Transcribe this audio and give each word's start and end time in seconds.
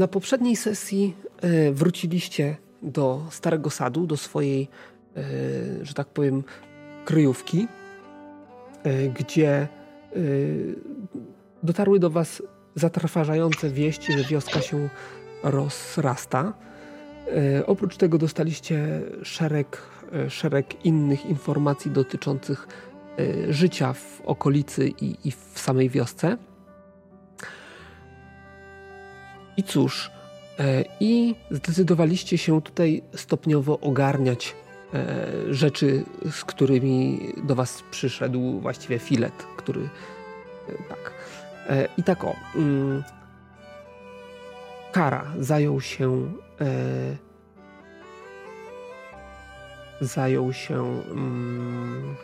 na 0.00 0.08
poprzedniej 0.08 0.56
sesji 0.56 1.14
e, 1.40 1.72
wróciliście 1.72 2.56
do 2.82 3.26
Starego 3.30 3.70
Sadu, 3.70 4.06
do 4.06 4.16
swojej, 4.16 4.68
e, 5.16 5.22
że 5.82 5.94
tak 5.94 6.08
powiem, 6.08 6.44
kryjówki, 7.04 7.68
e, 8.82 9.08
gdzie 9.08 9.68
dotarły 11.62 11.98
do 11.98 12.10
Was 12.10 12.42
zatrważające 12.74 13.70
wieści, 13.70 14.12
że 14.12 14.24
wioska 14.24 14.60
się 14.60 14.88
rozrasta. 15.42 16.52
Oprócz 17.66 17.96
tego 17.96 18.18
dostaliście 18.18 19.02
szereg, 19.22 19.82
szereg 20.28 20.84
innych 20.84 21.26
informacji 21.26 21.90
dotyczących 21.90 22.68
życia 23.48 23.92
w 23.92 24.20
okolicy 24.24 24.88
i, 24.88 25.16
i 25.24 25.30
w 25.30 25.58
samej 25.58 25.90
wiosce. 25.90 26.36
I 29.60 29.62
cóż, 29.62 30.10
e, 30.58 30.84
i 31.00 31.34
zdecydowaliście 31.50 32.38
się 32.38 32.62
tutaj 32.62 33.02
stopniowo 33.14 33.80
ogarniać 33.80 34.56
e, 34.94 35.26
rzeczy, 35.54 36.04
z 36.30 36.44
którymi 36.44 37.20
do 37.44 37.54
Was 37.54 37.82
przyszedł 37.90 38.60
właściwie 38.60 38.98
filet, 38.98 39.32
który. 39.56 39.80
E, 40.68 40.88
tak. 40.88 41.12
I 41.96 42.02
tak 42.02 42.24
o. 42.24 42.36
Mm, 42.56 43.02
Kara 44.92 45.24
zajął 45.38 45.80
się. 45.80 46.32
Zajął 50.00 50.52
się 50.52 51.02
mm, 51.10 52.14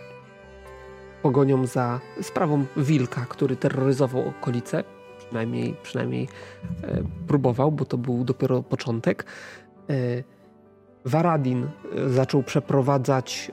pogonią 1.23 1.67
za 1.67 2.01
sprawą 2.23 2.65
wilka, 2.77 3.27
który 3.29 3.57
terroryzował 3.57 4.29
okolice 4.29 4.96
przynajmniej, 5.27 5.75
przynajmniej 5.83 6.29
e, 6.83 7.03
próbował, 7.27 7.73
bo 7.73 7.85
to 7.85 7.99
był 7.99 8.25
dopiero 8.25 8.63
początek. 8.63 9.27
E, 9.91 9.95
Varadin 11.05 11.65
e, 11.65 12.09
zaczął 12.09 12.43
przeprowadzać 12.43 13.53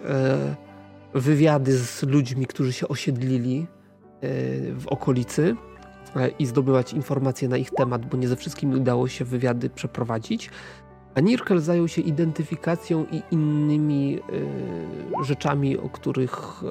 wywiady 1.14 1.78
z 1.78 2.04
ludźmi, 2.04 2.46
którzy 2.46 2.74
się 2.74 2.88
osiedlili 2.88 3.68
w 4.72 4.84
okolicy 4.88 5.56
i 6.40 6.46
zdobywać 6.46 6.94
informacje 6.94 7.48
na 7.48 7.58
ich 7.58 7.72
temat, 7.72 8.06
bo 8.06 8.18
nie 8.18 8.28
ze 8.28 8.36
wszystkimi 8.36 8.76
udało 8.76 9.08
się 9.08 9.26
wywiady 9.26 9.70
przeprowadzić. 9.70 10.50
A 11.16 11.20
Nirkel 11.20 11.60
zajął 11.60 11.88
się 11.88 12.02
identyfikacją 12.02 13.06
i 13.12 13.22
innymi 13.32 14.20
rzeczami, 15.24 15.78
o 15.78 15.90
których 15.90 16.64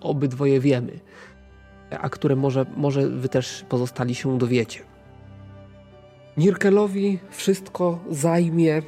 obydwoje 0.00 0.60
wiemy 0.60 1.00
a 1.90 2.08
które 2.08 2.36
może, 2.36 2.66
może 2.76 3.08
wy 3.08 3.28
też 3.28 3.64
pozostali 3.68 4.14
się 4.14 4.38
dowiecie. 4.38 4.80
Nirkelowi 6.36 7.18
wszystko 7.30 7.98
zajmie 8.10 8.82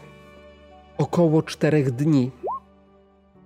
około 0.98 1.42
czterech 1.42 1.90
dni. 1.90 2.30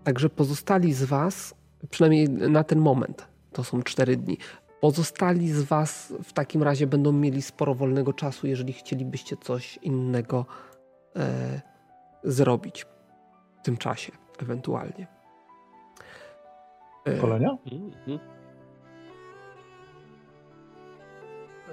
Także 0.04 0.28
pozostali 0.28 0.92
z 0.92 1.04
was, 1.04 1.54
przynajmniej 1.90 2.28
na 2.28 2.64
ten 2.64 2.78
moment, 2.78 3.28
to 3.52 3.64
są 3.64 3.82
cztery 3.82 4.16
dni. 4.16 4.38
Pozostali 4.80 5.48
z 5.48 5.62
was 5.62 6.12
w 6.24 6.32
takim 6.32 6.62
razie 6.62 6.86
będą 6.86 7.12
mieli 7.12 7.42
sporo 7.42 7.74
wolnego 7.74 8.12
czasu, 8.12 8.46
jeżeli 8.46 8.72
chcielibyście 8.72 9.36
coś 9.36 9.78
innego 9.82 10.46
e, 11.16 11.60
zrobić 12.24 12.86
w 13.60 13.64
tym 13.64 13.76
czasie, 13.76 14.12
ewentualnie. 14.42 15.06
E, 17.06 18.35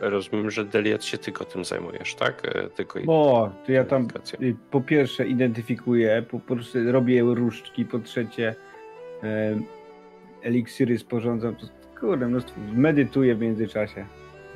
Rozumiem, 0.02 0.52
że 0.52 0.66
Deliat 0.66 1.04
się 1.04 1.18
tylko 1.18 1.46
tym 1.46 1.66
zajmujesz, 1.66 2.16
tak? 2.16 2.56
E, 2.56 2.70
tylko 2.70 3.00
o, 3.08 3.50
to 3.66 3.72
ja 3.72 3.84
tam 3.84 4.08
y, 4.42 4.56
po 4.72 4.82
pierwsze 4.82 5.28
identyfikuję, 5.28 6.26
po 6.32 6.40
prostu 6.40 6.92
robię 6.92 7.22
różdżki, 7.22 7.86
po 7.86 8.00
trzecie 8.00 8.56
e, 9.24 9.60
eliksiry 10.42 11.00
sporządzam. 11.00 11.56
To, 11.56 11.68
kurde, 12.00 12.28
mnóstwo, 12.28 12.60
medytuję 12.74 13.36
w 13.36 13.40
międzyczasie. 13.40 14.06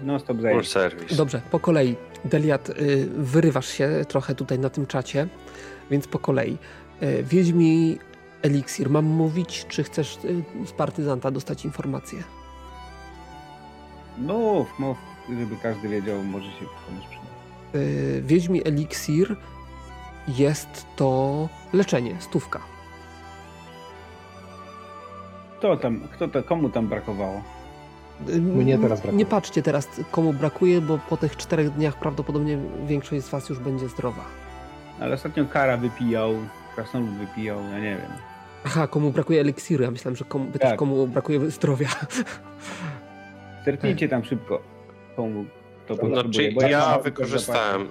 No 0.04 0.20
stop 0.20 0.42
zajęć. 0.42 0.76
Dobrze, 1.16 1.42
po 1.52 1.60
kolei. 1.60 1.96
Deliat, 2.26 2.70
y, 2.70 3.08
wyrywasz 3.18 3.68
się 3.68 3.90
trochę 4.08 4.36
tutaj 4.36 4.60
na 4.60 4.70
tym 4.70 4.86
czacie, 4.86 5.28
więc 5.92 6.08
po 6.08 6.20
kolei. 6.20 6.58
Y, 7.04 7.24
wiedź 7.24 7.52
mi 7.52 8.00
eliksir. 8.42 8.90
Mam 8.90 9.06
mówić, 9.06 9.66
czy 9.68 9.84
chcesz 9.84 10.18
y, 10.26 10.68
z 10.68 10.72
partyzanta 10.72 11.32
dostać 11.32 11.66
informację? 11.66 12.24
Mów, 14.18 14.80
mów 14.80 14.98
żeby 15.30 15.56
każdy 15.64 15.90
wiedział, 15.90 16.24
może 16.24 16.52
się 16.52 16.66
komuś 16.86 17.06
przydać. 17.06 17.28
Yy, 17.74 18.22
Wiedźmi 18.22 18.68
eliksir 18.68 19.36
jest 20.28 20.86
to 20.96 21.50
leczenie, 21.74 22.16
stówka. 22.20 22.60
Kto 25.58 25.78
tam, 25.78 26.08
kto 26.14 26.28
to, 26.28 26.44
komu 26.44 26.70
tam 26.70 26.88
brakowało? 26.88 27.42
Y, 28.30 28.42
Mnie 28.42 28.78
teraz 28.78 29.02
brakuje. 29.02 29.18
Nie 29.18 29.26
patrzcie 29.26 29.62
teraz, 29.62 29.88
komu 30.12 30.34
brakuje, 30.34 30.82
bo 30.82 31.00
po 31.10 31.18
tych 31.18 31.38
czterech 31.38 31.70
dniach 31.70 32.00
prawdopodobnie 32.00 32.58
większość 32.88 33.24
z 33.24 33.30
was 33.30 33.50
już 33.50 33.60
będzie 33.60 33.90
zdrowa. 33.90 34.24
Ale 35.00 35.16
ostatnio 35.16 35.46
Kara 35.46 35.78
wypijał, 35.78 36.34
Krasnolud 36.76 37.10
wypijał, 37.10 37.64
ja 37.64 37.80
nie 37.80 37.98
wiem. 37.98 38.12
Aha, 38.66 38.88
komu 38.88 39.12
brakuje 39.12 39.42
eliksiru, 39.42 39.84
ja 39.84 39.92
myślałem, 39.92 40.16
że 40.16 40.26
komu, 40.26 40.52
tak. 40.60 40.76
komu 40.80 41.08
brakuje 41.08 41.52
zdrowia. 41.52 41.90
Zerknijcie 43.66 44.10
tam 44.10 44.24
szybko 44.26 44.77
komu 45.18 45.46
to 45.88 45.96
znaczy, 45.96 46.52
ja, 46.52 46.70
ja 46.70 47.00
wykorzystałem. 47.00 47.88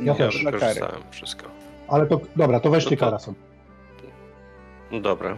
Ja, 0.00 0.14
ja 0.18 0.28
wykorzystałem 0.44 1.02
wszystko. 1.10 1.46
Ale 1.88 2.06
to 2.06 2.20
dobra, 2.36 2.60
to 2.60 2.70
weźcie 2.70 2.96
no 3.00 3.18
to... 3.18 3.34
No 4.92 5.00
dobra. 5.00 5.36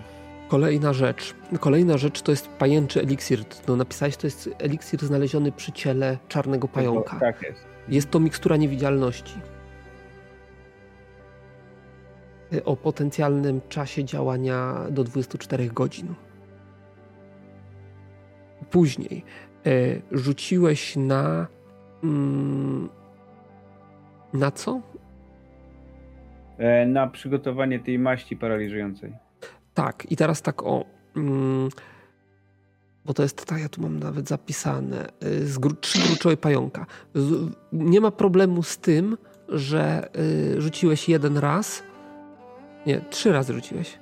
Kolejna 0.48 0.92
rzecz. 0.92 1.34
Kolejna 1.60 1.98
rzecz 1.98 2.22
to 2.22 2.32
jest 2.32 2.48
pajęczy 2.48 3.00
eliksir. 3.00 3.44
No, 3.68 3.76
napisałeś, 3.76 4.16
to 4.16 4.26
jest 4.26 4.50
eliksir 4.58 5.04
znaleziony 5.04 5.52
przy 5.52 5.72
ciele 5.72 6.18
czarnego 6.28 6.68
pająka. 6.68 7.20
Tak 7.20 7.42
jest. 7.42 7.60
Jest 7.88 8.10
to 8.10 8.20
mikstura 8.20 8.56
niewidzialności. 8.56 9.34
O 12.64 12.76
potencjalnym 12.76 13.60
czasie 13.68 14.04
działania 14.04 14.74
do 14.90 15.04
24 15.04 15.66
godzin. 15.66 16.14
Później 18.70 19.24
rzuciłeś 20.12 20.96
na. 20.96 21.46
Mm, 22.04 22.88
na 24.32 24.50
co? 24.50 24.80
E, 26.58 26.86
na 26.86 27.06
przygotowanie 27.06 27.80
tej 27.80 27.98
maści 27.98 28.36
paraliżującej. 28.36 29.12
Tak, 29.74 30.06
i 30.10 30.16
teraz 30.16 30.42
tak 30.42 30.62
o. 30.62 30.84
Mm, 31.16 31.68
bo 33.04 33.14
to 33.14 33.22
jest 33.22 33.46
tak, 33.46 33.60
ja 33.60 33.68
tu 33.68 33.82
mam 33.82 33.98
nawet 33.98 34.28
zapisane. 34.28 35.06
E, 35.20 35.44
z 35.44 35.58
gru, 35.58 35.74
trzy 35.74 36.08
gruczowe 36.08 36.36
pająka. 36.36 36.86
Z, 37.14 37.52
nie 37.72 38.00
ma 38.00 38.10
problemu 38.10 38.62
z 38.62 38.78
tym, 38.78 39.16
że 39.48 40.08
y, 40.56 40.60
rzuciłeś 40.60 41.08
jeden 41.08 41.38
raz. 41.38 41.82
Nie, 42.86 43.00
trzy 43.00 43.32
razy 43.32 43.52
rzuciłeś. 43.52 43.98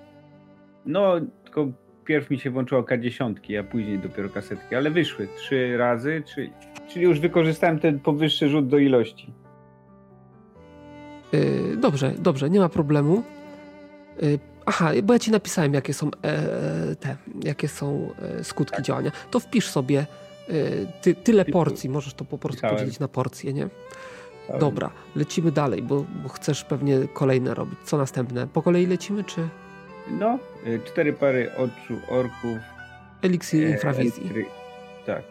No, 0.87 1.15
tylko 1.45 1.69
pierw 2.11 2.31
mi 2.31 2.39
się 2.39 2.51
włączyło 2.51 2.83
K10, 2.83 3.59
a 3.61 3.63
później 3.63 3.99
dopiero 3.99 4.29
kasetki, 4.29 4.75
ale 4.75 4.91
wyszły 4.91 5.29
trzy 5.37 5.77
razy, 5.77 6.23
czyli, 6.35 6.53
czyli 6.89 7.05
już 7.05 7.21
wykorzystałem 7.21 7.79
ten 7.79 8.01
powyższy 8.01 8.49
rzut 8.49 8.69
do 8.69 8.79
ilości. 8.79 9.33
Yy, 11.33 11.77
dobrze, 11.77 12.15
dobrze, 12.19 12.51
nie 12.51 12.61
ma 12.61 12.69
problemu. 12.69 13.23
Yy, 14.23 14.39
aha, 14.67 14.91
bo 15.03 15.13
ja 15.13 15.19
ci 15.19 15.31
napisałem, 15.31 15.75
jakie 15.75 15.95
są 15.95 16.11
e, 16.23 16.97
te, 16.97 17.17
jakie 17.45 17.69
są 17.69 18.11
e, 18.23 18.45
skutki 18.45 18.77
tak. 18.77 18.85
działania. 18.85 19.11
To 19.31 19.41
wpisz 19.41 19.69
sobie 19.69 19.99
e, 19.99 20.53
ty, 21.03 21.15
tyle 21.15 21.45
porcji, 21.45 21.91
możesz 21.91 22.15
to 22.15 22.25
po 22.25 22.39
prostu 22.39 22.57
Pisałem. 22.57 22.77
podzielić 22.77 22.99
na 22.99 23.09
porcje, 23.09 23.53
nie? 23.53 23.69
Pisałem. 24.43 24.61
Dobra, 24.61 24.91
lecimy 25.17 25.53
dalej, 25.53 25.83
bo, 25.83 26.05
bo 26.23 26.29
chcesz 26.29 26.65
pewnie 26.65 26.99
kolejne 27.15 27.55
robić. 27.55 27.79
Co 27.85 27.99
następne? 27.99 28.47
Po 28.47 28.63
kolei 28.63 28.87
lecimy, 28.87 29.25
czy... 29.25 29.49
No, 30.11 30.39
y, 30.67 30.81
cztery 30.85 31.13
pary 31.13 31.51
oczu 31.57 32.01
orków. 32.09 32.59
Eliksir 33.23 33.67
e, 33.67 33.71
infrawizji. 33.71 34.23
Elektry... 34.23 34.45
Tak. 35.07 35.23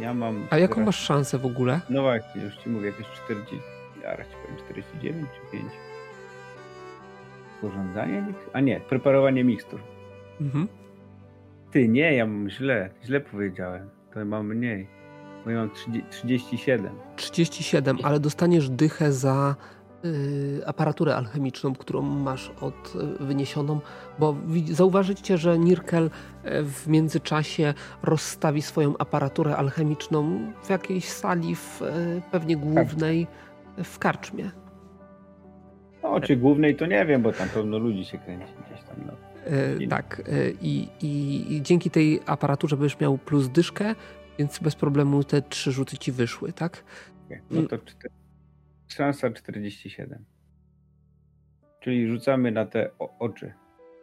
Ja 0.00 0.14
mam. 0.14 0.46
A 0.50 0.58
jaką 0.58 0.84
masz 0.84 0.98
szansę 0.98 1.38
w 1.38 1.46
ogóle? 1.46 1.80
No 1.90 2.02
właśnie, 2.02 2.42
już 2.42 2.56
ci 2.56 2.68
mówię, 2.68 2.86
jakieś 2.86 3.06
40. 3.24 3.56
Ja 4.02 4.16
ci 4.16 4.22
powiem 4.42 4.64
49 4.64 5.28
czy 5.34 5.52
5. 5.52 5.72
Porządzanie? 7.60 8.24
A 8.52 8.60
nie, 8.60 8.80
preparowanie 8.80 9.44
mikstur. 9.44 9.80
Mhm. 10.40 10.68
Ty, 11.70 11.88
nie, 11.88 12.14
ja 12.14 12.26
mam 12.26 12.50
źle. 12.50 12.90
Źle 13.04 13.20
powiedziałem. 13.20 13.88
To 14.14 14.24
mam 14.24 14.46
mniej. 14.46 14.86
Bo 15.44 15.50
ja 15.50 15.58
mam 15.58 15.70
30, 15.70 16.04
37. 16.10 16.90
37, 17.16 17.98
ale 18.02 18.20
dostaniesz 18.20 18.70
dychę 18.70 19.12
za 19.12 19.56
aparaturę 20.66 21.16
alchemiczną, 21.16 21.74
którą 21.74 22.02
masz 22.02 22.52
od 22.60 22.94
y, 23.20 23.24
wyniesioną, 23.24 23.80
bo 24.18 24.36
zauważycie, 24.70 25.38
że 25.38 25.58
Nirkel 25.58 26.04
y, 26.04 26.10
w 26.64 26.86
międzyczasie 26.86 27.74
rozstawi 28.02 28.62
swoją 28.62 28.98
aparaturę 28.98 29.56
alchemiczną 29.56 30.52
w 30.62 30.70
jakiejś 30.70 31.08
sali, 31.08 31.56
w, 31.56 31.80
pewnie 32.30 32.56
głównej, 32.56 33.26
w 33.84 33.98
karczmie. 33.98 34.50
No, 36.02 36.20
czy 36.20 36.36
głównej 36.36 36.76
to 36.76 36.86
nie 36.86 37.06
wiem, 37.06 37.22
bo 37.22 37.32
tam 37.32 37.48
pełno 37.48 37.78
ludzi 37.78 38.04
się 38.04 38.18
kręci 38.18 38.52
gdzieś 38.66 38.84
tam. 38.84 38.96
No. 39.06 39.12
E, 39.46 39.86
tak. 39.86 40.22
E, 40.28 40.50
i, 40.50 40.88
i, 41.02 41.44
I, 41.54 41.62
dzięki 41.62 41.90
tej 41.90 42.20
aparaturze 42.26 42.76
będziesz 42.76 43.00
miał 43.00 43.18
plus 43.18 43.48
dyszkę, 43.48 43.94
więc 44.38 44.58
bez 44.58 44.74
problemu 44.74 45.24
te 45.24 45.42
trzy 45.42 45.72
rzuty 45.72 45.98
ci 45.98 46.12
wyszły, 46.12 46.52
tak? 46.52 46.84
Okay. 47.26 47.42
No 47.50 47.62
to 47.62 47.78
cztery, 47.78 48.14
szansa 48.88 49.30
47. 49.30 50.24
Czyli 51.80 52.08
rzucamy 52.08 52.52
na 52.52 52.66
te 52.66 52.90
oczy. 53.18 53.52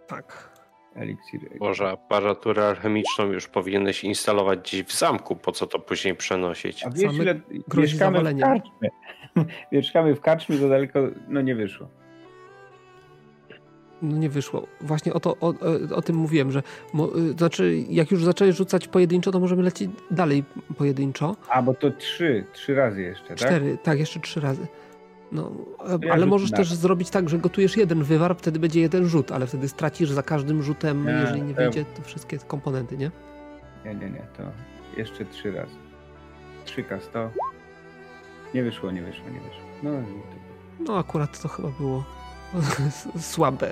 Tak. 0.07 0.53
Eliksiry. 0.95 1.49
Może 1.59 1.89
aparaturę 1.89 2.67
alchemiczną 2.67 3.25
już 3.25 3.47
powinieneś 3.47 4.03
instalować 4.03 4.59
gdzieś 4.59 4.83
w 4.83 4.97
zamku, 4.97 5.35
po 5.35 5.51
co 5.51 5.67
to 5.67 5.79
później 5.79 6.15
przenosić? 6.15 6.85
A 6.85 6.89
wiesz, 6.89 7.13
ile 7.13 7.41
mieszkamy 7.77 8.33
w 8.33 8.39
karczmie. 8.39 8.89
mieszkamy 9.71 10.15
w 10.15 10.21
karczmie, 10.21 10.57
to 10.57 10.69
daleko 10.69 10.99
no 11.27 11.41
nie 11.41 11.55
wyszło. 11.55 11.87
No 14.03 14.17
nie 14.17 14.29
wyszło. 14.29 14.67
Właśnie 14.81 15.13
o, 15.13 15.19
to, 15.19 15.37
o, 15.41 15.53
o 15.95 16.01
tym 16.01 16.15
mówiłem, 16.15 16.51
że 16.51 16.63
mo, 16.93 17.17
y, 17.17 17.31
znaczy 17.31 17.83
jak 17.89 18.11
już 18.11 18.23
zaczęli 18.23 18.53
rzucać 18.53 18.87
pojedynczo, 18.87 19.31
to 19.31 19.39
możemy 19.39 19.63
lecieć 19.63 19.89
dalej 20.11 20.43
pojedynczo. 20.77 21.35
A, 21.49 21.61
bo 21.61 21.73
to 21.73 21.91
trzy, 21.91 22.45
trzy 22.53 22.75
razy 22.75 23.01
jeszcze, 23.01 23.27
tak? 23.27 23.37
Cztery, 23.37 23.77
tak, 23.83 23.99
jeszcze 23.99 24.19
trzy 24.19 24.39
razy. 24.39 24.67
No, 25.31 25.51
ja 26.01 26.13
ale 26.13 26.25
możesz 26.25 26.51
też 26.51 26.73
zrobić 26.73 27.09
tak, 27.09 27.29
że 27.29 27.37
gotujesz 27.37 27.77
jeden 27.77 28.03
wywar, 28.03 28.35
wtedy 28.37 28.59
będzie 28.59 28.81
jeden 28.81 29.07
rzut, 29.07 29.31
ale 29.31 29.47
wtedy 29.47 29.67
stracisz 29.67 30.09
za 30.09 30.23
każdym 30.23 30.63
rzutem, 30.63 31.05
nie, 31.05 31.11
jeżeli 31.11 31.41
nie 31.41 31.53
wyjdzie, 31.53 31.85
to 31.95 32.01
wszystkie 32.01 32.37
komponenty, 32.37 32.97
nie? 32.97 33.11
Nie, 33.85 33.95
nie, 33.95 34.09
nie, 34.09 34.27
to 34.37 34.43
jeszcze 34.97 35.25
trzy 35.25 35.51
razy. 35.51 35.75
Trzy 36.65 36.83
k 36.83 36.99
sto. 36.99 37.29
Nie 38.53 38.63
wyszło, 38.63 38.91
nie 38.91 39.01
wyszło, 39.01 39.25
nie 39.29 39.39
wyszło. 39.39 39.63
No, 39.83 39.91
no 40.79 40.97
akurat 40.97 41.41
to 41.41 41.47
chyba 41.47 41.69
było 41.69 42.03
słabe. 43.19 43.71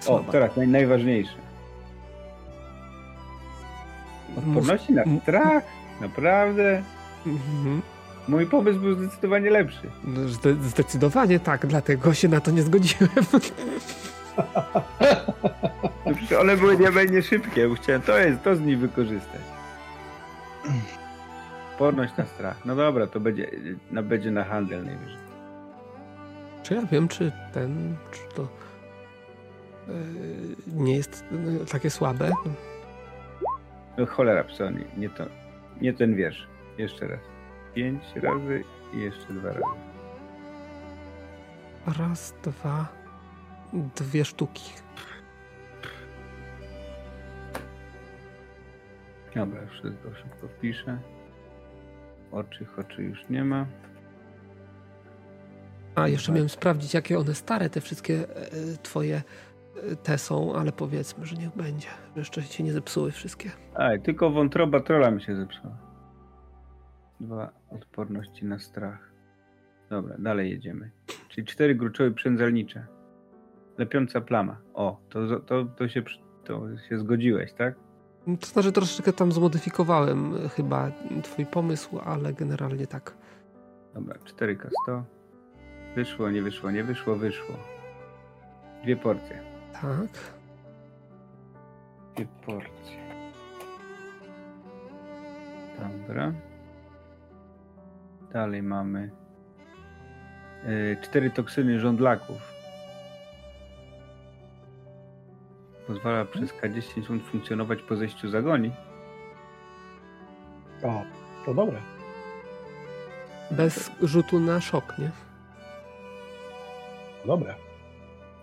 Słabe. 0.00 0.28
O, 0.28 0.32
teraz 0.32 0.56
naj, 0.56 0.68
najważniejsze. 0.68 1.34
Odporności 4.36 4.92
na 4.92 5.02
strach? 5.22 5.62
Naprawdę? 6.00 6.82
Mhm. 7.26 7.82
Mój 8.28 8.46
pomysł 8.46 8.80
był 8.80 8.94
zdecydowanie 8.94 9.50
lepszy. 9.50 9.90
No, 10.04 10.20
zdecydowanie 10.62 11.40
tak, 11.40 11.66
dlatego 11.66 12.14
się 12.14 12.28
na 12.28 12.40
to 12.40 12.50
nie 12.50 12.62
zgodziłem. 12.62 13.10
One 16.40 16.56
były 16.56 16.76
nie 17.10 17.22
szybkie, 17.22 17.74
chciałem 17.74 18.02
to, 18.02 18.18
jest, 18.18 18.42
to 18.42 18.56
z 18.56 18.60
nich 18.60 18.78
wykorzystać. 18.78 19.40
Odporność 21.72 22.16
na 22.16 22.26
strach. 22.26 22.56
No 22.64 22.76
dobra, 22.76 23.06
to 23.06 23.20
będzie, 23.20 23.50
no, 23.90 24.02
będzie 24.02 24.30
na 24.30 24.44
handel 24.44 24.84
najwyżej. 24.84 25.21
Czy 26.62 26.74
ja 26.74 26.82
wiem, 26.82 27.08
czy 27.08 27.32
ten, 27.52 27.96
czy 28.10 28.34
to 28.34 28.48
yy, 29.88 29.94
nie 30.66 30.96
jest 30.96 31.24
yy, 31.32 31.66
takie 31.66 31.90
słabe? 31.90 32.30
No 33.98 34.06
cholera 34.06 34.44
psa, 34.44 34.70
nie, 34.70 34.84
nie, 34.96 35.10
to, 35.10 35.24
nie 35.80 35.92
ten 35.92 36.14
wiersz. 36.14 36.46
Jeszcze 36.78 37.08
raz. 37.08 37.20
Pięć 37.74 38.02
razy 38.14 38.64
i 38.94 39.00
jeszcze 39.00 39.32
dwa 39.32 39.48
razy. 39.48 39.64
Raz, 41.98 42.34
dwa, 42.42 42.88
dwie 43.96 44.24
sztuki. 44.24 44.72
Dobra, 49.34 49.60
wszystko 49.66 50.14
szybko 50.14 50.48
wpiszę. 50.48 50.98
Oczy, 52.32 52.66
oczy 52.78 53.02
już 53.02 53.28
nie 53.30 53.44
ma. 53.44 53.66
A, 55.94 56.08
jeszcze 56.08 56.32
miałem 56.32 56.48
sprawdzić, 56.48 56.94
jakie 56.94 57.18
one 57.18 57.34
stare, 57.34 57.70
te 57.70 57.80
wszystkie 57.80 58.14
e, 58.14 58.76
twoje 58.82 59.22
e, 59.92 59.96
te 59.96 60.18
są, 60.18 60.54
ale 60.54 60.72
powiedzmy, 60.72 61.26
że 61.26 61.36
niech 61.36 61.56
będzie. 61.56 61.88
Jeszcze 62.16 62.42
się 62.42 62.64
nie 62.64 62.72
zepsuły 62.72 63.10
wszystkie. 63.10 63.50
Aj, 63.74 64.02
tylko 64.02 64.30
wątroba 64.30 64.80
trola 64.80 65.10
mi 65.10 65.22
się 65.22 65.36
zepsuła. 65.36 65.78
Dwa 67.20 67.52
odporności 67.70 68.44
na 68.44 68.58
strach. 68.58 69.12
Dobra, 69.90 70.16
dalej 70.18 70.50
jedziemy. 70.50 70.90
Czyli 71.28 71.46
cztery 71.46 71.74
gruczoły 71.74 72.12
przędzalnicze. 72.12 72.86
Lepiąca 73.78 74.20
plama. 74.20 74.56
O, 74.74 75.00
to, 75.08 75.40
to, 75.40 75.64
to, 75.64 75.88
się, 75.88 76.02
to 76.44 76.78
się 76.88 76.98
zgodziłeś, 76.98 77.52
tak? 77.52 77.74
To 78.40 78.46
znaczy 78.46 78.72
troszeczkę 78.72 79.12
tam 79.12 79.32
zmodyfikowałem 79.32 80.36
e, 80.36 80.48
chyba 80.48 80.90
twój 81.22 81.46
pomysł, 81.46 81.98
ale 81.98 82.32
generalnie 82.32 82.86
tak. 82.86 83.14
Dobra, 83.94 84.18
4K100. 84.18 85.02
Wyszło, 85.94 86.30
nie 86.30 86.42
wyszło, 86.42 86.70
nie 86.70 86.84
wyszło, 86.84 87.16
wyszło. 87.16 87.54
Dwie 88.82 88.96
porcje. 88.96 89.42
Tak. 89.72 90.10
Dwie 92.14 92.26
porcje. 92.46 93.02
Dobra. 95.78 96.32
Dalej 98.32 98.62
mamy 98.62 99.10
yy, 100.64 100.96
cztery 101.02 101.30
toksyny 101.30 101.80
żądlaków. 101.80 102.52
Pozwala 105.86 106.24
przez 106.24 106.52
K10 106.52 107.02
sekund 107.02 107.22
funkcjonować 107.22 107.82
po 107.82 107.96
zejściu 107.96 108.28
z 108.28 108.34
agonii. 108.34 108.72
O, 110.82 111.02
to 111.46 111.54
dobre. 111.54 111.78
Bez 113.50 113.90
rzutu 114.02 114.40
na 114.40 114.60
szok, 114.60 114.98
nie? 114.98 115.10
Dobre. 117.26 117.54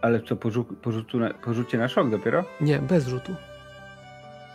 Ale 0.02 0.22
co, 0.22 0.36
po, 0.36 0.52
rzu 0.52 0.66
na, 1.14 1.34
po 1.34 1.54
rzucie 1.54 1.78
na 1.78 1.88
szok 1.88 2.10
dopiero? 2.10 2.44
Nie, 2.62 2.80
bez 2.80 3.08
rzutu. 3.08 3.36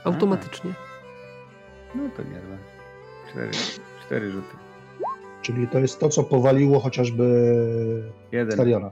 Automatycznie. 0.04 0.70
A. 0.70 1.96
No 1.98 2.02
to 2.16 2.22
niezłe. 2.22 2.58
Cztery, 3.30 3.50
cztery 4.06 4.30
rzuty. 4.30 4.56
Czyli 5.42 5.68
to 5.68 5.78
jest 5.78 6.00
to, 6.00 6.08
co 6.08 6.24
powaliło 6.24 6.80
chociażby 6.80 7.24
jeden. 8.32 8.52
Stariona. 8.52 8.90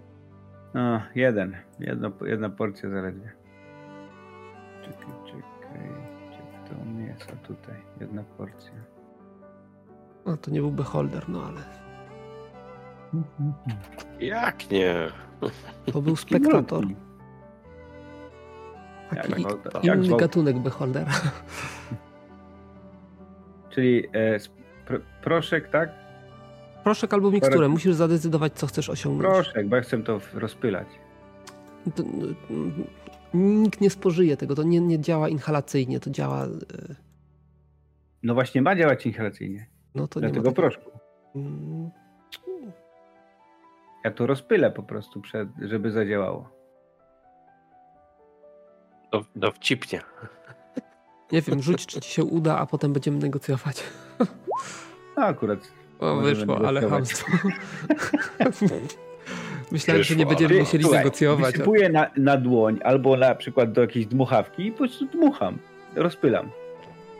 No, 0.74 1.02
jeden. 1.14 1.56
Jedno, 1.80 2.12
jedna 2.24 2.50
porcja 2.50 2.90
zaledwie. 2.90 3.32
Czekaj, 4.82 5.12
czekaj. 5.26 5.88
Gdzie 6.28 6.68
to 6.68 6.84
mięso 6.84 7.32
tutaj? 7.46 7.74
Jedna 8.00 8.24
porcja. 8.38 8.72
No 10.26 10.36
to 10.36 10.50
nie 10.50 10.60
był 10.60 10.70
beholder, 10.70 11.28
no 11.28 11.42
ale 11.44 11.60
jak 14.20 14.70
nie? 14.70 14.94
To 15.92 16.02
był 16.02 16.16
spektator. 16.16 16.84
Taki 19.10 19.42
jak, 19.82 20.04
inny 20.04 20.16
gatunek 20.16 20.58
beholdera. 20.58 21.12
Czyli 23.70 24.06
e, 24.14 24.38
proszek, 25.22 25.68
tak? 25.68 25.90
Proszek 26.84 27.14
albo 27.14 27.30
miksturę. 27.30 27.68
Musisz 27.68 27.94
zadecydować, 27.94 28.52
co 28.52 28.66
chcesz 28.66 28.88
osiągnąć. 28.88 29.34
Proszek, 29.34 29.68
bo 29.68 29.76
ja 29.76 29.82
chcę 29.82 30.02
to 30.02 30.20
rozpylać. 30.34 30.88
To, 31.94 32.02
nikt 33.34 33.80
nie 33.80 33.90
spożyje 33.90 34.36
tego. 34.36 34.54
To 34.54 34.62
nie, 34.62 34.80
nie 34.80 35.00
działa 35.00 35.28
inhalacyjnie. 35.28 36.00
To 36.00 36.10
działa... 36.10 36.44
E, 36.44 36.48
no 38.22 38.34
właśnie 38.34 38.62
ma 38.62 38.76
działać 38.76 39.06
inhalacyjnie. 39.06 39.66
No 39.94 40.08
to 40.08 40.20
Dlatego 40.20 40.48
nie 40.48 40.54
proszku. 40.54 40.90
Ja 44.04 44.10
to 44.10 44.26
rozpylę 44.26 44.70
po 44.70 44.82
prostu, 44.82 45.20
przed, 45.20 45.48
żeby 45.62 45.90
zadziałało. 45.90 46.48
Do, 49.12 49.24
dowcipnie. 49.36 50.00
Nie 51.32 51.42
wiem, 51.42 51.62
rzuć, 51.62 51.86
czy 51.86 52.00
ci 52.00 52.10
się 52.10 52.24
uda, 52.24 52.58
a 52.58 52.66
potem 52.66 52.92
będziemy 52.92 53.18
negocjować. 53.18 53.84
No 55.16 55.24
akurat. 55.24 55.58
O, 55.98 56.16
wyszło, 56.16 56.66
ale 56.66 56.88
hamstwo. 56.88 57.32
Myślałem, 59.72 60.00
wyszło, 60.00 60.14
że 60.14 60.16
nie 60.16 60.26
będziemy 60.26 60.54
ale... 60.54 60.60
musieli 60.60 60.84
Słuchaj, 60.84 61.00
negocjować. 61.00 61.52
Wysypuję 61.52 61.88
na, 61.88 62.10
na 62.16 62.36
dłoń 62.36 62.80
albo 62.84 63.16
na 63.16 63.34
przykład 63.34 63.72
do 63.72 63.80
jakiejś 63.80 64.06
dmuchawki 64.06 64.66
i 64.66 64.72
po 64.72 64.78
prostu 64.78 65.06
dmucham. 65.06 65.58
Rozpylam. 65.94 66.50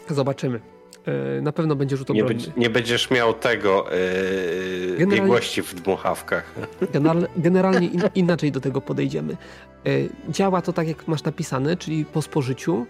Zobaczymy. 0.08 0.71
E, 1.06 1.40
na 1.40 1.52
pewno 1.52 1.76
będzie 1.76 1.96
rzut 1.96 2.10
obronny. 2.10 2.34
Nie, 2.34 2.52
nie 2.56 2.70
będziesz 2.70 3.10
miał 3.10 3.34
tego 3.34 3.86
yy, 3.90 4.96
generalnie, 4.96 5.22
biegłości 5.22 5.62
w 5.62 5.74
dmuchawkach. 5.74 6.54
Generalnie 7.36 7.86
in, 7.86 8.02
inaczej 8.14 8.52
do 8.52 8.60
tego 8.60 8.80
podejdziemy. 8.80 9.36
Yy, 9.84 10.08
działa 10.28 10.62
to 10.62 10.72
tak, 10.72 10.88
jak 10.88 11.08
masz 11.08 11.22
napisane, 11.22 11.76
czyli 11.76 12.04
po 12.04 12.22
spożyciu, 12.22 12.86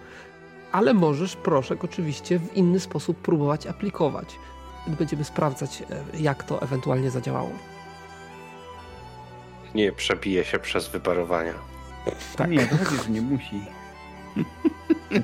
ale 0.72 0.94
możesz 0.94 1.36
proszek 1.36 1.84
oczywiście 1.84 2.38
w 2.38 2.56
inny 2.56 2.80
sposób 2.80 3.16
próbować 3.16 3.66
aplikować. 3.66 4.36
Będziemy 4.86 5.24
sprawdzać, 5.24 5.82
jak 6.20 6.44
to 6.44 6.62
ewentualnie 6.62 7.10
zadziałało. 7.10 7.50
nie 9.74 9.92
przebije 9.92 10.44
się 10.44 10.58
przez 10.58 10.88
wyparowania. 10.88 11.54
Tak. 12.36 12.50
Nie, 12.50 12.66
to 12.66 12.76
przecież 12.76 13.08
nie 13.08 13.20
musi. 13.20 13.60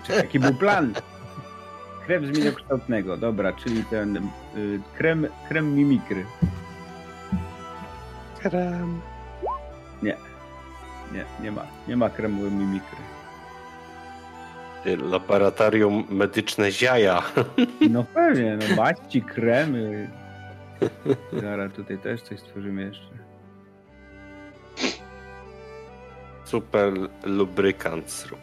Jaki 0.17 0.41
był 0.41 0.55
plan? 0.55 0.95
Krem 2.09 2.27
zmieniokształtnego, 2.27 3.17
dobra, 3.17 3.53
czyli 3.53 3.85
ten 3.85 4.17
y, 4.17 4.81
krem, 4.97 5.27
krem 5.49 5.75
mimikry. 5.75 6.25
Krem. 8.39 9.01
Nie. 10.03 10.17
Nie, 11.13 11.25
nie 11.43 11.53
ma. 11.53 11.67
Nie 11.89 11.97
ma 11.97 12.11
kremu 12.11 12.51
mimikry. 12.51 12.99
Laboratorium 15.11 16.05
medyczne 16.11 16.73
ziaja. 16.73 17.23
No 17.91 18.05
pewnie, 18.05 18.57
no 18.57 18.77
maści, 18.77 19.23
kremy. 19.23 20.11
Zaraz 21.33 21.73
tutaj 21.73 21.99
też 21.99 22.23
coś 22.23 22.41
stworzymy 22.41 22.83
jeszcze. 22.83 23.19
Super 26.45 26.93
lubrykant 27.25 28.11
zrób. 28.11 28.41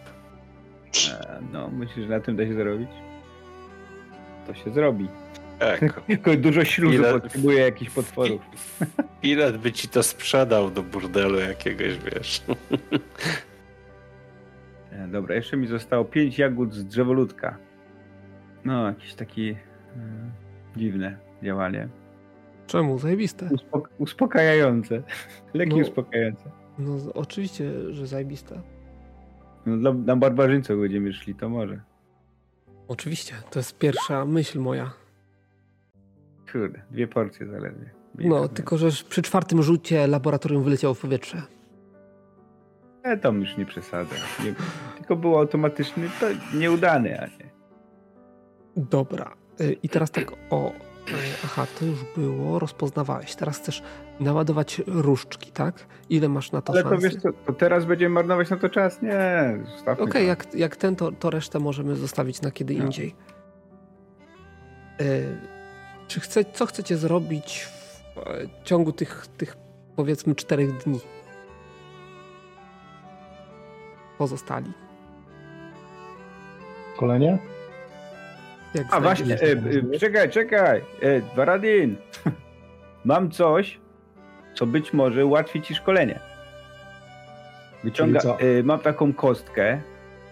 E, 1.12 1.42
no, 1.52 1.70
myślisz, 1.70 2.08
że 2.08 2.12
na 2.12 2.20
tym 2.20 2.36
da 2.36 2.46
się 2.46 2.54
zrobić? 2.54 3.05
To 4.48 4.54
się 4.54 4.74
zrobi. 4.74 5.08
Tak. 5.60 6.02
Tylko 6.08 6.36
dużo 6.36 6.66
śluzu 6.66 6.96
Ile... 6.96 7.20
potrzebuje 7.20 7.60
jakichś 7.60 7.92
potworów. 7.92 8.42
Ile 9.24 9.54
by 9.54 9.72
ci 9.72 9.88
to 9.88 10.04
sprzedał 10.04 10.72
do 10.72 10.84
burdelu 10.84 11.40
jakiegoś, 11.40 11.98
wiesz. 11.98 12.42
E, 14.92 15.08
dobra, 15.08 15.36
jeszcze 15.36 15.58
mi 15.58 15.68
zostało 15.68 16.06
pięć 16.06 16.40
jagód 16.40 16.74
z 16.74 16.86
drzewoludka. 16.86 17.58
No, 18.66 18.88
jakieś 18.88 19.14
takie 19.14 19.42
e, 19.42 19.56
dziwne 20.76 21.18
działanie. 21.44 21.90
Czemu? 22.68 23.00
Zajebiste. 23.00 23.50
Uspok 23.52 23.90
uspokajające. 23.98 25.04
Leki 25.54 25.76
no, 25.76 25.82
uspokajające. 25.82 26.52
No 26.80 26.98
oczywiście, 27.14 27.94
że 27.94 28.08
zajebiste. 28.08 28.62
No, 29.66 29.78
dla, 29.78 29.94
na 29.94 30.16
barbarzyńców 30.16 30.80
będziemy 30.80 31.14
szli, 31.14 31.36
to 31.36 31.50
może. 31.50 31.82
Oczywiście, 32.88 33.36
to 33.52 33.60
jest 33.60 33.78
pierwsza 33.78 34.26
myśl 34.26 34.60
moja. 34.60 34.94
Kurde, 36.52 36.82
dwie 36.92 37.08
porcje 37.08 37.48
zaledwie. 37.48 37.90
no, 38.16 38.48
tylko 38.48 38.78
że 38.78 38.90
przy 39.10 39.22
czwartym 39.22 39.64
rzucie 39.64 40.08
laboratorium 40.08 40.64
wyleciało 40.64 40.94
w 40.94 41.00
powietrze. 41.00 41.42
E, 43.04 43.18
tam 43.18 43.42
już 43.42 43.58
nie 43.58 43.66
przesadzę. 43.66 44.16
Nie, 44.44 44.54
tylko 44.98 45.16
był 45.16 45.38
automatyczny, 45.38 46.10
to 46.20 46.26
nieudany, 46.58 47.22
a 47.22 47.26
nie. 47.26 47.50
Dobra. 48.78 49.34
Y, 49.62 49.78
I 49.84 49.90
teraz 49.90 50.12
tak 50.12 50.32
o. 50.50 50.72
Y, 51.10 51.14
aha, 51.46 51.68
to 51.80 51.86
już 51.86 52.00
było, 52.16 52.60
rozpoznawałeś. 52.60 53.36
Teraz 53.36 53.58
chcesz 53.58 53.84
naładować 54.20 54.82
różdżki, 54.88 55.52
tak? 55.52 55.86
Ile 56.10 56.30
masz 56.30 56.52
na 56.52 56.62
to 56.62 56.74
Ale 56.74 56.82
szansy? 56.82 56.96
to 56.96 57.02
wiesz 57.02 57.22
co, 57.22 57.30
to 57.46 57.54
teraz 57.54 57.86
będziemy 57.86 58.16
marnować 58.16 58.50
na 58.50 58.58
to 58.58 58.70
czas? 58.70 59.02
Nie, 59.02 59.58
Okej, 59.82 60.04
okay, 60.04 60.24
jak, 60.24 60.56
jak 60.56 60.76
ten, 60.76 60.96
to, 60.96 61.12
to 61.12 61.30
resztę 61.30 61.60
możemy 61.60 61.96
zostawić 61.96 62.42
na 62.42 62.52
kiedy 62.52 62.74
no. 62.74 62.86
indziej. 62.86 63.16
Y, 65.02 65.38
czy 66.08 66.20
chce, 66.20 66.46
co 66.54 66.66
chcecie 66.66 66.98
zrobić 66.98 67.68
w 68.16 68.64
ciągu 68.64 68.92
tych, 68.92 69.28
tych 69.38 69.58
powiedzmy 69.96 70.36
czterech 70.36 70.84
dni? 70.84 71.00
pozostali. 74.18 74.72
Szkolenie? 76.96 77.38
Jak 78.76 78.88
A 78.92 79.02
właśnie, 79.02 79.36
e, 79.36 79.52
e, 79.94 80.00
czekaj, 80.00 80.30
czekaj, 80.30 80.82
e, 81.02 81.22
Baradin. 81.36 81.96
Mam 83.06 83.32
coś, 83.32 83.80
co 84.54 84.66
być 84.66 84.94
może 84.94 85.26
ułatwi 85.26 85.62
ci 85.62 85.76
szkolenie. 85.76 86.20
Wyciąga, 87.84 88.20
e, 88.20 88.64
mam 88.64 88.80
taką 88.80 89.14
kostkę, 89.14 89.82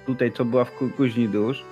tutaj 0.05 0.31
co 0.31 0.45
była 0.45 0.65
w 0.65 0.71
kuźni 0.97 1.29
dusz, 1.29 1.63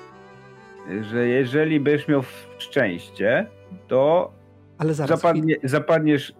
że 1.01 1.27
jeżeli 1.27 1.79
będziesz 1.79 2.07
miał 2.07 2.23
szczęście, 2.57 3.47
to 3.87 4.31
ale 4.77 4.93
zaraz, 4.93 5.21
zapadnie, 5.21 5.55
zapadniesz 5.63 6.33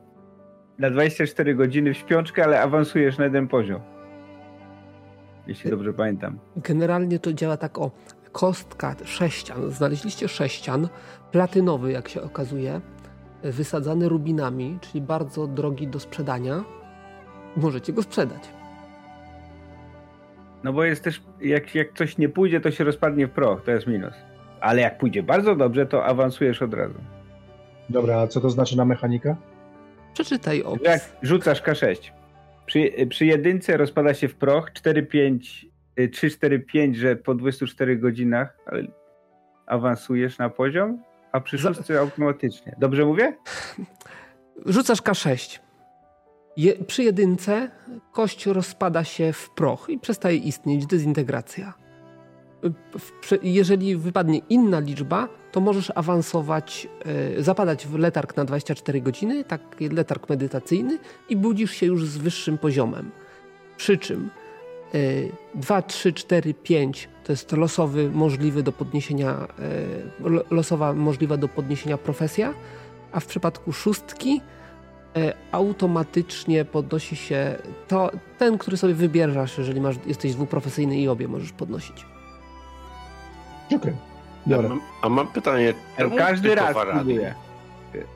na 0.79 0.89
24 0.89 1.55
godziny 1.55 1.93
w 1.93 1.97
śpiączkę, 1.97 2.43
ale 2.43 2.61
awansujesz 2.61 3.17
na 3.17 3.23
jeden 3.23 3.47
poziom 3.47 3.81
jeśli 5.47 5.69
dobrze 5.69 5.93
pamiętam. 5.93 6.39
Generalnie 6.57 7.19
to 7.19 7.33
działa 7.33 7.57
tak 7.57 7.77
o 7.77 7.91
kostka 8.31 8.95
sześcian. 9.05 9.71
Znaleźliście 9.71 10.27
sześcian, 10.27 10.87
platynowy 11.31 11.91
jak 11.91 12.09
się 12.09 12.21
okazuje, 12.21 12.81
wysadzany 13.43 14.09
rubinami, 14.09 14.77
czyli 14.81 15.01
bardzo 15.01 15.47
drogi 15.47 15.87
do 15.87 15.99
sprzedania. 15.99 16.63
Możecie 17.57 17.93
go 17.93 18.03
sprzedać. 18.03 18.49
No 20.63 20.73
bo 20.73 20.83
jest 20.83 21.03
też, 21.03 21.21
jak, 21.41 21.75
jak 21.75 21.93
coś 21.93 22.17
nie 22.17 22.29
pójdzie, 22.29 22.61
to 22.61 22.71
się 22.71 22.83
rozpadnie 22.83 23.27
w 23.27 23.31
proch, 23.31 23.63
to 23.63 23.71
jest 23.71 23.87
minus. 23.87 24.13
Ale 24.59 24.81
jak 24.81 24.97
pójdzie 24.97 25.23
bardzo 25.23 25.55
dobrze, 25.55 25.85
to 25.85 26.05
awansujesz 26.05 26.61
od 26.61 26.73
razu. 26.73 26.99
Dobra, 27.89 28.19
a 28.19 28.27
co 28.27 28.41
to 28.41 28.49
znaczy 28.49 28.77
na 28.77 28.85
mechanikę? 28.85 29.35
Przeczytaj 30.13 30.63
opis. 30.63 30.87
Jak 30.87 31.01
rzucasz 31.21 31.63
K6. 31.63 32.11
Przy, 32.65 32.91
przy 33.09 33.25
jedynce 33.25 33.77
rozpada 33.77 34.13
się 34.13 34.27
w 34.27 34.35
proch 34.35 34.71
4-5, 36.09 36.61
3-4-5, 36.73 36.91
y, 36.91 36.95
że 36.95 37.15
po 37.15 37.35
24 37.35 37.97
godzinach 37.97 38.57
awansujesz 39.65 40.37
na 40.37 40.49
poziom, 40.49 41.03
a 41.31 41.41
przy 41.41 41.57
szóstce 41.57 41.99
automatycznie. 41.99 42.75
Dobrze 42.79 43.05
mówię? 43.05 43.37
Rzucasz 44.65 45.01
K6. 45.01 45.59
Je, 46.57 46.73
przy 46.73 47.03
jedynce 47.03 47.71
kość 48.11 48.45
rozpada 48.45 49.03
się 49.03 49.33
w 49.33 49.49
proch 49.49 49.89
i 49.89 49.99
przestaje 49.99 50.37
istnieć 50.37 50.85
dezintegracja. 50.85 51.73
Jeżeli 53.43 53.97
wypadnie 53.97 54.39
inna 54.49 54.79
liczba, 54.79 55.27
to 55.51 55.61
możesz 55.61 55.91
awansować, 55.95 56.87
e, 57.37 57.43
zapadać 57.43 57.87
w 57.87 57.97
letarg 57.97 58.37
na 58.37 58.45
24 58.45 59.01
godziny, 59.01 59.43
taki 59.43 59.89
letarg 59.89 60.29
medytacyjny 60.29 60.99
i 61.29 61.37
budzisz 61.37 61.71
się 61.71 61.85
już 61.85 62.05
z 62.05 62.17
wyższym 62.17 62.57
poziomem. 62.57 63.11
Przy 63.77 63.97
czym 63.97 64.29
2, 65.55 65.81
3, 65.81 66.13
4, 66.13 66.53
5 66.53 67.09
to 67.23 67.31
jest 67.31 67.51
losowy, 67.51 68.09
możliwy 68.09 68.63
do 68.63 68.71
podniesienia, 68.71 69.47
e, 70.19 70.53
losowa 70.55 70.93
możliwa 70.93 71.37
do 71.37 71.47
podniesienia 71.47 71.97
profesja, 71.97 72.53
a 73.11 73.19
w 73.19 73.25
przypadku 73.25 73.73
szóstki 73.73 74.41
e, 75.15 75.33
automatycznie 75.51 76.65
podnosi 76.65 77.15
się 77.15 77.55
to, 77.87 78.11
ten, 78.37 78.57
który 78.57 78.77
sobie 78.77 78.93
wybierasz, 78.93 79.57
jeżeli 79.57 79.81
masz, 79.81 79.95
jesteś 80.05 80.33
dwuprofesyjny 80.33 80.97
i 80.97 81.07
obie 81.07 81.27
możesz 81.27 81.51
podnosić. 81.51 82.05
Okej. 83.65 83.77
Okay. 83.77 83.95
Dobra. 84.45 84.65
A 84.65 84.69
mam, 84.69 84.81
a 85.01 85.09
mam 85.09 85.27
pytanie. 85.27 85.73
Każdy 86.17 86.55
raz 86.55 86.75
próbuje. 86.91 87.35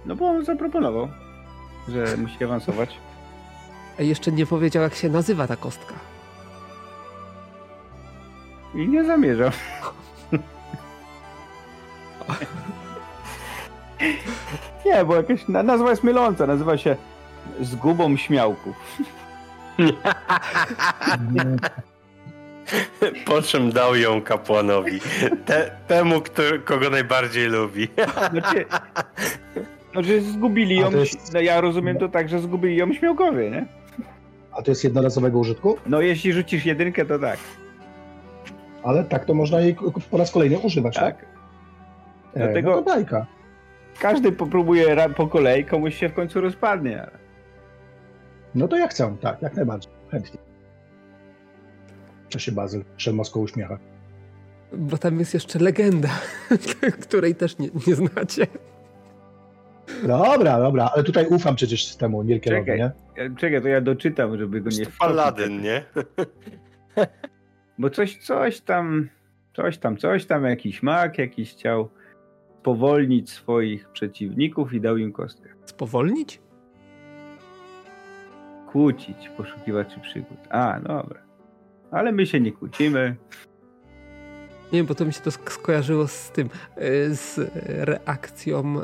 No 0.05 0.15
bo 0.15 0.27
on 0.27 0.45
zaproponował, 0.45 1.07
że 1.87 2.17
musi 2.17 2.43
awansować. 2.43 2.97
A 3.99 4.01
jeszcze 4.01 4.31
nie 4.31 4.45
powiedział, 4.45 4.83
jak 4.83 4.95
się 4.95 5.09
nazywa 5.09 5.47
ta 5.47 5.55
kostka. 5.55 5.93
I 8.75 8.87
nie 8.87 9.03
zamierzam. 9.03 9.51
nie, 14.85 15.05
bo 15.05 15.15
jakaś 15.15 15.47
nazwa 15.47 15.89
jest 15.89 16.03
myląca. 16.03 16.47
Nazywa 16.47 16.77
się 16.77 16.95
Zgubą 17.61 18.17
Śmiałków. 18.17 18.75
Po 23.25 23.41
czym 23.41 23.71
dał 23.71 23.95
ją 23.95 24.21
kapłanowi? 24.21 24.99
Te, 25.45 25.71
temu, 25.87 26.21
który, 26.21 26.59
kogo 26.59 26.89
najbardziej 26.89 27.47
lubi. 27.47 27.87
Znaczy, 28.31 28.65
no, 29.95 30.03
że 30.03 30.21
zgubili 30.21 30.75
ją. 30.75 30.91
Jest... 30.91 31.33
No, 31.33 31.39
ja 31.39 31.61
rozumiem 31.61 31.97
to 31.97 32.09
tak, 32.09 32.29
że 32.29 32.39
zgubili 32.39 32.75
ją 32.75 32.93
śmiałkowie, 32.93 33.51
nie? 33.51 33.65
A 34.51 34.61
to 34.61 34.71
jest 34.71 34.83
jednorazowego 34.83 35.39
użytku? 35.39 35.77
No, 35.85 36.01
jeśli 36.01 36.33
rzucisz 36.33 36.65
jedynkę, 36.65 37.05
to 37.05 37.19
tak. 37.19 37.39
Ale 38.85 39.03
tak 39.03 39.25
to 39.25 39.33
można 39.33 39.59
jej 39.59 39.75
po 40.11 40.17
raz 40.17 40.31
kolejny 40.31 40.59
używać, 40.59 40.95
tak? 40.95 41.17
tak? 41.17 41.25
Dlatego 42.35 42.69
no 42.69 42.77
to 42.77 42.83
bajka. 42.83 43.25
Każdy 43.99 44.31
popróbuje 44.31 45.09
po 45.15 45.27
kolei, 45.27 45.65
komuś 45.65 45.95
się 45.95 46.09
w 46.09 46.13
końcu 46.13 46.41
rozpadnie. 46.41 47.01
Ale... 47.01 47.11
No 48.55 48.67
to 48.67 48.77
ja 48.77 48.87
chcę, 48.87 49.15
tak, 49.21 49.41
jak 49.41 49.55
najbardziej. 49.55 49.91
Chętnie 50.11 50.39
się 52.39 52.51
Bazyl 52.51 52.83
Szelmowsko 52.97 53.39
uśmiecha. 53.39 53.77
Bo 54.73 54.97
tam 54.97 55.19
jest 55.19 55.33
jeszcze 55.33 55.59
legenda, 55.59 56.09
której 57.07 57.35
też 57.35 57.57
nie, 57.57 57.69
nie 57.87 57.95
znacie. 57.95 58.47
Dobra, 60.07 60.59
dobra, 60.59 60.89
ale 60.93 61.03
tutaj 61.03 61.27
ufam 61.27 61.55
przecież 61.55 61.95
temu 61.95 62.23
Nierkerowi, 62.23 62.65
czekaj, 62.65 62.79
nie? 62.79 63.35
Czekaj, 63.37 63.61
to 63.61 63.67
ja 63.67 63.81
doczytam, 63.81 64.37
żeby 64.37 64.61
go 64.61 64.69
nie... 64.69 64.85
Paladyn, 64.99 65.61
nie? 65.61 65.83
Bo 67.77 67.89
coś, 67.89 68.17
coś 68.17 68.61
tam, 68.61 69.09
coś 69.53 69.77
tam, 69.77 69.97
coś 69.97 70.25
tam, 70.25 70.43
jakiś 70.43 70.83
mak, 70.83 71.17
jakiś 71.17 71.51
chciał 71.51 71.89
spowolnić 72.59 73.29
swoich 73.29 73.89
przeciwników 73.89 74.73
i 74.73 74.81
dał 74.81 74.97
im 74.97 75.13
kostkę. 75.13 75.49
Spowolnić? 75.65 76.45
kłócić 78.75 79.29
poszukiwaczy 79.37 79.99
przygód. 79.99 80.37
A, 80.49 80.79
dobra. 80.79 81.21
Ale 81.91 82.11
my 82.11 82.25
się 82.25 82.39
nie 82.39 82.51
kłócimy. 82.51 83.15
Nie 84.73 84.79
wiem, 84.79 84.85
bo 84.85 84.95
to 84.95 85.05
mi 85.05 85.13
się 85.13 85.21
to 85.21 85.31
skojarzyło 85.31 86.07
z 86.07 86.31
tym, 86.31 86.49
e, 86.75 87.09
z 87.15 87.51
reakcją 87.65 88.81
e, 88.81 88.83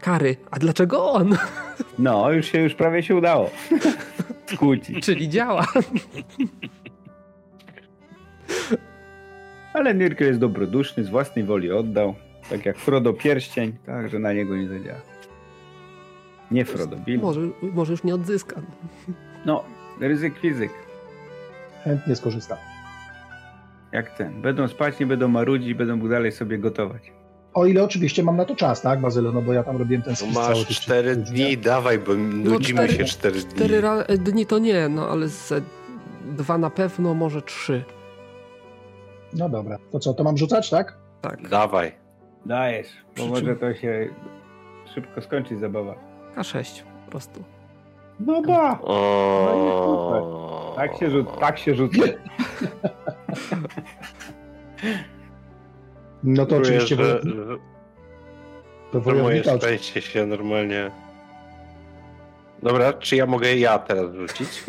kary. 0.00 0.36
A 0.50 0.58
dlaczego 0.58 1.12
on? 1.12 1.36
No, 1.98 2.32
już 2.32 2.46
się 2.46 2.60
już 2.60 2.74
prawie 2.74 3.02
się 3.02 3.16
udało. 3.16 3.50
Kłócić. 4.58 5.04
Czyli 5.04 5.28
działa. 5.28 5.66
Ale 9.74 9.94
Nirkel 9.94 10.26
jest 10.28 10.40
dobroduszny, 10.40 11.04
z 11.04 11.08
własnej 11.08 11.44
woli 11.44 11.72
oddał. 11.72 12.14
Tak 12.50 12.66
jak 12.66 12.78
Frodo 12.78 13.12
pierścień, 13.12 13.72
tak, 13.86 14.08
że 14.08 14.18
na 14.18 14.32
niego 14.32 14.56
nie 14.56 14.68
zadziała. 14.68 15.00
Nie 16.50 16.64
Frodo, 16.64 16.96
Bill. 16.96 17.20
Może, 17.20 17.40
może 17.62 17.92
już 17.92 18.04
nie 18.04 18.14
odzyska. 18.14 18.60
No, 19.46 19.64
ryzyk 20.00 20.38
fizyk. 20.38 20.70
Chętnie 21.84 22.16
skorzystam. 22.16 22.58
Jak 23.92 24.16
ten. 24.18 24.42
Będą 24.42 24.68
spać, 24.68 24.98
nie 24.98 25.06
będą 25.06 25.28
marudzić, 25.28 25.74
będą 25.74 26.08
dalej 26.08 26.32
sobie 26.32 26.58
gotować. 26.58 27.12
O 27.54 27.66
ile 27.66 27.84
oczywiście 27.84 28.22
mam 28.22 28.36
na 28.36 28.44
to 28.44 28.56
czas, 28.56 28.82
tak, 28.82 29.00
Bazylo? 29.00 29.32
No 29.32 29.42
bo 29.42 29.52
ja 29.52 29.62
tam 29.62 29.76
robiłem 29.76 30.02
ten 30.02 30.12
No 30.12 30.16
spis 30.16 30.34
masz 30.34 30.66
cztery 30.66 31.16
dni, 31.16 31.58
dawaj, 31.58 31.98
bo 31.98 32.14
nudzimy 32.14 32.80
cztery- 32.82 32.96
się 32.96 33.04
cztery 33.04 33.40
dni. 33.40 33.50
Cztery 33.54 33.82
dni 34.18 34.46
to 34.46 34.58
nie, 34.58 34.88
no 34.88 35.08
ale 35.08 35.28
z 35.28 35.52
dwa 36.36 36.58
na 36.58 36.70
pewno, 36.70 37.14
może 37.14 37.42
trzy. 37.42 37.84
No 39.32 39.48
dobra. 39.48 39.76
To 39.92 39.98
co, 39.98 40.14
to 40.14 40.24
mam 40.24 40.36
rzucać, 40.36 40.70
tak? 40.70 40.96
Tak. 41.20 41.48
Dawaj. 41.48 41.92
Dajesz, 42.46 42.88
bo 43.06 43.12
Przy 43.14 43.22
czym- 43.22 43.30
może 43.30 43.56
to 43.56 43.74
się 43.74 44.08
szybko 44.94 45.22
skończyć 45.22 45.60
zabawa. 45.60 45.94
K6 46.36 46.82
po 47.04 47.10
prostu. 47.10 47.44
No 48.20 48.42
ba! 48.42 48.78
O... 48.82 50.72
Tak 50.76 50.96
się 50.96 51.10
rzuca, 51.10 51.30
tak 51.30 51.58
się 51.58 51.74
rzuca. 51.74 52.02
No 56.24 56.46
to 56.46 56.60
Czuję, 56.60 56.78
oczywiście 56.82 56.96
że, 56.96 57.20
to 58.92 59.00
że 59.02 59.14
moje 59.14 59.44
szczęście 59.44 60.02
się 60.02 60.26
normalnie... 60.26 60.90
Dobra, 62.62 62.92
czy 62.92 63.16
ja 63.16 63.26
mogę 63.26 63.56
ja 63.56 63.78
teraz 63.78 64.14
rzucić? 64.14 64.64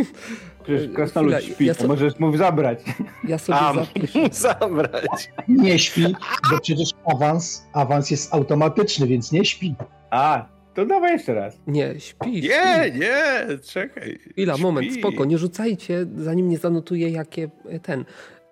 Przecież 0.64 0.96
krasnolud 0.96 1.34
Chwila, 1.36 1.54
śpi, 1.56 1.66
ja 1.66 1.76
to 1.76 1.82
so- 1.82 1.88
możesz 1.88 2.20
mu 2.20 2.38
zabrać. 2.38 2.80
Ja 3.24 3.38
sobie 3.38 3.58
A, 3.60 3.74
zapiszę. 3.74 4.20
zabrać. 4.60 5.32
Nie 5.48 5.80
śpi, 5.80 6.16
bo 6.52 6.60
przecież 6.62 6.90
awans, 7.06 7.68
awans 7.74 8.12
jest 8.12 8.34
automatyczny, 8.34 9.08
więc 9.08 9.32
nie 9.32 9.46
śpi. 9.46 9.76
A, 10.10 10.46
to 10.74 10.86
dawaj 10.86 11.12
jeszcze 11.14 11.34
raz. 11.34 11.58
Nie, 11.68 12.00
śpi. 12.00 12.32
Nie, 12.32 12.42
śpi. 12.42 13.00
nie, 13.00 13.46
czekaj. 13.64 14.20
Chwila, 14.32 14.58
moment, 14.58 14.88
Śpi. 14.92 15.00
spoko, 15.00 15.26
nie 15.26 15.38
rzucajcie, 15.38 16.06
zanim 16.16 16.50
nie 16.50 16.58
zanotuję 16.58 17.10
jakie 17.10 17.50
e, 17.70 17.80
ten. 17.80 18.06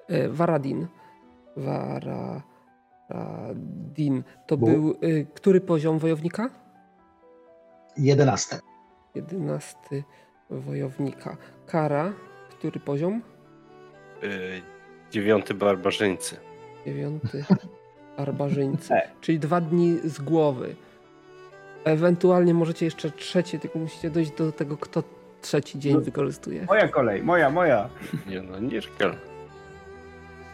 E, 0.10 0.30
Varadin. 0.30 0.88
Varadin. 1.58 2.42
To 4.48 4.58
Bo- 4.58 4.68
był 4.68 4.96
y, 5.04 5.28
który 5.34 5.62
poziom 5.62 6.00
wojownika? 6.00 6.50
Jedenaste. 7.98 8.60
Jedenasty 9.16 10.04
wojownika. 10.50 11.38
Kara, 11.68 12.14
który 12.50 12.80
poziom? 12.80 13.22
Y, 14.24 14.62
Dziewiąty 15.12 15.54
barbarzyńcy. 15.54 16.36
Dziewiąty 16.86 17.46
barbarzyńcy. 18.18 18.94
E. 18.94 19.10
Czyli 19.22 19.40
dwa 19.40 19.62
dni 19.62 19.98
z 20.04 20.20
głowy. 20.20 20.76
Ewentualnie 21.84 22.54
możecie 22.54 22.86
jeszcze 22.86 23.12
trzecie, 23.12 23.60
tylko 23.60 23.80
musicie 23.80 24.10
dojść 24.10 24.32
do 24.32 24.52
tego, 24.52 24.78
kto 24.78 25.04
trzeci 25.42 25.80
dzień 25.80 25.94
No. 25.94 26.02
wykorzystuje. 26.02 26.66
Moja 26.66 26.88
kolej, 26.88 27.24
moja, 27.24 27.50
moja. 27.50 27.90
Nie 28.28 28.42
no, 28.42 28.60
Nirkel. 28.60 29.14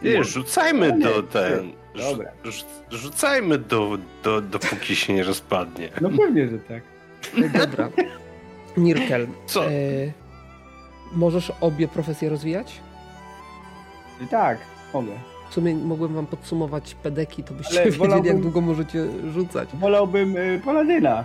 Nie, 0.02 0.24
rzucajmy 0.24 0.92
Nie, 0.92 1.00
do 1.06 1.24
ten. 1.24 1.72
dobra. 1.96 2.32
Rzu- 2.44 2.66
Rzucajmy 2.92 3.58
do, 3.58 3.98
do, 4.24 4.42
dopóki 4.42 4.96
się 4.96 5.14
nie 5.14 5.24
rozpadnie. 5.24 5.90
No 6.02 6.10
pewnie, 6.10 6.48
że 6.48 6.60
tak. 6.60 6.84
E, 7.38 7.50
Dobra. 7.60 7.90
Nirkel, 8.78 9.28
Co? 9.46 9.66
e, 9.66 9.72
możesz 11.14 11.52
obie 11.62 11.88
profesje 11.88 12.30
rozwijać? 12.30 12.80
Tak, 14.32 14.58
mogę. 14.94 15.12
W 15.50 15.54
sumie 15.54 15.76
mogłem 15.76 16.14
wam 16.16 16.26
podsumować 16.26 16.96
pedeki, 16.96 17.44
to 17.44 17.54
byście 17.54 17.76
Ale 17.76 17.86
wiedzieli, 17.86 18.00
wolałbym- 18.00 18.26
jak 18.34 18.42
długo 18.42 18.62
możecie 18.62 19.08
rzucać. 19.34 19.70
Wolałbym 19.74 20.38
y, 20.38 20.62
Paladyna. 20.66 21.24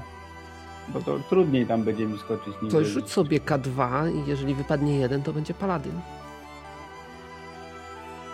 Bo 0.89 1.01
to 1.01 1.19
trudniej 1.29 1.67
tam 1.67 1.83
będzie 1.83 2.07
mi 2.07 2.19
skoczyć. 2.19 2.55
niż 2.63 2.73
To 2.73 2.85
rzuć 2.85 3.11
sobie 3.11 3.41
K2 3.41 4.09
i 4.15 4.29
jeżeli 4.29 4.55
wypadnie 4.55 4.99
jeden, 4.99 5.23
to 5.23 5.33
będzie 5.33 5.55
paladyn. 5.55 6.01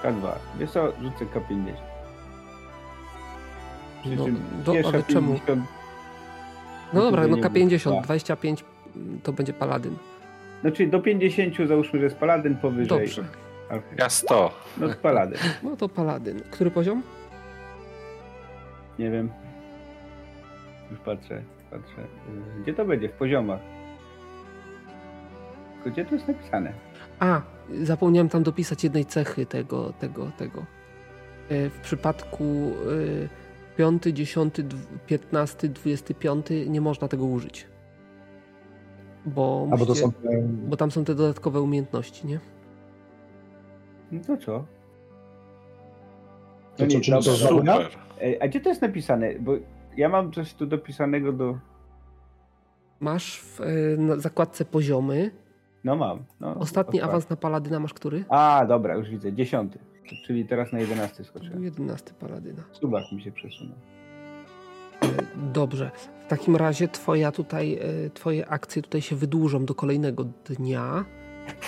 K2. 0.03 0.33
Wiesz 0.59 0.71
co, 0.71 0.93
rzucę 1.03 1.25
K50. 1.35 1.73
Przy 4.03 4.17
No, 4.17 4.25
do, 4.65 4.73
ale 4.89 5.03
czemu? 5.03 5.33
50 5.35 5.67
No 6.93 7.03
dobra, 7.03 7.27
no 7.27 7.37
nie 7.37 7.43
K50, 7.43 7.83
było. 7.89 8.01
25 8.03 8.61
mm, 8.61 8.74
to 9.23 9.33
będzie 9.33 9.53
paladyn. 9.53 9.97
Znaczy 10.61 10.87
do 10.87 11.01
50 11.01 11.69
załóżmy, 11.69 11.99
że 11.99 12.05
jest 12.05 12.17
paladyn 12.17 12.57
powyżej. 12.57 12.87
Dobrze, 12.99 13.25
Okay. 13.69 13.83
Ja 13.99 14.09
100. 14.11 14.55
No 14.79 14.89
to 14.89 14.95
paladyn. 15.03 15.39
no 15.63 15.77
to 15.77 15.89
paladyn. 15.89 16.41
Który 16.51 16.71
poziom? 16.71 17.03
Nie 18.99 19.11
wiem. 19.11 19.31
Już 20.91 21.01
patrzę, 21.01 21.43
patrzę. 21.71 22.05
Gdzie 22.63 22.75
to 22.75 22.85
będzie? 22.85 23.09
W 23.09 23.13
poziomach. 23.13 23.61
Gdzie 25.87 26.05
to 26.05 26.15
jest 26.15 26.29
napisane? 26.29 26.73
A, 27.19 27.41
zapomniałem 27.83 28.29
tam 28.29 28.43
dopisać 28.43 28.85
jednej 28.85 29.05
cechy 29.05 29.47
tego, 29.47 29.93
tego, 29.93 30.31
tego. 30.39 30.61
E, 31.49 31.71
W 31.71 31.81
przypadku 31.83 32.45
y, 32.91 33.29
5, 33.77 34.03
10, 34.03 34.55
dw- 34.55 34.87
15, 35.07 35.69
25 35.69 36.47
nie 36.67 36.81
można 36.81 37.09
tego 37.09 37.25
użyć. 37.25 37.67
Bo, 39.27 39.69
A 39.73 39.77
bo 39.77 39.87
to 39.87 39.93
musicie, 39.93 40.07
są. 40.09 40.13
bo 40.69 40.77
tam 40.77 40.91
są 40.91 41.05
te 41.05 41.15
dodatkowe 41.15 41.61
umiejętności, 41.61 42.27
nie? 42.27 42.41
No 44.13 44.21
to 44.27 44.37
co? 44.37 44.65
To 46.77 46.85
No 46.85 46.87
co, 46.91 46.99
nie, 46.99 47.01
dobra. 47.01 47.75
to 47.75 47.81
ja? 47.81 47.91
Super. 47.91 47.99
A 48.41 48.49
gdzie 48.49 48.61
to 48.61 48.69
jest 48.69 48.83
napisane? 48.83 49.35
Bo 49.41 49.53
ja 49.97 50.09
mam 50.09 50.33
coś 50.33 50.55
tu 50.55 50.67
dopisanego 50.67 51.33
do... 51.33 51.59
Masz 53.01 53.41
w 53.41 53.61
y, 53.61 53.97
na 53.99 54.17
zakładce 54.17 54.65
poziomy. 54.65 55.31
No 55.85 55.97
mam. 55.97 56.25
No, 56.41 56.55
Ostatni 56.55 57.01
odpal. 57.01 57.11
awans 57.11 57.31
na 57.31 57.37
paladyna 57.37 57.81
masz 57.81 57.95
który? 57.95 58.25
A, 58.29 58.65
dobra, 58.69 58.95
już 58.97 59.11
widzę. 59.11 59.33
Dziesiąty. 59.33 59.79
Czyli 60.27 60.45
teraz 60.47 60.73
na 60.73 60.79
jedenasty 60.81 61.25
skoczyłem. 61.25 61.65
11 61.65 62.15
paladyna. 62.21 62.63
Subak 62.73 63.13
mi 63.13 63.23
się 63.23 63.33
przesunął. 63.33 63.75
Dobrze. 65.37 65.91
W 66.25 66.29
takim 66.29 66.57
razie 66.57 66.89
twoja 66.89 67.33
tutaj, 67.33 67.79
e, 68.07 68.11
twoje 68.11 68.49
akcje 68.49 68.83
tutaj 68.83 69.03
się 69.03 69.17
wydłużą 69.17 69.65
do 69.65 69.75
kolejnego 69.75 70.25
dnia. 70.25 71.05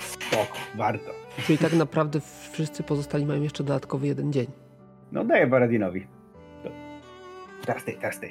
Spoko, 0.03 0.59
warto. 0.75 1.11
Czyli 1.47 1.59
tak 1.59 1.73
naprawdę 1.73 2.21
wszyscy 2.53 2.83
pozostali 2.83 3.27
mają 3.27 3.43
jeszcze 3.43 3.65
dodatkowy 3.65 4.07
jeden 4.07 4.33
dzień. 4.33 4.47
No 5.13 5.25
daję 5.25 5.47
Baradinowi. 5.47 6.07
Teraz 7.67 7.85
ty, 7.85 7.93
teraz 7.93 8.21
ty. 8.21 8.29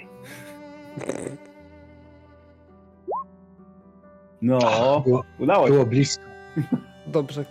No, 4.42 4.60
Było, 5.06 5.24
udało 5.40 5.68
się. 5.68 5.74
było 5.74 5.86
blisko. 5.86 6.24
Dobrze. 7.08 7.46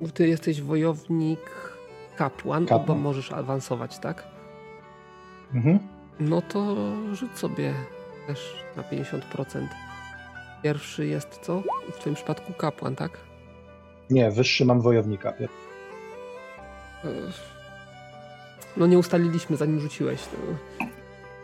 Yy, 0.00 0.10
ty 0.14 0.28
jesteś 0.28 0.62
wojownik 0.62 1.40
kapłan, 2.16 2.66
Kapłan. 2.66 2.86
bo 2.86 2.94
możesz 2.94 3.32
awansować, 3.32 3.98
tak? 3.98 4.24
Mhm. 5.54 5.78
No 6.20 6.42
to 6.42 6.76
rzuć 7.12 7.38
sobie 7.38 7.74
też 8.26 8.64
na 8.76 8.82
50%. 8.82 9.66
Pierwszy 10.62 11.06
jest 11.06 11.38
co? 11.42 11.62
W 11.92 11.98
twoim 11.98 12.14
przypadku 12.14 12.52
kapłan, 12.52 12.96
tak? 12.96 13.18
Nie, 14.10 14.30
wyższy 14.30 14.64
mam 14.64 14.80
wojownika. 14.80 15.32
No 18.76 18.86
nie 18.86 18.98
ustaliliśmy 18.98 19.56
zanim 19.56 19.80
rzuciłeś. 19.80 20.22
To... 20.22 20.36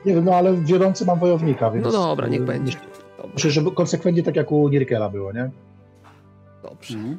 Nie 0.07 0.15
wiem, 0.15 0.25
no 0.25 0.35
ale 0.35 0.57
wiodący 0.57 1.05
mam 1.07 1.19
wojownika, 1.19 1.71
więc. 1.71 1.85
No 1.85 1.93
dobra, 1.93 2.29
niech 2.29 2.41
y, 2.41 2.45
będzie. 2.45 2.79
Dobrze, 3.19 3.35
Myślę, 3.35 3.51
żeby 3.51 3.73
konsekwentnie 3.73 4.23
tak 4.23 4.37
jak 4.37 4.53
u 4.53 4.69
Nirkela 4.69 5.09
było, 5.09 5.33
nie? 5.33 5.51
dobrze. 6.63 6.99
Mhm. 6.99 7.19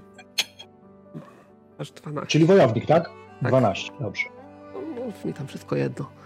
Aż 1.77 1.91
12. 1.91 2.27
Czyli 2.27 2.45
wojownik, 2.45 2.86
tak? 2.86 3.10
Tak. 3.41 3.49
12, 3.49 3.91
dobrze. 3.99 4.23
No, 4.73 5.04
mów 5.06 5.25
mi 5.25 5.34
tam 5.34 5.47
wszystko 5.47 5.75
jedno. 5.75 6.21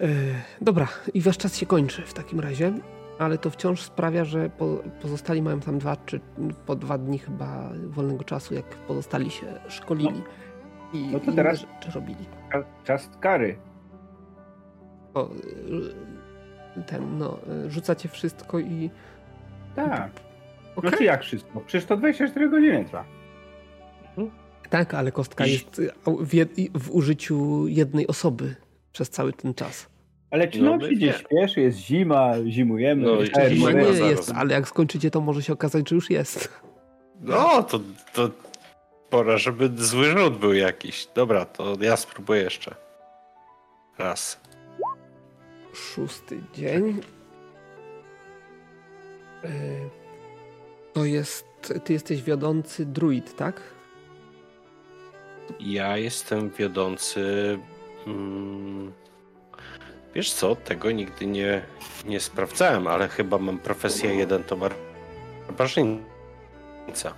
Yy, 0.00 0.08
dobra, 0.60 0.88
i 1.14 1.20
wasz 1.20 1.38
czas 1.38 1.56
się 1.56 1.66
kończy 1.66 2.02
w 2.02 2.14
takim 2.14 2.40
razie, 2.40 2.72
ale 3.18 3.38
to 3.38 3.50
wciąż 3.50 3.82
sprawia, 3.82 4.24
że 4.24 4.50
po, 4.50 4.78
pozostali 5.02 5.42
mają 5.42 5.60
tam 5.60 5.78
dwa 5.78 5.96
czy 5.96 6.20
po 6.66 6.76
dwa 6.76 6.98
dni 6.98 7.18
chyba 7.18 7.70
wolnego 7.86 8.24
czasu, 8.24 8.54
jak 8.54 8.64
pozostali 8.66 9.30
się 9.30 9.46
szkolili. 9.68 10.22
I 10.92 11.08
No 11.12 11.20
to 11.20 11.32
teraz- 11.32 11.58
rzeczy 11.58 11.90
robili. 11.94 12.26
Czas- 12.84 13.10
kary. 13.20 13.56
O, 15.14 15.30
yy, 16.76 16.82
ten, 16.86 17.18
no, 17.18 17.38
y, 17.66 17.70
rzucacie 17.70 18.08
wszystko 18.08 18.58
i... 18.58 18.90
Tak. 19.76 20.10
Okay. 20.76 20.90
Znaczy 20.90 21.04
jak 21.04 21.22
wszystko? 21.22 21.60
Przecież 21.60 21.84
to 21.88 21.96
24 21.96 22.50
godziny 22.50 22.84
trwa. 22.84 23.04
Tak, 24.70 24.94
ale 24.94 25.12
kostka 25.12 25.46
jest 25.46 25.78
y, 25.78 25.90
w, 26.06 26.34
jed, 26.34 26.50
w 26.74 26.90
użyciu 26.90 27.66
jednej 27.66 28.06
osoby 28.06 28.54
przez 28.92 29.10
cały 29.10 29.32
ten 29.32 29.54
czas. 29.54 29.86
Ale 30.30 30.48
czy 30.48 30.62
no, 30.62 30.76
nocy 30.76 30.88
gdzieś 30.88 31.16
śpieszy, 31.16 31.60
jest 31.60 31.78
zima, 31.78 32.32
zimujemy. 32.48 33.02
No, 33.02 33.26
zima 33.48 33.72
nie 33.72 33.82
jest, 33.82 34.32
ale 34.36 34.54
jak 34.54 34.68
skończycie, 34.68 35.10
to 35.10 35.20
może 35.20 35.42
się 35.42 35.52
okazać, 35.52 35.88
że 35.88 35.94
już 35.94 36.10
jest. 36.10 36.60
No, 37.20 37.62
to, 37.62 37.80
to 38.12 38.30
pora, 39.10 39.38
żeby 39.38 39.70
zły 39.76 40.04
rzut 40.04 40.38
był 40.38 40.52
jakiś. 40.52 41.08
Dobra, 41.14 41.44
to 41.44 41.76
ja 41.80 41.96
spróbuję 41.96 42.42
jeszcze. 42.42 42.74
Raz. 43.98 44.40
Szósty 45.74 46.40
dzień. 46.54 47.00
E, 49.44 49.48
to 50.92 51.04
jest. 51.04 51.46
Ty 51.84 51.92
jesteś 51.92 52.22
wiodący 52.22 52.86
druid, 52.86 53.36
tak? 53.36 53.62
Ja 55.60 55.96
jestem 55.96 56.50
wiodący. 56.50 57.58
Hmm, 58.04 58.92
wiesz 60.14 60.32
co, 60.32 60.56
tego 60.56 60.90
nigdy 60.90 61.26
nie, 61.26 61.62
nie 62.06 62.20
sprawdzałem, 62.20 62.86
ale 62.86 63.08
chyba 63.08 63.38
mam 63.38 63.58
profesję 63.58 64.14
jeden 64.14 64.44
to 64.44 64.56
barbarzyńca. 65.48 67.14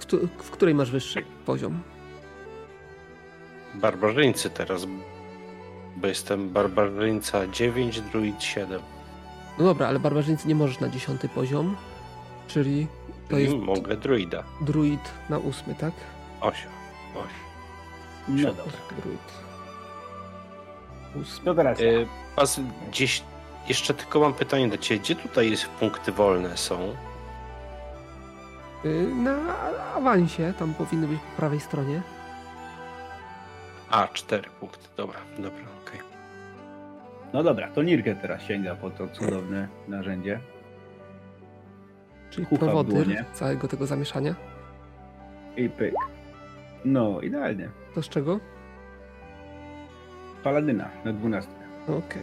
W, 0.00 0.06
w 0.42 0.50
której 0.50 0.74
masz 0.74 0.90
wyższy 0.90 1.24
poziom? 1.46 1.82
Barbarzyńcy 3.74 4.50
teraz, 4.50 4.86
bo 5.96 6.06
jestem 6.06 6.50
barbarzyńca 6.50 7.46
9, 7.46 8.00
druid 8.00 8.42
7. 8.42 8.82
No 9.58 9.64
dobra, 9.64 9.88
ale 9.88 9.98
barbarzyńcy 9.98 10.48
nie 10.48 10.54
możesz 10.54 10.80
na 10.80 10.88
dziesiąty 10.88 11.28
poziom, 11.28 11.76
czyli 12.48 12.86
to 13.28 13.38
jest... 13.38 13.54
Mogę 13.56 13.96
druida. 13.96 14.42
Druid 14.60 15.00
na 15.28 15.38
ósmy, 15.38 15.74
tak? 15.74 15.92
8. 16.40 16.68
8. 17.14 17.26
No 18.28 18.48
dobra. 18.48 18.72
Druid. 19.02 19.45
Teraz 21.56 21.80
y, 21.80 22.06
Pas, 22.36 22.60
gdzieś 22.90 23.22
jeszcze 23.68 23.94
tylko 23.94 24.20
mam 24.20 24.34
pytanie 24.34 24.68
do 24.68 24.78
Ciebie. 24.78 25.00
Gdzie 25.00 25.16
tutaj 25.16 25.50
jest 25.50 25.66
punkty 25.66 26.12
wolne 26.12 26.56
są? 26.56 26.94
Y, 28.84 29.14
na 29.14 29.36
awansie, 29.94 30.52
tam 30.58 30.74
powinny 30.74 31.06
być 31.06 31.20
po 31.20 31.36
prawej 31.36 31.60
stronie. 31.60 32.02
A, 33.90 34.08
cztery 34.08 34.50
punkty. 34.60 34.88
Dobra, 34.96 35.20
dobra, 35.38 35.62
okej. 35.84 36.00
Okay. 36.00 36.16
No 37.32 37.42
dobra, 37.42 37.68
to 37.68 37.82
Nirkę 37.82 38.16
teraz 38.16 38.42
sięga 38.42 38.74
po 38.74 38.90
to 38.90 39.08
cudowne 39.08 39.68
narzędzie. 39.88 40.40
Czyli 42.30 42.46
Kucha 42.46 42.64
prowodyr 42.64 43.24
całego 43.32 43.68
tego 43.68 43.86
zamieszania. 43.86 44.34
I 45.56 45.68
pyk. 45.68 45.94
No, 46.84 47.20
idealnie. 47.20 47.70
To 47.94 48.02
z 48.02 48.08
czego? 48.08 48.40
Paladyna 50.46 50.90
na 51.04 51.12
12. 51.12 51.50
Okej. 51.82 51.98
Okay. 51.98 52.22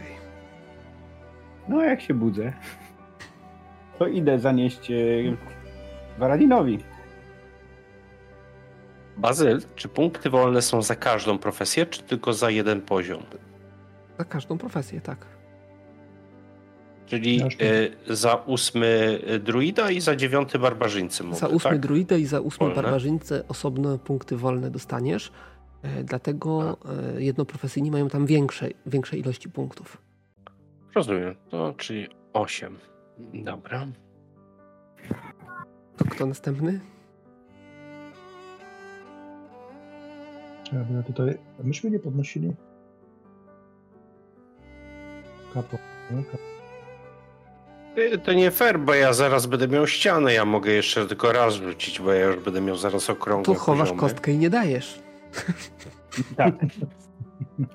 No, 1.70 1.84
jak 1.84 2.02
się 2.02 2.14
budzę, 2.14 2.54
to 4.00 4.08
idę 4.08 4.40
zanieść 4.40 4.92
Waradinowi. 6.18 6.80
Bazyl, 9.18 9.62
czy 9.76 9.88
punkty 9.88 10.30
wolne 10.30 10.62
są 10.62 10.82
za 10.82 10.96
każdą 10.96 11.38
profesję, 11.38 11.86
czy 11.86 12.04
tylko 12.04 12.34
za 12.34 12.50
jeden 12.50 12.82
poziom? 12.82 13.24
Za 14.18 14.26
każdą 14.26 14.58
profesję, 14.58 15.02
tak. 15.02 15.26
Czyli 17.06 17.42
y, 18.08 18.16
za 18.16 18.36
ósmy 18.36 19.20
druida 19.40 19.92
i 19.92 20.02
za 20.02 20.16
dziewiąty 20.16 20.60
barbarzyńcy. 20.60 21.24
Mówię, 21.24 21.40
za 21.40 21.48
ósmy 21.48 21.72
tak? 21.72 21.80
druida 21.80 22.18
i 22.18 22.26
za 22.26 22.42
ósmy 22.42 22.68
wolne. 22.68 22.82
barbarzyńcy 22.82 23.48
osobne 23.48 24.00
punkty 24.00 24.38
wolne 24.38 24.72
dostaniesz. 24.72 25.32
Y, 25.86 26.04
dlatego 26.04 26.78
y, 27.18 27.24
jednoprofesyjni 27.24 27.92
mają 27.92 28.10
tam 28.10 28.26
większe, 28.26 28.70
większe 28.86 29.18
ilości 29.18 29.50
punktów. 29.50 29.98
Rozumiem. 30.96 31.36
To 31.50 31.74
czyli 31.78 32.08
osiem. 32.34 32.78
Dobra. 33.34 33.88
To 35.98 36.06
kto 36.06 36.26
następny? 36.26 36.80
Ja 40.74 40.80
bym 40.80 41.04
tutaj. 41.04 41.38
Myśmy 41.64 41.90
nie 41.92 42.00
podnosili. 42.00 42.54
Kapo. 45.54 45.78
Nie? 46.12 46.24
Kapo. 46.24 46.38
Y, 47.98 48.18
to 48.18 48.34
nie 48.34 48.52
fair, 48.52 48.80
bo 48.80 48.94
ja 48.94 49.14
zaraz 49.14 49.46
będę 49.46 49.68
miał 49.68 49.88
ścianę. 49.88 50.34
Ja 50.34 50.46
mogę 50.46 50.72
jeszcze 50.72 51.06
tylko 51.08 51.32
raz 51.32 51.54
rzucić, 51.54 52.00
bo 52.00 52.14
ja 52.14 52.26
już 52.26 52.44
będę 52.44 52.62
miał 52.62 52.76
zaraz 52.76 53.10
okrągłe 53.10 53.54
Tu 53.56 53.60
chowasz 53.60 53.80
poziomy. 53.90 54.00
kostkę 54.00 54.32
i 54.32 54.38
nie 54.38 54.50
dajesz. 54.50 55.00
Tak. 56.38 56.54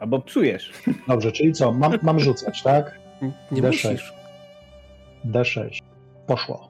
Albo 0.00 0.20
psujesz. 0.20 0.72
Dobrze, 1.08 1.32
czyli 1.32 1.52
co? 1.52 1.72
Mam, 1.72 1.98
mam 2.02 2.20
rzucać, 2.20 2.62
tak? 2.62 2.98
Nie 3.52 3.62
D6. 3.62 3.66
musisz. 3.66 4.12
D6. 5.24 5.80
Poszło. 6.26 6.68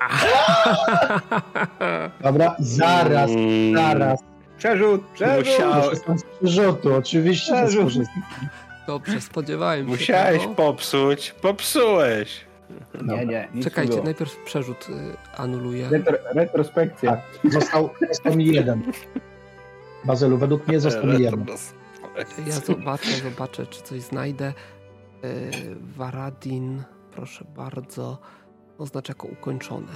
Dobra, 2.22 2.56
zaraz, 2.58 3.30
mm. 3.30 3.76
zaraz. 3.76 4.20
Przerzut, 4.58 5.02
przerzut. 5.14 5.46
Musiał... 5.46 5.82
Przerzutu, 6.42 6.94
oczywiście. 6.94 7.52
Przerzut. 7.52 7.92
Dobrze, 8.86 9.20
spodziewałem 9.20 9.86
się 9.86 9.90
Musiałeś 9.90 10.42
tego. 10.42 10.54
popsuć, 10.54 11.34
popsułeś. 11.42 12.40
Nie, 13.02 13.26
nie. 13.26 13.48
Czekajcie, 13.62 13.96
nie 13.96 14.02
najpierw 14.02 14.36
przerzut 14.36 14.86
y, 14.88 14.92
anuluję. 15.36 15.88
Retro, 15.90 16.16
retrospekcja. 16.34 17.10
Tak, 17.10 17.52
został, 17.52 17.90
został 18.08 18.36
mi 18.36 18.46
jeden. 18.46 18.82
Bazylu, 20.04 20.38
według 20.38 20.68
mnie 20.68 20.78
jeden. 21.18 21.46
Ja 22.46 22.52
zobaczę, 22.52 23.10
zobaczę, 23.30 23.66
czy 23.66 23.82
coś 23.82 24.00
znajdę. 24.00 24.52
Y, 25.24 25.50
Varadin, 25.96 26.82
proszę 27.10 27.44
bardzo, 27.56 28.18
oznacz 28.78 29.08
jako 29.08 29.28
ukończone. 29.28 29.92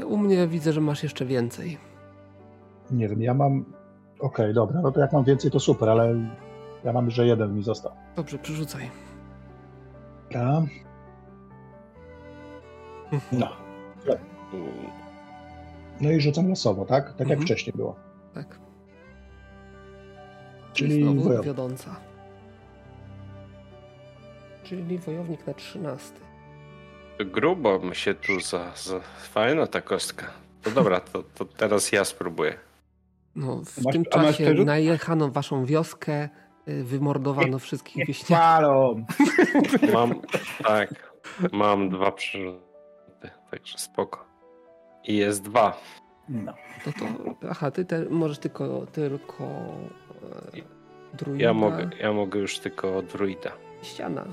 Y, 0.00 0.06
u 0.06 0.16
mnie 0.16 0.46
widzę, 0.46 0.72
że 0.72 0.80
masz 0.80 1.02
jeszcze 1.02 1.24
więcej. 1.26 1.78
Nie 2.90 3.08
wiem, 3.08 3.22
ja 3.22 3.34
mam. 3.34 3.60
Okej, 3.60 4.28
okay, 4.28 4.52
dobra, 4.52 4.80
no 4.82 4.92
to 4.92 5.00
jak 5.00 5.12
mam 5.12 5.24
więcej, 5.24 5.50
to 5.50 5.60
super, 5.60 5.88
ale 5.88 6.14
ja 6.84 6.92
mam, 6.92 7.10
że 7.10 7.26
jeden 7.26 7.54
mi 7.54 7.62
został. 7.62 7.92
Dobrze, 8.16 8.38
przerzucaj. 8.38 8.90
Ja. 10.30 10.62
No. 13.32 13.48
No 16.00 16.10
i 16.10 16.20
rzucam 16.20 16.48
losowo, 16.48 16.84
tak? 16.84 17.04
Tak 17.04 17.20
mhm. 17.20 17.30
jak 17.30 17.40
wcześniej 17.40 17.72
było. 17.76 18.09
Tak. 18.34 18.58
Czyli 20.72 21.02
znowu 21.02 21.20
wojownik. 21.20 21.46
wiodąca. 21.46 21.96
Czyli 24.64 24.98
wojownik 24.98 25.46
na 25.46 25.54
13. 25.54 26.12
Grubo 27.18 27.78
mi 27.78 27.96
się 27.96 28.14
tu 28.14 28.40
za, 28.40 28.72
za... 28.76 29.00
Fajna 29.32 29.66
ta 29.66 29.80
kostka. 29.80 30.26
To 30.62 30.70
dobra, 30.70 31.00
to, 31.00 31.22
to 31.22 31.44
teraz 31.44 31.92
ja 31.92 32.04
spróbuję. 32.04 32.58
No, 33.36 33.62
w 33.64 33.82
masz, 33.82 33.92
tym 33.92 34.04
czasie 34.04 34.54
najechano 34.54 35.28
waszą 35.28 35.64
wioskę, 35.64 36.28
y, 36.68 36.84
wymordowano 36.84 37.48
nie, 37.48 37.58
wszystkich 37.58 38.06
wieśniaków. 38.06 38.98
Mam, 39.94 40.14
tak, 40.64 41.12
mam 41.52 41.88
dwa 41.88 42.12
przyrzuty, 42.12 43.30
także 43.50 43.78
spoko. 43.78 44.24
I 45.04 45.16
jest 45.16 45.42
dwa. 45.42 45.80
No. 46.30 46.54
no 46.86 46.92
to, 46.92 47.06
aha, 47.50 47.70
ty 47.70 47.84
te, 47.84 48.04
możesz 48.04 48.38
tylko, 48.38 48.86
tylko 48.92 49.44
e, 50.54 51.16
druida. 51.16 51.44
Ja 51.44 51.54
mogę, 51.54 51.90
ja 52.00 52.12
mogę 52.12 52.40
już 52.40 52.58
tylko 52.58 53.02
druida. 53.02 53.52
Ściana. 53.82 54.24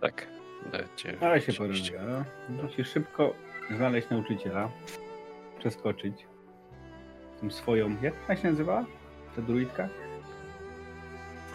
Tak. 0.00 0.26
Dajcie, 0.72 1.16
Ale 1.20 1.40
się 1.40 1.52
porobiła. 1.52 2.02
No. 2.48 2.62
Musisz 2.62 2.88
szybko 2.88 3.34
znaleźć 3.76 4.10
nauczyciela, 4.10 4.68
przeskoczyć 5.58 6.26
tą 7.40 7.50
swoją, 7.50 7.96
jak 8.28 8.38
się 8.38 8.50
nazywała? 8.50 8.84
Ta 9.36 9.42
druidka? 9.42 9.88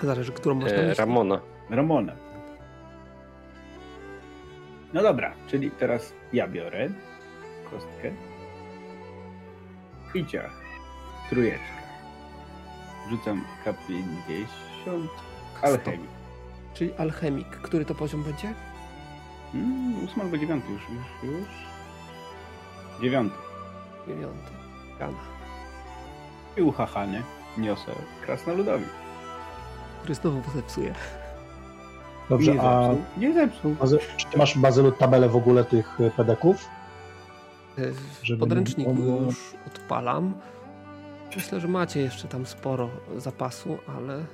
Zależy, 0.03 0.31
którą 0.31 0.55
masz 0.55 0.71
e, 0.71 0.93
Ramona. 0.93 1.41
Ramona. 1.69 2.15
No 4.93 5.01
dobra, 5.03 5.33
czyli 5.47 5.71
teraz 5.71 6.13
ja 6.33 6.47
biorę 6.47 6.89
kostkę 7.71 8.11
i 10.13 10.25
ciach. 10.25 10.51
Trójeczka. 11.29 11.63
Rzucam 13.09 13.45
K50. 13.65 15.07
Alchemik. 15.61 16.09
Czyli 16.73 16.93
alchemik. 16.93 17.47
Który 17.47 17.85
to 17.85 17.95
poziom 17.95 18.23
będzie? 18.23 18.53
Hmm, 19.51 20.03
ósmy 20.05 20.23
albo 20.23 20.37
dziewiąty 20.37 20.71
już, 20.71 20.81
już, 20.81 21.31
już. 21.33 21.47
Dziewiąty. 23.01 23.35
Dziewiąty. 24.07 24.51
Gana. 24.99 25.17
I 26.57 26.61
uchachany 26.61 27.23
niosę 27.57 27.91
krasnoludowi. 28.25 28.85
Który 29.99 30.15
znowu 30.15 30.51
zepsuje. 30.55 30.95
Dobrze, 32.29 32.53
nie 32.53 32.61
a 32.61 32.87
zepsuł. 32.87 33.03
Nie 33.17 33.33
zepsuł. 33.33 33.75
Bazy- 33.75 33.99
czy 34.17 34.25
ty 34.27 34.37
masz 34.37 34.57
Bazylu 34.57 34.91
tabelę 34.91 35.29
w 35.29 35.35
ogóle 35.35 35.63
tych 35.63 36.01
e, 36.01 36.11
pedeków? 36.11 36.69
Podręczniku 38.39 38.93
było- 38.93 39.21
już 39.21 39.53
odpalam. 39.67 40.33
Myślę, 41.35 41.59
że 41.59 41.67
macie 41.67 41.99
jeszcze 42.01 42.27
tam 42.27 42.45
sporo 42.45 42.89
zapasu, 43.17 43.77
ale 43.97 44.25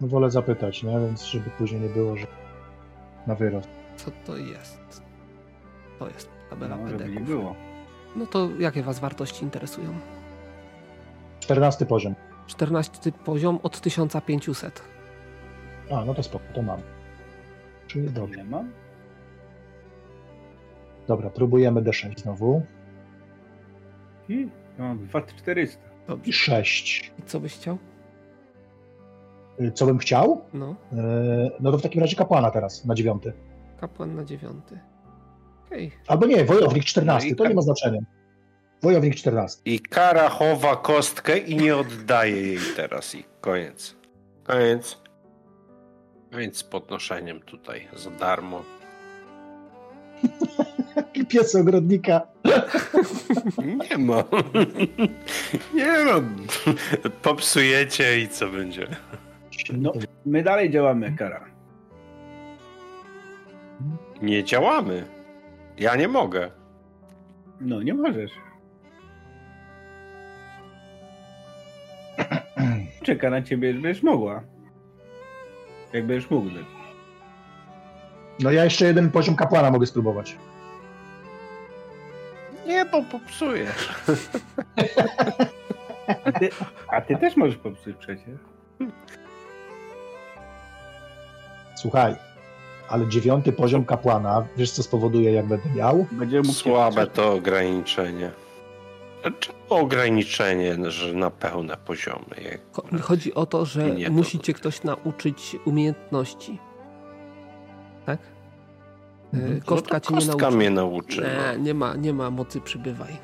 No 0.00 0.08
wolę 0.08 0.30
zapytać, 0.30 0.82
nie? 0.82 0.90
Więc 1.00 1.24
żeby 1.24 1.50
później 1.50 1.80
nie 1.80 1.88
było, 1.88 2.16
że 2.16 2.26
na 3.26 3.34
wyrost. 3.34 3.68
co 3.96 4.10
to 4.26 4.36
jest? 4.36 5.02
To 5.98 6.08
jest 6.08 6.28
tabela 6.50 6.76
No, 6.76 6.88
żeby 6.88 7.08
nie 7.08 7.20
było. 7.20 7.54
No 8.16 8.26
to 8.26 8.48
jakie 8.58 8.82
was 8.82 8.98
wartości 8.98 9.44
interesują? 9.44 9.94
14 11.40 11.86
poziom. 11.86 12.14
14 12.46 13.12
poziom 13.12 13.58
od 13.62 13.80
1500. 13.80 14.82
A, 15.90 16.04
no 16.04 16.14
to 16.14 16.22
spoko, 16.22 16.44
to 16.54 16.62
mam. 16.62 16.80
Czyli 17.86 18.10
dobrze. 18.10 18.36
Nie 18.36 18.44
ma? 18.44 18.64
Dobra, 21.08 21.30
próbujemy 21.30 21.82
D6 21.82 22.18
znowu. 22.20 22.62
I 24.28 24.48
mam 24.78 24.98
2400. 24.98 25.78
I 26.04 26.08
Dobrze. 26.08 26.32
6. 26.32 27.12
I 27.18 27.22
co 27.22 27.40
byś 27.40 27.54
chciał? 27.54 27.78
Y, 29.60 29.72
Co 29.72 29.86
bym 29.86 29.98
chciał? 29.98 30.44
No, 30.54 30.74
Yy, 30.92 31.50
No 31.60 31.72
to 31.72 31.78
w 31.78 31.82
takim 31.82 32.00
razie 32.00 32.16
kapłana 32.16 32.50
teraz, 32.50 32.84
na 32.84 32.94
dziewiąty. 32.94 33.32
kapłan 33.80 34.14
na 34.14 34.24
dziewiąty. 34.24 34.80
Okej. 35.66 35.92
Albo 36.06 36.26
nie, 36.26 36.44
wojownik 36.44 36.84
14, 36.84 37.30
No 37.30 37.36
to 37.36 37.42
nie 37.44 37.48
tak. 37.48 37.56
ma 37.56 37.62
znaczenia. 37.62 38.00
Wojownik 38.82 39.14
14. 39.14 39.62
I 39.64 39.80
Kara 39.80 40.28
chowa 40.28 40.76
kostkę 40.76 41.38
i 41.38 41.56
nie 41.56 41.76
oddaje 41.76 42.42
jej 42.42 42.58
teraz. 42.76 43.14
I 43.14 43.24
koniec. 43.40 43.96
Koniec. 44.44 44.98
Koniec 46.32 46.56
z 46.56 46.64
podnoszeniem 46.64 47.40
tutaj 47.40 47.88
za 47.96 48.10
darmo. 48.10 48.62
Pies 51.28 51.54
ogrodnika. 51.54 52.20
Nie 53.90 53.98
ma. 53.98 54.24
Nie 55.74 56.04
no. 56.04 56.22
Popsujecie 57.22 58.20
i 58.20 58.28
co 58.28 58.48
będzie? 58.48 58.86
No, 59.72 59.92
my 60.26 60.42
dalej 60.42 60.70
działamy, 60.70 61.12
Kara. 61.18 61.44
Nie 64.22 64.44
działamy. 64.44 65.04
Ja 65.78 65.96
nie 65.96 66.08
mogę. 66.08 66.50
No, 67.60 67.82
nie 67.82 67.94
możesz. 67.94 68.30
Czeka 73.02 73.30
na 73.30 73.42
ciebie, 73.42 73.74
żebyś 73.74 74.02
mogła. 74.02 74.42
Jak 75.92 76.06
będziesz 76.06 76.30
mógł 76.30 76.50
dać. 76.50 76.64
No 78.40 78.50
ja 78.50 78.64
jeszcze 78.64 78.86
jeden 78.86 79.10
poziom 79.10 79.36
kapłana 79.36 79.70
mogę 79.70 79.86
spróbować. 79.86 80.36
Nie, 82.66 82.84
bo 82.84 83.02
popsuję. 83.02 83.72
A 86.24 86.32
ty, 86.32 86.50
a 86.88 87.00
ty 87.00 87.16
też 87.16 87.36
możesz 87.36 87.56
popsuć 87.56 87.96
przecież. 87.96 88.38
Słuchaj, 91.76 92.16
ale 92.88 93.08
dziewiąty 93.08 93.52
poziom 93.52 93.84
kapłana, 93.84 94.46
wiesz 94.56 94.70
co 94.70 94.82
spowoduje, 94.82 95.32
jak 95.32 95.46
będę 95.46 95.68
miał? 95.76 96.06
Będzie 96.12 96.36
mógł 96.38 96.52
Słabe 96.52 97.06
to 97.06 97.32
ograniczenie. 97.32 98.30
Czemu 99.40 99.58
ograniczenie, 99.68 100.90
że 100.90 101.12
na 101.14 101.30
pełne 101.30 101.76
poziomy? 101.76 102.36
Jak- 102.44 103.00
Chodzi 103.02 103.34
o 103.34 103.46
to, 103.46 103.64
że 103.64 103.86
musicie 104.10 104.52
ktoś 104.54 104.82
nauczyć 104.82 105.56
umiejętności. 105.64 106.58
Tak? 108.06 108.18
E, 109.36 109.38
Mhm. 109.38 109.60
Kostka 109.60 109.94
no 109.94 110.00
cię 110.00 110.14
nie 110.14 110.20
kostka 110.20 110.36
nauczy. 110.42 110.56
mnie 110.56 110.70
nauczy. 110.70 111.20
Nie, 111.22 111.58
No. 111.58 111.64
nie 111.64 111.74
ma, 111.74 111.94
nie 111.96 112.12
ma 112.12 112.30
mocy 112.30 112.60
przybywaj. 112.60 113.16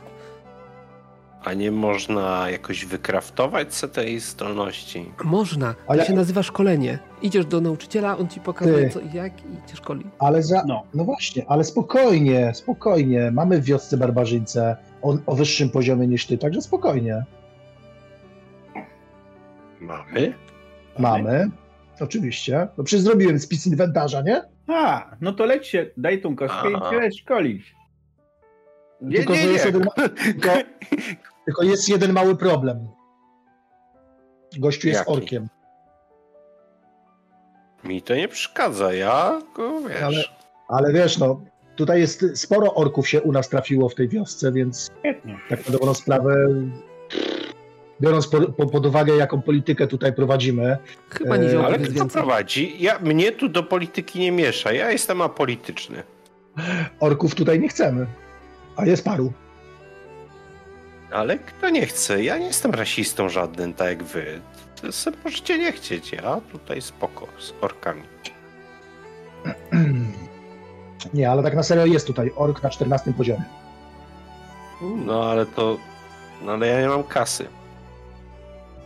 A 1.44 1.54
nie 1.54 1.70
można 1.70 2.50
jakoś 2.50 2.84
wykraftować 2.84 3.74
sobie 3.74 3.92
tej 3.92 4.20
zdolności? 4.20 5.12
Można, 5.24 5.74
A 5.86 5.92
to 5.92 5.94
ja- 5.98 6.04
się 6.04 6.12
nazywa 6.12 6.42
szkolenie. 6.42 6.98
Idziesz 7.22 7.46
do 7.46 7.60
nauczyciela, 7.60 8.18
on 8.18 8.28
ci 8.28 8.40
pokazuje 8.40 8.84
Ty. 8.84 8.90
co 8.90 9.00
i 9.00 9.12
jak 9.12 9.32
i 9.40 9.70
cię 9.70 9.76
szkoli. 9.76 10.04
Ale 10.18 10.42
za... 10.42 10.62
No. 10.66 10.82
No 10.94 11.04
właśnie, 11.04 11.44
ale 11.48 11.64
spokojnie, 11.64 12.52
spokojnie. 12.54 13.30
Mamy 13.30 13.60
w 13.60 13.64
wiosce 13.64 13.96
barbarzyńcę 13.96 14.76
o, 15.02 15.16
o 15.26 15.34
wyższym 15.34 15.70
poziomie 15.70 16.06
niż 16.06 16.26
ty, 16.26 16.38
także 16.38 16.62
spokojnie. 16.62 17.24
Mamy? 19.80 20.34
Mamy. 20.98 21.50
Oczywiście. 22.00 22.68
No 22.78 22.84
przecież 22.84 23.04
zrobiłem 23.04 23.38
spis 23.38 23.66
inwentarza, 23.66 24.22
nie? 24.22 24.42
A, 24.74 25.16
no 25.20 25.32
to 25.32 25.44
leć 25.46 25.66
się, 25.66 25.86
daj 25.96 26.20
tą 26.20 26.36
kostkę 26.36 26.70
i 26.70 26.74
Aha. 26.74 26.90
cię 26.90 26.96
leć 27.00 27.20
szkolić. 27.20 27.74
Nie, 29.00 29.16
Tylko, 29.16 29.32
nie, 29.32 29.46
nie. 29.46 29.52
jest 29.52 29.64
jeden, 29.64 29.82
tylko, 30.24 30.48
tylko 31.44 31.62
jest 31.62 31.88
jeden 31.88 32.12
mały 32.12 32.36
problem. 32.36 32.88
Gościu 34.58 34.88
jest 34.88 35.00
Jaki? 35.00 35.10
orkiem. 35.12 35.48
Mi 37.84 38.02
to 38.02 38.14
nie 38.14 38.28
przeszkadza, 38.28 38.92
ja 38.94 39.42
go 39.56 39.80
wiesz. 39.80 40.02
Ale- 40.02 40.22
Ale 40.68 40.92
wiesz, 40.92 41.18
no, 41.18 41.40
tutaj 41.76 42.00
jest 42.00 42.24
sporo 42.34 42.74
orków 42.74 43.08
się 43.08 43.22
u 43.22 43.32
nas 43.32 43.48
trafiło 43.48 43.88
w 43.88 43.94
tej 43.94 44.08
wiosce, 44.08 44.52
więc 44.52 44.90
Świetnie. 44.98 45.38
tak 45.48 45.66
na 45.68 45.72
dobrą 45.78 45.94
sprawę, 45.94 46.34
biorąc 48.02 48.26
po, 48.28 48.40
po, 48.40 48.66
pod 48.66 48.86
uwagę, 48.86 49.16
jaką 49.16 49.42
politykę 49.42 49.86
tutaj 49.86 50.12
prowadzimy, 50.12 50.78
Chyba 51.10 51.34
E, 51.36 51.38
nie 51.38 51.58
Ale 51.66 51.78
jest 51.78 51.90
kto 51.90 51.94
więcej. 52.00 52.22
prowadzi? 52.22 52.76
Ja, 52.82 52.98
mnie 52.98 53.32
tu 53.32 53.48
do 53.48 53.62
polityki 53.62 54.20
nie 54.20 54.32
miesza, 54.32 54.72
ja 54.72 54.90
jestem 54.90 55.20
apolityczny. 55.22 56.02
orków 57.00 57.34
tutaj 57.34 57.60
nie 57.60 57.68
chcemy. 57.68 58.06
A 58.76 58.86
jest 58.86 59.04
paru. 59.04 59.32
Ale 61.12 61.38
kto 61.38 61.70
nie 61.70 61.86
chce? 61.86 62.22
Ja 62.24 62.38
nie 62.38 62.46
jestem 62.46 62.70
rasistą 62.74 63.28
żadnym, 63.28 63.74
tak 63.74 63.88
jak 63.88 64.02
wy. 64.02 64.40
To 64.82 64.92
sobie 64.92 65.16
możecie 65.24 65.58
nie 65.58 65.72
chcieć, 65.72 66.12
ja 66.12 66.40
tutaj 66.52 66.82
spoko 66.82 67.26
z 67.38 67.54
orkami. 67.60 68.02
Nie, 71.14 71.30
ale 71.30 71.42
tak 71.42 71.54
na 71.56 71.62
serio 71.62 71.86
jest 71.86 72.06
tutaj 72.06 72.32
ork 72.36 72.62
na 72.62 72.70
14 72.70 73.12
poziomie. 73.12 73.44
No 75.06 75.24
ale 75.30 75.46
to... 75.46 75.76
No 76.42 76.52
ale 76.52 76.66
ja 76.66 76.80
nie 76.80 76.88
mam 76.88 77.04
kasy. 77.04 77.46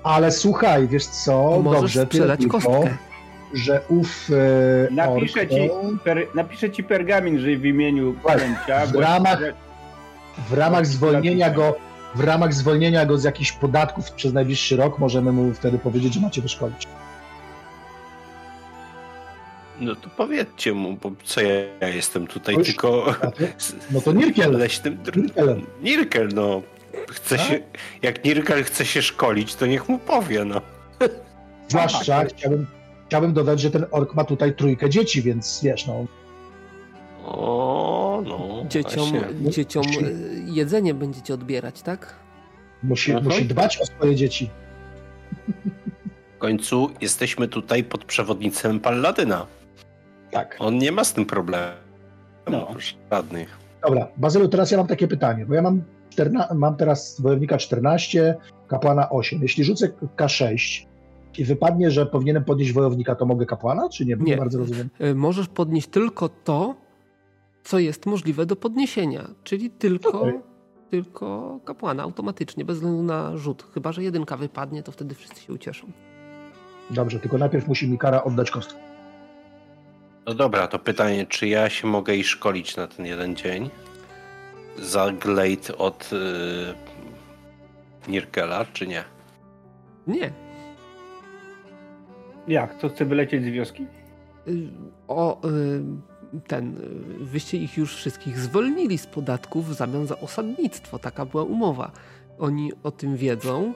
Ale 0.07 0.33
słuchaj, 0.33 0.89
wiesz 0.89 1.07
co, 1.07 1.61
Możesz 1.63 1.81
dobrze, 1.81 2.03
sprzedać 2.07 2.41
tylko, 2.41 2.61
kostkę. 2.61 2.97
że 3.55 3.81
ów 3.89 4.29
e, 4.91 4.95
Napiszę 4.95 5.41
ork, 5.41 5.51
ci, 5.51 5.71
per, 6.05 6.27
napiszę 6.35 6.71
ci 6.71 6.85
pergamin, 6.85 7.39
że 7.39 7.47
w 7.57 7.65
imieniu 7.65 8.15
księcia... 8.37 8.87
w 8.87 8.93
ramach- 8.93 9.53
w 10.49 10.53
ramach 10.53 10.87
zwolnienia 10.87 11.51
go 11.51 11.77
w 12.15 12.21
ramach 12.21 12.55
zwolnienia 12.55 13.07
go 13.07 13.19
z 13.19 13.25
jakichś 13.25 13.53
podatków 13.53 14.11
przez 14.11 14.33
najbliższy 14.33 14.77
rok 14.77 14.99
możemy 14.99 15.33
mu 15.33 15.55
wtedy 15.55 15.79
powiedzieć, 15.79 16.15
że 16.15 16.21
macie 16.21 16.43
wyszkolić. 16.43 16.87
No 19.81 19.95
to 19.95 20.09
powiedzcie 20.17 20.73
mu, 20.73 20.93
bo 21.03 21.11
co 21.25 21.41
ja, 21.41 21.51
ja 21.81 21.89
jestem 21.89 22.27
tutaj 22.27 22.55
Już? 22.55 22.67
tylko 22.67 23.15
No 23.91 24.01
to 24.01 24.13
Nirkiel. 24.13 24.53
leśnym... 24.59 24.99
Nirkel. 25.17 25.61
Nirkel, 25.83 26.29
no. 26.35 26.63
Chce 27.11 27.37
Tak? 27.37 27.47
się, 27.47 27.61
jak 28.03 28.25
Nirkel 28.25 28.65
chce 28.65 28.85
się 28.85 29.03
szkolić, 29.03 29.55
to 29.55 29.67
niech 29.67 29.89
mu 29.89 29.99
powie, 29.99 30.45
no. 30.45 30.61
Zwłaszcza 31.69 32.25
chciałbym, 32.25 32.67
chciałbym 33.07 33.33
dodać, 33.33 33.61
że 33.61 33.71
ten 33.71 33.87
ork 33.91 34.15
ma 34.15 34.25
tutaj 34.25 34.55
trójkę 34.55 34.91
dzieci, 34.91 35.23
więc 35.23 35.61
wiesz, 35.65 35.87
no, 35.87 36.05
O, 37.25 38.23
no. 38.27 38.65
Dzieciom, 38.69 39.11
właśnie. 39.11 39.51
dzieciom 39.51 39.83
e, 39.87 40.53
jedzenie 40.53 40.95
będziecie 40.95 41.35
odbierać, 41.35 41.83
tak? 41.83 42.15
musi, 42.83 43.11
Mhm. 43.13 43.25
musi 43.29 43.45
dbać 43.45 43.79
o 43.81 43.87
swoje 43.87 44.15
dzieci. 44.17 44.51
W 46.37 46.39
końcu 46.39 46.91
jesteśmy 47.01 47.49
tutaj 47.49 47.85
pod 47.85 48.05
przewodnictwem 48.05 48.81
Palladyna. 48.81 49.47
Tak. 50.31 50.57
On 50.59 50.79
nie 50.79 50.93
ma 50.93 51.05
z 51.05 51.13
tym 51.13 51.27
problemu. 51.27 51.73
No. 52.51 52.69
Żadnych. 53.13 53.59
Dobra, 53.87 54.09
Bazylu, 54.17 54.49
teraz 54.49 54.71
ja 54.71 54.79
mam 54.79 54.87
takie 54.87 55.09
pytanie, 55.09 55.47
bo 55.47 55.55
ja 55.55 55.63
mam, 55.63 55.83
14, 56.17 56.55
mam 56.55 56.77
teraz 56.77 57.21
wojownika 57.21 57.59
14, 57.59 58.37
kapłana 58.69 59.11
8. 59.11 59.43
Jeśli 59.43 59.65
rzucę 59.65 59.89
K6 60.17 60.87
i 61.39 61.45
wypadnie, 61.45 61.91
że 61.91 62.07
powinienem 62.07 62.45
podnieść 62.45 62.73
wojownika, 62.73 63.15
to 63.15 63.27
mogę 63.27 63.47
kapłana, 63.47 63.89
czy 63.89 64.07
nie? 64.07 64.17
Bo 64.17 64.25
Nie. 64.25 64.31
nie 64.31 64.37
bardzo 64.37 64.59
rozumiem. 64.59 64.89
E, 64.99 65.15
Możesz 65.15 65.49
podnieść 65.49 65.89
tylko 65.89 66.29
to, 66.29 66.75
co 67.65 67.79
jest 67.79 68.07
możliwe 68.07 68.47
do 68.47 68.57
podniesienia, 68.57 69.29
czyli 69.45 69.71
tylko, 69.71 70.21
Okej. 70.21 70.41
tylko 70.91 71.59
kapłana 71.65 72.03
automatycznie, 72.03 72.65
bez 72.65 72.77
względu 72.77 73.03
na 73.03 73.37
rzut. 73.37 73.67
Chyba, 73.75 73.93
że 73.93 74.03
jedynka 74.03 74.37
wypadnie, 74.37 74.83
to 74.83 74.93
wtedy 74.93 75.15
wszyscy 75.15 75.41
się 75.43 75.53
ucieszą. 75.53 75.87
Dobrze, 76.91 77.21
tylko 77.21 77.39
najpierw 77.39 77.69
musi 77.69 77.89
mi 77.89 77.99
kara 77.99 78.25
oddać 78.25 78.51
kostkę. 78.51 78.79
No 80.27 80.35
dobra, 80.35 80.67
to 80.67 80.79
pytanie, 80.79 81.27
czy 81.27 81.49
ja 81.49 81.71
się 81.71 81.87
mogę 81.87 82.15
i 82.17 82.25
szkolić 82.25 82.77
na 82.77 82.87
ten 82.87 83.07
jeden 83.07 83.37
dzień? 83.37 83.71
Za 84.79 85.13
Glade 85.13 85.79
od 85.79 86.11
yy, 86.13 86.75
Nirkela, 88.09 88.65
czy 88.73 88.87
nie? 88.87 89.05
Nie, 90.07 90.31
Jak? 92.49 92.79
To 92.79 92.89
chce 92.89 93.05
wylecieć 93.05 93.45
z 93.45 93.47
wioski? 93.49 93.87
y, 94.49 94.69
o 95.09 95.41
y, 95.49 95.83
ten, 96.47 96.77
y, 97.21 97.25
wyście 97.25 97.59
ich 97.59 97.77
już 97.77 97.97
wszystkich 97.97 98.39
zwolnili 98.39 98.99
z 98.99 99.07
podatków 99.07 99.69
w 99.69 99.75
zamian 99.75 100.07
za 100.07 100.21
osadnictwo. 100.21 100.99
Taka 100.99 101.25
była 101.27 101.43
umowa. 101.43 101.91
Oni 102.39 102.73
o 102.83 102.91
tym 102.91 103.17
wiedzą 103.17 103.73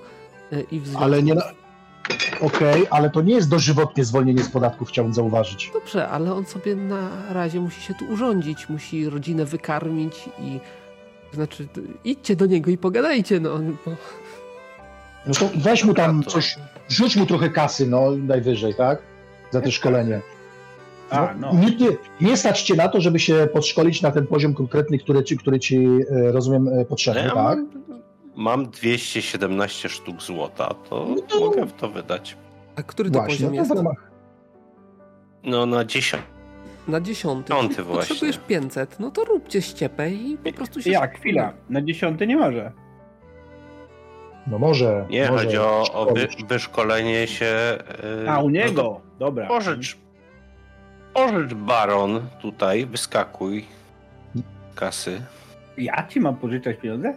i 0.71 0.81
w 0.81 0.87
związku 0.87 1.05
Ale 1.05 1.23
nie. 1.23 1.35
na- 1.35 1.43
Okej, 2.41 2.87
ale 2.91 3.11
to 3.11 3.23
nie 3.23 3.35
jest 3.35 3.49
dożywotnie 3.51 4.05
zwolnienie 4.05 4.43
z 4.43 4.49
podatków, 4.49 4.89
chciałbym 4.89 5.15
zauważyć. 5.15 5.71
Dobrze, 5.75 6.09
ale 6.09 6.35
on 6.35 6.47
sobie 6.47 6.77
na 6.77 7.33
razie 7.33 7.61
musi 7.61 7.81
się 7.83 7.95
tu 7.95 8.05
urządzić, 8.05 8.69
musi 8.69 9.09
rodzinę 9.11 9.45
wykarmić 9.45 10.29
i 10.39 10.61
znaczy 11.33 11.69
idźcie 12.05 12.37
do 12.37 12.47
niego 12.47 12.71
i 12.71 12.79
pogadajcie, 12.79 13.41
no. 13.41 13.59
Bo... 13.59 13.91
No 15.27 15.35
to 15.35 15.51
weź 15.57 15.85
mu 15.85 15.95
tam 15.95 16.23
To- 16.23 16.31
coś, 16.31 16.57
rzuć 16.89 17.17
mu 17.17 17.27
trochę 17.27 17.51
kasy, 17.51 17.87
no 17.87 18.11
najwyżej, 18.11 18.75
tak? 18.75 18.99
Za 19.51 19.61
te 19.61 19.71
szkolenie. 19.71 20.21
A, 21.11 21.35
no. 21.41 21.53
Nie, 21.55 21.77
nie, 21.77 21.97
nie 22.21 22.37
stać 22.37 22.63
cię 22.63 22.75
na 22.75 22.89
to, 22.89 23.01
żeby 23.01 23.19
się 23.19 23.49
podszkolić 23.53 24.03
na 24.03 24.11
ten 24.11 24.27
poziom 24.27 24.55
konkretny, 24.55 24.99
który 24.99 25.25
ci, 25.25 25.37
który 25.37 25.61
ci 25.61 25.77
e, 26.11 26.33
rozumiem, 26.33 26.69
e, 26.69 26.71
No 26.77 26.85
potrzebny, 26.85 27.21
ja 27.23 27.27
tak? 27.31 27.37
mam, 27.37 27.69
mam 28.37 28.71
217 28.71 29.89
sztuk 29.89 30.23
złota, 30.23 30.75
to 30.89 31.07
No 31.17 31.23
to- 31.23 31.41
mogę 31.41 31.67
w 31.67 31.73
to 31.73 31.89
wydać. 31.91 32.37
A 32.77 32.83
który 32.83 33.11
to 33.11 33.19
Właśnie, 33.19 33.35
poziom 33.37 33.51
no 33.55 33.61
jest? 33.61 33.75
to. 33.75 33.93
No 35.45 35.67
na 35.67 35.85
10. 35.85 36.23
Na 36.89 37.01
dziesiąty. 37.01 37.49
Piąty 37.53 37.83
właśnie. 37.83 38.09
Potrzebujesz 38.09 38.39
500, 38.39 39.01
no 39.01 39.11
to 39.11 39.25
róbcie 39.25 39.63
ściepę 39.63 40.11
i 40.11 40.37
po 40.45 40.53
prostu 40.53 40.83
się... 40.83 40.91
Ja, 40.91 41.07
chwila. 41.07 41.53
Na 41.71 41.83
dziesiąty 41.83 42.27
nie 42.27 42.37
może. 42.37 42.73
No 44.47 44.59
może. 44.59 45.07
Nie, 45.11 45.31
może 45.31 45.45
chodzi 45.45 45.59
o, 45.59 45.85
o 45.93 46.15
wy, 46.15 46.29
wyszkolenie 46.49 47.27
się. 47.27 47.79
yy, 48.23 48.31
A, 48.31 48.39
u 48.41 48.45
no 48.45 48.51
niego. 48.51 48.83
to 48.83 49.01
Dobra. 49.19 49.47
Pożycz. 49.47 49.97
Pożycz 51.15 51.55
baron 51.55 52.21
tutaj, 52.43 52.87
wyskakuj. 52.87 53.65
Kasy. 54.75 55.23
Ja 55.79 56.07
ci 56.07 56.21
mam 56.21 56.37
pożyczać 56.37 56.77
pieniądze? 56.77 57.15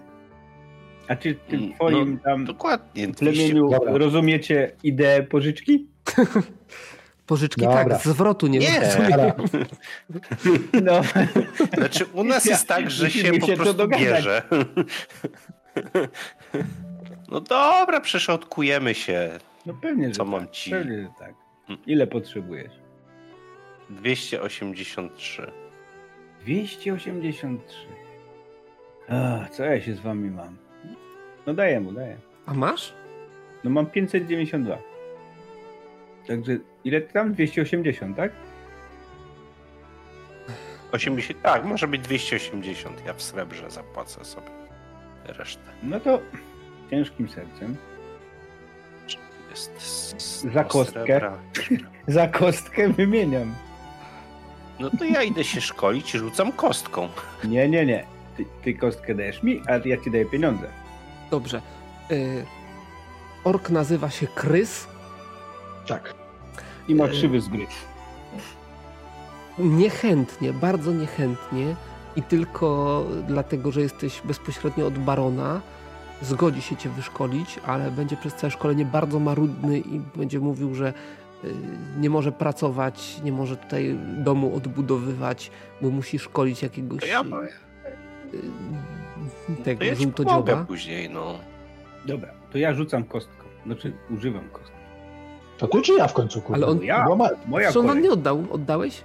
A 1.07 1.15
czy 1.15 1.35
ty 1.35 1.55
Mm, 1.55 1.71
w 1.71 1.75
twoim 1.75 2.19
tam 2.19 2.45
Dokładnie. 2.45 3.07
200. 3.07 3.25
plemieniu 3.25 3.69
rozumiecie 3.97 4.71
ideę 4.83 5.23
pożyczki? 5.23 5.87
Pożyczki 7.27 7.61
Dobra. 7.61 7.85
tak, 7.85 7.97
zwrotu 8.01 8.47
nie, 8.47 8.59
Nie. 8.59 8.69
ma. 9.09 9.09
Dobra. 9.09 9.33
No. 10.83 11.01
Znaczy 11.77 12.05
u 12.13 12.23
nas 12.23 12.45
Ja- 12.45 12.51
jest 12.51 12.67
tak, 12.67 12.91
że 12.91 13.11
się 13.11 13.33
po 13.39 13.45
się 13.47 13.55
prostu 13.55 13.87
bierze. 13.87 14.41
No 17.29 17.39
dobra, 17.41 17.99
przeszodkujemy 17.99 18.93
się. 18.95 19.39
No 19.65 19.73
pewnie, 19.81 20.07
że 20.07 20.13
Co 20.13 20.23
tak. 20.23 20.31
mam 20.31 20.47
ci? 20.51 20.71
Pewnie, 20.71 21.01
że 21.01 21.09
tak. 21.19 21.33
Ile 21.87 22.07
potrzebujesz? 22.07 22.71
283. 23.89 25.51
283. 26.41 27.75
Ach, 29.09 29.49
co 29.49 29.63
ja 29.63 29.81
się 29.81 29.95
z 29.95 29.99
wami 29.99 30.31
mam? 30.31 30.57
No 31.47 31.53
daję 31.53 31.79
mu, 31.79 31.91
daję. 31.91 32.17
A 32.45 32.53
masz? 32.53 32.93
No 33.63 33.69
mam 33.69 33.85
592. 33.85 34.77
Także 36.27 36.57
ile 36.85 37.01
ty 37.01 37.13
tam? 37.13 37.33
280, 37.33 38.17
tak? 38.17 38.31
80, 40.91 41.41
tak, 41.41 41.65
może 41.65 41.87
być 41.87 42.01
280. 42.01 43.05
Ja 43.05 43.13
w 43.13 43.21
srebrze 43.21 43.71
zapłacę 43.71 44.25
sobie 44.25 44.47
resztę. 45.25 45.61
No 45.83 45.99
to 45.99 46.19
ciężkim 46.89 47.29
sercem. 47.29 47.77
Jest 49.49 50.47
Za 50.53 50.63
kostkę. 50.63 51.31
Za 52.07 52.27
kostkę 52.27 52.89
wymieniam. 52.89 53.55
No 54.79 54.89
to 54.99 55.05
ja 55.05 55.23
idę 55.23 55.43
się 55.43 55.61
szkolić 55.61 56.15
i 56.15 56.19
rzucam 56.19 56.51
kostką. 56.51 57.09
Nie, 57.43 57.69
nie, 57.69 57.85
nie. 57.85 58.05
Ty, 58.37 58.45
ty 58.63 58.73
kostkę 58.73 59.15
dajesz 59.15 59.43
mi, 59.43 59.61
a 59.67 59.87
ja 59.87 59.97
ci 59.97 60.11
daję 60.11 60.25
pieniądze. 60.25 60.67
Dobrze. 61.31 61.61
Y, 62.11 62.45
ork 63.43 63.69
nazywa 63.69 64.09
się 64.09 64.27
Krys. 64.27 64.87
Tak. 65.87 66.22
I 66.87 66.95
ma 66.95 67.03
Yy. 67.05 67.09
krzywy 67.11 67.41
zgryz. 67.41 67.69
Niechętnie, 69.59 70.53
bardzo 70.53 70.91
niechętnie 70.91 71.75
i 72.15 72.21
tylko 72.23 73.03
dlatego, 73.27 73.71
że 73.71 73.81
jesteś 73.81 74.21
bezpośrednio 74.25 74.87
od 74.87 74.97
barona, 74.99 75.61
zgodzi 76.21 76.61
się 76.61 76.75
cię 76.75 76.89
wyszkolić, 76.89 77.59
ale 77.65 77.91
będzie 77.91 78.17
przez 78.17 78.33
całe 78.35 78.51
szkolenie 78.51 78.85
bardzo 78.85 79.19
marudny 79.19 79.79
i 79.79 79.99
będzie 80.15 80.39
mówił, 80.39 80.75
że 80.75 80.93
y, 81.43 81.53
nie 81.99 82.09
może 82.09 82.31
pracować, 82.31 83.21
nie 83.23 83.31
może 83.31 83.57
tutaj 83.57 83.97
domu 84.17 84.55
odbudowywać, 84.55 85.51
bo 85.81 85.89
musi 85.89 86.19
szkolić 86.19 86.63
jakiegoś 86.63 86.99
To 86.99 87.05
ja, 87.07 87.21
y, 87.21 87.23
to 89.57 89.63
tego 89.63 89.83
ja 89.85 89.95
ci 89.95 90.07
pomogę 90.07 90.31
żółtodzioba. 90.33 90.65
później, 90.65 91.09
no. 91.09 91.39
Dobra, 92.05 92.29
to 92.51 92.57
ja 92.57 92.73
rzucam 92.73 93.03
kostką. 93.03 93.43
Znaczy, 93.65 93.93
używam 94.09 94.49
kostki. 94.49 94.72
To 95.57 95.67
ty 95.67 95.81
czy 95.81 95.93
ja 95.93 96.07
w 96.07 96.13
końcu, 96.13 96.41
kurde? 96.41 96.55
Ale 96.65 96.71
on- 96.71 96.83
Ja, 96.83 97.15
ma- 97.15 97.29
moja 97.45 97.71
Czy 97.71 97.79
on 97.79 97.87
wam 97.87 98.01
nie 98.01 98.11
oddał? 98.11 98.43
Oddałeś? 98.51 99.01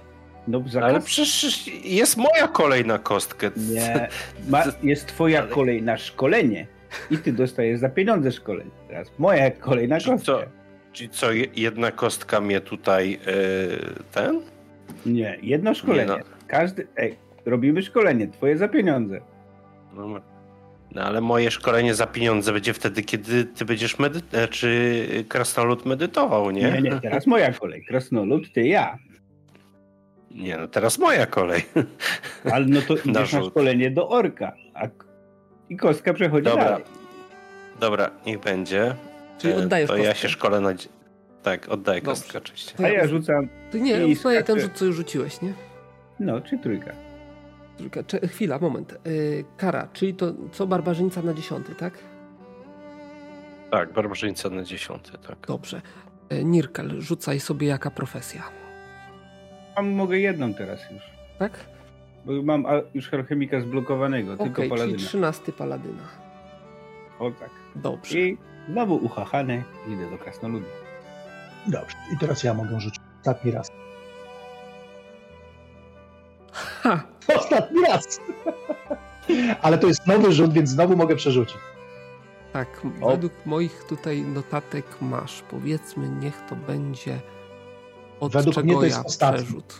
No, 0.47 0.57
Ale 0.81 0.93
kostkę. 0.93 1.01
przecież 1.05 1.67
jest 1.85 2.17
moja 2.17 2.47
kolej 2.47 2.85
na 2.85 2.99
kostkę. 2.99 3.51
Nie, 3.57 4.09
ma, 4.49 4.63
jest 4.83 5.05
twoja 5.07 5.39
Ale- 5.39 5.47
kolej 5.49 5.81
na 5.83 5.97
szkolenie 5.97 6.67
i 7.11 7.17
ty 7.17 7.33
dostajesz 7.33 7.79
za 7.79 7.89
pieniądze 7.89 8.31
szkolenie. 8.31 8.71
Teraz 8.87 9.11
moja 9.17 9.51
kolej 9.51 9.87
na 9.87 9.99
Czyli 9.99 10.19
co, 10.19 10.33
kostkę. 10.33 10.51
czyli 10.93 11.09
co 11.09 11.31
je- 11.31 11.45
jedna 11.55 11.91
kostka 11.91 12.41
mnie 12.41 12.61
tutaj 12.61 13.09
yy, 13.11 13.19
ten? 14.11 14.41
Nie, 15.05 15.37
jedno 15.41 15.73
szkolenie. 15.73 16.11
Nie, 16.13 16.23
Każdy, 16.47 16.87
ej, 16.97 17.15
robimy 17.45 17.81
szkolenie, 17.81 18.27
twoje 18.27 18.57
za 18.57 18.67
pieniądze. 18.67 19.21
No, 19.93 20.07
no 20.95 21.01
ale 21.03 21.21
moje 21.21 21.51
szkolenie 21.51 21.95
za 21.95 22.07
pieniądze 22.07 22.53
będzie 22.53 22.73
wtedy, 22.73 23.03
kiedy 23.03 23.45
ty 23.45 23.65
będziesz 23.65 23.99
medy- 23.99 24.47
czy 24.49 25.25
krasnolud 25.29 25.85
medytował, 25.85 26.51
nie? 26.51 26.71
Nie, 26.71 26.81
nie, 26.81 26.99
teraz 27.01 27.27
moja 27.27 27.53
kolej. 27.53 27.85
Krasnolud, 27.85 28.51
ty 28.53 28.67
ja. 28.67 28.97
Nie, 30.31 30.57
no 30.57 30.67
teraz 30.67 30.99
moja 30.99 31.25
kolej. 31.25 31.61
Ale 32.53 32.65
no 32.65 32.81
to 32.81 32.95
idziesz 32.97 33.33
na 33.33 33.43
szkolenie 33.43 33.91
do 33.91 34.09
orka. 34.09 34.53
A, 34.73 34.87
i 35.69 35.77
kostka 35.77 36.13
przechodzi 36.13 36.43
Dobra. 36.45 36.63
dalej. 36.63 36.83
Dobra, 37.79 38.11
niech 38.25 38.39
będzie. 38.39 38.95
Czyli 39.37 39.53
E, 39.53 39.57
oddajesz 39.57 39.87
To 39.89 39.97
ja 39.97 40.03
kostkę. 40.03 40.21
się 40.21 40.29
szkolę 40.29 40.59
na... 40.61 40.69
Tak, 41.43 41.69
oddaję 41.69 42.01
Dobrze. 42.01 42.11
kostkę 42.21 42.37
oczywiście. 42.37 42.73
A 42.79 42.81
ja 42.87 42.93
ja 42.93 43.07
rzucam, 43.07 43.49
Ty 43.71 43.81
nie, 43.81 44.07
I 44.07 44.11
uznaję 44.13 44.43
ten 44.43 44.55
skacze. 44.55 44.61
rzut, 44.69 44.77
co 44.79 44.85
już 44.85 44.95
rzuciłeś, 44.95 45.41
nie? 45.41 45.53
no, 46.19 46.41
czy 46.41 46.57
trójka. 46.57 46.91
Trójka. 47.79 48.03
Cze- 48.03 48.27
chwila, 48.27 48.59
moment. 48.59 48.95
Yy, 49.05 49.45
kara, 49.57 49.87
czyli 49.93 50.13
to 50.13 50.25
co 50.51 50.67
barbarzyńca 50.67 51.21
na 51.21 51.33
dziesiąty, 51.33 51.75
tak? 51.75 51.93
Tak, 53.71 53.93
barbarzyńca 53.93 54.49
na 54.49 54.63
dziesiąty, 54.63 55.11
tak. 55.27 55.37
Dobrze. 55.47 55.81
Yy, 56.29 56.43
Nirkel, 56.43 57.01
rzucaj 57.01 57.39
sobie 57.39 57.67
jaka 57.67 57.91
profesja. 57.91 58.43
A 59.75 59.81
mogę 59.81 60.19
jedną 60.19 60.53
teraz 60.53 60.79
już. 60.91 61.01
Tak? 61.39 61.51
Bo 62.25 62.43
mam 62.43 62.65
a, 62.65 62.69
już 62.93 63.13
alchemika 63.13 63.61
zblokowanego, 63.61 64.37
tylko 64.37 64.51
Okej, 64.51 64.69
czyli 64.69 64.69
paladyna. 64.69 64.97
trzynasty 65.07 65.51
paladyna. 65.53 66.03
O 67.19 67.31
tak. 67.31 67.49
Dobrze. 67.75 68.19
I 68.19 68.37
znowu 68.71 68.95
uchachany, 68.95 69.63
idę 69.87 70.09
do 70.11 70.17
krasnoludu. 70.17 70.65
Dobrze. 71.67 71.95
I 72.13 72.17
teraz 72.17 72.43
ja 72.43 72.53
mogę 72.53 72.79
rzucić. 72.79 73.01
Ostatni 73.19 73.51
raz. 73.51 73.71
Ha! 76.53 77.03
Ostatni 77.37 77.81
raz! 77.81 78.19
Ale 79.61 79.77
to 79.77 79.87
jest 79.87 80.07
nowy 80.07 80.31
rzut, 80.31 80.53
więc 80.53 80.69
znowu 80.69 80.95
mogę 80.97 81.15
przerzucić. 81.15 81.57
Tak, 82.53 82.81
O. 83.01 83.09
według 83.09 83.33
moich 83.45 83.83
tutaj 83.83 84.21
notatek 84.21 84.85
masz. 85.01 85.41
Powiedzmy, 85.51 86.09
niech 86.09 86.41
to 86.49 86.55
będzie 86.55 87.19
od 88.19 88.33
Według 88.33 88.55
czego 88.55 88.65
mnie 88.65 88.75
to 88.75 88.83
jest 88.83 88.97
ja 88.97 89.03
ostatni. 89.03 89.37
przerzut. 89.43 89.79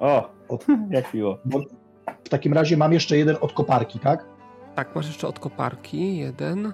O, 0.00 0.30
Od- 0.48 0.66
jak 0.90 1.14
miło. 1.14 1.38
Bo 1.44 1.60
w 2.24 2.28
takim 2.28 2.52
razie 2.52 2.76
mam 2.76 2.92
jeszcze 2.92 3.16
jeden 3.16 3.36
od 3.40 3.52
koparki, 3.52 3.98
tak? 3.98 4.24
Tak, 4.74 4.94
masz 4.94 5.06
jeszcze 5.06 5.28
od 5.28 5.38
koparki 5.38 6.16
jeden. 6.16 6.72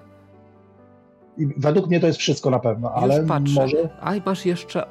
I 1.37 1.47
według 1.57 1.87
mnie 1.87 1.99
to 1.99 2.07
jest 2.07 2.19
wszystko 2.19 2.49
na 2.49 2.59
pewno, 2.59 2.91
ale 2.93 3.17
Już 3.19 3.27
patrzę. 3.27 3.53
może 3.61 3.89
A 4.01 4.15
i 4.15 4.21
masz 4.25 4.45
jeszcze. 4.45 4.85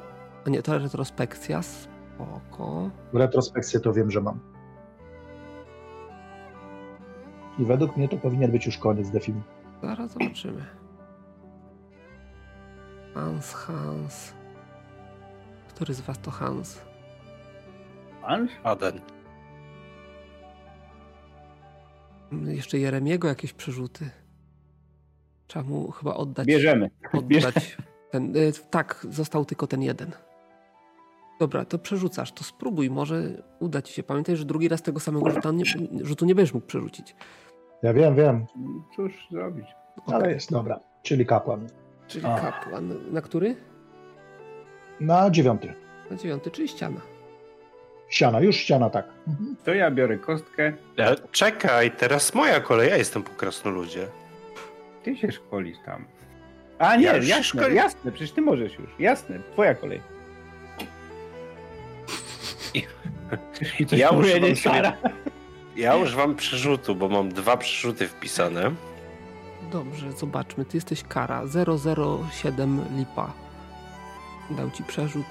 A 0.47 0.49
nie, 0.49 0.61
to 0.61 0.77
retrospekcja. 0.77 1.61
Spoko. 2.19 2.89
retrospekcję 3.13 3.79
to 3.79 3.93
wiem, 3.93 4.11
że 4.11 4.21
mam. 4.21 4.39
I 7.59 7.65
według 7.65 7.97
mnie 7.97 8.09
to 8.09 8.17
powinien 8.17 8.51
być 8.51 8.65
już 8.65 8.77
koniec 8.77 9.09
definicji. 9.09 9.51
Zaraz 9.81 10.11
zobaczymy. 10.11 10.65
Hans, 13.13 13.53
Hans. 13.53 14.33
Który 15.69 15.93
z 15.93 16.01
was 16.01 16.19
to 16.19 16.31
Hans? 16.31 16.81
Hans? 18.21 18.51
Aden. 18.63 19.01
Jeszcze 22.45 22.79
Jeremiego 22.79 23.27
jakieś 23.27 23.53
przerzuty. 23.53 24.09
Trzeba 25.47 25.65
mu 25.65 25.91
chyba 25.91 26.13
oddać. 26.13 26.47
Bierzemy. 26.47 26.89
Oddać 27.13 27.77
ten. 28.11 28.35
y, 28.35 28.51
Tak, 28.69 29.05
został 29.09 29.45
tylko 29.45 29.67
ten 29.67 29.81
jeden. 29.81 30.11
Dobra, 31.39 31.65
to 31.65 31.79
przerzucasz, 31.79 32.31
to 32.31 32.43
spróbuj, 32.43 32.89
może 32.89 33.21
uda 33.59 33.81
ci 33.81 33.93
się. 33.93 34.03
Pamiętaj, 34.03 34.35
że 34.35 34.45
drugi 34.45 34.67
raz 34.69 34.81
tego 34.81 34.99
samego 34.99 35.29
rzutu 35.29 35.51
nie, 35.51 35.63
rzutu 36.01 36.25
nie 36.25 36.35
będziesz 36.35 36.53
mógł 36.53 36.67
przerzucić. 36.67 37.15
Ja 37.83 37.93
wiem, 37.93 38.15
wiem, 38.15 38.45
Cóż 38.95 39.27
zrobić? 39.31 39.65
Okej. 39.97 40.15
ale 40.15 40.31
jest, 40.31 40.51
dobra. 40.51 40.79
Czyli 41.03 41.25
kapłan. 41.25 41.67
Czyli 42.07 42.25
A. 42.25 42.39
kapłan. 42.39 42.93
Na 43.11 43.21
który? 43.21 43.55
Na 44.99 45.29
dziewiąty. 45.29 45.73
Na 46.11 46.17
dziewiąty, 46.17 46.51
czyli 46.51 46.67
ściana. 46.67 47.01
Ściana, 48.09 48.39
już 48.41 48.55
ściana, 48.55 48.89
tak. 48.89 49.05
Mhm. 49.27 49.55
To 49.65 49.73
ja 49.73 49.91
biorę 49.91 50.17
kostkę. 50.17 50.73
E, 50.97 51.15
Czekaj, 51.31 51.91
teraz 51.91 52.35
moja 52.35 52.59
kolej, 52.59 52.89
ja 52.89 52.97
jestem 52.97 53.23
po 53.23 53.29
krasnoludzie. 53.31 54.07
Ty 55.03 55.17
się 55.17 55.31
szkolisz 55.31 55.77
tam. 55.85 56.05
A 56.79 56.95
nie, 56.95 57.03
Ja 57.05 57.13
jasne, 57.17 57.43
szkoli- 57.43 57.73
jasne, 57.73 58.11
przecież 58.11 58.31
ty 58.31 58.41
możesz 58.41 58.79
już. 58.79 58.89
Jasne, 58.99 59.39
twoja 59.53 59.75
kolej. 59.75 60.01
Ja 63.91 64.09
powiedzieć, 64.09 64.11
używam 64.11 64.55
sobie-? 64.55 64.93
Ja 65.75 65.95
używam 65.95 66.35
przerzutu, 66.35 66.95
bo 66.95 67.09
mam 67.09 67.29
dwa 67.29 67.57
przerzuty 67.57 68.07
wpisane. 68.07 68.71
Dobrze, 69.71 70.11
zobaczmy. 70.11 70.65
Ty 70.65 70.77
jesteś 70.77 71.03
kara 71.03 71.41
007 72.43 72.85
lipa. 72.97 73.33
Dał 74.49 74.71
ci 74.71 74.83
przerzut. 74.83 75.25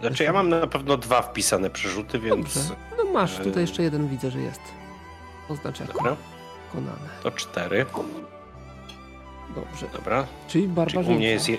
Znaczy 0.00 0.24
ja 0.24 0.32
mam 0.32 0.48
na 0.48 0.66
pewno 0.66 0.96
dwa 0.96 1.22
wpisane 1.22 1.70
przerzuty, 1.70 2.18
więc... 2.18 2.54
Dobrze. 2.54 2.74
No 2.98 3.12
masz, 3.12 3.36
tutaj 3.36 3.52
Yy. 3.54 3.60
jeszcze 3.60 3.82
jeden 3.82 4.08
widzę, 4.08 4.30
że 4.30 4.38
jest. 4.40 4.60
Oznacz 5.48 5.80
jako 5.80 5.92
Dobra, 5.92 6.16
wykonane. 6.66 7.08
to 7.22 7.30
cztery. 7.30 7.86
Dobrze. 9.54 9.86
Dobra, 9.92 10.22
Czyli 10.22 10.48
czyli 10.48 10.68
barbarzyńca. 10.68 11.10
u 11.10 11.14
mnie 11.14 11.30
jest 11.30 11.48
je... 11.48 11.58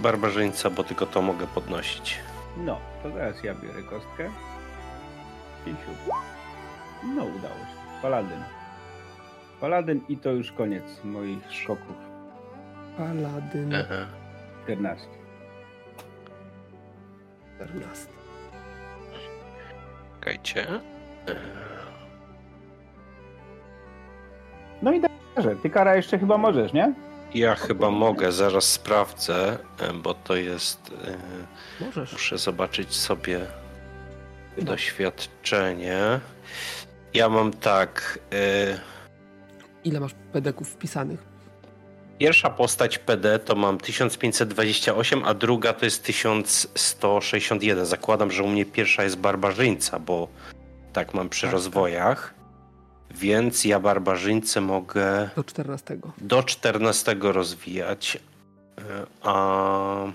barbarzyńca, 0.00 0.70
bo 0.70 0.84
tylko 0.84 1.06
to 1.06 1.22
mogę 1.22 1.46
podnosić. 1.46 2.16
No, 2.56 2.78
to 3.02 3.10
teraz 3.10 3.44
ja 3.44 3.54
biorę 3.54 3.82
kostkę. 3.82 4.30
Pięciu. 5.64 5.90
No, 7.04 7.24
udało 7.24 7.54
się. 7.54 8.02
Paladyn. 8.02 8.42
Paladyn 9.60 10.00
i 10.08 10.16
to 10.16 10.30
już 10.30 10.52
koniec 10.52 11.04
moich 11.04 11.38
skoków. 11.62 11.96
Paladyn 12.98 13.74
Aha. 13.74 14.06
14. 14.64 15.06
14. 17.56 18.08
Czekajcie. 20.20 20.66
No 24.82 24.92
i 24.92 25.00
dobrze, 25.00 25.56
ty 25.56 25.70
kara 25.70 25.96
jeszcze 25.96 26.18
chyba 26.18 26.38
możesz, 26.38 26.72
nie? 26.72 26.94
Ja 27.34 27.54
chyba 27.54 27.90
mogę, 27.90 28.32
zaraz 28.32 28.64
sprawdzę, 28.72 29.58
e, 29.78 29.92
bo 29.92 30.14
to 30.14 30.36
jest... 30.36 30.90
e, 31.80 31.84
Możesz. 31.84 32.12
Muszę 32.12 32.38
zobaczyć 32.38 32.94
sobie 32.94 33.40
doświadczenie. 34.58 36.20
Ja 37.14 37.28
mam 37.28 37.52
tak. 37.52 38.18
y, 38.34 38.78
Ile 39.84 40.00
masz 40.00 40.12
pedeków 40.32 40.68
wpisanych? 40.68 41.20
Pierwsza 42.18 42.50
postać 42.50 42.98
PD 42.98 43.38
to 43.38 43.54
mam 43.54 43.78
1528, 43.78 45.22
a 45.24 45.34
druga 45.34 45.72
to 45.72 45.84
jest 45.84 46.02
1161. 46.04 47.86
Zakładam, 47.86 48.30
że 48.30 48.42
u 48.42 48.48
mnie 48.48 48.64
pierwsza 48.66 49.04
jest 49.04 49.16
barbarzyńca, 49.18 49.98
bo 49.98 50.28
tak 50.92 51.14
mam 51.14 51.28
przy 51.28 51.40
Tak, 51.42 51.48
tak. 51.50 51.52
rozwojach. 51.54 52.33
Więc 53.10 53.64
ja 53.64 53.80
barbarzyńcę 53.80 54.60
mogę 54.60 55.30
Do 55.36 55.44
14. 55.44 55.98
do 56.18 56.42
14 56.42 57.16
rozwijać, 57.20 58.18
y, 58.78 58.82
a 59.22 60.06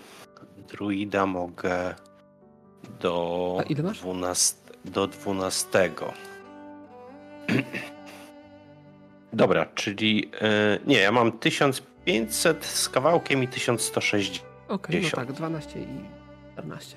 druida 0.69 1.25
mogę 1.25 1.95
do 2.99 3.57
A 3.59 3.63
ile 3.63 3.83
masz? 3.83 3.99
12, 3.99 4.57
do 4.85 5.07
12. 5.07 5.91
Dobra, 9.33 9.65
czyli 9.75 10.31
y, 10.75 10.79
nie, 10.87 10.97
ja 10.97 11.11
mam 11.11 11.31
1500 11.31 12.65
z 12.65 12.89
kawałkiem 12.89 13.43
i 13.43 13.47
1160. 13.47 14.49
Okej, 14.67 14.95
no 14.95 15.01
10. 15.01 15.13
tak, 15.15 15.31
12 15.33 15.79
i 15.79 15.87
14. 16.53 16.95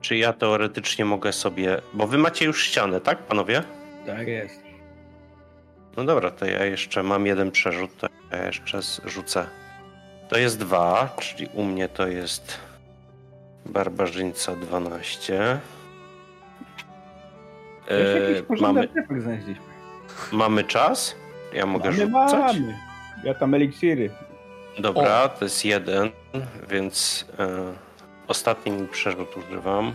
Czy 0.00 0.16
ja 0.16 0.32
teoretycznie 0.32 1.04
mogę 1.04 1.32
sobie. 1.32 1.82
Bo 1.94 2.06
wy 2.06 2.18
macie 2.18 2.44
już 2.44 2.64
ścianę, 2.64 3.00
tak, 3.00 3.18
panowie? 3.18 3.62
Tak 4.06 4.28
jest. 4.28 4.71
No 5.96 6.04
dobra, 6.04 6.30
to 6.30 6.46
ja 6.46 6.64
jeszcze 6.64 7.02
mam 7.02 7.26
jeden 7.26 7.50
przerzut, 7.50 7.96
to 7.96 8.06
ja 8.30 8.46
jeszcze 8.46 8.80
rzucę. 9.04 9.46
To 10.28 10.38
jest 10.38 10.58
dwa, 10.58 11.14
czyli 11.20 11.48
u 11.54 11.64
mnie 11.64 11.88
to 11.88 12.06
jest 12.06 12.58
barbarzyńca 13.66 14.56
12. 14.56 15.60
To 17.88 17.94
już 17.94 18.60
E, 18.60 18.62
mamy, 18.62 18.88
znaleźliśmy. 19.20 19.62
mamy 20.32 20.64
czas? 20.64 21.14
Ja 21.52 21.66
mogę 21.66 21.90
Mamy, 21.90 21.96
rzucać? 22.04 22.56
mamy. 22.58 22.76
Ja 23.24 23.34
tam 23.34 23.54
eliksiry. 23.54 24.10
Dobra, 24.78 25.28
to 25.28 25.44
jest 25.44 25.64
jeden, 25.64 26.10
więc 26.68 27.26
e, 27.38 27.72
ostatni 28.28 28.72
mi 28.72 28.88
przerzut 28.88 29.36
używam. 29.36 29.92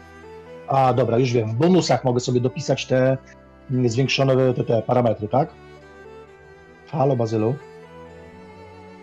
A, 0.69 0.93
dobra, 0.95 1.19
już 1.19 1.33
wiem. 1.33 1.49
W 1.49 1.55
bonusach 1.55 2.05
mogę 2.05 2.21
sobie 2.21 2.41
dopisać 2.41 2.87
te 2.87 3.19
mm, 3.71 3.89
zwiększone 3.89 4.55
te, 4.55 4.65
te 4.65 4.83
parametry, 4.83 5.29
tak? 5.29 5.49
Halo, 6.93 7.17
Bazylu. 7.17 7.55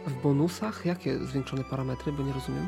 W 0.07 0.21
bonusach? 0.21 0.85
Jakie 0.85 1.17
zwiększone 1.17 1.63
parametry, 1.63 2.11
bo 2.11 2.23
nie 2.23 2.33
rozumiem? 2.33 2.67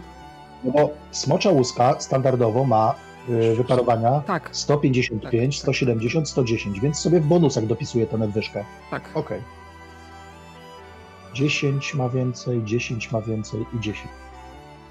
No 0.63 0.71
bo 0.71 0.89
smocza 1.11 1.49
łuska 1.49 1.95
standardowo 1.99 2.63
ma 2.63 2.95
y, 3.29 3.55
wyparowania 3.55 4.21
Tak, 4.27 4.49
155, 4.51 5.21
Tak, 5.23 5.31
tak. 5.31 5.53
170, 5.63 6.29
110, 6.29 6.79
więc 6.79 6.99
sobie 6.99 7.19
w 7.19 7.25
bonusach 7.25 7.65
dopisuję 7.65 8.07
tę 8.07 8.17
nadwyżkę. 8.17 8.65
tak. 8.91 9.09
Okej. 9.13 9.41
10 11.33 11.93
ma 11.93 12.09
więcej, 12.09 12.63
10 12.63 13.11
ma 13.11 13.21
więcej 13.21 13.65
i 13.73 13.79
10. 13.79 14.07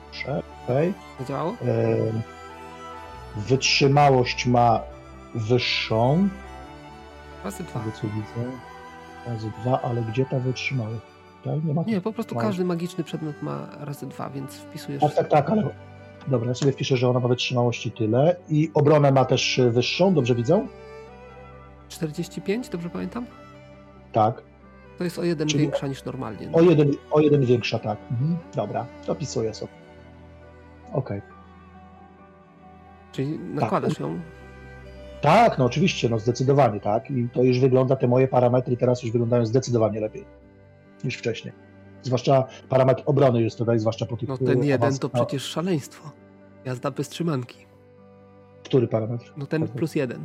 Dobrze, 0.06 0.42
okej. 0.64 0.94
Zadziałało? 1.20 1.52
E, 1.52 1.96
Wytrzymałość 3.36 4.46
ma 4.46 4.80
wyższą. 5.34 6.28
Razy 7.44 7.56
Z 7.64 7.66
2. 7.66 7.80
tego 7.80 7.92
co 7.96 8.02
widzę. 8.06 8.50
Razy 9.26 9.50
dwa, 9.62 9.80
ale 9.82 10.02
gdzie 10.02 10.26
ta 10.26 10.38
wytrzymałość? 10.38 11.02
Tutaj 11.42 11.60
nie 11.64 11.74
ma. 11.74 11.82
Nie, 11.86 12.00
po 12.00 12.12
prostu 12.12 12.34
każdy 12.34 12.64
magiczny 12.64 13.04
przedmiot 13.04 13.42
ma 13.42 13.68
razy 13.80 14.06
2, 14.06 14.30
więc 14.30 14.54
wpisujesz. 14.54 15.00
Tak, 15.02 15.14
tak, 15.14 15.28
tak, 15.28 15.50
ale. 15.50 15.62
Dobra, 16.28 16.48
ja 16.48 16.54
sobie 16.54 16.72
wpiszę, 16.72 16.96
że 16.96 17.08
ona 17.10 17.20
ma 17.20 17.28
wytrzymałości 17.28 17.90
tyle. 17.90 18.36
I 18.48 18.70
obronę 18.74 19.12
ma 19.12 19.24
też 19.24 19.60
wyższą, 19.70 20.14
dobrze 20.14 20.34
widzą? 20.34 20.68
45, 21.88 22.68
dobrze 22.68 22.90
pamiętam? 22.90 23.26
Tak. 24.12 24.42
To 24.98 25.04
jest 25.04 25.18
o 25.18 25.24
jeden 25.24 25.48
Czyli 25.48 25.62
większa 25.62 25.86
niż 25.86 26.04
normalnie. 26.04 26.48
no. 26.48 26.58
O 26.58 26.60
jeden, 26.60 26.90
o 27.10 27.20
jeden 27.20 27.44
większa, 27.44 27.78
tak. 27.78 27.98
Mhm. 28.10 28.36
Dobra, 28.54 28.86
dopisuję 29.06 29.54
sobie. 29.54 29.72
Okej. 30.92 31.22
Czyli 33.12 33.38
nakładasz 33.38 33.98
ją. 34.00 34.20
Tak, 35.20 35.58
no 35.58 35.64
oczywiście, 35.64 36.08
no 36.08 36.18
zdecydowanie 36.18 36.80
tak. 36.80 37.10
I 37.10 37.28
to 37.32 37.42
już 37.42 37.60
wygląda, 37.60 37.96
te 37.96 38.08
moje 38.08 38.28
parametry 38.28 38.76
teraz 38.76 39.02
już 39.02 39.12
wyglądają 39.12 39.46
zdecydowanie 39.46 40.00
lepiej 40.00 40.24
niż 41.04 41.16
wcześniej. 41.16 41.54
Zwłaszcza 42.02 42.44
parametr 42.68 43.02
obrony 43.06 43.42
już 43.42 43.54
tutaj, 43.54 43.78
zwłaszcza 43.78 44.06
po 44.06 44.16
tych 44.16 44.28
No 44.28 44.38
ten 44.38 44.62
e, 44.62 44.66
jeden 44.66 44.90
awans- 44.90 44.98
to 44.98 45.08
przecież 45.08 45.42
szaleństwo. 45.42 46.10
Jazda 46.64 46.90
bez 46.90 47.08
trzymanki. 47.08 47.66
Który 48.64 48.88
parametr? 48.88 49.32
No 49.36 49.46
ten 49.46 49.68
plus 49.68 49.94
jeden. 49.94 50.24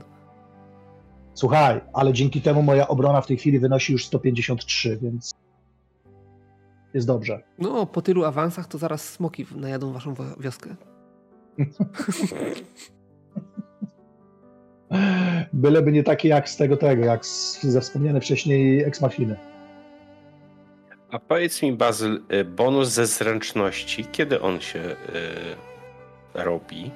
Słuchaj, 1.34 1.82
ale 1.93 2.13
dzięki 2.13 2.41
temu 2.41 2.63
moja 2.63 2.88
obrona 2.88 3.21
w 3.21 3.28
tej 3.28 3.38
chwili 3.38 3.59
wynosi 3.59 3.93
już 3.93 4.05
153, 4.05 4.97
więc 5.01 5.36
jest 6.93 7.07
dobrze. 7.07 7.43
No, 7.59 7.86
po 7.86 8.01
tylu 8.01 8.23
awansach 8.25 8.67
to 8.67 8.78
zaraz 8.78 9.09
smoki 9.09 9.45
najadą 9.55 9.91
waszą 9.93 10.13
wioskę. 10.39 10.75
Byleby 15.53 15.91
nie 15.91 16.03
takie 16.03 16.30
jak 16.30 16.49
z 16.49 16.57
tego 16.57 16.78
tego, 16.78 17.05
jak 17.05 17.25
z, 17.25 17.63
ze 17.63 17.82
wspomniane 17.82 18.21
wcześniej 18.21 18.84
Ex 18.84 19.01
Machiny. 19.01 19.38
A 21.12 21.20
powiedz 21.20 21.62
mi, 21.62 21.74
Bazyl, 21.74 22.22
y, 22.34 22.45
bonus 22.45 22.89
ze 22.89 23.08
zręczności, 23.08 24.05
kiedy 24.05 24.41
on 24.41 24.62
się 24.62 24.80
y, 24.80 24.95
robi? 26.34 26.91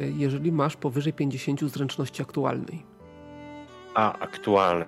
Jeżeli 0.00 0.52
masz 0.52 0.76
powyżej 0.76 1.12
50 1.12 1.60
zręczności 1.70 2.22
aktualnej. 2.22 2.82
A, 3.94 4.18
aktualny. 4.18 4.84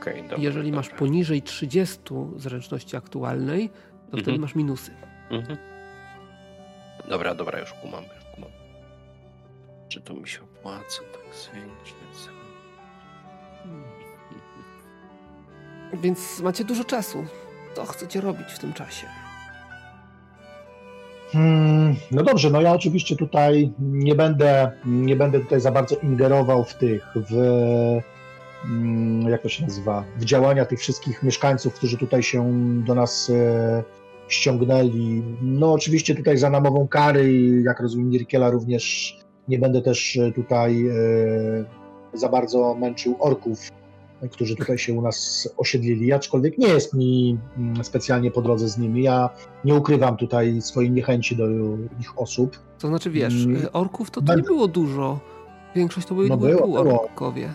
Okej, 0.00 0.22
dobra. 0.22 0.36
Jeżeli 0.38 0.72
masz 0.72 0.86
dobra. 0.86 0.98
poniżej 0.98 1.42
30 1.42 1.98
zręczności 2.36 2.96
aktualnej, 2.96 3.68
to 3.68 4.06
wtedy 4.06 4.20
Mhm. 4.20 4.40
masz 4.40 4.54
minusy. 4.54 4.90
Mhm. 5.30 5.58
Dobra, 7.08 7.34
dobra, 7.34 7.58
już 7.60 7.72
kumam, 7.72 8.04
już 8.04 8.24
kumam. 8.34 8.50
Czy 9.88 10.00
to 10.00 10.14
mi 10.14 10.28
się 10.28 10.42
opłaca 10.42 11.02
tak 11.12 11.34
zwiększyć? 11.36 11.94
Więc 15.92 16.40
macie 16.40 16.64
dużo 16.64 16.84
czasu. 16.84 17.24
Co 17.74 17.84
chcecie 17.84 18.20
robić 18.20 18.52
w 18.52 18.58
tym 18.58 18.72
czasie? 18.72 19.06
Hmm, 21.32 21.94
no 22.10 22.22
dobrze, 22.22 22.50
no 22.50 22.60
ja 22.60 22.72
oczywiście 22.72 23.16
tutaj 23.16 23.72
nie 23.78 24.14
będę, 24.14 24.72
nie 24.86 25.16
będę 25.16 25.40
tutaj 25.40 25.60
za 25.60 25.72
bardzo 25.72 25.96
ingerował 25.96 26.64
w 26.64 26.74
tych, 26.74 27.06
w 27.14 27.34
mm, 28.64 29.30
jak 29.30 29.42
to 29.42 29.48
się 29.48 29.64
nazywa, 29.64 30.04
w 30.16 30.24
działania 30.24 30.64
tych 30.64 30.80
wszystkich 30.80 31.22
mieszkańców, 31.22 31.74
którzy 31.74 31.98
tutaj 31.98 32.22
się 32.22 32.52
do 32.86 32.94
nas 32.94 33.30
e, 33.30 33.82
ściągnęli. 34.28 35.22
No 35.42 35.72
oczywiście 35.72 36.14
tutaj 36.14 36.38
za 36.38 36.50
namową 36.50 36.88
kary 36.88 37.62
jak 37.64 37.80
rozumiem 37.80 38.10
Nirkiela 38.10 38.50
również 38.50 39.16
nie 39.48 39.58
będę 39.58 39.82
też 39.82 40.16
e, 40.16 40.32
tutaj 40.32 40.88
e, 40.88 40.94
za 42.14 42.28
bardzo 42.28 42.74
męczył 42.74 43.16
orków, 43.18 43.70
którzy 44.28 44.56
tutaj 44.56 44.78
się 44.78 44.94
u 44.94 45.02
nas 45.02 45.48
osiedlili, 45.56 46.12
aczkolwiek 46.12 46.58
nie 46.58 46.68
jest 46.68 46.94
mi 46.94 47.38
mm, 47.58 47.84
specjalnie 47.84 48.30
po 48.30 48.42
drodze 48.42 48.68
z 48.68 48.78
nimi. 48.78 49.02
Ja 49.02 49.30
nie 49.64 49.74
ukrywam 49.74 50.16
tutaj 50.16 50.60
swojej 50.60 50.90
niechęci 50.90 51.36
do 51.36 51.44
ich 52.00 52.18
osób. 52.18 52.56
To 52.78 52.88
znaczy, 52.88 53.10
wiesz, 53.10 53.44
Mm, 53.44 53.62
orków 53.72 54.10
to, 54.10 54.22
to 54.22 54.34
nie 54.36 54.42
było 54.42 54.68
dużo. 54.68 55.20
Większość 55.74 56.06
to 56.06 56.14
były 56.14 56.28
No 56.28 56.36
było, 56.36 56.82
było. 56.82 57.02
orkowie. 57.02 57.54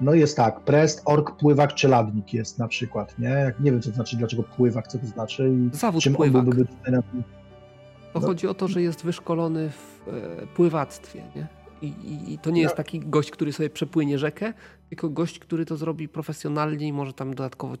No 0.00 0.14
jest 0.14 0.36
tak, 0.36 0.60
prest, 0.60 1.02
ork, 1.04 1.36
pływak, 1.36 1.74
czeladnik 1.74 2.34
jest 2.34 2.58
na 2.58 2.68
przykład, 2.68 3.18
nie? 3.18 3.52
Nie 3.60 3.72
wiem, 3.72 3.82
co 3.82 3.88
to 3.88 3.94
znaczy, 3.94 4.16
dlaczego 4.16 4.42
pływak, 4.42 4.88
co 4.88 4.98
to 4.98 5.06
znaczy 5.06 5.50
i 5.50 5.76
Zawód 5.76 6.02
czym 6.02 6.12
on 6.12 6.16
pływak. 6.16 6.44
byłby 6.44 6.64
tutaj 6.64 6.92
na... 6.92 7.02
To 7.02 8.20
no- 8.20 8.26
chodzi 8.26 8.46
o 8.48 8.54
to, 8.54 8.68
że 8.68 8.82
jest 8.82 9.04
wyszkolony 9.04 9.70
w 9.70 10.08
e, 10.08 10.46
pływactwie, 10.46 11.22
nie? 11.36 11.46
I, 11.82 11.86
i, 11.86 12.32
I 12.32 12.38
to 12.38 12.50
nie 12.50 12.60
jest 12.62 12.72
No. 12.74 12.76
taki 12.76 13.00
gość, 13.00 13.30
który 13.30 13.52
sobie 13.52 13.70
przepłynie 13.70 14.18
rzekę, 14.18 14.52
tylko 14.88 15.08
gość, 15.10 15.38
który 15.38 15.66
to 15.66 15.76
zrobi 15.76 16.08
profesjonalnie 16.08 16.86
i 16.88 16.92
może 16.92 17.12
tam 17.12 17.34
dodatkowo 17.34 17.74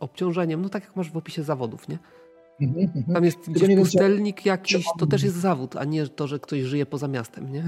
obciążeniem, 0.00 0.62
no 0.62 0.68
tak 0.68 0.82
jak 0.84 0.96
masz 0.96 1.10
w 1.10 1.16
opisie 1.16 1.42
zawodów, 1.42 1.88
nie? 1.88 1.98
Mhm, 2.60 2.84
mhm. 2.96 3.14
Tam 3.14 3.24
jest 3.24 3.50
gdzieś 3.50 3.62
nie 3.62 3.68
wiem, 3.68 3.78
pustelnik 3.84 4.46
jakiś, 4.46 4.74
on- 4.86 4.98
to 4.98 5.06
też 5.06 5.22
jest 5.22 5.36
zawód, 5.36 5.76
a 5.76 5.84
nie 5.84 6.06
to, 6.06 6.26
że 6.26 6.38
ktoś 6.38 6.60
żyje 6.60 6.86
poza 6.86 7.08
miastem, 7.08 7.52
nie? 7.52 7.64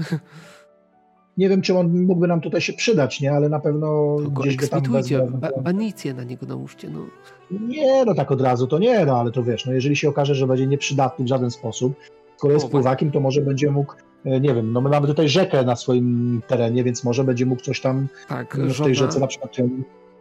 Nie 1.37 1.49
wiem, 1.49 1.61
czy 1.61 1.77
on 1.77 2.05
mógłby 2.05 2.27
nam 2.27 2.41
tutaj 2.41 2.61
się 2.61 2.73
przydać, 2.73 3.21
nie? 3.21 3.31
Ale 3.31 3.49
na 3.49 3.59
pewno 3.59 3.87
To 4.23 4.29
go 4.31 4.41
gdzieś 4.41 4.55
go 4.55 4.67
tam 4.67 4.81
wezmę. 4.83 5.27
ba- 5.31 5.49
banicję 5.61 6.13
na 6.13 6.23
niego 6.23 6.45
nałóżcie, 6.45 6.89
no. 6.89 7.05
Nie, 7.51 8.05
no 8.05 8.13
tak 8.15 8.31
od 8.31 8.41
razu 8.41 8.67
to 8.67 8.79
nie, 8.79 9.05
no 9.05 9.19
ale 9.19 9.31
to 9.31 9.43
wiesz, 9.43 9.65
no 9.65 9.73
jeżeli 9.73 9.95
się 9.95 10.09
okaże, 10.09 10.35
że 10.35 10.47
będzie 10.47 10.67
nieprzydatny 10.67 11.25
w 11.25 11.27
żaden 11.27 11.51
sposób, 11.51 11.93
skoro 12.37 12.53
jest 12.53 12.65
O, 12.65 12.69
pływakiem, 12.69 13.11
to 13.11 13.19
może 13.19 13.41
będzie 13.41 13.71
mógł, 13.71 13.93
nie 14.25 14.53
wiem, 14.53 14.71
no 14.71 14.81
my 14.81 14.89
mamy 14.89 15.07
tutaj 15.07 15.29
rzekę 15.29 15.63
na 15.63 15.75
swoim 15.75 16.41
terenie, 16.47 16.83
więc 16.83 17.03
może 17.03 17.23
będzie 17.23 17.45
mógł 17.45 17.61
coś 17.61 17.81
tam 17.81 18.07
Tak, 18.27 18.55
w 18.55 18.57
tej 18.57 18.69
żona, 18.73 18.93
rzece 18.93 19.19
na 19.19 19.27
przykład 19.27 19.55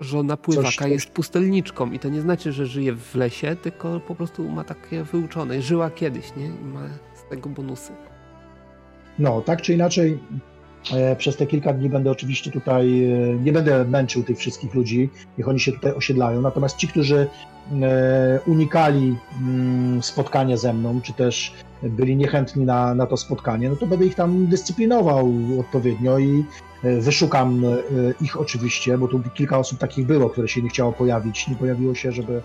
żona 0.01 0.37
pływaka 0.37 0.71
coś- 0.71 0.91
jest 0.91 1.11
pustelniczką 1.11 1.93
i 1.93 1.99
to 1.99 2.09
nie 2.09 2.21
znaczy, 2.21 2.53
że 2.53 2.67
żyje 2.67 2.93
w 2.97 3.15
lesie, 3.15 3.57
tylko 3.57 4.01
po 4.01 4.15
prostu 4.15 4.49
ma 4.49 4.65
takie 4.65 5.05
wyuczone. 5.05 5.63
Żyła 5.63 5.91
kiedyś, 5.91 6.37
nie? 6.37 6.47
I 6.47 6.65
ma 6.65 6.81
z 7.15 7.31
tego 7.31 7.49
bonusy. 7.49 7.93
No, 9.19 9.41
tak 9.41 9.63
czy 9.63 9.75
inaczej, 9.75 10.19
e, 10.95 11.17
przez 11.17 11.37
te 11.37 11.47
kilka 11.47 11.73
dni 11.73 11.89
będę 11.89 12.11
oczywiście 12.11 12.51
tutaj, 12.51 13.05
e, 13.05 13.35
nie 13.35 13.53
będę 13.53 13.85
męczył 13.85 14.23
tych 14.23 14.39
wszystkich 14.39 14.75
ludzi, 14.75 15.11
niech 15.39 15.49
oni 15.49 15.61
się 15.61 15.73
tutaj 15.73 15.93
osiedlają. 15.93 16.41
Natomiast 16.41 16.77
ci, 16.77 16.89
którzy 16.89 17.27
e, 17.83 18.41
unikali 18.47 19.17
mm, 19.41 20.03
spotkania 20.03 20.57
ze 20.57 20.73
mną, 20.75 21.01
czy 21.01 21.13
też 21.13 21.53
byli 21.83 22.16
niechętni 22.16 22.64
na, 22.64 22.95
na 22.95 23.07
to 23.07 23.16
spotkanie, 23.16 23.68
no 23.68 23.76
to 23.76 23.87
będę 23.87 24.07
ich 24.07 24.14
tam 24.14 24.47
dyscyplinował 24.47 25.33
odpowiednio 25.61 26.18
i 26.18 26.45
e, 26.85 27.01
wyszukam 27.01 27.64
e, 27.64 27.68
ich 28.20 28.41
oczywiście, 28.41 28.99
bo 28.99 29.09
tu 29.09 29.20
kilka 29.35 29.59
osób 29.59 29.79
takich 29.79 30.07
było, 30.07 30.31
które 30.31 30.49
się 30.49 30.62
nie 30.62 30.68
chciało 30.68 30.93
pojawić, 30.93 31.49
nie 31.49 31.57
pojawiło 31.57 31.95
się, 31.95 32.12
żeby, 32.12 32.43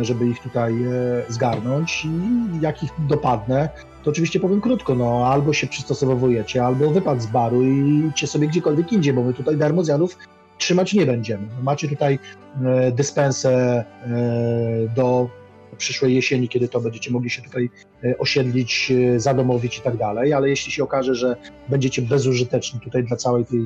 żeby 0.00 0.26
ich 0.26 0.40
tutaj 0.40 0.84
e, 0.84 0.88
zgarnąć 1.28 2.04
i 2.04 2.10
jak 2.60 2.82
ich 2.82 2.90
dopadnę, 2.98 3.68
to 4.02 4.10
oczywiście 4.10 4.40
powiem 4.40 4.60
krótko, 4.60 4.94
no 4.94 5.26
albo 5.26 5.52
się 5.52 5.66
przystosowujecie, 5.66 6.64
albo 6.64 6.90
wypad 6.90 7.22
z 7.22 7.26
baru 7.26 7.62
i 7.62 8.04
idźcie 8.08 8.26
sobie 8.26 8.48
gdziekolwiek 8.48 8.92
indziej, 8.92 9.12
bo 9.12 9.22
my 9.22 9.34
tutaj 9.34 9.56
darmozjanów 9.56 10.18
trzymać 10.58 10.94
nie 10.94 11.06
będziemy. 11.06 11.48
Macie 11.62 11.88
tutaj 11.88 12.18
dyspensę 12.92 13.84
do 14.96 15.30
przyszłej 15.80 16.14
jesieni, 16.14 16.48
kiedy 16.48 16.68
to 16.68 16.80
będziecie 16.80 17.10
mogli 17.10 17.30
się 17.30 17.42
tutaj 17.42 17.70
e, 18.04 18.18
osiedlić, 18.18 18.92
e, 18.92 19.20
zadomowić 19.20 19.78
i 19.78 19.80
tak 19.80 19.96
dalej, 19.96 20.32
ale 20.32 20.48
jeśli 20.48 20.72
się 20.72 20.84
okaże, 20.84 21.14
że 21.14 21.36
będziecie 21.68 22.02
bezużyteczni 22.02 22.80
tutaj 22.80 23.04
dla 23.04 23.16
całej 23.16 23.44
tej 23.44 23.60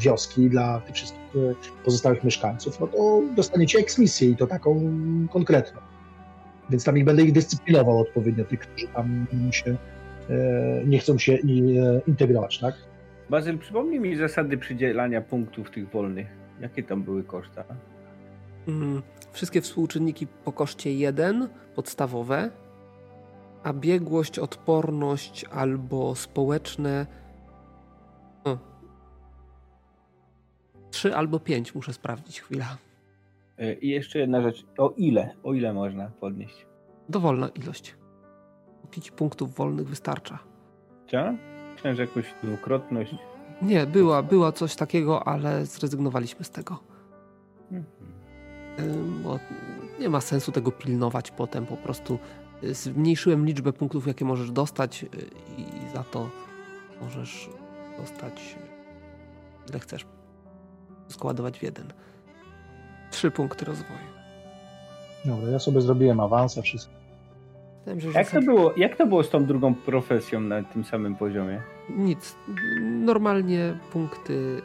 wioski, 0.00 0.50
dla 0.50 0.80
tych 0.80 0.94
wszystkich 0.94 1.22
e, 1.36 1.84
pozostałych 1.84 2.24
mieszkańców, 2.24 2.80
no 2.80 2.86
to 2.86 3.22
dostaniecie 3.36 3.78
eksmisję 3.78 4.28
i 4.28 4.36
to 4.36 4.46
taką 4.46 4.92
konkretną. 5.32 5.80
Więc 6.70 6.84
tam 6.84 6.98
ich 6.98 7.04
będę 7.04 7.22
ich 7.22 7.32
dyscyplinował 7.32 8.00
odpowiednio, 8.00 8.44
tych, 8.44 8.60
którzy 8.60 8.88
tam 8.88 9.26
się 9.50 9.76
nie 10.86 10.98
chcą 10.98 11.18
się 11.18 11.36
integrować, 12.06 12.58
tak? 12.58 12.74
Bazyl, 13.30 13.58
przypomnij 13.58 14.00
mi 14.00 14.16
zasady 14.16 14.58
przydzielania 14.58 15.20
punktów 15.20 15.70
tych 15.70 15.90
wolnych. 15.90 16.26
Jakie 16.60 16.82
tam 16.82 17.02
były 17.02 17.24
koszta? 17.24 17.64
Mm, 18.68 19.02
Wszystkie 19.38 19.60
współczynniki 19.60 20.26
po 20.26 20.52
koszcie 20.52 20.94
1, 20.94 21.48
podstawowe, 21.74 22.50
a 23.62 23.72
biegłość, 23.72 24.38
odporność 24.38 25.44
albo 25.44 26.14
społeczne. 26.14 27.06
O. 28.44 28.58
3 30.90 31.16
albo 31.16 31.40
5 31.40 31.74
muszę 31.74 31.92
sprawdzić 31.92 32.40
chwila. 32.40 32.76
E, 33.58 33.74
I 33.74 33.88
jeszcze 33.88 34.18
jedna 34.18 34.42
rzecz. 34.42 34.66
O 34.78 34.94
ile? 34.96 35.34
O 35.42 35.54
ile 35.54 35.72
można 35.72 36.10
podnieść? 36.20 36.66
Dowolna 37.08 37.48
ilość. 37.48 37.96
5 38.90 39.10
punktów 39.10 39.54
wolnych 39.54 39.88
wystarcza. 39.88 40.38
Co? 41.10 41.32
Myślałem, 41.72 41.96
że 41.96 42.02
jakąś 42.02 42.34
dwukrotność. 42.42 43.14
Nie, 43.62 43.86
była, 43.86 44.22
była 44.22 44.52
coś 44.52 44.76
takiego, 44.76 45.28
ale 45.28 45.66
zrezygnowaliśmy 45.66 46.44
z 46.44 46.50
tego. 46.50 46.87
Bo 49.24 49.38
nie 50.00 50.08
ma 50.08 50.20
sensu 50.20 50.52
tego 50.52 50.72
pilnować 50.72 51.30
potem. 51.30 51.66
Po 51.66 51.76
prostu 51.76 52.18
y, 52.64 52.74
zmniejszyłem 52.74 53.46
liczbę 53.46 53.72
punktów, 53.72 54.06
jakie 54.06 54.24
możesz 54.24 54.50
dostać, 54.50 55.04
y, 55.04 55.08
i 55.60 55.64
za 55.94 56.02
to 56.04 56.30
możesz 57.02 57.50
dostać 57.98 58.56
ile 59.70 59.78
chcesz. 59.78 60.06
Składować 61.08 61.58
w 61.58 61.62
jeden. 61.62 61.92
Trzy 63.10 63.30
punkty 63.30 63.64
rozwoju. 63.64 63.98
Dobra, 65.24 65.50
ja 65.50 65.58
sobie 65.58 65.80
zrobiłem 65.80 66.20
awanse, 66.20 66.62
wszystko. 66.62 66.92
Jak 67.86 68.30
to, 68.30 68.36
rzucam- 68.40 68.44
było, 68.44 68.72
jak 68.76 68.96
to 68.96 69.06
było 69.06 69.22
z 69.22 69.30
tą 69.30 69.44
drugą 69.46 69.74
profesją 69.74 70.40
na 70.40 70.62
tym 70.62 70.84
samym 70.84 71.16
poziomie? 71.16 71.62
Nic. 71.96 72.36
Normalnie 72.80 73.78
punkty 73.92 74.32
y, 74.32 74.62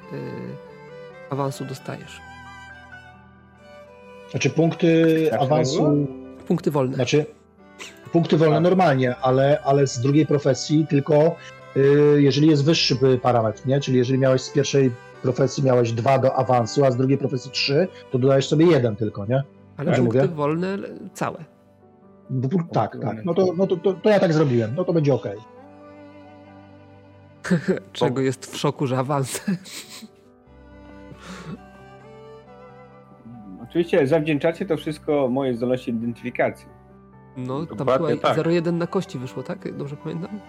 awansu 1.30 1.66
dostajesz. 1.66 2.22
Znaczy 4.34 4.50
punkty 4.50 5.28
Tak, 5.32 5.42
awansu, 5.42 6.08
Punkty 6.48 6.72
wolne. 6.72 6.96
znaczy 6.96 7.26
punkty 8.12 8.38
wolne 8.38 8.60
normalnie, 8.62 9.16
ale, 9.16 9.60
ale 9.64 9.88
z 9.88 10.00
drugiej 10.00 10.26
profesji 10.26 10.88
tylko 10.90 11.36
y, 11.78 12.22
jeżeli 12.22 12.48
jest 12.48 12.66
wyższy 12.66 12.98
parametr, 13.22 13.68
nie? 13.68 13.80
Czyli 13.82 13.98
jeżeli 13.98 14.20
miałeś 14.20 14.42
z 14.42 14.50
pierwszej 14.50 14.92
profesji 15.22 15.64
miałeś 15.64 15.92
dwa 15.92 16.20
do 16.20 16.36
awansu, 16.36 16.86
a 16.86 16.92
z 16.92 16.98
drugiej 16.98 17.18
profesji 17.18 17.52
trzy, 17.52 17.88
to 18.12 18.20
dodajesz 18.20 18.48
sobie 18.48 18.66
jeden 18.66 18.96
tylko, 18.96 19.26
nie? 19.26 19.44
Ale 19.78 19.92
tak 19.92 20.00
punkty 20.00 20.22
mówię? 20.22 20.36
wolne 20.36 20.78
całe. 21.14 21.46
Bo- 22.30 22.50
Tak, 22.72 22.98
tak. 23.02 23.26
No 23.26 23.34
to, 23.34 23.54
no 23.58 23.68
to, 23.68 23.76
to, 23.78 23.94
to 23.94 24.10
ja 24.10 24.20
tak 24.20 24.34
zrobiłem. 24.34 24.76
No 24.76 24.84
to 24.84 24.94
będzie 24.94 25.14
ok. 25.14 25.28
Czego 27.94 28.22
jest 28.22 28.46
w 28.54 28.58
szoku, 28.58 28.88
że 28.88 28.98
awans. 28.98 29.42
Oczywiście 33.74 34.08
zawdzięczacie 34.08 34.66
to 34.66 34.78
wszystko 34.78 35.30
mojej 35.30 35.56
zdolności 35.56 35.92
identyfikacji. 35.92 36.68
No, 37.38 37.66
tam 37.66 37.78
Dokładnie 37.78 38.08
chyba 38.08 38.36
tak. 38.36 38.38
0,1 38.38 38.74
na 38.74 38.88
kości 38.88 39.20
wyszło, 39.20 39.44
tak? 39.44 39.78
Dobrze 39.78 39.96
pamiętam? 39.96 40.40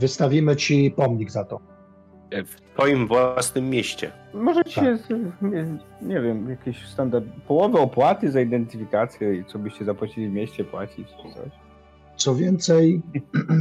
Wystawimy 0.00 0.56
ci 0.56 0.90
pomnik 0.96 1.30
za 1.30 1.44
to. 1.44 1.60
W 2.46 2.74
twoim 2.74 3.06
własnym 3.06 3.70
mieście. 3.70 4.12
Możecie, 4.34 4.98
nie, 5.42 5.78
nie 6.02 6.20
wiem, 6.20 6.50
jakiś 6.50 6.86
standard, 6.86 7.24
połowę 7.48 7.80
opłaty 7.80 8.30
za 8.30 8.40
identyfikację 8.40 9.34
i 9.34 9.44
co 9.44 9.58
byście 9.58 9.84
zapłacili 9.84 10.28
w 10.28 10.32
mieście 10.32 10.64
płacić 10.64 11.08
czy 11.08 11.34
coś. 11.34 11.52
Co 12.16 12.34
więcej, 12.34 13.02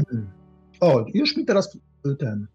o, 0.82 1.06
już 1.14 1.38
mi 1.38 1.46
teraz 1.46 1.78
ten 2.20 2.48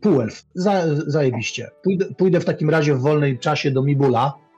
półelf, 0.00 0.44
za, 0.54 0.94
zajebiście. 1.06 1.70
Pójdę, 1.82 2.04
pójdę 2.18 2.40
w 2.40 2.44
takim 2.44 2.70
razie 2.70 2.94
w 2.94 3.00
wolnym 3.00 3.38
czasie 3.38 3.70
do 3.70 3.82
Mibula, 3.82 4.49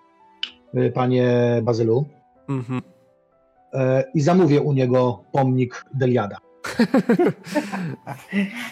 panie 0.94 1.28
Bazylu, 1.62 2.04
Mhm. 2.48 2.82
e, 3.74 4.04
i 4.14 4.20
zamówię 4.20 4.60
u 4.60 4.72
niego 4.72 5.24
pomnik 5.32 5.84
Deliada. 5.94 6.36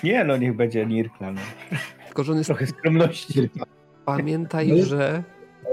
Nie 0.04 0.24
no, 0.24 0.36
niech 0.36 0.56
będzie 0.56 0.86
Nirkla, 0.86 1.32
no. 1.32 1.40
Tylko, 2.06 2.24
że 2.24 2.32
on 2.32 2.38
jest... 2.38 2.48
Trochę 2.48 2.66
skromności. 2.66 3.50
Pamiętaj, 4.04 4.68
No 4.68 4.84
że 4.84 5.22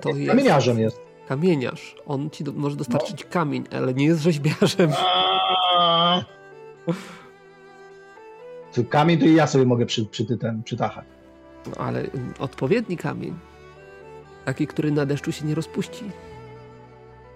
to 0.02 0.10
jest... 0.10 0.30
Kamieniarzem 0.32 0.80
jest. 0.80 1.02
Kamieniarz. 1.28 1.96
On 2.06 2.30
ci 2.30 2.44
do, 2.44 2.54
może 2.54 2.76
dostarczyć 2.76 3.26
kamień, 3.26 3.64
ale 3.72 3.94
nie 3.94 4.06
jest 4.06 4.22
rzeźbiarzem. 4.22 4.92
Kamień 8.90 9.20
to 9.20 9.26
i 9.26 9.36
ja 9.36 9.48
sobie 9.48 9.66
mogę 9.66 9.86
przy, 9.86 10.06
przy, 10.06 10.38
ten, 10.38 10.64
przytachać. 10.64 11.06
No, 11.68 11.84
ale 11.86 12.04
odpowiedni 12.40 12.98
kamień. 12.98 13.34
Taki, 14.48 14.68
który 14.68 14.92
na 14.92 15.06
deszczu 15.06 15.32
się 15.32 15.46
nie 15.46 15.56
rozpuści. 15.56 16.12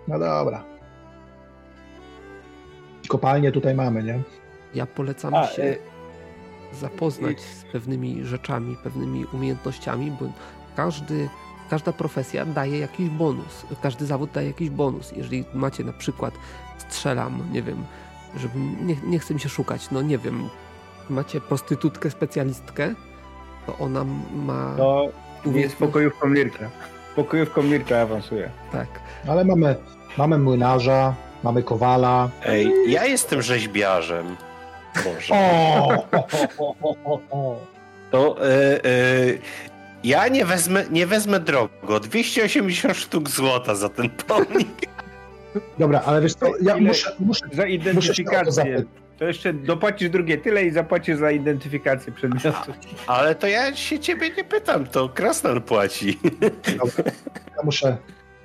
No 0.07 0.19
dobra. 0.19 0.63
Kopalnię 3.07 3.51
tutaj 3.51 3.75
mamy, 3.75 4.03
nie? 4.03 4.19
Ja 4.75 4.85
polecam 4.85 5.33
A, 5.33 5.47
się 5.47 5.63
e, 5.63 5.75
zapoznać 6.75 7.41
z 7.41 7.63
pewnymi 7.63 8.25
rzeczami, 8.25 8.77
pewnymi 8.83 9.25
umiejętnościami, 9.33 10.11
bo 10.11 10.25
każdy, 10.75 11.29
każda 11.69 11.93
profesja 11.93 12.45
daje 12.45 12.79
jakiś 12.79 13.09
bonus. 13.09 13.65
Każdy 13.81 14.05
zawód 14.05 14.31
daje 14.31 14.47
jakiś 14.47 14.69
bonus. 14.69 15.11
Jeżeli 15.11 15.45
macie 15.53 15.83
na 15.83 15.93
przykład, 15.93 16.33
strzelam, 16.77 17.43
nie 17.51 17.61
wiem, 17.61 17.83
żeby 18.37 18.59
nie, 18.59 18.95
nie 19.03 19.19
chce 19.19 19.33
mi 19.33 19.39
się 19.39 19.49
szukać, 19.49 19.91
no 19.91 20.01
nie 20.01 20.17
wiem, 20.17 20.49
macie 21.09 21.41
prostytutkę, 21.41 22.11
specjalistkę, 22.11 22.93
to 23.65 23.77
ona 23.77 24.05
ma 24.45 24.75
To 24.77 25.49
jest 25.51 25.75
pokojówką 25.75 26.29
Nirkla. 26.29 26.69
Pokojówką 27.15 27.63
Nirkla 27.63 27.97
awansuje. 28.01 28.49
Tak. 28.71 28.87
Ale 29.27 29.45
mamy, 29.45 29.75
mamy 30.17 30.37
młynarza, 30.37 31.13
mamy 31.43 31.63
kowala. 31.63 32.29
Ej, 32.45 32.73
ja 32.87 33.05
jestem 33.05 33.41
rzeźbiarzem. 33.41 34.35
Może. 35.05 35.33
O! 35.33 35.87
o, 36.57 36.75
o, 36.81 36.95
o, 37.05 37.19
o. 37.31 37.59
To 38.11 38.37
e, 38.49 38.85
e, 38.85 38.87
ja 40.03 40.27
nie 40.27 40.45
wezmę, 40.45 40.85
nie 40.91 41.07
wezmę 41.07 41.39
drogo. 41.39 41.99
280 41.99 42.97
sztuk 42.97 43.29
złota 43.29 43.75
za 43.75 43.89
ten 43.89 44.09
pomnik. 44.09 44.87
Dobra, 45.79 46.01
ale 46.05 46.21
wiesz 46.21 46.33
co, 46.33 46.45
ja 46.45 46.53
Ile- 46.77 46.81
muszę, 46.87 47.15
muszę, 47.19 47.45
Za 47.45 47.49
muszę 47.51 47.69
identyfikację. 47.69 48.51
zapytać. 48.51 48.85
To 49.21 49.25
jeszcze 49.27 49.53
dopłacisz 49.53 50.09
drugie 50.09 50.37
tyle 50.37 50.65
i 50.65 50.71
zapłacisz 50.71 51.17
za 51.17 51.31
identyfikację 51.31 52.13
przedmiotu. 52.13 52.71
Ale 53.07 53.35
to 53.35 53.47
ja 53.47 53.75
się 53.75 53.99
ciebie 53.99 54.29
nie 54.37 54.43
pytam, 54.43 54.85
to 54.85 55.09
Krasnal 55.09 55.61
płaci. 55.61 56.19
Dobra, 56.77 57.11
ja 57.57 57.63
muszę, 57.63 57.97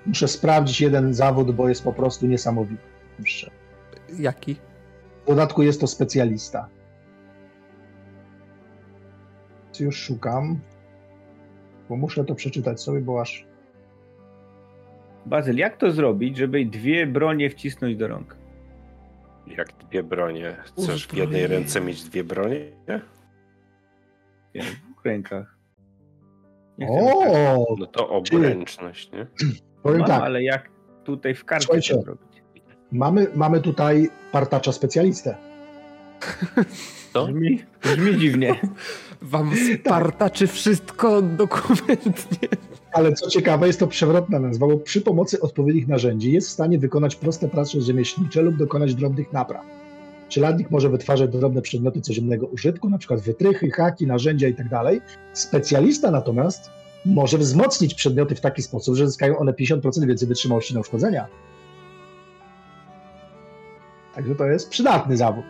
muszę 0.07 0.29
sprawdzić 0.29 0.81
jeden 0.81 1.15
zawód, 1.15 1.53
bo 1.53 1.69
jest 1.69 1.85
po 1.85 1.93
prostu 1.93 2.27
niesamowity. 2.27 2.83
Jeszcze. 3.19 3.51
Jaki? 4.19 4.57
W 5.25 5.27
dodatku 5.27 5.63
jest 5.63 5.81
to 5.81 5.87
specjalista. 5.87 6.69
Już 9.81 9.97
szukam, 9.97 10.61
bo 11.89 11.97
muszę 11.97 12.25
to 12.25 12.35
przeczytać 12.35 12.81
sobie, 12.81 13.01
bo 13.01 13.21
aż 13.21 13.47
Bazyl, 15.27 15.57
jak 15.57 15.77
to 15.77 15.91
zrobić, 15.93 16.37
żeby 16.37 16.65
dwie 16.65 17.07
bronie 17.07 17.51
wcisnąć 17.51 17.97
do 17.97 18.09
rąk? 18.09 18.36
Jak 19.47 19.73
dwie 19.73 20.03
bronie. 20.03 20.57
Chcesz 20.65 21.07
w 21.07 21.15
jednej 21.15 21.47
ręce 21.47 21.81
mieć 21.81 22.05
dwie 22.05 22.25
bronie? 22.25 22.61
Nie? 22.89 23.01
Nie, 24.55 24.63
w 24.63 25.05
rękach. 25.05 25.57
Mieć 26.79 26.89
tak. 26.91 27.29
O, 27.29 27.77
No 27.79 27.87
to 27.87 28.09
obręczność, 28.09 29.13
nie? 29.13 29.27
powiem 29.83 29.99
Mam, 29.99 30.09
tak, 30.09 30.23
ale 30.23 30.43
jak 30.43 30.69
tutaj 31.05 31.35
w 31.35 31.45
karcie 31.45 31.65
Słuchajcie. 31.67 31.95
to 31.95 32.01
zrobić? 32.03 32.43
mamy, 32.93 33.27
mamy 33.35 33.61
tutaj 33.61 34.09
partacza 34.33 34.73
specjalistę. 34.73 35.37
To? 37.13 37.27
Brzmi, 37.27 37.63
brzmi 37.83 38.17
dziwnie. 38.19 38.55
Wam 39.23 39.51
spartaczy 39.57 40.47
wszystko 40.47 41.23
dokumentnie. 41.23 42.49
Ale 42.97 43.13
co 43.13 43.31
ciekawe, 43.31 43.67
jest 43.67 43.81
to 43.81 43.87
przewrotna 43.87 44.39
nazwa, 44.39 44.67
bo 44.67 44.77
przy 44.77 45.01
pomocy 45.01 45.41
odpowiednich 45.41 45.89
narzędzi 45.89 46.33
jest 46.33 46.49
w 46.49 46.53
stanie 46.53 46.79
wykonać 46.79 47.17
proste 47.17 47.49
prace 47.49 47.81
rzemieślnicze 47.81 48.43
lub 48.43 48.57
dokonać 48.57 48.95
drobnych 48.95 49.33
napraw. 49.33 49.67
Czeladnik 50.29 50.71
może 50.71 50.89
wytwarzać 50.89 51.31
drobne 51.31 51.63
przedmioty 51.63 52.01
codziennego 52.01 52.47
użytku, 52.47 52.87
np. 52.87 53.17
wytrychy, 53.17 53.71
haki, 53.71 54.07
narzędzia 54.07 54.49
itd. 54.49 54.81
Specjalista 55.33 56.11
natomiast 56.11 56.71
może 57.07 57.39
wzmocnić 57.39 57.95
przedmioty 57.95 58.35
w 58.35 58.41
taki 58.41 58.63
sposób, 58.63 58.95
że 58.95 59.07
zyskają 59.07 59.39
one 59.39 59.53
50% 59.53 60.07
więcej 60.07 60.29
wytrzymałości 60.29 60.75
na 60.75 60.81
uszkodzenia. 60.81 61.27
Także 64.15 64.35
to 64.35 64.47
jest 64.47 64.71
przydatny 64.71 65.17
zawód. 65.17 65.45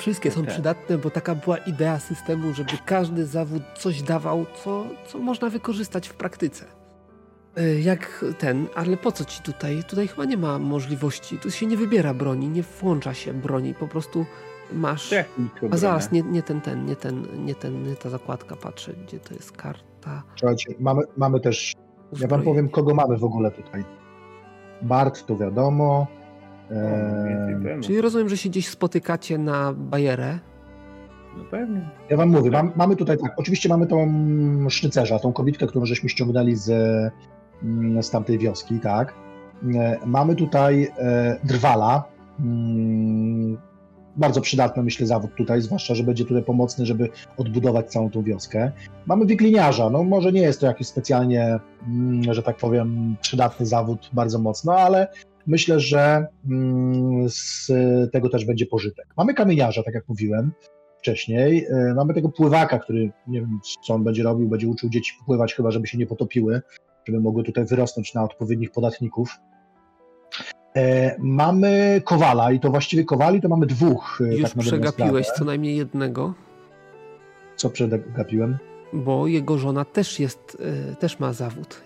Wszystkie 0.00 0.30
są 0.30 0.40
Tak. 0.44 0.50
przydatne, 0.52 0.98
bo 0.98 1.10
taka 1.10 1.34
była 1.34 1.56
idea 1.58 1.98
systemu, 1.98 2.54
żeby 2.54 2.70
każdy 2.86 3.26
zawód 3.26 3.62
coś 3.78 4.02
dawał, 4.02 4.46
co, 4.64 4.84
co 5.06 5.18
można 5.18 5.50
wykorzystać 5.50 6.08
w 6.08 6.14
praktyce. 6.14 6.64
E, 7.56 7.80
Jak 7.80 8.24
ten, 8.38 8.66
ale 8.74 8.96
po 8.96 9.12
co 9.12 9.24
ci 9.24 9.42
tutaj? 9.42 9.84
Tutaj 9.84 10.08
chyba 10.08 10.24
nie 10.24 10.36
ma 10.36 10.58
możliwości. 10.58 11.38
Tu 11.38 11.50
się 11.50 11.66
nie 11.66 11.76
wybiera 11.76 12.14
broni, 12.14 12.48
nie 12.48 12.62
włącza 12.62 13.14
się 13.14 13.32
broni, 13.32 13.74
po 13.74 13.88
prostu 13.88 14.26
masz. 14.72 15.14
A 15.70 15.76
zaraz, 15.76 16.12
nie, 16.12 16.22
nie 16.22 16.42
ten, 16.42 16.60
ten, 16.60 16.86
nie 16.86 16.96
ten, 16.96 17.44
nie 17.44 17.54
ten, 17.54 17.82
nie 17.88 17.96
ta 17.96 18.10
zakładka, 18.10 18.56
patrzę, 18.56 18.92
gdzie 19.06 19.18
to 19.20 19.34
jest 19.34 19.52
karta. 19.52 20.22
Słuchajcie, 20.36 20.74
mamy, 20.80 21.02
mamy 21.16 21.40
też 21.40 21.74
Ja 22.20 22.28
wam 22.28 22.42
powiem, 22.42 22.68
kogo 22.68 22.94
mamy 22.94 23.16
w 23.18 23.24
ogóle 23.24 23.50
tutaj. 23.50 23.84
Bart 24.82 25.26
to 25.26 25.36
wiadomo. 25.36 26.06
Eee. 26.70 27.80
Czyli 27.80 28.00
rozumiem, 28.00 28.28
że 28.28 28.36
się 28.36 28.48
gdzieś 28.48 28.68
spotykacie 28.68 29.38
na 29.38 29.72
bajerę. 29.72 30.38
No 31.36 31.44
pewnie. 31.50 31.90
ja 32.10 32.16
wam 32.16 32.28
mówię, 32.28 32.50
mam, 32.50 32.72
mamy 32.76 32.96
tutaj 32.96 33.18
tak, 33.18 33.32
oczywiście 33.36 33.68
mamy 33.68 33.86
tą 33.86 34.08
sznycerza, 34.68 35.18
tą 35.18 35.32
kobietkę, 35.32 35.66
którą 35.66 35.86
żeśmy 35.86 36.08
ściągnęli 36.08 36.56
z, 36.56 36.70
mm, 37.62 38.02
z 38.02 38.10
tamtej 38.10 38.38
wioski, 38.38 38.80
tak. 38.80 39.14
E, 39.74 39.98
Mamy 40.06 40.36
tutaj 40.36 40.88
e, 40.98 41.40
drwala, 41.44 42.04
mm, 42.40 43.58
bardzo 44.16 44.40
przydatny 44.40 44.82
myślę 44.82 45.06
zawód 45.06 45.30
tutaj, 45.34 45.62
zwłaszcza, 45.62 45.94
że 45.94 46.04
będzie 46.04 46.24
tutaj 46.24 46.42
pomocny, 46.42 46.86
żeby 46.86 47.08
odbudować 47.36 47.92
całą 47.92 48.10
tą 48.10 48.22
wioskę. 48.22 48.72
Mamy 49.06 49.26
wikliniarza, 49.26 49.90
no 49.90 50.04
może 50.04 50.32
nie 50.32 50.40
jest 50.40 50.60
to 50.60 50.66
jakiś 50.66 50.86
specjalnie, 50.86 51.58
mm, 51.88 52.34
że 52.34 52.42
tak 52.42 52.56
powiem, 52.56 53.16
przydatny 53.20 53.66
zawód 53.66 54.10
bardzo 54.12 54.38
mocno, 54.38 54.72
ale 54.72 55.08
myślę, 55.46 55.80
że 55.80 56.26
mm, 56.50 57.28
z 57.28 57.66
tego 58.12 58.28
też 58.28 58.44
będzie 58.44 58.66
pożytek. 58.66 59.06
Mamy 59.16 59.34
kamieniarza, 59.34 59.82
tak 59.82 59.94
jak 59.94 60.08
mówiłem 60.08 60.52
wcześniej. 60.98 61.66
E, 61.70 61.94
Mamy 61.96 62.14
tego 62.14 62.28
pływaka, 62.28 62.78
który 62.78 63.10
nie 63.26 63.40
wiem, 63.40 63.60
co 63.86 63.94
on 63.94 64.04
będzie 64.04 64.22
robił, 64.22 64.48
będzie 64.48 64.68
uczył 64.68 64.88
dzieci 64.90 65.14
pływać, 65.26 65.54
chyba 65.54 65.70
żeby 65.70 65.86
się 65.86 65.98
nie 65.98 66.06
potopiły, 66.06 66.62
żeby 67.06 67.20
mogły 67.20 67.42
tutaj 67.44 67.64
wyrosnąć 67.64 68.14
na 68.14 68.24
odpowiednich 68.24 68.70
podatników. 68.70 69.36
E, 70.76 71.16
Mamy 71.18 72.00
kowala 72.04 72.52
i 72.52 72.60
to 72.60 72.70
właściwie 72.70 73.04
kowali 73.04 73.40
to 73.40 73.48
mamy 73.48 73.66
dwóch. 73.66 74.20
e, 74.24 74.36
Już 74.36 74.50
tak 74.50 74.58
przegapiłeś 74.62 75.26
sprawę. 75.26 75.38
co 75.38 75.44
najmniej 75.44 75.76
jednego, 75.76 76.34
Co 77.56 77.70
przegapiłem? 77.70 78.58
bo 78.92 79.26
jego 79.26 79.58
żona 79.58 79.84
też 79.84 80.20
jest, 80.20 80.62
też 80.98 81.18
ma 81.18 81.32
zawód. 81.32 81.80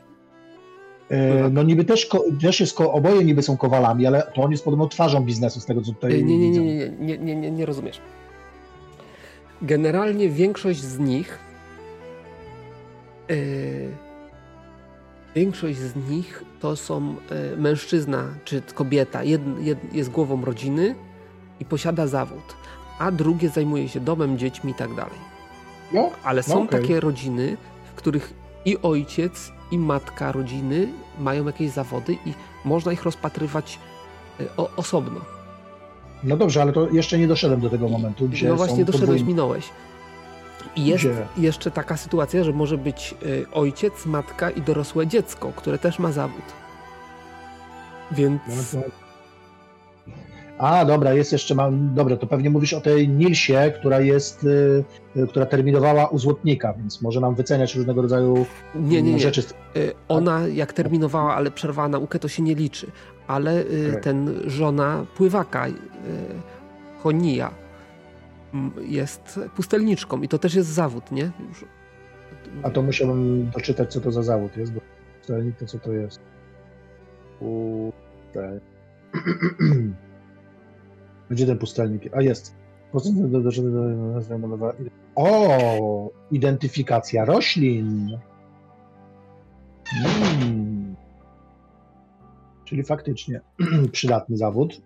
E, 1.11 1.51
no 1.51 1.63
niby 1.63 1.85
też, 1.85 2.09
też 2.41 2.61
jest, 2.61 2.81
oboje 2.81 3.25
niby 3.25 3.43
są 3.43 3.57
kowalami, 3.57 4.07
ale 4.07 4.23
to 4.35 4.43
on 4.43 4.51
jest 4.51 4.65
podobno 4.65 4.89
twarzą 4.89 5.21
biznesu 5.21 5.61
z 5.61 5.67
tego, 5.67 5.81
co 5.81 5.93
tutaj 5.93 6.25
Nie, 6.25 6.39
nie, 6.39 6.51
nie, 6.51 6.75
nie, 7.01 7.19
nie, 7.19 7.37
nie, 7.37 7.51
nie, 7.51 7.67
rozumiesz. 7.67 8.01
Generalnie 9.63 10.29
większość 10.29 10.81
z 10.81 10.99
nich 10.99 11.39
e, 13.31 13.35
większość 15.35 15.79
z 15.79 15.97
nich 16.11 16.45
to 16.61 16.77
są 16.77 17.17
e, 17.31 17.57
mężczyzna 17.57 18.25
czy 18.45 18.63
kobieta, 18.75 19.25
jed, 19.25 19.43
jed, 19.61 19.95
jest 19.95 20.11
głową 20.11 20.45
rodziny 20.45 20.95
i 21.61 21.65
posiada 21.65 22.07
zawód, 22.07 22.57
a 22.99 23.11
drugie 23.11 23.49
zajmuje 23.49 23.89
się 23.89 24.01
domem, 24.01 24.39
dziećmi 24.39 24.73
i 24.73 24.75
tak 24.75 24.95
dalej. 24.95 25.19
No, 25.93 26.11
Ale 26.25 26.43
są 26.43 26.63
okej. 26.63 26.81
takie 26.81 27.01
rodziny, 27.01 27.57
w 27.85 27.95
których 27.95 28.44
i 28.65 28.79
ojciec, 28.83 29.53
i 29.71 29.79
matka 29.79 30.33
rodziny 30.33 30.89
mają 31.19 31.47
jakieś 31.47 31.71
zawody 31.71 32.13
i 32.27 32.33
można 32.65 32.93
ich 32.93 33.03
rozpatrywać 33.03 33.79
e, 34.41 34.45
o, 34.57 34.71
osobno. 34.77 35.21
no 36.25 36.37
dobrze, 36.37 36.63
ale 36.63 36.73
to 36.73 36.89
jeszcze 36.91 37.19
nie 37.19 37.29
doszedłem 37.29 37.61
do 37.61 37.71
tego 37.71 37.89
momentu, 37.89 38.29
gdzie 38.29 38.49
no 38.49 38.57
właśnie 38.57 38.85
doszedłeś, 38.85 39.21
podwójni- 39.21 39.27
minąłeś. 39.29 39.71
I 40.77 40.85
jest 40.87 41.05
Gdzie? 41.05 41.27
jeszcze 41.37 41.71
taka 41.71 41.97
sytuacja, 41.97 42.45
że 42.45 42.53
może 42.53 42.79
być 42.79 43.15
y, 43.23 43.47
ojciec, 43.53 44.07
matka 44.07 44.51
i 44.51 44.63
dorosłe 44.63 45.07
dziecko, 45.07 45.53
które 45.57 45.79
też 45.79 45.99
ma 45.99 46.13
zawód. 46.13 46.43
Więc 48.13 48.41
No 48.75 48.81
to- 48.83 49.04
A, 50.59 50.85
dobra, 50.85 51.13
jest 51.13 51.33
jeszcze, 51.33 51.55
mam, 51.55 51.95
dobra, 51.95 52.17
to 52.17 52.27
pewnie 52.27 52.51
mówisz 52.51 52.73
o 52.75 52.81
tej 52.81 53.09
Nilsie, 53.09 53.73
która 53.79 54.01
jest, 54.01 54.45
y, 54.45 54.85
y, 55.17 55.27
która 55.27 55.47
terminowała 55.47 56.09
u 56.09 56.19
złotnika, 56.19 56.73
więc 56.73 57.03
może 57.03 57.21
nam 57.21 57.35
wyceniać 57.35 57.75
różnego 57.75 58.03
rodzaju 58.03 58.47
nie, 58.75 59.03
nie, 59.03 59.13
nie. 59.13 59.19
rzeczy. 59.19 59.43
Y, 59.77 59.93
Ona 60.09 60.47
jak 60.49 60.73
terminowała, 60.73 61.35
ale 61.35 61.51
przerwała 61.51 61.89
naukę, 61.89 62.19
to 62.19 62.29
się 62.29 62.43
nie 62.43 62.55
liczy. 62.55 62.87
Ale 63.27 63.61
y, 63.61 63.87
Okej. 63.91 64.03
ten 64.03 64.41
żona 64.47 65.07
pływaka, 65.17 65.69
y, 65.69 65.73
Honija, 67.03 67.51
m, 68.55 68.71
jest 68.87 69.41
pustelniczką 69.57 70.23
i 70.23 70.29
to 70.29 70.39
też 70.39 70.55
jest 70.55 70.69
zawód, 70.69 71.13
nie? 71.13 71.31
Już- 71.49 71.65
A 72.63 72.71
to 72.71 72.83
musiałbym 72.83 73.51
doczytać, 73.51 73.93
co 73.93 74.01
to 74.01 74.13
za 74.13 74.23
zawód 74.23 74.57
jest, 74.57 74.73
bo 74.73 74.81
pustelnik 75.19 75.57
to 75.57 75.67
co 75.67 75.79
to 75.79 75.93
jest. 75.93 76.21
Pustel... 77.39 78.61
Gdzie 81.31 81.47
ten 81.47 81.59
pustelnik? 81.59 82.17
A 82.17 82.23
jest. 82.23 82.55
O! 85.15 86.11
Identyfikacja 86.31 87.25
roślin. 87.25 88.19
Mm. 90.05 90.97
Czyli 92.65 92.83
faktycznie 92.85 93.41
przydatny 93.93 94.37
zawód. 94.37 94.81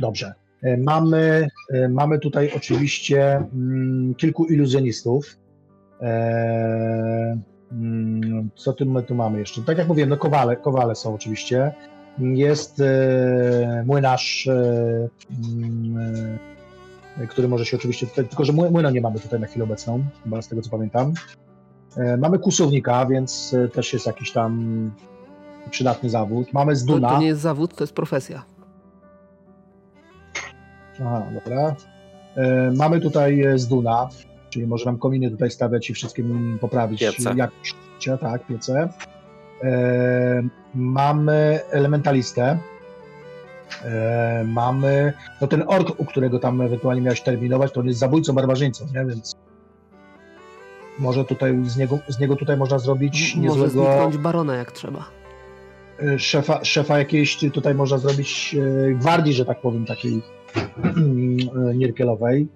Dobrze. 0.00 0.34
E, 0.62 0.76
Mamy, 0.76 1.48
e, 1.72 1.88
mamy 1.88 2.18
tutaj 2.18 2.52
oczywiście 2.56 3.36
mm, 3.36 4.14
kilku 4.14 4.44
iluzjonistów. 4.44 5.38
Eee, 6.00 7.38
mm, 7.72 8.50
co 8.54 8.72
tu 8.72 8.86
my 8.86 9.02
tu 9.02 9.14
mamy 9.14 9.38
jeszcze? 9.38 9.62
Tak 9.62 9.78
jak 9.78 9.88
mówiłem, 9.88 10.10
no 10.10 10.16
kowale, 10.16 10.56
kowale 10.56 10.94
są 10.94 11.14
oczywiście. 11.14 11.72
Jest 12.18 12.80
e, 12.80 13.84
młynarz, 13.86 14.46
e, 14.46 15.08
mm, 15.54 16.38
e, 17.20 17.26
który 17.26 17.48
może 17.48 17.66
się 17.66 17.76
oczywiście 17.76 18.06
tutaj, 18.06 18.28
tylko 18.28 18.44
że 18.44 18.52
mły- 18.52 18.70
młyna 18.70 18.90
nie 18.90 19.00
mamy 19.00 19.20
tutaj 19.20 19.40
na 19.40 19.46
chwilę 19.46 19.64
obecną, 19.64 20.04
chyba 20.24 20.42
z 20.42 20.48
tego 20.48 20.62
co 20.62 20.70
pamiętam. 20.70 21.12
Mamy 22.18 22.38
kusownika, 22.38 23.06
więc 23.06 23.56
też 23.72 23.92
jest 23.92 24.06
jakiś 24.06 24.32
tam 24.32 24.90
przydatny 25.70 26.10
zawód. 26.10 26.52
Mamy 26.52 26.72
To, 26.72 26.78
zduna. 26.78 27.08
to 27.08 27.18
nie 27.20 27.26
jest 27.26 27.40
zawód, 27.40 27.74
to 27.76 27.84
jest 27.84 27.92
profesja. 27.94 28.42
Aha, 31.00 31.22
dobra. 31.34 31.76
Mamy 32.76 33.00
tutaj 33.00 33.42
e, 33.42 33.58
zduna, 33.58 34.08
czyli 34.50 34.66
może 34.66 34.84
nam 34.84 34.98
kominy 34.98 35.30
tutaj 35.30 35.50
stawiać 35.50 35.90
i 35.90 35.94
wszystkim 35.94 36.58
poprawić 36.60 37.00
Piece. 37.00 37.34
jakość 37.36 37.74
życia, 37.94 38.16
tak, 38.16 38.46
piece. 38.46 38.88
Mamy 40.74 41.60
elementalistę. 41.70 42.58
Mamy, 44.44 45.12
no 45.40 45.46
ten 45.46 45.64
ork, 45.66 46.00
u 46.00 46.04
którego 46.04 46.38
tam 46.38 46.60
ewentualnie 46.60 47.02
miałeś 47.02 47.20
terminować, 47.20 47.72
to 47.72 47.80
on 47.80 47.86
jest 47.86 47.98
zabójcą, 47.98 48.32
barbarzyńcą, 48.32 48.86
nie, 48.94 49.04
więc 49.06 49.36
może 50.98 51.24
tutaj 51.24 51.58
z 51.64 51.76
niego, 51.76 51.98
z 52.08 52.18
niego 52.20 52.36
tutaj 52.36 52.56
można 52.56 52.78
zrobić 52.78 53.34
Może 53.36 53.48
niezłego 53.48 53.70
zniknąć 53.70 54.18
barona 54.18 54.56
jak 54.56 54.72
trzeba. 54.72 55.04
e, 56.02 56.18
szefa, 56.18 56.64
szefa 56.64 56.98
jakiejś, 56.98 57.38
tutaj 57.52 57.74
można 57.74 57.98
zrobić 57.98 58.56
e, 58.90 58.92
gwardii, 58.94 59.32
że 59.32 59.44
tak 59.44 59.60
powiem, 59.60 59.86
takiej 59.86 60.22
e, 60.84 61.74
nierkelowej. 61.74 62.48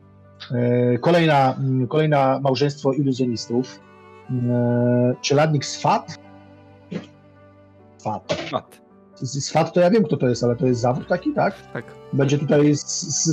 E, 0.53 0.99
Kolejna, 0.99 1.57
kolejna 1.89 2.41
małżeństwo 2.43 2.93
iluzjonistów. 2.93 3.81
Czeladnik 5.21 5.65
Swat? 5.65 6.19
Swat. 8.05 8.53
Mat. 8.53 8.81
Z- 9.15 9.45
Swat 9.45 9.73
to 9.73 9.81
ja 9.81 9.91
wiem, 9.91 10.05
kto 10.05 10.17
to 10.17 10.29
jest, 10.29 10.45
ale 10.45 10.57
to 10.57 10.67
jest 10.67 10.81
zawód 10.81 11.09
taki, 11.09 11.33
tak? 11.33 11.55
Tak. 11.73 11.85
Będzie 12.13 12.39
tutaj 12.39 12.77
z, 12.77 12.85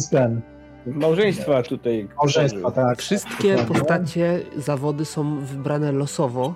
z 0.05 0.09
ten, 0.09 0.41
Małżeństwa 0.85 1.63
tutaj. 1.63 2.07
małżeństwa, 2.17 2.71
tak. 2.71 2.97
Wszystkie 2.99 3.55
postacie, 3.57 4.39
zawody 4.57 5.05
są 5.05 5.39
wybrane 5.39 5.91
losowo, 5.91 6.55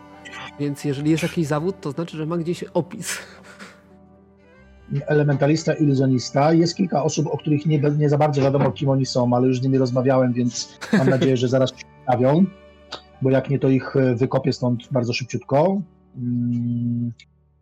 więc 0.59 0.85
jeżeli 0.85 1.11
jest 1.11 1.23
jakiś 1.23 1.47
zawód, 1.47 1.75
to 1.81 1.91
znaczy, 1.91 2.17
że 2.17 2.25
ma 2.25 2.37
gdzieś 2.37 2.63
opis. 2.63 3.17
elementalista, 5.07 5.73
iluzjonista. 5.73 6.53
Jest 6.53 6.75
kilka 6.75 7.03
osób, 7.03 7.27
o 7.27 7.37
których 7.37 7.65
nie, 7.65 7.79
nie 7.79 8.09
za 8.09 8.17
bardzo 8.17 8.41
wiadomo, 8.41 8.71
kim 8.71 8.89
oni 8.89 9.05
są, 9.05 9.33
ale 9.33 9.47
już 9.47 9.59
z 9.59 9.63
nimi 9.63 9.77
rozmawiałem, 9.77 10.33
więc 10.33 10.79
mam 10.97 11.09
nadzieję, 11.09 11.37
że 11.37 11.47
zaraz 11.47 11.69
się 11.69 11.85
pojawią, 12.05 12.45
bo 13.21 13.29
jak 13.29 13.49
nie, 13.49 13.59
to 13.59 13.69
ich 13.69 13.93
wykopię 14.15 14.53
stąd 14.53 14.87
bardzo 14.91 15.13
szybciutko. 15.13 15.81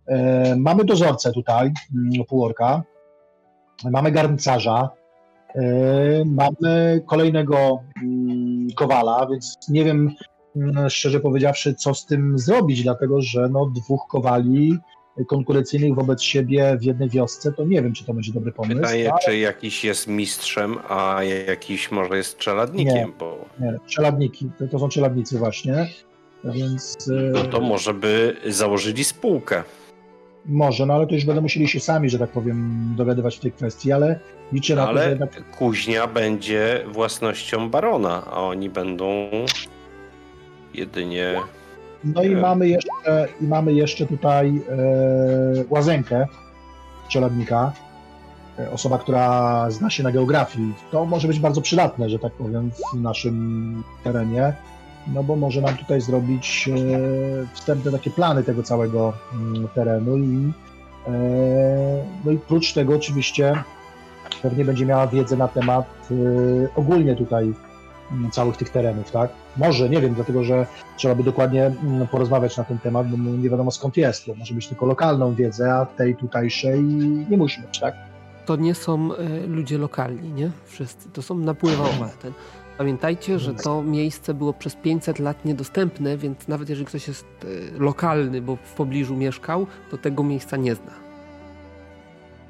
E, 0.07 0.55
Mamy 0.55 0.83
dozorcę 0.85 1.31
tutaj, 1.31 1.71
mm, 1.95 2.25
półorka. 2.29 2.83
Mamy 3.91 4.11
garncarza. 4.11 4.89
e, 5.55 5.61
Mamy 6.25 7.01
kolejnego 7.07 7.79
mm, 8.03 8.67
kowala, 8.75 9.27
więc 9.31 9.57
nie 9.69 9.83
wiem, 9.85 10.11
mm, 10.55 10.89
szczerze 10.89 11.19
powiedziawszy, 11.19 11.73
co 11.73 11.93
z 11.93 12.05
tym 12.05 12.39
zrobić, 12.39 12.83
dlatego 12.83 13.21
że 13.21 13.49
no, 13.49 13.65
dwóch 13.65 14.01
kowali 14.09 14.77
konkurencyjnych 15.27 15.95
wobec 15.95 16.21
siebie 16.21 16.77
w 16.81 16.83
jednej 16.83 17.09
wiosce, 17.09 17.51
to 17.51 17.65
nie 17.65 17.81
wiem, 17.81 17.93
czy 17.93 18.05
to 18.05 18.13
będzie 18.13 18.33
dobry 18.33 18.51
pomysł. 18.51 18.81
Pytanie, 18.81 19.11
ale 19.11 19.19
czy 19.25 19.37
jakiś 19.37 19.83
jest 19.85 20.07
mistrzem, 20.07 20.77
a 20.89 21.19
jakiś 21.47 21.91
może 21.91 22.17
jest 22.17 22.37
czeladnikiem, 22.37 22.95
Nie. 22.95 23.07
bo 23.19 23.45
nie, 23.59 23.77
czeladniki, 23.87 24.49
to, 24.59 24.67
to 24.67 24.79
są 24.79 24.89
czeladnicy 24.89 25.37
właśnie, 25.37 25.87
więc 26.43 26.97
e, 27.11 27.13
no 27.13 27.43
to 27.43 27.61
może 27.61 27.93
by 27.93 28.35
założyli 28.47 29.03
spółkę. 29.03 29.63
Może, 30.45 30.85
no 30.85 30.93
ale 30.93 31.07
to 31.07 31.15
już 31.15 31.25
będą 31.25 31.41
musieli 31.41 31.67
się 31.67 31.79
sami, 31.79 32.09
że 32.09 32.19
tak 32.19 32.29
powiem, 32.29 32.87
dowiadywać 32.97 33.37
w 33.37 33.39
tej 33.39 33.51
kwestii, 33.51 33.91
ale 33.91 34.19
liczę 34.51 34.75
na 34.75 34.87
to, 34.87 34.93
że 34.93 34.99
Ale 34.99 35.09
jednak 35.09 35.51
kuźnia 35.51 36.07
będzie 36.07 36.83
własnością 36.87 37.69
barona, 37.69 38.23
a 38.31 38.41
oni 38.41 38.69
będą 38.69 39.29
jedynie. 40.73 41.35
No 42.03 42.23
i 42.23 42.29
Nie. 42.29 42.35
mamy 42.35 42.67
jeszcze, 42.67 43.27
i 43.41 43.43
mamy 43.43 43.73
jeszcze 43.73 44.05
tutaj 44.05 44.61
e, 44.69 45.65
łazenkę 45.69 46.27
czeladnika, 47.09 47.73
e, 48.59 48.71
osoba, 48.71 48.97
która 48.97 49.65
zna 49.71 49.89
się 49.89 50.03
na 50.03 50.11
geografii. 50.11 50.73
To 50.91 51.05
może 51.05 51.27
być 51.27 51.39
bardzo 51.39 51.61
przydatne, 51.61 52.09
że 52.09 52.19
tak 52.19 52.33
powiem, 52.33 52.71
w 52.93 53.01
naszym 53.01 53.83
terenie, 54.03 54.53
no 55.07 55.23
bo 55.23 55.35
może 55.35 55.61
nam 55.61 55.77
tutaj 55.77 56.01
zrobić 56.01 56.69
e, 56.69 56.75
wstępne 57.53 57.91
takie 57.91 58.11
plany 58.11 58.43
tego 58.43 58.63
całego 58.63 59.13
mm, 59.33 59.67
terenu 59.67 60.17
i 60.17 60.51
e, 61.07 61.11
no 62.25 62.31
i 62.31 62.37
prócz 62.37 62.73
tego 62.73 62.95
oczywiście 62.95 63.63
pewnie 64.41 64.65
będzie 64.65 64.85
miała 64.85 65.07
wiedzę 65.07 65.37
na 65.37 65.47
temat 65.47 65.85
e, 66.11 66.15
ogólnie 66.75 67.15
tutaj 67.15 67.53
mm, 68.11 68.31
całych 68.31 68.57
tych 68.57 68.69
terenów, 68.69 69.11
tak? 69.11 69.29
Może, 69.57 69.89
nie 69.89 70.01
wiem, 70.01 70.13
dlatego 70.13 70.43
że 70.43 70.65
trzeba 70.97 71.15
by 71.15 71.23
dokładnie 71.23 71.65
mm, 71.65 72.07
porozmawiać 72.07 72.57
na 72.57 72.63
ten 72.63 72.79
temat, 72.79 73.07
bo 73.07 73.31
nie 73.31 73.49
wiadomo 73.49 73.71
skąd 73.71 73.97
jest, 73.97 74.27
bo 74.27 74.35
może 74.35 74.53
być 74.53 74.67
tylko 74.67 74.85
lokalną 74.85 75.35
wiedzę, 75.35 75.73
a 75.73 75.85
tej 75.85 76.15
tutejszej 76.15 76.83
nie 77.29 77.37
musi 77.37 77.61
być, 77.61 77.79
tak? 77.79 77.95
To 78.45 78.55
nie 78.55 78.75
są 78.75 79.09
ludzie 79.47 79.77
lokalni, 79.77 80.33
nie? 80.33 80.51
Wszyscy. 80.65 81.09
To 81.09 81.21
są 81.21 81.37
napływowe. 81.37 82.09
Ten. 82.21 82.33
Pamiętajcie, 82.83 83.39
że 83.39 83.53
to 83.53 83.83
miejsce 83.83 84.33
było 84.33 84.53
przez 84.53 84.75
500 84.75 85.19
lat 85.19 85.45
niedostępne, 85.45 86.17
więc 86.17 86.47
nawet 86.47 86.69
jeżeli 86.69 86.85
ktoś 86.85 87.07
jest 87.07 87.25
e, 87.25 87.79
lokalny, 87.79 88.41
bo 88.41 88.55
w 88.55 88.73
pobliżu 88.73 89.15
mieszkał, 89.15 89.67
to 89.91 89.97
tego 89.97 90.23
miejsca 90.23 90.57
nie 90.57 90.75
zna. 90.75 90.91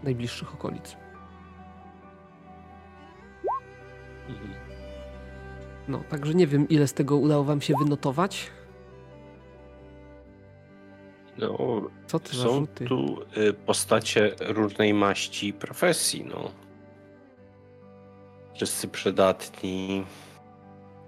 Najbliższych 0.03 0.53
okolic. 0.53 0.95
No, 5.87 6.03
także 6.09 6.33
nie 6.33 6.47
wiem, 6.47 6.69
ile 6.69 6.87
z 6.87 6.93
tego 6.93 7.17
udało 7.17 7.43
wam 7.43 7.61
się 7.61 7.73
wynotować. 7.79 8.51
No, 11.37 11.81
Co 12.07 12.17
za 12.17 12.43
są 12.43 12.59
rzuty? 12.59 12.85
tu 12.85 13.17
y, 13.37 13.53
postacie 13.53 14.35
różnej 14.39 14.93
maści 14.93 15.47
i 15.47 15.53
profesji, 15.53 16.25
no. 16.25 16.51
Wszyscy 18.55 18.87
przydatni. 18.87 20.05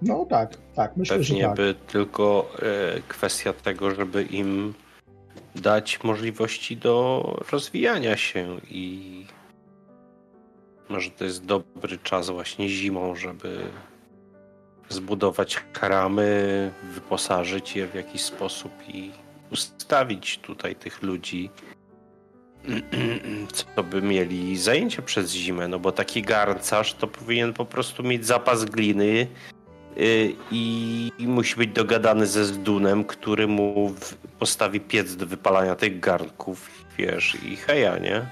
No 0.02 0.26
tak, 0.30 0.56
tak, 0.74 0.96
myślę, 0.96 1.22
że 1.22 1.28
Pewnie 1.28 1.46
tak. 1.46 1.56
by 1.56 1.74
tylko 1.86 2.52
y, 2.98 3.02
kwestia 3.08 3.52
tego, 3.52 3.94
żeby 3.94 4.22
im 4.22 4.74
dać 5.54 6.02
możliwości 6.04 6.76
do 6.76 7.22
rozwijania 7.52 8.16
się 8.16 8.56
i 8.70 9.26
może 10.88 11.10
to 11.10 11.24
jest 11.24 11.44
dobry 11.44 11.98
czas 11.98 12.30
właśnie 12.30 12.68
zimą, 12.68 13.16
żeby 13.16 13.58
zbudować 14.88 15.64
karamy, 15.72 16.70
wyposażyć 16.94 17.76
je 17.76 17.86
w 17.86 17.94
jakiś 17.94 18.22
sposób 18.22 18.72
i 18.88 19.10
ustawić 19.52 20.38
tutaj 20.38 20.76
tych 20.76 21.02
ludzi, 21.02 21.50
co 23.52 23.82
by 23.82 24.02
mieli 24.02 24.56
zajęcie 24.56 25.02
przez 25.02 25.32
zimę, 25.32 25.68
no 25.68 25.78
bo 25.78 25.92
taki 25.92 26.22
garncarz 26.22 26.94
to 26.94 27.06
powinien 27.06 27.52
po 27.52 27.64
prostu 27.64 28.02
mieć 28.02 28.26
zapas 28.26 28.64
gliny 28.64 29.26
i, 30.50 31.12
i 31.18 31.28
musi 31.28 31.56
być 31.56 31.70
dogadany 31.72 32.26
ze 32.26 32.44
Zdunem, 32.44 33.04
który 33.04 33.46
mu 33.46 33.94
postawi 34.38 34.80
piec 34.80 35.16
do 35.16 35.26
wypalania 35.26 35.74
tych 35.74 36.00
garnków, 36.00 36.70
wiesz, 36.98 37.36
i 37.44 37.56
heja, 37.56 37.98
nie? 37.98 38.26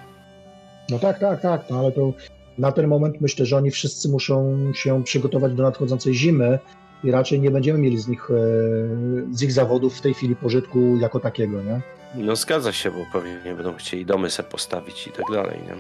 No 0.91 0.99
tak, 0.99 1.19
tak, 1.19 1.41
tak, 1.41 1.65
no 1.71 1.79
ale 1.79 1.93
to 1.93 2.13
na 2.59 2.73
ten 2.73 2.87
moment 2.87 3.21
myślę, 3.21 3.47
że 3.47 3.57
oni 3.57 3.71
wszyscy 3.71 4.09
muszą 4.09 4.59
się 4.75 5.05
przygotować 5.05 5.55
do 5.55 5.63
nadchodzącej 5.63 6.15
zimy 6.15 6.59
i 7.05 7.11
raczej 7.11 7.41
nie 7.41 7.51
będziemy 7.51 7.79
mieli 7.79 7.99
z 7.99 8.09
nich, 8.09 8.31
e, 8.31 8.35
z 9.37 9.43
ich 9.43 9.53
zawodów 9.53 9.99
w 9.99 10.01
tej 10.01 10.15
chwili 10.15 10.37
pożytku 10.37 10.97
jako 11.01 11.21
takiego, 11.21 11.63
nie? 11.63 11.81
No 12.15 12.37
zgadza 12.37 12.73
się, 12.73 12.91
bo 12.91 12.99
pewnie 13.13 13.39
nie 13.45 13.55
będą 13.55 13.75
chcieli 13.75 14.07
domy 14.07 14.31
se 14.31 14.43
postawić 14.43 15.07
i 15.07 15.11
tak 15.11 15.25
dalej, 15.33 15.59
nie? 15.67 15.75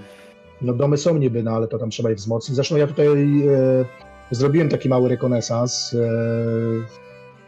No 0.62 0.72
domy 0.72 0.97
są 0.97 1.18
niby, 1.18 1.43
no 1.43 1.51
ale 1.51 1.68
to 1.68 1.78
tam 1.78 1.91
trzeba 1.91 2.11
je 2.11 2.16
wzmocnić. 2.16 2.57
Zresztą 2.57 2.76
ja 2.76 2.87
tutaj 2.87 3.07
e, 3.07 3.85
zrobiłem 4.30 4.68
taki 4.68 4.88
mały 4.88 5.08
rekonesans. 5.08 5.94
E, 5.94 5.98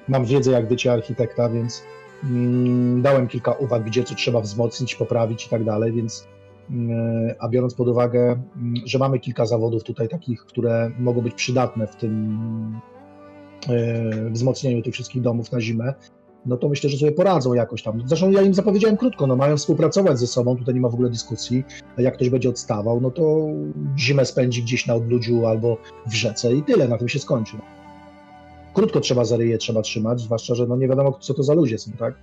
mam 0.09 0.25
wiedzę 0.25 0.51
jak 0.51 0.69
bycie 0.69 0.93
architekta, 0.93 1.49
więc 1.49 1.83
mm, 2.25 3.03
dałem 3.03 3.29
kilka 3.29 3.53
uwag, 3.53 3.85
gdzie 3.85 4.05
co 4.05 4.15
trzeba 4.15 4.41
wzmocnić, 4.41 4.95
poprawić 4.95 5.47
i 5.47 5.49
tak 5.49 5.65
dalej, 5.65 5.93
więc 5.93 6.29
mm, 6.71 7.35
a 7.39 7.49
biorąc 7.49 7.75
pod 7.75 7.89
uwagę, 7.89 8.21
mm, 8.57 8.75
że 8.85 8.99
mamy 8.99 9.19
kilka 9.19 9.47
zawodów 9.47 9.85
tutaj 9.85 10.09
takich, 10.09 10.45
które 10.45 10.91
mogą 10.99 11.21
być 11.21 11.35
przydatne 11.35 11.87
w 11.87 11.97
tym 11.97 12.81
e, 13.69 14.31
wzmocnieniu 14.31 14.83
tych 14.83 14.95
wszystkich 14.95 15.23
domów 15.23 15.53
na 15.53 15.61
zimę, 15.61 15.95
no 16.47 16.57
to 16.57 16.69
myślę, 16.69 16.91
że 16.91 16.99
sobie 16.99 17.13
poradzą 17.13 17.55
jakoś 17.55 17.83
tam. 17.83 18.03
Zresztą 18.07 18.31
ja 18.31 18.43
im 18.43 18.55
zapowiedziałem 18.55 18.97
krótko, 18.97 19.27
no 19.27 19.37
mają 19.37 19.57
współpracować 19.57 20.19
ze 20.19 20.27
sobą, 20.27 20.57
tutaj 20.57 20.75
nie 20.75 20.81
ma 20.81 20.89
w 20.89 20.95
ogóle 20.95 21.11
dyskusji. 21.11 21.65
A 21.99 22.03
jak 22.03 22.15
ktoś 22.15 22.31
będzie 22.31 22.49
odstawał, 22.49 23.01
no 23.01 23.11
to 23.11 23.47
zimę 23.99 24.25
spędzi 24.25 24.63
gdzieś 24.63 24.87
na 24.87 24.95
odludziu 24.95 25.47
albo 25.47 25.77
w 26.07 26.15
rzece 26.15 26.55
i 26.55 26.63
tyle, 26.63 26.89
na 26.89 26.99
tym 26.99 27.09
się 27.09 27.19
skończy. 27.19 27.57
Krótko 28.75 29.01
trzeba 29.01 29.25
za 29.25 29.37
ryje 29.37 29.59
trzeba 29.59 29.83
trzymać, 29.83 30.21
zwłaszcza, 30.21 30.55
że 30.55 30.67
no 30.67 30.77
nie 30.77 30.89
wiadomo, 30.89 31.13
co 31.21 31.35
to 31.35 31.43
za 31.43 31.55
ludzie 31.55 31.79
są, 31.79 31.93
tak? 31.93 32.15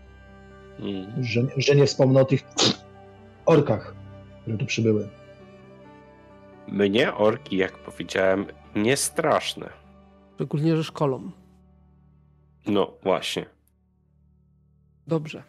Mm. 0.79 1.23
Że, 1.23 1.41
że 1.57 1.75
nie 1.75 1.85
wspomnę 1.85 2.21
o 2.21 2.25
tych 2.25 2.41
orkach, 3.45 3.95
które 4.41 4.57
tu 4.57 4.65
przybyły. 4.65 5.09
Mnie 6.67 7.13
orki, 7.13 7.57
jak 7.57 7.79
powiedziałem, 7.79 8.45
nie 8.75 8.97
straszne. 8.97 9.69
Szczególnie, 10.35 10.77
że 10.77 10.83
szkolą. 10.83 11.31
No 12.65 12.93
właśnie. 13.03 13.45
Dobrze. 15.07 15.43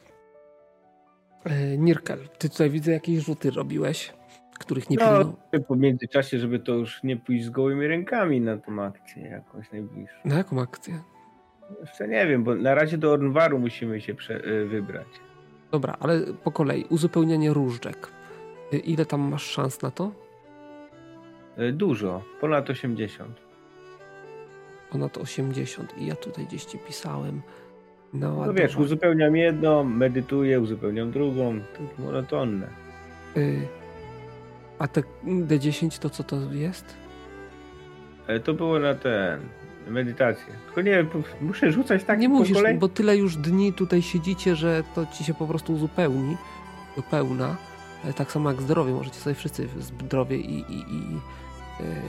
E, 1.44 1.76
Nirkel, 1.78 2.28
ty 2.38 2.48
tutaj 2.50 2.70
widzę 2.70 2.92
jakieś 2.92 3.18
rzuty 3.24 3.50
robiłeś, 3.50 4.12
których 4.58 4.90
nie 4.90 4.96
No, 4.96 5.18
pilno... 5.50 5.64
po 5.68 5.76
międzyczasie, 5.76 6.38
żeby 6.38 6.58
to 6.58 6.72
już 6.72 7.02
nie 7.02 7.16
pójść 7.16 7.44
z 7.44 7.50
gołymi 7.50 7.86
rękami 7.86 8.40
na 8.40 8.58
tą 8.58 8.82
akcję 8.82 9.22
jakąś 9.22 9.72
najbliższą. 9.72 10.16
Na 10.24 10.34
jaką 10.36 10.60
akcję? 10.60 11.02
Jeszcze 11.80 12.08
nie 12.08 12.26
wiem, 12.26 12.44
bo 12.44 12.54
na 12.54 12.74
razie 12.74 12.98
do 12.98 13.12
Ornwaru 13.12 13.58
musimy 13.58 14.00
się 14.00 14.12
y, 14.30 14.66
wybrać. 14.66 15.06
Dobra, 15.70 15.96
ale 16.00 16.20
po 16.44 16.52
kolei. 16.52 16.84
Uzupełnianie 16.84 17.52
różdżek. 17.52 18.08
E, 18.72 18.76
Ile 18.76 19.06
tam 19.06 19.20
masz 19.20 19.42
szans 19.50 19.82
na 19.82 19.90
to? 19.90 20.12
Dużo, 21.72 22.22
ponad 22.40 22.70
80. 22.70 23.40
Ponad 24.90 25.18
80. 25.18 25.98
I 25.98 26.06
ja 26.06 26.14
tutaj 26.16 26.46
gdzieś 26.46 26.64
ci 26.64 26.78
pisałem. 26.78 27.42
No, 28.14 28.46
No 28.46 28.52
wiesz, 28.54 28.76
uzupełniam 28.76 29.36
jedną, 29.36 29.84
medytuję, 29.84 30.60
uzupełniam 30.60 31.10
drugą. 31.10 31.60
To 31.96 32.02
monotonne. 32.02 32.66
Y, 33.36 33.68
A 34.78 34.88
te 34.88 35.02
D10 35.26 35.98
to 35.98 36.10
co 36.10 36.24
to 36.24 36.36
jest? 36.52 36.94
Ale 38.28 38.40
to 38.40 38.54
było 38.54 38.78
na 38.78 38.94
ten, 38.94 39.40
medytację. 39.88 40.46
Tylko 40.66 40.80
nie 40.82 40.90
wiem, 40.90 41.08
muszę 41.40 41.72
rzucać 41.72 42.04
tak 42.04 42.18
nie 42.18 42.28
musisz, 42.28 42.56
kolei? 42.56 42.78
bo 42.78 42.88
tyle 42.88 43.16
już 43.16 43.36
dni 43.36 43.72
tutaj 43.72 44.02
siedzicie, 44.02 44.56
że 44.56 44.82
to 44.94 45.06
ci 45.06 45.24
się 45.24 45.34
po 45.34 45.46
prostu 45.46 45.72
uzupełni 45.72 46.36
do 46.96 47.02
pełna. 47.02 47.56
E, 48.04 48.12
Tak 48.12 48.32
samo 48.32 48.50
jak 48.50 48.62
zdrowie, 48.62 48.92
możecie 48.92 49.16
sobie 49.20 49.34
wszyscy 49.34 49.68
zdrowie 49.80 50.36
i, 50.36 50.58
i, 50.60 50.74
i, 50.78 51.20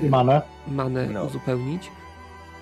e, 0.03 0.05
I 0.05 0.09
manę. 0.09 0.41
manę 0.67 1.07
No. 1.09 1.25
uzupełnić. 1.25 1.91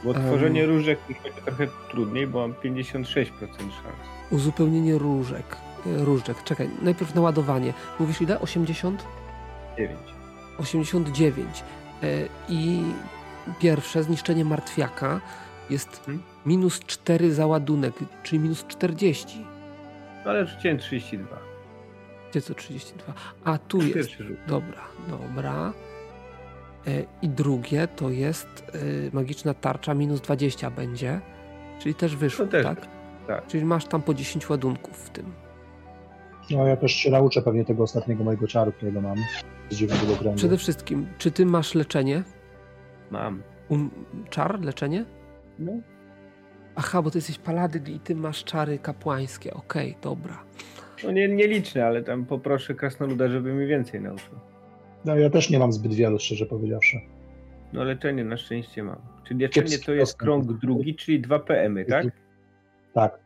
Bo 0.04 0.14
tworzenie 0.14 0.66
różek 0.66 1.00
mi 1.10 1.16
będzie 1.24 1.42
trochę 1.42 1.68
trudniej, 1.92 2.28
bo 2.28 2.40
mam 2.40 2.54
56% 2.54 3.36
szans. 3.58 3.96
Uzupełnienie 4.30 4.98
różek. 4.98 5.58
e, 5.86 6.06
Różdżek, 6.06 6.44
czekaj, 6.44 6.70
najpierw 6.82 7.16
naładowanie. 7.16 7.74
Mówisz 8.00 8.22
ile? 8.22 8.40
80? 8.42 9.04
9. 9.78 10.00
89. 10.58 11.64
E, 12.04 12.08
I 12.50 12.82
pierwsze 13.60 14.04
zniszczenie 14.04 14.46
martwiaka 14.46 15.22
jest 15.70 16.02
Hmm? 16.06 16.24
minus 16.46 16.80
4 16.80 17.34
za 17.34 17.48
ładunek, 17.48 17.94
czyli 18.24 18.40
minus 18.40 18.66
40. 18.68 19.46
No 20.26 20.32
ale 20.32 20.46
rzuciłem 20.48 20.78
32. 20.78 21.38
Gdzie 22.32 22.42
to 22.42 22.54
32? 22.54 23.14
A 23.44 23.58
tu 23.58 23.82
jest. 23.82 24.10
Dobra, 24.48 24.82
dobra. 25.08 25.74
E, 26.88 27.04
I 27.22 27.30
drugie 27.30 27.88
to 27.88 28.10
jest 28.10 28.48
e, 29.12 29.16
magiczna 29.16 29.54
tarcza 29.54 29.94
minus 29.94 30.22
20 30.22 30.72
będzie. 30.72 31.22
Czyli 31.80 31.96
też 31.96 32.16
wyszło, 32.16 32.48
też 32.48 32.66
tak? 32.66 32.88
tak. 33.28 33.48
Czyli 33.48 33.66
masz 33.66 33.86
tam 33.86 34.02
po 34.02 34.14
10 34.14 34.50
ładunków 34.50 34.98
w 34.98 35.10
tym. 35.10 35.34
No 36.52 36.68
ja 36.68 36.78
też 36.78 36.92
się 36.92 37.12
nauczę 37.12 37.42
pewnie 37.42 37.66
tego 37.66 37.84
ostatniego 37.84 38.24
mojego 38.24 38.48
czaru, 38.48 38.72
którego 38.72 39.02
mam 39.02 39.18
z 39.70 39.76
dziewiątego 39.76 40.16
kręgu. 40.16 40.38
Przede 40.38 40.58
wszystkim, 40.58 41.08
czy 41.18 41.32
ty 41.32 41.46
masz 41.46 41.76
leczenie? 41.76 42.24
Mam. 43.12 43.44
Un- 43.70 43.90
czar, 44.30 44.60
leczenie? 44.62 45.06
No. 45.60 45.72
Aha, 46.76 47.02
bo 47.02 47.12
ty 47.12 47.18
jesteś 47.18 47.38
paladyn 47.40 47.88
i 47.88 48.00
ty 48.00 48.16
masz 48.16 48.44
czary 48.44 48.80
kapłańskie. 48.80 49.54
Okej, 49.54 49.98
dobra. 50.02 50.44
No 51.04 51.12
nie, 51.12 51.28
nieliczne, 51.28 51.86
ale 51.86 52.04
tam 52.04 52.26
poproszę 52.26 52.74
krasnoluda, 52.74 53.30
żeby 53.30 53.54
mi 53.54 53.68
więcej 53.68 54.02
nauczył. 54.02 54.40
No 55.06 55.16
ja 55.18 55.30
też 55.30 55.50
nie 55.50 55.60
mam 55.60 55.74
zbyt 55.74 55.94
wielu, 55.94 56.20
szczerze 56.20 56.46
powiedziawszy. 56.46 56.98
No 57.74 57.84
leczenie 57.84 58.24
na 58.26 58.38
szczęście 58.38 58.84
mam. 58.84 58.98
Czyli 59.28 59.40
leczenie 59.42 59.66
Kiepski 59.68 59.86
to 59.86 59.94
jest 59.94 60.12
dostęp. 60.12 60.22
krąg 60.24 60.60
drugi, 60.62 60.96
czyli 60.96 61.20
2 61.20 61.40
PM-y, 61.40 61.86
tak? 61.86 62.06
Tak. 62.94 63.20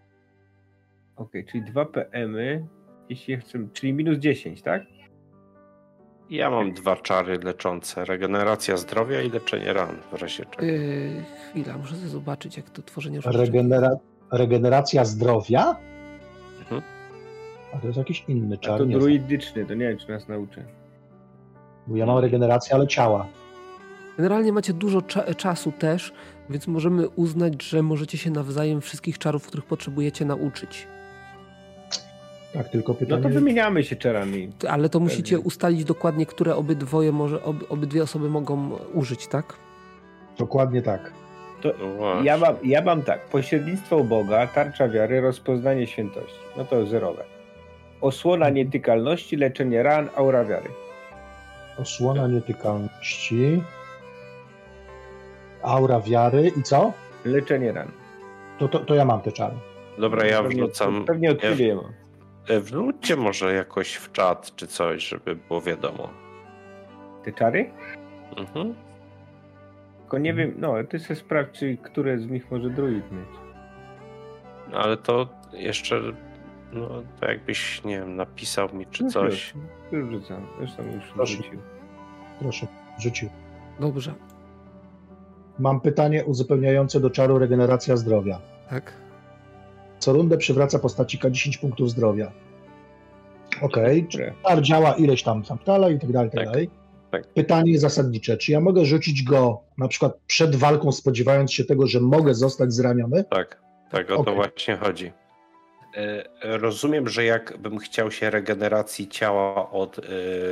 Okej, 1.15 1.45
czyli 1.45 1.63
2 1.63 1.85
PM-y, 1.85 2.65
jeśli 3.09 3.37
chcę, 3.37 3.67
czyli 3.73 3.93
minus 3.93 4.17
10, 4.17 4.61
tak? 4.61 4.81
Ja 6.29 6.49
mam 6.49 6.73
dwa 6.73 6.95
czary 6.95 7.39
leczące. 7.43 8.05
Regeneracja 8.05 8.77
zdrowia 8.77 9.21
i 9.21 9.29
leczenie 9.29 9.73
ran 9.73 9.95
w 10.11 10.21
razie 10.21 10.45
czego. 10.45 10.65
Yy, 10.65 11.23
chwila, 11.51 11.77
muszę 11.77 11.95
sobie 11.95 12.07
zobaczyć, 12.07 12.57
jak 12.57 12.69
to 12.69 12.81
tworzenie. 12.81 13.19
Regenera... 13.25 13.89
Regeneracja 14.31 15.05
zdrowia? 15.05 15.75
Mhm. 16.59 16.81
A 17.73 17.77
to 17.77 17.87
jest 17.87 17.97
jakiś 17.97 18.25
inny 18.27 18.55
A 18.55 18.57
czar. 18.57 18.77
to 18.77 18.85
nie 18.85 18.91
znam. 18.91 19.01
druidyczny, 19.01 19.65
to 19.65 19.73
nie 19.73 19.87
wiem, 19.87 19.97
czy 19.97 20.09
nas 20.09 20.27
nauczy. 20.27 20.63
Bo 21.87 21.95
ja 21.97 22.05
mam 22.05 22.17
regenerację, 22.17 22.75
ale 22.75 22.87
ciała. 22.87 23.27
Generalnie 24.17 24.53
macie 24.53 24.73
dużo 24.73 24.99
cza- 24.99 25.35
czasu 25.35 25.71
też, 25.71 26.13
więc 26.49 26.67
możemy 26.67 27.09
uznać, 27.09 27.63
że 27.63 27.83
możecie 27.83 28.17
się 28.17 28.31
nawzajem 28.31 28.81
wszystkich 28.81 29.17
czarów, 29.17 29.47
których 29.47 29.65
potrzebujecie, 29.65 30.25
nauczyć. 30.25 30.87
Tak, 32.53 32.69
tylko 32.69 32.91
No 32.93 32.99
pytanie... 32.99 33.23
to 33.23 33.29
wymieniamy 33.29 33.83
się 33.83 33.95
czarami. 33.95 34.49
Ale 34.69 34.89
to 34.89 34.99
musicie 34.99 35.35
Pewnie. 35.35 35.47
ustalić 35.47 35.83
dokładnie, 35.83 36.25
które 36.25 36.55
obydwoje 36.55 37.11
może, 37.11 37.43
ob, 37.43 37.55
obydwie 37.71 38.03
osoby 38.03 38.29
mogą 38.29 38.69
użyć, 38.93 39.27
tak? 39.27 39.53
Dokładnie 40.37 40.81
tak. 40.81 41.11
To 41.61 41.73
No 41.99 42.23
ja 42.23 42.37
mam, 42.37 42.55
ja 42.63 42.81
mam 42.81 43.01
tak, 43.01 43.25
pośrednictwo 43.29 43.97
u 43.97 44.03
Boga, 44.03 44.47
tarcza 44.47 44.87
wiary, 44.89 45.21
rozpoznanie 45.21 45.87
świętości. 45.87 46.39
No 46.57 46.65
to 46.65 46.85
zerowe. 46.85 47.23
Osłona 48.01 48.49
nietykalności, 48.49 49.35
leczenie 49.37 49.83
ran, 49.83 50.09
aura 50.15 50.45
wiary. 50.45 50.69
Osłona 51.77 52.27
nietykalności. 52.27 53.63
Aura 55.63 55.99
wiary 55.99 56.51
i 56.57 56.63
co? 56.63 56.93
Leczenie 57.25 57.71
ran. 57.71 57.91
To, 58.59 58.67
to, 58.67 58.79
to 58.79 58.95
ja 58.95 59.05
mam 59.05 59.21
te 59.21 59.31
czary. 59.31 59.55
Dobra, 59.97 60.25
ja 60.25 60.41
Pewnie- 60.43 60.63
wrzucam. 60.63 61.05
Pewnie 61.05 61.31
od 61.31 61.41
ciebie 61.41 61.75
mam. 61.75 61.93
e, 62.49 62.59
wrzućcie 62.59 63.15
może 63.15 63.53
jakoś 63.53 63.93
w 63.93 64.11
czat 64.11 64.55
czy 64.55 64.67
coś, 64.67 65.07
żeby 65.07 65.35
było 65.35 65.61
wiadomo. 65.61 66.09
Te 67.25 67.31
czary? 67.31 67.69
Mhm. 68.37 68.75
Tylko 69.99 70.17
nie 70.17 70.33
wiem, 70.33 70.53
no 70.57 70.73
ty 70.89 70.99
sobie 70.99 71.15
sprawdź, 71.15 71.59
czy 71.59 71.77
które 71.77 72.19
z 72.19 72.27
nich 72.29 72.51
może 72.51 72.69
druid 72.69 73.11
mieć. 73.11 73.27
No, 74.71 74.77
ale 74.77 74.97
to 74.97 75.27
jeszcze, 75.53 76.01
no 76.73 77.03
to 77.19 77.25
jakbyś, 77.31 77.83
nie 77.83 77.99
wiem, 77.99 78.15
napisał 78.15 78.73
mi 78.75 78.85
czy 78.85 79.03
No 79.03 79.09
coś. 79.09 79.53
Już, 79.91 80.01
już 80.03 80.11
rzucam, 80.11 80.47
zresztą 80.59 80.83
już 80.83 81.03
Proszę. 81.15 81.33
rzucił. 81.33 81.59
Proszę, 82.39 82.67
rzucił. 82.99 83.29
Dobrze, 83.79 84.13
Mam 85.59 85.81
pytanie 85.81 86.25
uzupełniające 86.25 86.99
do 86.99 87.09
czaru 87.09 87.39
regeneracja 87.39 87.97
zdrowia. 87.97 88.39
tak. 88.69 88.93
Co 89.99 90.13
rundę 90.13 90.37
przywraca 90.37 90.79
postaci 90.79 91.19
K10 91.19 91.59
punktów 91.61 91.89
zdrowia. 91.89 92.31
Okej, 93.61 94.03
Dobre. 94.03 94.33
czar 94.47 94.61
działa 94.61 94.93
ileś 94.93 95.23
tam, 95.23 95.43
tam 95.43 95.57
dalej 95.65 95.95
i 95.95 95.99
tak 95.99 96.11
dalej, 96.11 96.29
tak 96.29 96.39
Tak, 96.39 96.45
dalej. 96.47 96.69
tak. 97.11 97.27
Pytanie 97.27 97.79
zasadnicze, 97.79 98.37
czy 98.37 98.51
ja 98.51 98.59
mogę 98.59 98.85
rzucić 98.85 99.23
go 99.23 99.61
na 99.77 99.87
przykład 99.87 100.13
przed 100.27 100.55
walką, 100.55 100.91
spodziewając 100.91 101.53
się 101.53 101.63
tego, 101.65 101.87
że 101.87 101.99
mogę 101.99 102.33
zostać 102.33 102.73
zraniony? 102.73 103.23
Tak, 103.23 103.61
tak, 103.91 104.11
o 104.11 104.23
to 104.23 104.33
właśnie 104.35 104.75
chodzi. 104.77 105.11
E, 105.97 106.57
Rozumiem, 106.57 107.07
że 107.09 107.25
jakbym 107.25 107.77
chciał 107.77 108.11
się 108.11 108.29
regeneracji 108.29 109.07
ciała 109.07 109.71
od 109.71 109.99
e, 109.99 110.01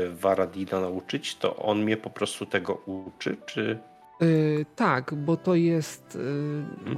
Varadina 0.10 0.82
nauczyć, 0.82 1.36
to 1.36 1.56
on 1.56 1.84
mnie 1.84 1.98
po 1.98 2.10
prostu 2.10 2.46
tego 2.46 2.74
uczy, 2.74 3.38
czy... 3.46 3.80
Yy, 4.22 4.66
tak, 4.76 5.14
bo 5.16 5.38
to 5.38 5.56
jest. 5.56 6.16
Yy, 6.86 6.96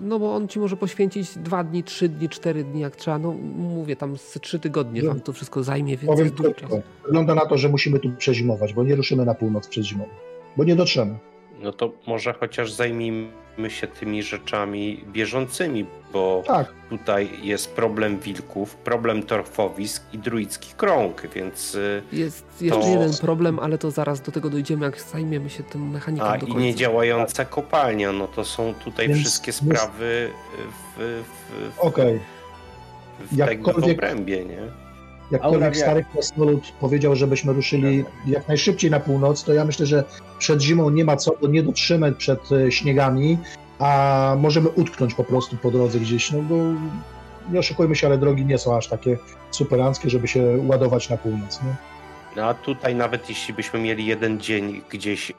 no 0.00 0.18
bo 0.18 0.34
on 0.34 0.48
ci 0.48 0.58
może 0.58 0.76
poświęcić 0.76 1.38
dwa 1.38 1.64
dni, 1.64 1.84
trzy 1.84 2.08
dni, 2.08 2.28
cztery 2.28 2.64
dni, 2.64 2.80
jak 2.80 2.96
trzeba. 2.96 3.18
No 3.18 3.32
mówię, 3.56 3.96
tam 3.96 4.18
z 4.18 4.38
trzy 4.40 4.58
tygodnie 4.58 5.02
No. 5.02 5.08
wam 5.08 5.20
to 5.20 5.32
wszystko 5.32 5.62
zajmie, 5.62 5.96
więc 5.96 6.06
Powiem 6.12 6.24
jest 6.24 6.36
dużo 6.36 6.54
czasu. 6.54 6.82
Wygląda 7.04 7.34
na 7.34 7.46
to, 7.46 7.58
że 7.58 7.68
musimy 7.68 7.98
tu 7.98 8.10
przezimować, 8.10 8.74
bo 8.74 8.82
nie 8.84 8.94
ruszymy 8.96 9.24
na 9.24 9.34
północ 9.34 9.68
przed 9.68 9.84
zimą. 9.84 10.08
Bo 10.56 10.64
nie 10.64 10.76
dotrzemy. 10.76 11.14
No 11.62 11.72
to 11.72 11.90
może 12.06 12.32
chociaż 12.32 12.72
zajmijmy 12.72 13.30
się 13.68 13.86
tymi 13.86 14.22
rzeczami 14.22 15.04
bieżącymi, 15.12 15.86
bo 16.12 16.42
Tak, 16.46 16.72
tutaj 16.90 17.30
jest 17.42 17.70
problem 17.74 18.18
wilków, 18.18 18.76
problem 18.76 19.22
torfowisk 19.22 20.02
i 20.12 20.18
druicki 20.18 20.74
krąg, 20.76 21.22
więc... 21.34 21.74
y, 21.74 22.02
Jest 22.12 22.44
jeszcze 22.62 22.80
To- 22.80 22.88
jeden 22.88 23.12
problem, 23.20 23.58
ale 23.58 23.78
to 23.78 23.90
zaraz 23.90 24.20
do 24.20 24.32
tego 24.32 24.50
dojdziemy, 24.50 24.86
jak 24.86 25.00
zajmiemy 25.00 25.50
się 25.50 25.62
tym 25.62 25.90
mechaniką 25.90 26.24
A 26.26 26.38
do 26.38 26.46
i 26.46 26.54
niedziałająca 26.54 27.44
kopalnia, 27.44 28.12
no 28.12 28.28
to 28.28 28.44
są 28.44 28.74
tutaj 28.84 29.08
Więc 29.08 29.20
wszystkie 29.20 29.52
sprawy 29.52 30.30
w, 30.96 30.98
w, 30.98 31.24
w, 31.76 31.80
okej. 31.80 32.20
w, 33.20 33.36
jakby 33.36 33.72
w 33.72 33.76
Jakkolwiek- 33.76 33.92
obrębie, 33.92 34.44
nie? 34.44 34.81
Jakkolwiek 35.32 35.62
Aura 35.62 35.74
stary 35.74 36.04
krasnolud 36.12 36.72
powiedział, 36.80 37.16
żebyśmy 37.16 37.52
ruszyli 37.52 38.04
jak 38.26 38.48
najszybciej 38.48 38.90
na 38.90 39.00
północ, 39.00 39.44
to 39.44 39.52
ja 39.54 39.64
myślę, 39.64 39.86
że 39.86 40.04
przed 40.38 40.62
zimą 40.62 40.90
nie 40.90 41.04
ma 41.04 41.16
co, 41.16 41.32
bo 41.40 41.48
nie 41.48 41.62
dotrzemy 41.62 42.12
przed 42.12 42.52
e, 42.52 42.72
śniegami, 42.72 43.38
a 43.78 44.36
możemy 44.38 44.68
utknąć 44.68 45.14
po 45.14 45.24
prostu 45.24 45.56
po 45.56 45.70
drodze 45.70 46.00
gdzieś, 46.00 46.30
no 46.30 46.38
bo 46.42 46.54
nie 47.52 47.58
oszukujmy 47.58 47.96
się, 47.96 48.06
ale 48.06 48.18
drogi 48.18 48.44
nie 48.44 48.58
są 48.58 48.76
aż 48.76 48.88
takie 48.88 49.18
superanckie, 49.50 50.10
żeby 50.10 50.28
się 50.28 50.58
ładować 50.66 51.08
na 51.08 51.16
północ. 51.16 51.60
Nie? 51.62 51.74
No 52.36 52.44
a 52.46 52.54
tutaj 52.54 52.94
nawet 52.94 53.28
jeśli 53.28 53.54
byśmy 53.54 53.80
mieli 53.80 54.06
jeden 54.06 54.40
dzień 54.40 54.82
gdzieś 54.90 55.30
e, 55.30 55.34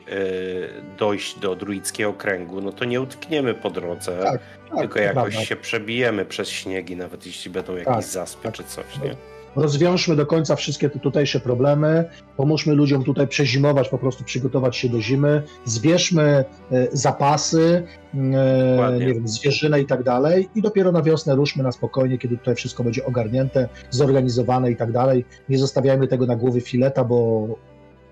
dojść 0.98 1.40
do 1.40 1.56
druickiego 1.56 2.14
kręgu, 2.14 2.62
no 2.62 2.72
to 2.72 2.86
nie 2.86 3.02
utkniemy 3.02 3.54
po 3.54 3.70
drodze, 3.70 4.18
Tak, 4.24 4.42
Tak, 4.70 4.80
tylko 4.80 5.00
jakoś 5.00 5.14
prawda. 5.34 5.46
się 5.46 5.56
przebijemy 5.56 6.26
przez 6.26 6.50
śniegi, 6.50 6.96
nawet 6.96 7.26
jeśli 7.26 7.52
będą 7.52 7.74
jakieś 7.74 7.94
Tak, 7.94 8.04
zaspy 8.04 8.44
tak. 8.44 8.54
czy 8.54 8.64
coś, 8.64 8.86
nie? 9.04 9.16
Rozwiążmy 9.56 10.16
do 10.16 10.26
końca 10.26 10.56
wszystkie 10.56 10.90
te 10.90 11.00
tutejsze 11.00 11.40
problemy, 11.40 12.06
pomóżmy 12.38 12.74
ludziom 12.74 13.04
tutaj 13.04 13.28
przezimować, 13.28 13.90
po 13.90 13.98
prostu 13.98 14.24
przygotować 14.24 14.78
się 14.78 14.90
do 14.90 15.02
zimy, 15.02 15.44
zbierzmy 15.66 16.46
e, 16.72 16.88
zapasy, 16.92 17.84
e, 18.14 18.98
nie 19.00 19.14
wiem, 19.14 19.28
zwierzynę 19.28 19.82
i 19.82 19.86
tak 19.86 20.04
dalej 20.04 20.50
i 20.56 20.62
dopiero 20.62 20.92
na 20.92 21.02
wiosnę 21.02 21.36
ruszmy 21.36 21.64
na 21.64 21.72
spokojnie, 21.72 22.18
kiedy 22.18 22.38
tutaj 22.38 22.56
wszystko 22.56 22.84
będzie 22.84 23.06
ogarnięte, 23.06 23.70
zorganizowane 23.90 24.72
i 24.72 24.76
tak 24.76 24.92
dalej. 24.92 25.26
Nie 25.50 25.58
zostawiajmy 25.58 26.08
tego 26.08 26.26
na 26.26 26.36
głowy 26.36 26.62
fileta, 26.62 27.04
bo 27.04 27.48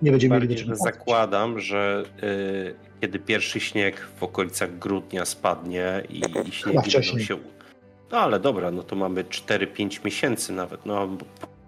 nie 0.02 0.12
będziemy 0.12 0.36
mieli 0.36 0.48
do 0.48 0.52
Bardziej, 0.52 0.66
czego 0.66 0.76
że 0.76 0.84
wracać. 0.84 0.96
zakładam, 0.96 1.60
że 1.60 2.04
y, 2.24 2.76
kiedy 3.02 3.20
pierwszy 3.20 3.60
śnieg 3.60 4.08
w 4.20 4.24
okolicach 4.24 4.80
grudnia 4.80 5.26
spadnie 5.26 6.04
i, 6.10 6.22
i 6.74 6.82
wcześniej. 6.82 7.26
się... 7.26 7.38
No 8.12 8.20
ale 8.20 8.40
dobra, 8.40 8.72
no 8.72 8.84
to 8.84 8.96
mamy 8.96 9.24
4-5 9.24 10.06
miesięcy 10.06 10.54
nawet, 10.54 10.86
no 10.86 11.08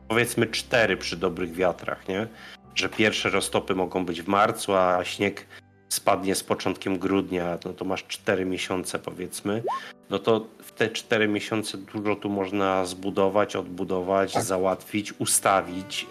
powiedzmy 0.07 0.47
4 0.47 0.97
przy 0.97 1.17
dobrych 1.17 1.51
wiatrach, 1.51 2.07
nie? 2.07 2.27
Że 2.75 2.89
pierwsze 2.89 3.29
roztopy 3.29 3.75
mogą 3.75 4.05
być 4.05 4.21
w 4.21 4.27
marcu, 4.27 4.73
a 4.75 5.03
śnieg 5.03 5.45
spadnie 5.89 6.35
z 6.35 6.43
początkiem 6.43 6.97
grudnia, 6.97 7.57
no 7.65 7.73
to 7.73 7.85
masz 7.85 8.03
4 8.07 8.45
miesiące 8.45 8.99
powiedzmy, 8.99 9.63
no 10.09 10.19
to 10.19 10.45
w 10.63 10.71
te 10.71 10.89
4 10.89 11.27
miesiące 11.27 11.77
dużo 11.77 12.15
tu 12.15 12.29
można 12.29 12.85
zbudować, 12.85 13.55
odbudować, 13.55 14.33
Tak. 14.33 14.43
załatwić, 14.43 15.13
ustawić. 15.19 16.07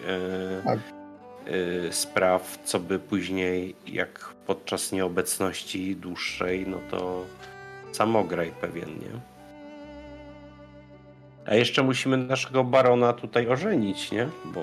y, 0.61 0.65
Tak. 0.65 0.79
y, 1.49 1.89
spraw, 1.93 2.59
co 2.65 2.79
by 2.81 2.99
później, 2.99 3.75
jak 3.87 4.35
podczas 4.47 4.93
nieobecności 4.93 5.97
dłuższej, 5.97 6.67
no 6.69 6.79
to 6.91 7.25
samograj 7.93 8.53
pewien, 8.61 8.89
nie? 8.89 9.32
A 11.47 11.55
jeszcze 11.55 11.83
musimy 11.83 12.17
naszego 12.17 12.65
barona 12.65 13.13
tutaj 13.13 13.49
ożenić, 13.49 14.11
nie? 14.13 14.29
Bo 14.45 14.61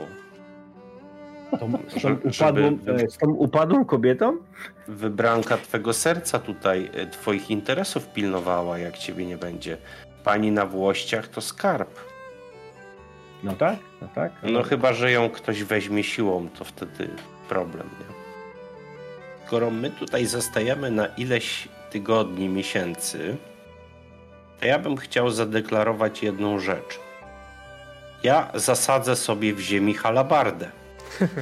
Tą, 1.60 1.72
z, 1.88 2.02
tą 2.02 2.18
upadłą, 2.24 2.78
e, 2.88 3.10
z 3.10 3.18
tą 3.18 3.28
upadłą 3.28 3.86
kobietą? 3.86 4.38
wybranka 4.88 5.58
twego 5.58 5.94
serca 5.94 6.40
tutaj 6.40 6.90
y, 6.96 7.08
twoich 7.08 7.52
interesów 7.52 8.08
pilnowała, 8.08 8.80
jak 8.80 8.98
ciebie 8.98 9.26
nie 9.26 9.38
będzie. 9.38 9.78
Pani 10.24 10.52
na 10.52 10.66
Włościach 10.66 11.28
to 11.28 11.42
skarb. 11.42 11.90
No 13.44 13.54
tak, 13.54 13.76
no 14.02 14.08
tak. 14.16 14.32
No 14.44 14.64
chyba, 14.64 14.94
że 14.94 15.12
ją 15.12 15.30
ktoś 15.30 15.64
weźmie 15.64 16.04
siłą, 16.04 16.48
to 16.60 16.66
wtedy 16.66 17.10
problem, 17.50 17.90
nie? 18.00 18.06
Skoro 19.48 19.72
my 19.72 19.90
tutaj 19.90 20.26
zostajemy 20.26 20.92
na 20.92 21.06
ileś 21.08 21.68
tygodni, 21.92 22.50
miesięcy, 22.50 23.38
to 24.60 24.66
ja 24.66 24.80
bym 24.80 24.98
chciał 24.98 25.30
zadeklarować 25.30 26.24
jedną 26.24 26.60
rzecz. 26.60 27.00
Ja 28.24 28.52
zasadzę 28.54 29.16
sobie 29.16 29.54
w 29.54 29.60
ziemi 29.60 29.94
halabardę. 29.94 30.70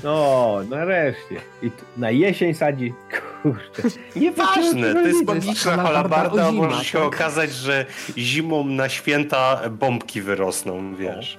No, 0.03 0.57
nareszcie. 0.69 1.35
I 1.63 1.71
na 1.97 2.11
jesień 2.11 2.53
sadzi. 2.53 2.93
Kurczę. 3.41 3.97
Nieważne, 4.15 4.93
to 4.93 5.01
jest 5.01 5.25
magiczna 5.25 5.77
halabarda 5.77 6.47
a 6.47 6.51
może 6.51 6.85
się 6.85 6.97
tak? 6.97 7.07
okazać, 7.07 7.51
że 7.51 7.85
zimą 8.17 8.63
na 8.63 8.89
święta 8.89 9.61
bombki 9.69 10.21
wyrosną, 10.21 10.95
wiesz. 10.95 11.37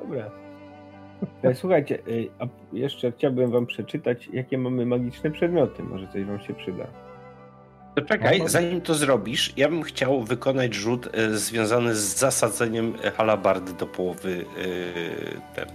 Dobra. 0.00 0.30
E, 1.42 1.54
Słuchajcie, 1.54 1.98
e, 1.98 2.00
a 2.38 2.46
jeszcze 2.72 3.12
chciałbym 3.12 3.50
wam 3.50 3.66
przeczytać, 3.66 4.28
jakie 4.32 4.58
mamy 4.58 4.86
magiczne 4.86 5.30
przedmioty. 5.30 5.82
Może 5.82 6.06
coś 6.12 6.24
wam 6.24 6.40
się 6.40 6.54
przyda. 6.54 6.86
To 8.00 8.06
czekaj, 8.06 8.38
No. 8.38 8.48
zanim 8.48 8.80
to 8.80 8.94
zrobisz, 8.94 9.52
ja 9.56 9.68
bym 9.68 9.82
chciał 9.82 10.22
wykonać 10.22 10.74
rzut 10.74 11.08
e, 11.12 11.30
związany 11.38 11.94
z 11.94 12.16
zasadzeniem 12.16 12.94
halabardy 13.16 13.72
do 13.72 13.86
połowy 13.86 14.44
e, 14.58 15.54
ten. 15.54 15.68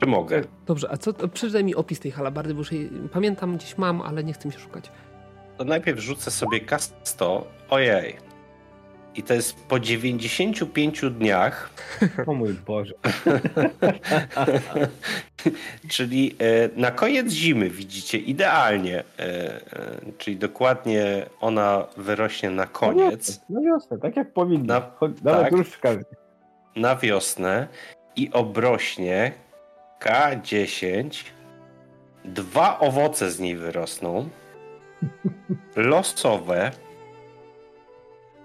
Czy 0.00 0.06
mogę? 0.06 0.42
Dobrze, 0.66 0.88
a 0.90 0.96
co, 0.96 1.12
przeczytaj 1.12 1.64
mi 1.64 1.74
opis 1.74 2.00
tej 2.00 2.10
halabardy, 2.10 2.54
bo 2.54 2.60
już 2.60 2.72
jej, 2.72 2.90
pamiętam, 3.12 3.56
gdzieś 3.56 3.78
mam, 3.78 4.02
ale 4.02 4.24
nie 4.24 4.32
chcę 4.32 4.48
mi 4.48 4.54
się 4.54 4.60
szukać. 4.60 4.90
To 5.58 5.64
najpierw 5.64 5.98
rzucę 6.00 6.30
sobie 6.30 6.60
K100. 6.60 7.42
Ojej. 7.70 8.16
I 9.18 9.22
to 9.22 9.34
jest 9.34 9.56
po 9.66 9.80
95 9.80 11.00
dniach, 11.10 11.70
O 12.26 12.34
mój 12.34 12.54
Boże. 12.54 12.94
czyli 15.88 16.36
e, 16.38 16.80
na 16.80 16.90
koniec 16.90 17.32
zimy 17.32 17.70
widzicie 17.70 18.18
idealnie, 18.18 18.98
e, 18.98 19.02
e, 19.18 19.60
czyli 20.18 20.36
dokładnie 20.36 21.26
ona 21.40 21.86
wyrośnie 21.96 22.50
na 22.50 22.66
koniec. 22.66 23.40
Na 23.50 23.60
wiosnę, 23.60 23.98
tak 23.98 24.16
jak 24.16 24.32
powinno. 24.32 24.74
Na- 24.74 24.90
Nawet 25.24 25.42
tak. 25.42 25.52
różdżka. 25.52 25.88
na 26.76 26.96
wiosnę 26.96 27.66
i 28.16 28.30
obrośnie 28.32 29.32
K10. 30.00 31.24
Dwa 32.24 32.78
owoce 32.78 33.30
z 33.30 33.40
niej 33.40 33.56
wyrosną. 33.56 34.28
Losowe. 35.76 36.70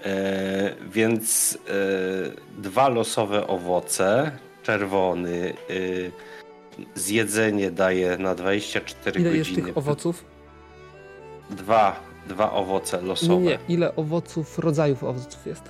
E, 0.06 0.76
więc 0.92 1.58
e, 1.70 2.62
dwa 2.62 2.90
losowe 2.90 3.48
owoce. 3.48 4.32
Czerwony. 4.64 5.54
E, 5.70 5.74
zjedzenie 6.96 7.72
daje 7.72 8.18
na 8.18 8.36
24 8.36 9.22
Ile 9.22 9.38
jest 9.38 9.50
godziny. 9.50 9.68
tych 9.68 9.78
owoców? 9.78 10.26
Dwa, 11.50 12.00
dwa 12.28 12.52
owoce 12.52 13.02
losowe. 13.02 13.42
Nie, 13.42 13.50
nie, 13.50 13.60
ile 13.76 13.96
owoców, 13.96 14.60
rodzajów 14.60 15.04
owoców 15.04 15.46
jest? 15.46 15.64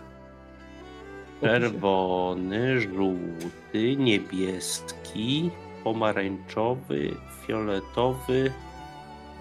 Czerwony, 1.42 2.82
żółty, 2.82 3.96
niebieski, 3.98 5.52
pomarańczowy, 5.84 7.16
fioletowy. 7.48 8.52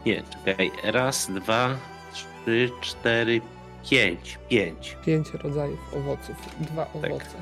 Nie, 0.06 0.22
czekaj. 0.44 0.70
Raz, 0.84 1.30
dwa, 1.30 1.68
trzy, 2.12 2.70
cztery, 2.80 3.40
pięć. 3.90 4.38
Pięć. 4.48 4.96
Pięć 5.04 5.30
rodzajów 5.34 5.94
owoców, 5.94 6.36
dwa 6.60 6.86
owoce. 6.94 7.36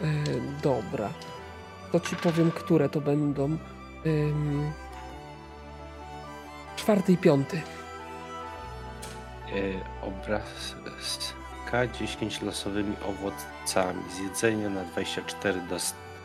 E, 0.00 0.06
dobra. 0.62 1.10
To 1.92 2.00
ci 2.00 2.16
powiem, 2.16 2.50
które 2.50 2.88
to 2.88 3.00
będą. 3.00 3.58
Ym, 4.06 4.72
czwarty 6.76 7.12
i 7.12 7.16
piąty. 7.16 7.56
E, 7.56 7.60
obrazka 10.06 11.86
10 11.86 12.42
losowymi 12.42 12.96
owocami. 13.08 14.02
Z 14.10 14.18
jedzenia 14.18 14.70
na 14.70 14.84
24 14.84 15.60
do... 15.60 15.76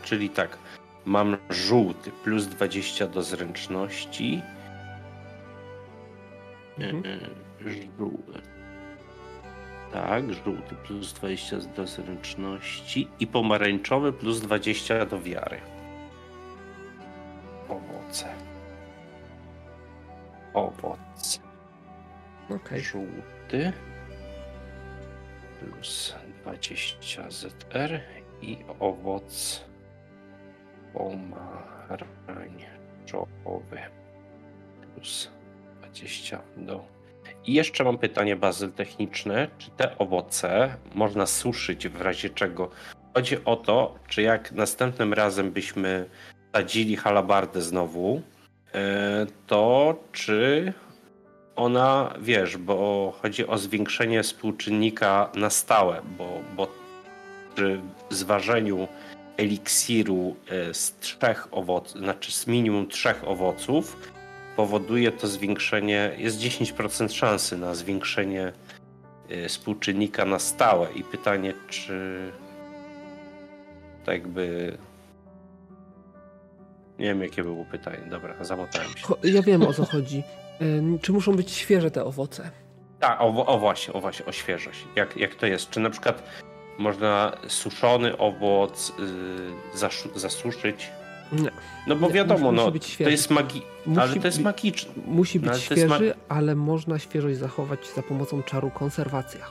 Czyli 0.03 0.29
tak, 0.29 0.57
mam 1.05 1.37
żółty 1.49 2.11
plus 2.23 2.45
20 2.45 3.07
do 3.07 3.23
zręczności. 3.23 4.41
Mhm. 6.77 7.03
E, 7.05 7.09
e, 7.09 7.19
Żółty. 7.97 8.58
Tak, 9.93 10.33
żółty 10.33 10.75
plus 10.75 11.13
20 11.13 11.57
do 11.57 11.87
zręczności 11.87 13.07
i 13.19 13.27
pomarańczowy 13.27 14.13
plus 14.13 14.41
20 14.41 15.05
do 15.05 15.21
wiary. 15.21 15.61
Owoce. 17.69 18.25
Owoce. 20.53 21.39
Okej. 22.49 22.81
Żółty 22.81 23.73
plus 25.59 26.15
20 26.43 27.31
ZR 27.31 27.99
i 28.41 28.57
owoc 28.79 29.65
pomarańczowy 30.93 33.81
plus 34.95 35.31
20 35.81 36.41
do. 36.57 36.98
I 37.49 37.53
jeszcze 37.53 37.83
mam 37.83 37.97
pytanie 37.97 38.35
bazyl 38.35 38.71
techniczne. 38.71 39.47
Czy 39.57 39.69
te 39.69 39.97
owoce 39.97 40.75
można 40.95 41.25
suszyć 41.25 41.87
w 41.87 42.01
razie 42.01 42.29
czego? 42.29 42.69
Chodzi 43.13 43.37
o 43.45 43.55
to, 43.55 43.95
czy 44.07 44.21
jak 44.21 44.51
następnym 44.51 45.13
razem 45.13 45.51
byśmy 45.51 46.05
sadzili 46.55 46.95
halabardę 46.95 47.61
znowu, 47.61 48.21
e, 48.73 49.25
to 49.47 49.95
czy 50.11 50.73
ona, 51.55 52.13
wiesz, 52.21 52.57
bo 52.57 53.13
chodzi 53.21 53.47
o 53.47 53.57
zwiększenie 53.57 54.23
współczynnika 54.23 55.29
na 55.35 55.49
stałe, 55.49 56.01
bo, 56.17 56.29
bo 56.55 56.67
przy 57.55 57.81
zważeniu 58.09 58.87
eliksiru 59.37 60.35
e, 60.49 60.73
z 60.73 60.99
trzech 60.99 61.47
owoców, 61.51 62.01
znaczy 62.01 62.31
z 62.31 62.47
minimum 62.47 62.87
trzech 62.87 63.27
owoców, 63.27 63.97
powoduje 64.59 65.11
to 65.11 65.27
zwiększenie, 65.27 66.11
jest 66.17 66.39
10% 66.39 67.09
szansy 67.09 67.57
na 67.57 67.75
zwiększenie 67.75 68.53
e, 69.29 69.47
współczynnika 69.47 70.25
na 70.25 70.39
stałe. 70.39 70.87
I 70.95 71.03
pytanie, 71.03 71.53
czy 71.67 72.19
tak 74.05 74.15
jakby. 74.15 74.77
Nie 76.99 77.05
wiem, 77.05 77.21
jakie 77.21 77.43
było 77.43 77.65
pytanie. 77.65 78.01
Dobra, 78.09 78.43
zamotałem 78.43 78.87
się. 78.87 79.07
Ja 79.23 79.41
wiem 79.41 79.63
o 79.63 79.73
co 79.73 79.85
chodzi. 79.85 80.23
Ym, 80.61 80.99
czy 80.99 81.11
muszą 81.11 81.35
być 81.35 81.51
świeże 81.51 81.91
te 81.91 82.05
owoce? 82.05 82.51
Tak, 82.99 83.21
o, 83.21 83.45
o 83.45 83.59
właśnie, 83.59 83.93
o 83.93 84.01
właśnie, 84.01 84.25
o 84.25 84.31
świeżość. 84.31 84.85
Jak, 84.95 85.17
jak 85.17 85.35
to 85.35 85.45
jest? 85.45 85.69
Czy 85.69 85.79
na 85.79 85.89
przykład 85.89 86.23
można 86.77 87.37
suszony 87.47 88.17
owoc 88.17 88.93
y, 90.15 90.19
zasuszyć? 90.19 90.89
Nie. 91.31 91.51
No 91.87 91.95
bo 91.95 92.09
wiadomo, 92.09 92.51
musi- 92.51 92.55
no, 92.55 92.71
musi 92.71 93.03
to 93.03 93.09
jest 93.09 93.29
magi... 93.29 93.61
Musi 93.85 94.01
ale 94.01 94.15
to 94.15 94.27
jest 94.27 94.41
magiczne. 94.41 94.91
Musi 95.07 95.39
być 95.39 95.49
ale 95.49 95.59
to 95.59 95.73
jest 95.73 95.85
świeży, 95.93 96.15
ma- 96.29 96.35
ale 96.35 96.55
można 96.55 96.99
świeżość 96.99 97.37
zachować 97.37 97.79
za 97.95 98.03
pomocą 98.03 98.43
czaru 98.43 98.69
konserwacja. 98.71 99.45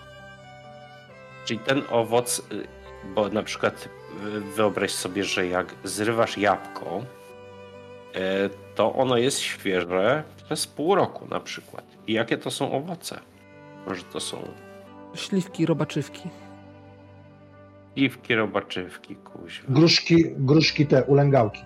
Czyli 1.45 1.61
ten 1.61 1.83
owoc, 1.91 2.43
y, 2.53 2.67
bo 3.15 3.29
na 3.29 3.43
przykład 3.43 3.89
y, 4.37 4.41
wyobraź 4.41 4.91
sobie, 4.91 5.25
że 5.25 5.47
jak 5.47 5.75
zrywasz 5.85 6.39
jabłko, 6.39 7.03
y, 8.17 8.21
to 8.75 8.93
ono 8.95 9.17
jest 9.17 9.41
świeże 9.41 10.23
przez 10.45 10.67
pół 10.67 10.95
roku 10.95 11.27
na 11.31 11.41
przykład. 11.41 11.85
I 12.07 12.13
jakie 12.13 12.39
to 12.39 12.51
są 12.51 12.73
owoce? 12.73 13.21
Może 13.87 14.03
to 14.03 14.21
są 14.21 14.37
Śliwki, 15.15 15.67
robaczywki. 15.67 16.29
piwki, 17.95 18.35
robaczywki, 18.35 19.17
kuźwa. 19.17 19.67
Gruszki, 19.69 20.25
gruszki 20.37 20.87
te, 20.87 21.05
ulęgałki. 21.05 21.63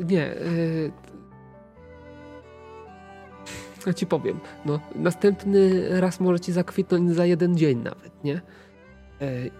Nie. 0.00 0.34
Yy... 0.44 0.92
Ja 3.86 3.92
ci 3.92 4.06
powiem. 4.06 4.40
No, 4.64 4.80
następny 4.94 5.88
raz 6.00 6.20
może 6.20 6.40
ci 6.40 6.52
zakwitnąć 6.52 7.10
za 7.10 7.26
jeden 7.26 7.56
dzień 7.56 7.78
nawet, 7.78 8.24
nie? 8.24 8.40
Yy, 9.20 9.50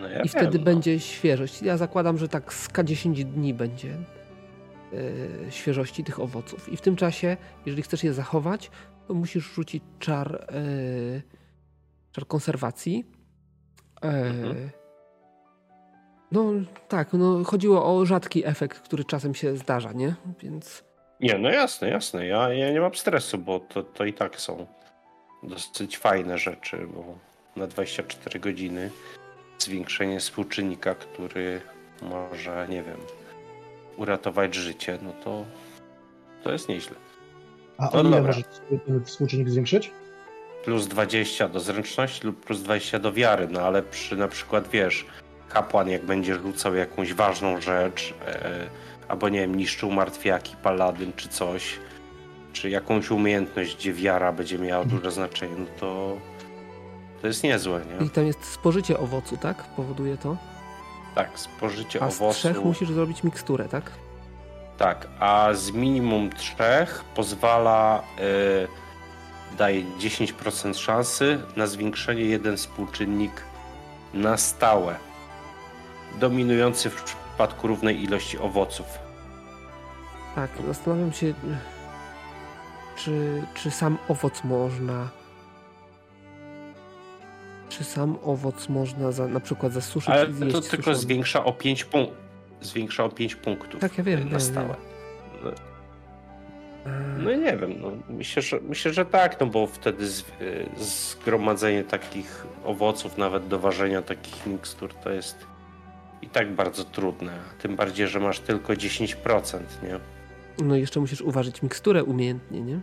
No 0.00 0.08
ja 0.08 0.22
I 0.22 0.28
wiem, 0.28 0.28
wtedy 0.28 0.58
no. 0.58 0.64
będzie 0.64 1.00
świeżość. 1.00 1.62
Ja 1.62 1.76
zakładam, 1.76 2.18
że 2.18 2.28
tak 2.28 2.54
z 2.54 2.68
K10 2.68 3.24
dni 3.24 3.54
będzie 3.54 3.96
yy, 4.92 4.98
świeżości 5.50 6.04
tych 6.04 6.20
owoców. 6.20 6.68
I 6.68 6.76
w 6.76 6.80
tym 6.80 6.96
czasie, 6.96 7.36
jeżeli 7.66 7.82
chcesz 7.82 8.04
je 8.04 8.12
zachować, 8.12 8.70
to 9.08 9.14
musisz 9.14 9.54
rzucić 9.54 9.82
czar, 9.98 10.46
yy, 11.12 11.22
czar 12.12 12.26
konserwacji. 12.26 13.04
Mhm. 14.00 14.70
No 16.32 16.44
tak, 16.88 17.12
no 17.12 17.44
chodziło 17.44 17.96
o 17.98 18.06
rzadki 18.06 18.46
efekt, 18.46 18.80
który 18.80 19.04
czasem 19.04 19.34
się 19.34 19.56
zdarza, 19.56 19.92
nie? 19.92 20.14
Więc 20.42 20.84
Nie, 21.20 21.38
no 21.38 21.50
jasne, 21.50 21.88
jasne. 21.88 22.26
Ja, 22.26 22.52
ja 22.52 22.72
nie 22.72 22.80
mam 22.80 22.94
stresu, 22.94 23.38
bo 23.38 23.60
to, 23.60 23.82
to 23.82 24.04
i 24.04 24.12
tak 24.12 24.40
są 24.40 24.66
dosyć 25.42 25.98
fajne 25.98 26.38
rzeczy, 26.38 26.86
bo 26.94 27.04
na 27.56 27.66
24 27.66 28.40
godziny 28.40 28.90
zwiększenie 29.58 30.20
współczynnika, 30.20 30.94
który 30.94 31.60
może, 32.02 32.66
nie 32.70 32.82
wiem, 32.82 32.98
uratować 33.96 34.54
życie, 34.54 34.98
no 35.02 35.12
to 35.24 35.44
to 36.42 36.52
jest 36.52 36.68
nieźle. 36.68 36.96
A 37.78 37.90
No 37.94 38.00
ile 38.00 38.10
dobra. 38.10 38.20
może 38.26 38.42
ten 38.86 39.04
współczynnik 39.04 39.48
zwiększyć? 39.50 39.90
Plus 40.64 40.86
20 40.86 41.48
do 41.48 41.60
zręczności 41.60 42.26
lub 42.26 42.44
plus 42.44 42.62
20 42.62 42.98
do 42.98 43.12
wiary, 43.12 43.48
no 43.50 43.60
ale 43.60 43.82
przy 43.82 44.16
na 44.16 44.28
przykład, 44.28 44.68
wiesz, 44.68 45.06
kapłan 45.48 45.88
jak 45.88 46.04
będzie 46.04 46.34
rzucał 46.34 46.74
jakąś 46.74 47.14
ważną 47.14 47.60
rzecz, 47.60 48.14
e, 48.26 48.50
albo 49.08 49.28
nie 49.28 49.40
wiem, 49.40 49.54
niszczył 49.54 49.90
martwiaki, 49.90 50.56
paladyn 50.62 51.12
czy 51.16 51.28
coś, 51.28 51.78
czy 52.52 52.70
jakąś 52.70 53.10
umiejętność, 53.10 53.76
gdzie 53.76 53.92
wiara 53.92 54.32
będzie 54.32 54.58
miała 54.58 54.84
duże 54.84 55.10
znaczenie, 55.10 55.54
no 55.58 55.66
to 55.80 56.16
to 57.22 57.26
jest 57.26 57.42
niezłe, 57.44 57.80
nie? 58.00 58.06
i 58.06 58.10
tam 58.10 58.26
jest 58.26 58.44
spożycie 58.44 58.98
owocu, 58.98 59.36
tak? 59.36 59.64
Powoduje 59.64 60.16
to. 60.16 60.36
Tak, 61.14 61.38
spożycie 61.38 62.02
A 62.02 62.10
z 62.10 62.16
owocu. 62.22 62.38
trzech 62.38 62.64
musisz 62.64 62.88
zrobić 62.90 63.22
miksturę, 63.24 63.68
tak? 63.68 63.90
Tak, 64.78 65.06
a 65.20 65.48
z 65.54 65.70
minimum 65.70 66.30
trzech 66.30 67.04
pozwala, 67.14 68.02
y, 69.52 69.56
daje 69.56 69.82
10% 70.00 70.74
szansy 70.78 71.40
na 71.56 71.66
zwiększenie 71.66 72.22
jeden 72.22 72.56
współczynnik 72.56 73.32
na 74.14 74.36
stałe, 74.36 74.94
dominujący 76.20 76.90
w 76.90 77.02
przypadku 77.02 77.68
równej 77.68 78.02
ilości 78.02 78.38
owoców. 78.38 78.86
Tak, 80.34 80.50
zastanawiam 80.66 81.12
się, 81.12 81.34
czy, 82.96 83.42
czy 83.54 83.70
sam 83.70 83.98
owoc 84.08 84.44
można. 84.44 85.08
Czy 87.68 87.84
sam 87.84 88.16
owoc 88.24 88.68
można 88.68 89.12
za, 89.12 89.28
na 89.28 89.40
przykład 89.40 89.72
zasuszyć 89.72 90.08
Ale 90.10 90.30
i 90.30 90.32
zjeść 90.32 90.52
to 90.52 90.60
tylko 90.60 90.76
suszony? 90.76 90.96
zwiększa 90.96 91.44
o 91.44 91.52
5 91.52 91.84
punktów. 91.84 92.16
Zwiększa 92.60 93.04
o 93.04 93.08
5 93.08 93.34
punktów 93.36 93.80
Tak, 93.80 93.98
ja 93.98 94.04
wiem, 94.04 94.20
y, 94.20 94.24
na 94.24 94.30
wiem, 94.30 94.40
stałe. 94.40 94.74
No, 95.44 95.50
A, 96.86 96.88
No 97.18 97.34
nie 97.34 97.56
wiem, 97.56 97.74
no, 97.80 97.90
myślę, 98.08 98.42
że, 98.42 98.60
myślę, 98.60 98.92
że 98.92 99.04
tak, 99.04 99.40
no 99.40 99.46
bo 99.46 99.66
wtedy 99.66 100.06
z, 100.06 100.20
y, 100.20 100.24
zgromadzenie 100.78 101.84
takich 101.84 102.46
owoców, 102.64 103.18
nawet 103.18 103.48
do 103.48 103.58
ważenia 103.58 104.02
takich 104.02 104.46
mikstur, 104.46 104.94
to 104.94 105.10
jest 105.10 105.36
i 106.22 106.28
tak 106.28 106.54
bardzo 106.54 106.84
trudne. 106.84 107.38
Tym 107.58 107.76
bardziej, 107.76 108.08
że 108.08 108.20
masz 108.20 108.40
tylko 108.40 108.72
10%, 108.72 109.58
nie? 109.82 110.00
No 110.64 110.76
i 110.76 110.80
jeszcze 110.80 111.00
musisz 111.00 111.20
uważać 111.22 111.62
miksturę 111.62 112.04
umiejętnie, 112.04 112.60
nie? 112.60 112.80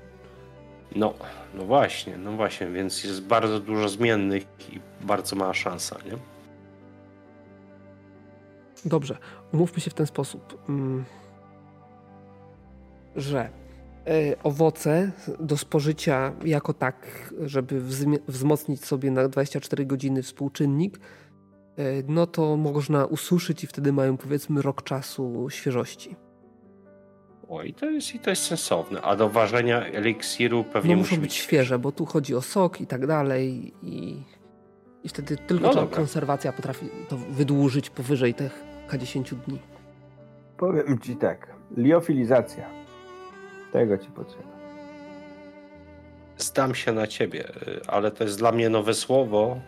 No, 0.96 1.14
no 1.54 1.66
właśnie, 1.66 2.18
no 2.18 2.32
właśnie, 2.32 2.68
więc 2.68 3.04
jest 3.04 3.24
bardzo 3.24 3.60
dużo 3.60 3.90
zmiennych 3.90 4.44
i 4.74 4.80
bardzo 5.02 5.36
mała 5.36 5.54
szansa, 5.54 5.98
nie? 6.06 6.18
Dobrze, 8.86 9.18
umówmy 9.54 9.82
się 9.82 9.92
w 9.92 9.94
ten 9.94 10.06
sposób, 10.06 10.58
mm, 10.70 11.06
że 13.16 13.50
e, 14.08 14.44
owoce 14.44 15.12
do 15.40 15.58
spożycia 15.58 16.34
jako 16.46 16.74
tak, 16.74 17.34
żeby 17.42 17.82
wzmocnić 18.28 18.86
sobie 18.86 19.12
na 19.12 19.28
24 19.28 19.86
godziny 19.86 20.24
współczynnik, 20.24 21.00
no 22.08 22.28
to 22.28 22.58
można 22.58 23.06
ususzyć 23.06 23.64
i 23.64 23.68
wtedy 23.68 23.94
mają 23.94 24.18
powiedzmy 24.18 24.62
rok 24.62 24.84
czasu 24.84 25.50
świeżości. 25.50 26.16
O, 27.50 27.64
i 27.64 27.74
to 27.74 27.86
jest, 27.86 28.16
i 28.16 28.20
to 28.20 28.30
jest 28.30 28.44
sensowne. 28.44 29.02
A 29.02 29.16
do 29.16 29.30
ważenia 29.30 29.86
eliksiru 29.86 30.64
pewnie 30.64 30.96
no, 30.96 31.02
muszą 31.02 31.18
być 31.18 31.34
świeże, 31.34 31.80
bo 31.80 31.92
tu 31.92 32.06
chodzi 32.06 32.36
o 32.36 32.42
sok 32.42 32.82
i 32.82 32.88
tak 32.88 33.08
dalej 33.08 33.74
i, 33.84 34.24
i 35.04 35.10
wtedy 35.10 35.38
tylko 35.38 35.74
no 35.74 35.88
konserwacja 35.88 36.54
potrafi 36.54 36.90
to 37.10 37.18
wydłużyć 37.18 37.90
powyżej 37.90 38.34
tych 38.34 38.64
K10 38.90 39.36
dni. 39.36 39.60
Powiem 40.58 41.00
ci 41.00 41.16
tak, 41.16 41.48
liofilizacja. 41.78 42.70
Tego 43.72 43.98
ci 43.98 44.08
potrzeba. 44.10 44.56
Zdam 46.38 46.76
się 46.76 46.92
na 46.92 47.08
ciebie, 47.08 47.52
ale 47.88 48.12
to 48.12 48.24
jest 48.24 48.38
dla 48.38 48.52
mnie 48.52 48.70
nowe 48.70 48.94
słowo. 48.94 49.60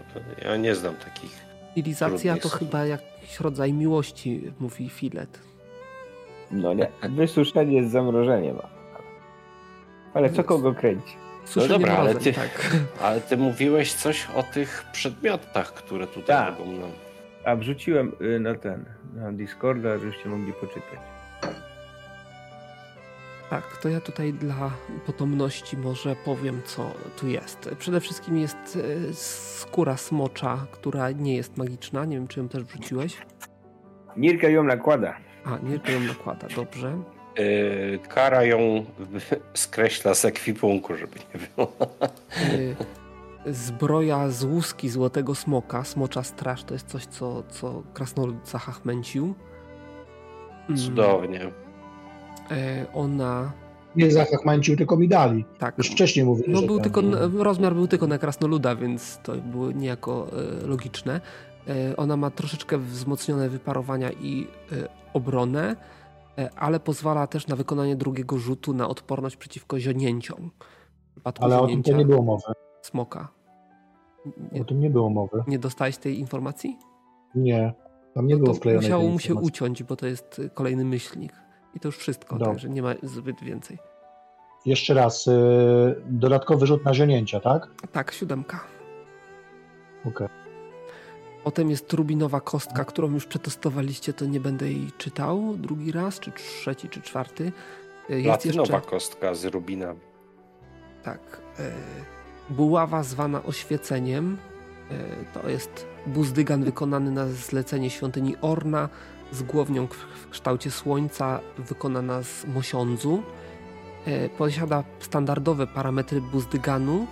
Ja 0.46 0.58
nie 0.58 0.76
znam 0.76 0.96
takich. 0.96 1.47
Liofilizacja 1.78 2.38
to 2.38 2.50
chyba 2.50 2.86
jakiś 2.86 3.40
rodzaj 3.40 3.74
miłości, 3.74 4.54
mówi 4.60 4.90
Filet. 4.90 5.40
No 6.52 6.74
nie, 6.74 6.88
wysuszenie 7.10 7.84
z 7.84 7.92
zamrożeniem. 7.92 8.58
Ale 10.14 10.30
co 10.30 10.44
kogo 10.44 10.74
kręci? 10.74 11.16
no 11.56 11.68
dobra, 11.68 11.98
ale 11.98 12.16
ty, 12.16 12.34
tak. 12.34 12.76
ale 13.02 13.22
ty 13.22 13.38
mówiłeś 13.38 13.94
coś 13.94 14.28
o 14.36 14.44
tych 14.44 14.86
przedmiotach, 14.92 15.74
które 15.74 16.08
tutaj 16.08 16.38
tak. 16.38 16.60
mogą 16.60 16.72
nam... 16.72 16.90
A 17.46 17.56
wrzuciłem 17.56 18.12
y, 18.22 18.40
na 18.40 18.56
ten, 18.56 18.86
na 19.14 19.32
Discorda, 19.32 19.98
żebyście 19.98 20.30
mogli 20.30 20.54
poczytać. 20.54 21.00
Tak, 23.50 23.78
to 23.78 23.90
ja 23.90 24.02
tutaj 24.02 24.34
dla 24.34 24.72
potomności 25.06 25.78
może 25.78 26.16
powiem, 26.16 26.62
co 26.66 26.92
tu 27.20 27.28
jest. 27.28 27.70
Przede 27.80 28.00
wszystkim 28.00 28.38
jest 28.38 28.76
y, 28.76 29.14
skóra 29.14 29.98
smocza, 29.98 30.68
która 30.72 31.12
nie 31.12 31.36
jest 31.36 31.58
magiczna. 31.58 32.06
Nie 32.06 32.18
wiem, 32.18 32.28
czy 32.28 32.40
ją 32.40 32.50
też 32.50 32.64
wrzuciłeś. 32.64 33.18
Nirka 34.18 34.50
ją 34.50 34.64
nakłada. 34.64 35.18
A, 35.46 35.58
Nirka 35.58 35.92
ją 35.92 36.00
nakłada, 36.00 36.48
dobrze. 36.56 36.98
Yy, 37.38 38.00
kara 38.10 38.44
ją 38.44 38.86
skreśla 39.54 40.14
z 40.14 40.26
ekwipunku, 40.26 40.96
żeby 40.96 41.16
nie 41.34 41.40
było. 41.56 41.72
Yy, 42.52 43.54
zbroja 43.54 44.30
z 44.30 44.44
łuski 44.44 44.90
złotego 44.90 45.36
smoka, 45.36 45.84
smocza 45.84 46.24
straż, 46.24 46.64
to 46.64 46.74
jest 46.74 46.88
coś, 46.88 47.06
co, 47.06 47.44
co 47.44 47.84
krasnolud 47.94 48.50
zachachmęcił. 48.50 49.34
Mm. 50.70 50.78
Cudownie. 50.78 51.52
Yy, 52.50 52.58
ona... 52.94 53.52
Nie 53.96 54.12
zachachmęcił, 54.12 54.78
tylko 54.78 54.98
mi 54.98 55.08
dali. 55.08 55.46
Tak. 55.60 55.78
Już 55.78 55.92
wcześniej 55.92 56.26
mówiłem, 56.26 56.52
no, 56.52 56.62
był 56.62 56.80
tylko, 56.80 57.02
Rozmiar 57.38 57.74
był 57.74 57.88
tylko 57.88 58.08
na 58.08 58.18
krasnoluda, 58.18 58.76
więc 58.76 59.20
to 59.24 59.36
było 59.36 59.72
niejako 59.72 60.28
e, 60.64 60.68
logiczne. 60.68 61.22
E, 61.68 61.98
ona 61.98 62.18
ma 62.18 62.32
troszeczkę 62.32 62.78
wzmocnione 62.78 63.50
wyparowania 63.50 64.12
i 64.12 64.48
e, 64.72 64.88
obronę 65.14 65.76
E, 66.38 66.50
ale 66.56 66.80
pozwala 66.80 67.28
też 67.28 67.48
na 67.48 67.56
wykonanie 67.56 67.96
drugiego 67.96 68.38
rzutu 68.38 68.74
na 68.74 68.88
odporność 68.88 69.38
przeciwko 69.38 69.80
zionięciom. 69.80 70.52
Ale 71.40 71.60
o 71.60 71.68
tym 71.68 71.84
to 71.84 71.92
nie 71.92 72.06
było 72.06 72.22
mowy. 72.22 72.44
Smoka. 72.82 73.28
Nie, 74.52 74.62
o 74.62 74.66
tym 74.66 74.80
nie 74.80 74.90
było 74.90 75.10
mowy. 75.10 75.44
Nie 75.48 75.60
dostałeś 75.60 75.98
tej 75.98 76.20
informacji? 76.20 76.78
Nie, 77.36 77.74
tam 78.14 78.28
nie 78.28 78.36
no 78.36 78.44
było 78.44 78.56
wklejone. 78.56 78.82
Musiało 78.82 79.10
mu 79.10 79.20
się 79.20 79.36
uciąć, 79.36 79.84
bo 79.84 79.96
to 79.96 80.08
jest 80.08 80.42
kolejny 80.54 80.86
myślnik. 80.86 81.34
I 81.78 81.80
to 81.80 81.88
już 81.88 81.98
wszystko, 81.98 82.38
Dobrze. 82.38 82.52
także 82.52 82.70
nie 82.70 82.82
ma 82.82 82.94
zbyt 83.04 83.44
więcej. 83.44 83.78
Jeszcze 84.66 84.94
raz, 84.94 85.26
yy, 85.26 85.34
dodatkowy 86.06 86.68
rzut 86.68 86.86
na 86.86 86.94
zionięcia, 86.94 87.40
tak? 87.40 87.68
Tak, 87.92 88.12
siódemka. 88.12 88.60
Okej. 90.00 90.12
Okay. 90.14 90.30
Potem 91.44 91.70
jest 91.70 91.94
rubinowa 91.94 92.42
kostka, 92.42 92.86
którą 92.86 93.12
już 93.12 93.26
przetestowaliście, 93.26 94.14
to 94.14 94.26
nie 94.26 94.40
będę 94.40 94.72
jej 94.72 94.92
czytał 94.98 95.54
drugi 95.58 95.92
raz, 95.92 96.20
czy 96.20 96.32
trzeci, 96.32 96.90
czy 96.90 97.02
czwarty. 97.02 97.52
E, 98.10 98.14
jest 98.14 98.26
Platynowa 98.26 98.76
jeszcze... 98.76 98.90
kostka 98.90 99.36
z 99.36 99.46
rubinami. 99.46 100.00
Tak. 101.04 101.42
E, 101.60 101.72
buława 102.50 103.04
zwana 103.04 103.44
oświeceniem. 103.44 104.38
To 105.34 105.50
jest 105.50 105.86
buzdygan 106.06 106.64
wykonany 106.64 107.12
na 107.12 107.28
zlecenie 107.28 107.90
świątyni 107.90 108.36
Orna 108.42 108.90
z 109.32 109.44
głownią 109.44 109.88
w 109.88 110.30
kształcie 110.30 110.72
słońca, 110.72 111.40
wykonana 111.58 112.24
z 112.24 112.46
mosiądzu. 112.46 113.24
Posiada 114.38 114.84
standardowe 115.00 115.68
parametry 115.68 116.22
buzdyganu. 116.22 117.08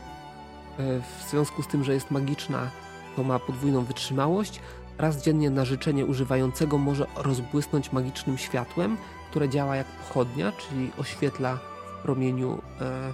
W 0.77 1.29
związku 1.29 1.63
z 1.63 1.67
tym, 1.67 1.83
że 1.83 1.93
jest 1.93 2.11
magiczna, 2.11 2.69
to 3.15 3.23
ma 3.23 3.39
podwójną 3.39 3.83
wytrzymałość. 3.83 4.61
Raz 4.97 5.23
dziennie 5.23 5.49
na 5.49 5.65
życzenie 5.65 6.05
używającego 6.05 6.77
może 6.77 7.05
rozbłysnąć 7.15 7.91
magicznym 7.91 8.37
światłem, 8.37 8.97
które 9.29 9.49
działa 9.49 9.75
jak 9.75 9.87
pochodnia, 9.87 10.51
czyli 10.51 10.91
oświetla 10.97 11.55
w 11.55 12.03
promieniu, 12.03 12.61
e, 12.81 13.13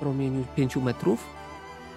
promieniu 0.00 0.44
5 0.56 0.80
metrów. 0.80 1.24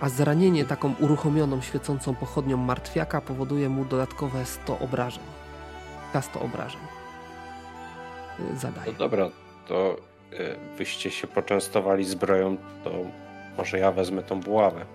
A 0.02 0.10
zranienie 0.10 0.66
taką 0.66 0.94
uruchomioną, 1.00 1.62
świecącą 1.62 2.16
pochodnią 2.16 2.58
martwiaka 2.58 3.22
powoduje 3.22 3.70
mu 3.70 3.86
dodatkowe 3.86 4.46
100 4.46 4.80
obrażeń. 4.80 5.39
Ta 6.14 6.22
100 6.22 6.40
obrażeń 6.40 6.82
e, 8.54 8.58
zadaje. 8.58 8.92
No 8.92 8.98
dobra, 8.98 9.30
to 9.68 9.96
e, 10.34 10.76
wyście 10.78 11.12
się 11.12 11.28
poczęstowali 11.28 12.06
zbroją, 12.06 12.58
to 12.84 12.92
może 13.58 13.80
ja 13.80 13.92
wezmę 13.92 14.24
tą 14.24 14.40
buławę. 14.40 14.86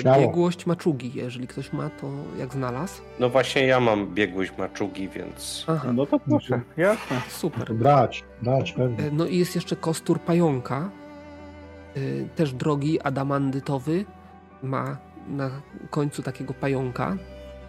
Śmiało. 0.00 0.20
Biegłość 0.20 0.66
maczugi, 0.66 1.12
jeżeli 1.14 1.46
ktoś 1.46 1.72
ma, 1.72 1.90
to 1.90 2.06
jak 2.38 2.52
znalazł? 2.52 3.02
No 3.18 3.28
właśnie 3.28 3.66
ja 3.66 3.80
mam 3.80 4.14
biegłość 4.14 4.52
maczugi, 4.58 5.08
więc... 5.08 5.64
Aha. 5.68 5.92
No 5.92 6.06
to 6.06 6.18
proszę, 6.18 6.60
jasne. 6.76 7.20
Super. 7.28 7.74
Brać, 7.74 8.24
brać 8.42 8.72
pewnie. 8.72 9.10
No 9.12 9.26
i 9.26 9.38
jest 9.38 9.54
jeszcze 9.54 9.76
kostur 9.76 10.20
pająka, 10.20 10.90
też 12.36 12.52
drogi, 12.52 13.00
adamandytowy, 13.00 14.04
ma 14.62 14.96
na 15.28 15.50
końcu 15.90 16.22
takiego 16.22 16.54
pająka. 16.54 17.16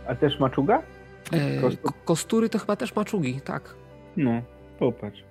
A 0.07 0.15
też 0.15 0.39
maczuga? 0.39 0.81
Kostur? 1.61 1.93
Kostury 2.05 2.49
to 2.49 2.59
chyba 2.59 2.75
też 2.75 2.95
maczugi, 2.95 3.41
tak. 3.41 3.75
No, 4.17 4.41
popatrz. 4.79 5.23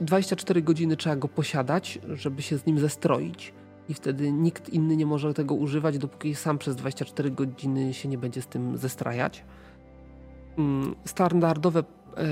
24 0.00 0.62
godziny 0.62 0.96
trzeba 0.96 1.16
go 1.16 1.28
posiadać, 1.28 1.98
żeby 2.08 2.42
się 2.42 2.58
z 2.58 2.66
nim 2.66 2.78
zestroić 2.78 3.52
i 3.88 3.94
wtedy 3.94 4.32
nikt 4.32 4.68
inny 4.68 4.96
nie 4.96 5.06
może 5.06 5.34
tego 5.34 5.54
używać, 5.54 5.98
dopóki 5.98 6.34
sam 6.34 6.58
przez 6.58 6.76
24 6.76 7.30
godziny 7.30 7.94
się 7.94 8.08
nie 8.08 8.18
będzie 8.18 8.42
z 8.42 8.46
tym 8.46 8.76
zestrajać. 8.76 9.44
Mm, 10.58 10.94
standardowe 11.04 11.80
e, 11.80 12.24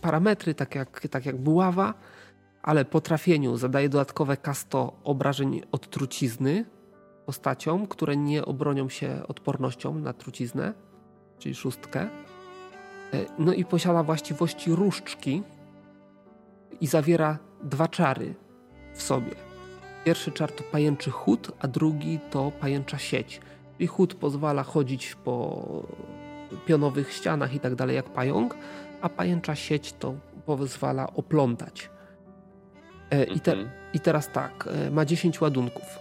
parametry, 0.00 0.54
tak 0.54 0.74
jak, 0.74 1.08
tak 1.08 1.26
jak 1.26 1.36
buława, 1.36 1.94
ale 2.62 2.84
po 2.84 3.00
trafieniu 3.00 3.56
zadaje 3.56 3.88
dodatkowe 3.88 4.36
kasto 4.36 4.92
obrażeń 5.04 5.62
od 5.72 5.90
trucizny 5.90 6.64
postaciom, 7.26 7.86
które 7.86 8.16
nie 8.16 8.44
obronią 8.44 8.88
się 8.88 9.22
odpornością 9.28 9.94
na 9.94 10.12
truciznę, 10.12 10.74
czyli 11.40 11.54
szóstkę. 11.54 12.00
E, 12.00 12.08
no 13.38 13.52
i 13.52 13.64
posiada 13.64 14.02
właściwości 14.02 14.70
różdżki 14.74 15.42
i 16.80 16.86
zawiera 16.86 17.38
dwa 17.62 17.88
czary 17.88 18.34
w 18.94 19.02
sobie. 19.02 19.34
Pierwszy 20.04 20.32
czar 20.32 20.52
to 20.52 20.64
pajęczy 20.64 21.10
chód, 21.10 21.52
a 21.60 21.68
drugi 21.68 22.18
to 22.30 22.52
pajęcza 22.60 22.98
sieć. 22.98 23.40
I 23.78 23.86
chód 23.86 24.14
pozwala 24.14 24.62
chodzić 24.62 25.14
po 25.14 25.64
pionowych 26.66 27.12
ścianach 27.12 27.54
i 27.54 27.60
tak 27.60 27.74
dalej 27.74 27.96
jak 27.96 28.10
pająk, 28.10 28.56
a 29.00 29.08
pajęcza 29.08 29.54
sieć 29.54 29.92
to 29.92 30.14
pozwala 30.46 31.12
oplątać. 31.14 31.90
E, 33.10 33.24
i, 33.24 33.40
te, 33.40 33.52
mhm. 33.52 33.70
I 33.92 34.00
teraz 34.00 34.28
tak, 34.28 34.68
e, 34.86 34.90
ma 34.90 35.04
10 35.04 35.40
ładunków. 35.40 35.98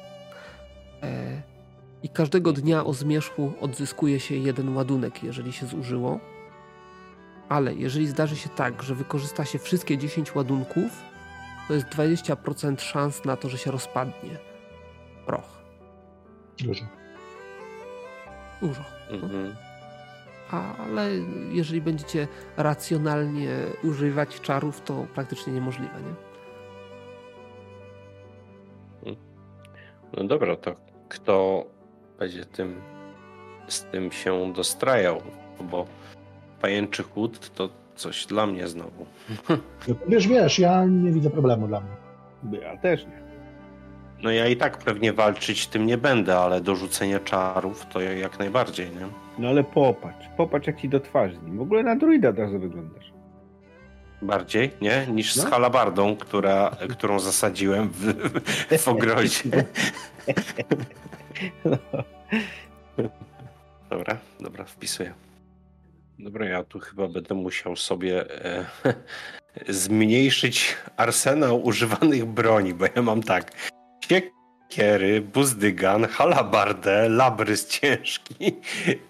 I 2.03 2.09
każdego 2.09 2.53
dnia 2.53 2.85
o 2.85 2.93
zmierzchu 2.93 3.53
odzyskuje 3.61 4.19
się 4.19 4.35
jeden 4.35 4.75
ładunek, 4.75 5.23
jeżeli 5.23 5.53
się 5.53 5.65
zużyło. 5.65 6.19
Ale 7.49 7.73
jeżeli 7.73 8.07
zdarzy 8.07 8.35
się 8.35 8.49
tak, 8.49 8.83
że 8.83 8.95
wykorzysta 8.95 9.45
się 9.45 9.59
wszystkie 9.59 9.97
10 9.97 10.35
ładunków, 10.35 10.91
to 11.67 11.73
jest 11.73 11.87
20% 11.87 12.79
szans 12.79 13.25
na 13.25 13.35
to, 13.35 13.49
że 13.49 13.57
się 13.57 13.71
rozpadnie 13.71 14.37
proch. 15.25 15.61
Dużo. 16.63 16.85
Dużo. 18.61 18.81
Mhm. 19.09 19.55
Ale 20.51 21.09
jeżeli 21.51 21.81
będziecie 21.81 22.27
racjonalnie 22.57 23.49
używać 23.83 24.41
czarów, 24.41 24.81
to 24.81 25.07
praktycznie 25.13 25.53
niemożliwe, 25.53 26.01
nie? 26.01 26.29
No 30.17 30.23
dobra, 30.23 30.55
to 30.55 30.75
kto 31.09 31.65
będzie 32.19 32.45
tym 32.45 32.81
z 33.67 33.83
tym 33.83 34.11
się 34.11 34.53
dostrajał? 34.53 35.21
Bo 35.71 35.85
pajęczy 36.61 37.03
chód 37.03 37.53
to 37.55 37.69
coś 37.95 38.25
dla 38.25 38.47
mnie 38.47 38.67
znowu. 38.67 39.05
Wiesz, 40.07 40.27
wiesz, 40.27 40.59
ja 40.59 40.85
nie 40.85 41.11
widzę 41.11 41.29
problemu 41.29 41.67
dla 41.67 41.81
mnie. 41.81 42.59
Ja 42.59 42.77
też 42.77 43.05
nie. 43.05 43.19
No 44.23 44.31
ja 44.31 44.47
i 44.47 44.57
tak 44.57 44.77
pewnie 44.77 45.13
walczyć 45.13 45.67
tym 45.67 45.85
nie 45.85 45.97
będę, 45.97 46.37
ale 46.37 46.61
dorzucenie 46.61 47.19
czarów 47.19 47.85
to 47.85 48.01
ja 48.01 48.13
jak 48.13 48.39
najbardziej, 48.39 48.89
nie? 48.89 49.07
No 49.39 49.47
ale 49.47 49.63
popatrz, 49.63 50.27
popatrz 50.37 50.67
jak 50.67 50.81
ci 50.81 50.89
do 50.89 50.99
twarzy 50.99 51.35
z 51.35 51.43
nim. 51.43 51.57
W 51.57 51.61
ogóle 51.61 51.83
na 51.83 51.95
druida 51.95 52.29
od 52.29 52.39
razu 52.39 52.59
wyglądasz. 52.59 53.11
Bardziej, 54.21 54.71
nie? 54.81 55.07
Niż 55.07 55.33
z 55.35 55.43
No. 55.43 55.49
halabardą, 55.49 56.15
która, 56.15 56.71
którą 56.89 57.19
zasadziłem 57.19 57.89
w, 57.93 58.13
w 58.77 58.87
ogrodzie. 58.87 59.43
Dobra, 63.89 64.17
dobra, 64.39 64.65
wpisuję. 64.65 65.13
Dobra, 66.19 66.45
ja 66.45 66.63
tu 66.63 66.79
chyba 66.79 67.07
będę 67.07 67.35
musiał 67.35 67.75
sobie 67.75 68.45
e, 68.45 68.65
zmniejszyć 69.69 70.77
arsenał 70.97 71.65
używanych 71.65 72.25
broni, 72.25 72.73
bo 72.73 72.85
ja 72.95 73.01
mam 73.01 73.23
tak. 73.23 73.51
Siekiery, 74.09 75.21
buzdygan, 75.21 76.07
halabardę, 76.07 77.09
labrys 77.09 77.67
ciężki, 77.67 78.55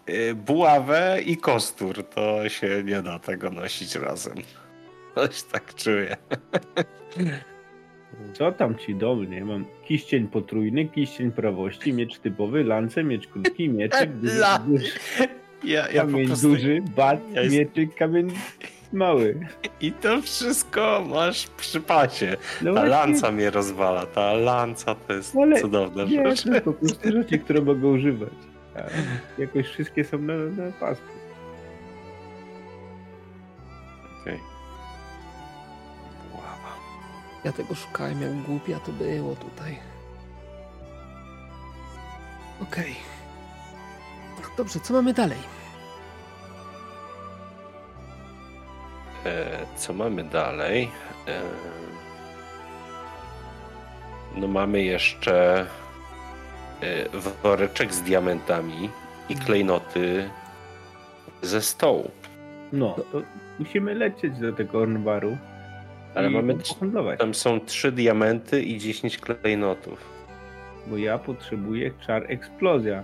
e, 0.05 0.33
buławę 0.33 1.17
i 1.25 1.37
kostur. 1.37 2.03
To 2.09 2.49
się 2.49 2.83
nie 2.83 3.01
da 3.01 3.19
tego 3.19 3.49
nosić 3.49 3.95
razem. 3.95 4.35
Coś 5.19 5.43
tak 5.43 5.75
czuję. 5.75 6.15
Co 8.33 8.51
tam 8.51 8.77
ci 8.77 8.95
dolnie? 8.95 9.45
Mam 9.45 9.65
kiścień 9.85 10.27
potrójny, 10.27 10.85
kiścień 10.87 11.31
prawości, 11.31 11.93
miecz 11.93 12.19
typowy, 12.19 12.63
lance, 12.63 13.03
miecz 13.03 13.27
krótki, 13.27 13.69
mieczyk, 13.69 14.11
duży, 14.21 14.39
La- 14.39 14.65
Ja, 15.63 15.89
ja 15.89 16.01
kamień 16.01 16.27
prostu... 16.27 16.49
duży, 16.49 16.81
bat, 16.95 17.19
Ja 17.33 17.41
jest- 17.41 17.55
mieczyk, 17.55 17.95
kamień 17.95 18.27
mały. 18.93 19.39
I 19.81 19.91
to 19.91 20.21
wszystko 20.21 21.05
masz 21.09 21.47
przy 21.47 21.81
pasie. 21.81 22.37
No 22.61 22.73
Ta 22.73 22.73
właśnie, 22.73 22.89
lanca 22.89 23.31
mnie 23.31 23.49
rozwala. 23.49 24.05
Ta 24.05 24.33
lanca 24.33 24.95
to 24.95 25.13
jest 25.13 25.35
Ale 25.35 25.61
cudowna 25.61 26.03
Nie, 26.03 26.35
rzecz. 26.35 26.43
to 26.43 26.61
po 26.61 26.73
prostu 26.73 27.11
rzeczy, 27.11 27.39
które 27.39 27.61
mogę 27.61 27.87
używać. 27.87 28.29
A 28.75 28.81
jakoś 29.41 29.67
wszystkie 29.67 30.03
są 30.03 30.17
na, 30.17 30.33
na 30.35 30.71
pasku. 30.79 31.18
Ja 37.43 37.51
tego 37.51 37.75
szukałem, 37.75 38.21
jak 38.21 38.33
głupia 38.33 38.79
to 38.79 38.91
było 38.91 39.35
tutaj. 39.35 39.79
Okej. 42.61 42.95
Dobrze, 44.57 44.79
co 44.79 44.93
mamy 44.93 45.13
dalej? 45.13 45.37
E, 49.25 49.65
co 49.75 49.93
mamy 49.93 50.23
dalej? 50.23 50.91
E, 51.27 51.41
no 54.35 54.47
mamy 54.47 54.83
jeszcze 54.83 55.65
e, 56.81 57.19
woreczek 57.43 57.93
z 57.93 58.01
diamentami 58.01 58.89
i 59.29 59.35
klejnoty 59.35 60.29
ze 61.41 61.61
stołu. 61.61 62.11
No, 62.73 62.95
to 63.11 63.21
musimy 63.59 63.95
lecieć 63.95 64.39
do 64.39 64.53
tego 64.53 64.79
Ornbaru. 64.79 65.37
Ale 66.15 66.29
mamy 66.29 66.55
handlować. 66.79 67.19
Tam 67.19 67.33
są 67.33 67.59
trzy 67.59 67.91
diamenty 67.91 68.61
i 68.61 68.77
10 68.77 69.17
klejnotów. 69.17 69.99
Bo 70.87 70.97
ja 70.97 71.17
potrzebuję 71.17 71.91
czar 72.07 72.25
eksplozja, 72.27 73.03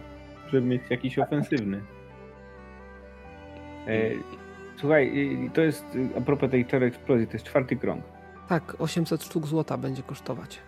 żeby 0.52 0.68
mieć 0.68 0.82
jakiś 0.90 1.20
ofensywny. 1.20 1.82
E, 3.88 4.10
słuchaj, 4.80 5.12
to 5.54 5.62
jest, 5.62 5.86
a 6.18 6.22
propos 6.22 6.52
tej 6.52 6.66
czar 6.66 6.84
eksplozji, 6.84 7.28
to 7.28 7.34
jest 7.34 7.46
czwarty 7.46 7.76
krąg. 7.76 8.04
Tak, 8.50 8.76
800 8.80 9.24
sztuk 9.24 9.48
złota 9.48 9.78
będzie 9.78 10.04
kosztować. 10.04 10.60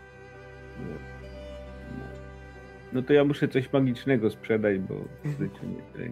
No 2.94 3.02
to 3.02 3.14
ja 3.14 3.24
muszę 3.24 3.48
coś 3.48 3.74
magicznego 3.74 4.30
sprzedać, 4.30 4.80
bo 4.80 4.96
w 5.24 5.30
życiu 5.30 5.66
nie. 5.66 6.08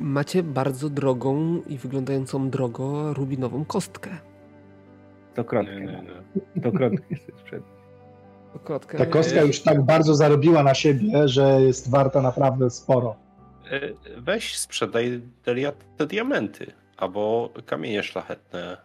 Macie 0.00 0.42
bardzo 0.42 0.90
drogą 0.90 1.62
i 1.66 1.78
wyglądającą 1.78 2.50
drogo 2.50 3.14
rubinową 3.14 3.64
kostkę. 3.64 4.10
To 5.34 5.44
krotkę. 5.44 5.74
Nie, 5.80 5.86
nie, 5.86 5.92
mam. 5.92 6.04
nie. 6.56 6.62
To 6.62 6.72
krotkę 6.72 7.14
chcę 7.14 7.32
sprzedać. 7.40 7.68
Kostkę. 8.64 8.98
Ta 8.98 9.06
kostka 9.06 9.42
już 9.42 9.60
tak 9.62 9.82
bardzo 9.82 10.14
zarobiła 10.14 10.62
na 10.62 10.74
siebie, 10.74 11.28
że 11.28 11.60
jest 11.62 11.90
warta 11.90 12.22
naprawdę 12.22 12.70
sporo. 12.70 13.16
E, 13.70 13.80
Weź 14.20 14.58
sprzedaj 14.58 15.20
delia- 15.46 15.72
te 15.96 16.06
diamenty 16.06 16.72
albo 16.96 17.50
kamienie 17.66 18.02
szlachetne. 18.02 18.76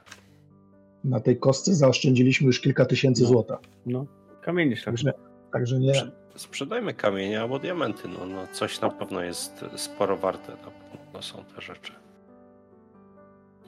Na 1.03 1.19
tej 1.19 1.37
kostce 1.39 1.75
zaoszczędziliśmy 1.75 2.47
już 2.47 2.59
kilka 2.59 2.85
tysięcy 2.85 3.23
No. 3.23 3.29
złota. 3.29 3.57
No, 3.85 4.05
kamienie 4.41 4.77
szlachetne. 4.77 5.11
Także, 5.13 5.23
także 5.51 5.79
nie. 5.79 5.93
Sprze- 5.93 6.11
Sprzedajmy 6.35 6.93
kamienie 6.93 7.41
albo 7.41 7.59
diamenty. 7.59 8.07
No, 8.19 8.25
no 8.25 8.47
coś 8.51 8.81
na 8.81 8.89
pewno 8.89 9.21
jest 9.21 9.65
sporo 9.75 10.17
warte. 10.17 10.51
Na 10.51 10.97
pewno 10.97 11.21
są 11.21 11.43
te 11.55 11.61
rzeczy. 11.61 11.93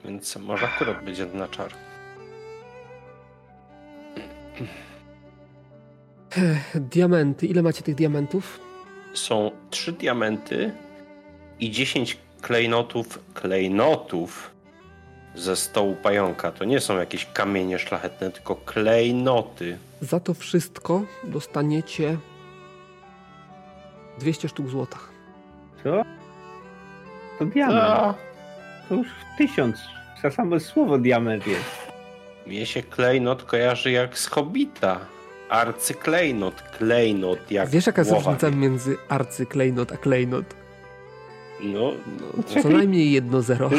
Więc 0.04 0.36
może 0.36 0.66
akurat 0.66 1.04
będzie 1.04 1.26
na 1.26 1.48
czar. 1.48 1.70
Diamenty. 6.74 7.46
Ile 7.46 7.62
macie 7.62 7.82
tych 7.82 7.94
diamentów? 7.94 8.60
Są 9.14 9.50
trzy 9.70 9.92
diamenty 9.92 10.72
i 11.60 11.70
10 11.70 12.18
klejnotów. 12.40 13.18
Klejnotów 13.34 14.50
ze 15.34 15.56
stołu 15.56 15.96
pająka. 16.02 16.52
To 16.52 16.64
nie 16.64 16.80
są 16.80 16.98
jakieś 16.98 17.26
kamienie 17.26 17.78
szlachetne, 17.78 18.30
tylko 18.30 18.56
klejnoty. 18.56 19.78
Za 20.00 20.20
to 20.20 20.34
wszystko 20.34 21.02
dostaniecie 21.24 22.16
200 24.18 24.48
sztuk 24.48 24.68
złota. 24.68 24.98
Co? 25.84 26.02
To 27.38 27.44
diament. 27.46 27.82
A, 27.82 28.14
To 28.88 28.94
już 28.94 29.08
tysiąc. 29.38 29.76
Za 30.22 30.30
samo 30.30 30.60
słowo 30.60 30.98
diament 30.98 31.46
jest. 31.46 31.91
Mnie 32.46 32.66
się 32.66 32.82
klejnot 32.82 33.42
kojarzy 33.44 33.90
jak 33.90 34.18
z 34.18 34.26
Hobbita. 34.26 35.00
Arcyklejnot, 35.48 36.62
klejnot 36.62 37.50
jak 37.50 37.68
Wiesz 37.68 37.86
jaka 37.86 38.00
jest 38.02 38.12
różnica 38.12 38.50
między 38.50 38.96
arcyklejnot 39.08 39.92
a 39.92 39.96
klejnot? 39.96 40.44
No, 41.64 41.92
Co 42.62 42.68
najmniej 42.68 43.12
jedno 43.12 43.42
zero. 43.42 43.70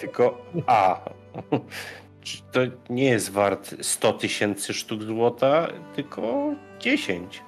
tylko 0.00 0.46
A. 0.66 1.00
Czy 2.20 2.38
To 2.52 2.60
nie 2.90 3.04
jest 3.04 3.30
wart 3.30 3.74
100 3.80 4.12
tysięcy 4.12 4.74
sztuk 4.74 5.02
złota, 5.02 5.68
tylko 5.96 6.54
10. 6.80 7.42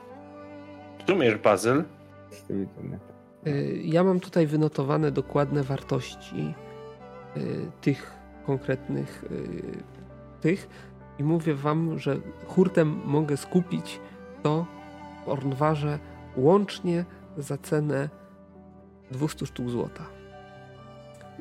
Rozumiesz, 1.01 1.35
Bazyl? 1.35 1.85
Y, 3.47 3.81
Ja 3.85 4.05
mam 4.05 4.21
tutaj 4.21 4.47
wynotowane 4.47 5.11
dokładne 5.11 5.63
wartości 5.63 6.55
y, 7.37 7.41
tych 7.81 8.13
konkretnych 8.47 9.25
y, 9.25 9.83
tych 10.41 10.69
i 11.19 11.25
mówię 11.25 11.55
wam, 11.55 11.99
że 11.99 12.17
hurtem 12.47 13.01
mogę 13.05 13.37
skupić 13.37 14.01
to 14.43 14.67
w 15.25 15.29
Ornwarze 15.29 15.99
łącznie 16.37 17.05
za 17.39 17.59
cenę 17.59 18.09
200 19.11 19.47
sztuk 19.47 19.71
złota. 19.71 20.05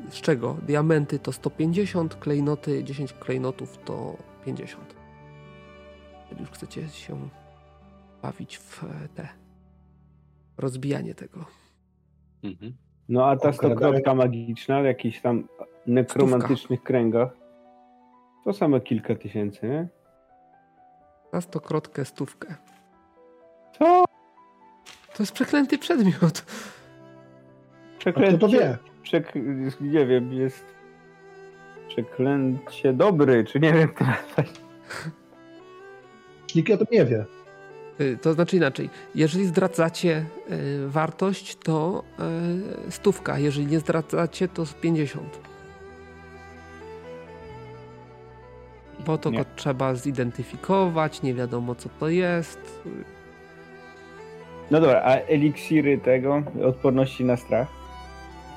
Z 0.09 0.21
czego 0.21 0.57
diamenty 0.67 1.19
to 1.19 1.31
150, 1.31 2.15
klejnoty 2.15 2.83
10 2.83 3.13
klejnotów 3.13 3.77
to 3.77 4.17
50. 4.45 4.95
Jeżeli 6.23 6.41
już 6.41 6.51
chcecie 6.51 6.89
się 6.89 7.29
bawić 8.21 8.57
w 8.57 8.83
e, 8.83 8.87
te 9.15 9.27
rozbijanie 10.57 11.15
tego. 11.15 11.45
Mhm. 12.43 12.73
No 13.09 13.25
a 13.25 13.37
ta 13.37 13.53
stokrotka 13.53 14.15
magiczna 14.15 14.81
w 14.81 14.85
jakichś 14.85 15.21
tam 15.21 15.47
nekromantycznych 15.87 16.83
kręgach 16.83 17.41
to 18.43 18.53
same 18.53 18.81
kilka 18.81 19.15
tysięcy, 19.15 19.67
nie? 19.67 19.87
Na 21.33 21.41
stokrotkę 21.41 22.05
stówkę. 22.05 22.55
Co? 23.79 24.05
To 25.13 25.23
jest 25.23 25.31
przeklęty 25.31 25.77
przedmiot. 25.77 26.45
Przeklęcie, 27.99 28.37
to 28.37 28.47
wie? 28.47 28.77
Przek... 29.03 29.33
Nie 29.81 30.05
wiem, 30.05 30.33
jest 30.33 30.65
przeklęcie 31.87 32.93
dobry, 32.93 33.43
czy 33.43 33.59
nie 33.59 33.73
wiem 33.73 33.89
teraz. 33.97 34.49
Nikt 36.55 36.71
o 36.71 36.77
tym 36.77 36.87
nie 36.91 37.05
wie. 37.05 37.25
Y, 38.01 38.17
To 38.21 38.33
znaczy 38.33 38.57
inaczej. 38.57 38.89
Jeżeli 39.15 39.45
zdradzacie 39.45 40.25
y, 40.51 40.87
wartość, 40.87 41.55
to 41.55 42.03
y, 42.87 42.91
stówka. 42.91 43.39
Jeżeli 43.39 43.67
nie 43.67 43.79
zdradzacie, 43.79 44.47
to 44.47 44.65
z 44.65 44.73
50. 44.73 45.50
Bo 49.05 49.17
to 49.17 49.29
Nie. 49.29 49.37
go 49.37 49.45
trzeba 49.55 49.95
zidentyfikować, 49.95 51.21
nie 51.21 51.33
wiadomo 51.33 51.75
co 51.75 51.89
to 51.99 52.09
jest. 52.09 52.81
No 54.71 54.81
dobra, 54.81 55.01
a 55.05 55.15
eliksiry 55.15 55.97
tego, 55.97 56.43
odporności 56.67 57.25
na 57.25 57.37
strach? 57.37 57.67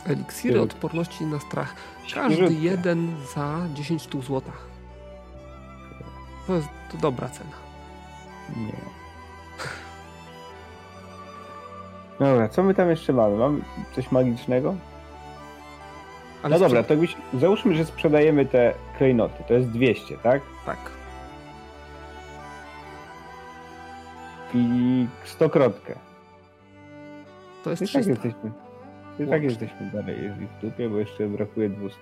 Eliksiry 0.07 0.61
odporności 0.61 1.27
na 1.27 1.41
strach. 1.41 1.75
Każdy 2.15 2.55
jeden 2.55 3.17
za 3.35 3.59
10 3.75 4.03
sztuk 4.03 4.25
złota. 4.25 4.53
To 6.47 6.55
jest 6.55 6.69
to 6.93 6.99
dobra 6.99 7.29
cena. 7.29 7.57
Nie. 8.57 8.73
Dobra, 12.19 12.49
co 12.49 12.63
my 12.63 12.75
tam 12.75 12.91
jeszcze 12.91 13.13
mamy? 13.13 13.37
Mamy 13.37 13.61
coś 13.95 14.13
magicznego? 14.13 14.75
Ale 16.43 16.59
no 16.59 16.61
dobra, 16.65 16.83
to 16.83 16.97
byś, 16.97 17.17
załóżmy, 17.41 17.75
że 17.77 17.85
sprzedajemy 17.85 18.47
te 18.47 18.75
klejnoty. 18.99 19.45
To 19.49 19.55
jest 19.55 19.69
200, 19.71 20.17
tak? 20.19 20.43
Tak. 20.67 20.79
I 24.55 25.07
stokrotkę. 25.25 25.95
To 27.65 27.71
jest 27.71 27.83
I 27.83 27.85
tak 27.87 28.03
300. 28.03 28.11
jesteśmy. 28.11 28.51
I 29.19 29.27
tak 29.27 29.43
jesteśmy 29.43 29.91
dalej 29.93 30.17
w 30.31 30.61
dupie, 30.67 30.89
bo 30.89 30.99
jeszcze 30.99 31.27
brakuje 31.29 31.69
200. 31.69 31.99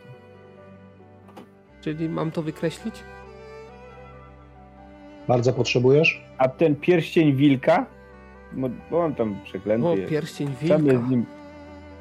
Czyli 1.80 2.08
mam 2.08 2.30
to 2.30 2.42
wykreślić? 2.42 2.94
Bardzo 5.28 5.52
potrzebujesz? 5.52 6.24
A 6.38 6.48
ten 6.48 6.76
pierścień 6.76 7.32
wilka? 7.32 7.86
Bo- 8.52 8.98
on 9.04 9.14
tam 9.14 9.36
przeklęty 9.44 9.86
O, 9.88 9.96
jest. 9.96 10.10
pierścień 10.10 10.48
Same 10.68 10.78
wilka. 10.82 11.06
z 11.06 11.10
nim, 11.10 11.26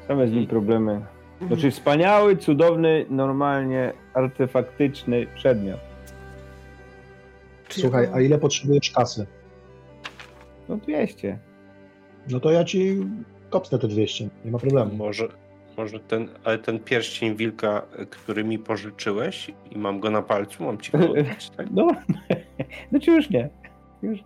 same 0.08 0.28
z 0.28 0.32
nim 0.32 0.46
problemy. 0.46 1.00
Znaczy 1.46 1.70
wspaniały, 1.70 2.36
cudowny, 2.36 3.06
normalnie 3.10 3.92
artefaktyczny 4.14 5.26
przedmiot. 5.34 5.80
Czy 7.68 7.80
Słuchaj, 7.80 8.08
a 8.14 8.20
ile 8.20 8.38
potrzebujesz 8.38 8.90
kasy? 8.90 9.26
No 10.68 10.76
200. 10.76 11.38
No 12.30 12.40
to 12.40 12.50
ja 12.50 12.64
ci 12.64 13.06
kopnę 13.50 13.78
te 13.78 13.88
200, 13.88 14.28
nie 14.44 14.50
ma 14.50 14.58
problemu. 14.58 14.94
Może, 14.94 15.28
może 15.76 16.00
ten, 16.00 16.28
ale 16.44 16.58
ten 16.58 16.78
pierścień 16.78 17.36
wilka, 17.36 17.82
który 18.10 18.44
mi 18.44 18.58
pożyczyłeś 18.58 19.50
i 19.70 19.78
mam 19.78 20.00
go 20.00 20.10
na 20.10 20.22
palcu, 20.22 20.64
mam 20.64 20.78
ci 20.78 20.92
go 20.92 20.98
oddać, 21.10 21.50
tak? 21.50 21.66
No, 21.70 21.88
znaczy 22.90 23.10
już 23.10 23.30
nie. 23.30 23.50
Już. 24.02 24.18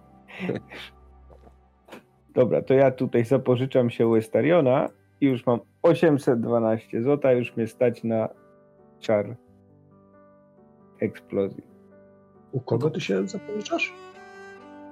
Dobra, 2.35 2.63
to 2.63 2.75
ja 2.75 2.91
tutaj 2.91 3.25
zapożyczam 3.25 3.91
się 3.91 4.07
u 4.07 4.17
Estariona 4.17 4.89
i 5.21 5.27
już 5.27 5.47
mam 5.47 5.61
812 5.87 7.03
zł, 7.03 7.37
już 7.37 7.57
mnie 7.57 7.67
stać 7.67 8.05
na 8.05 8.29
czar 9.01 9.37
eksplozji. 11.01 11.63
U 12.53 12.61
kogo 12.61 12.91
ty 12.91 13.01
się 13.01 13.29
zapożyczasz? 13.29 13.93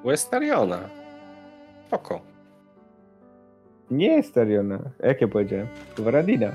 Westariona. 0.05 0.79
Spoko. 1.87 2.21
Nie 3.91 4.17
Estariona. 4.17 4.79
Jak 5.03 5.21
ja 5.21 5.29
powiedziałem? 5.29 5.67
Waradina. 5.99 6.53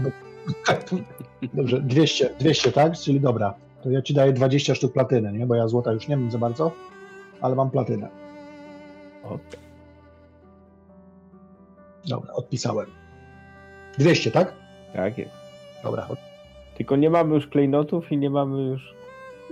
Dobrze, 1.53 1.81
200, 1.81 2.29
200, 2.39 2.71
tak? 2.71 2.93
Czyli 2.93 3.19
dobra. 3.19 3.53
To 3.83 3.89
ja 3.89 4.01
ci 4.01 4.13
daję 4.13 4.33
20 4.33 4.75
sztuk 4.75 4.93
platyny, 4.93 5.33
nie? 5.33 5.45
Bo 5.45 5.55
ja 5.55 5.67
złota 5.67 5.91
już 5.91 6.07
nie 6.07 6.17
mam 6.17 6.31
za 6.31 6.37
bardzo, 6.37 6.71
ale 7.41 7.55
mam 7.55 7.69
platynę. 7.69 8.09
Okej. 9.23 9.59
Dobra, 12.07 12.33
odpisałem. 12.33 12.98
200, 13.97 14.31
tak? 14.31 14.53
Tak 14.93 15.17
jest. 15.17 15.31
Dobra. 15.83 16.07
Tylko 16.77 16.95
nie 16.95 17.09
mamy 17.09 17.35
już 17.35 17.47
klejnotów 17.47 18.11
i 18.11 18.17
nie 18.17 18.29
mamy 18.29 18.61
już... 18.63 18.93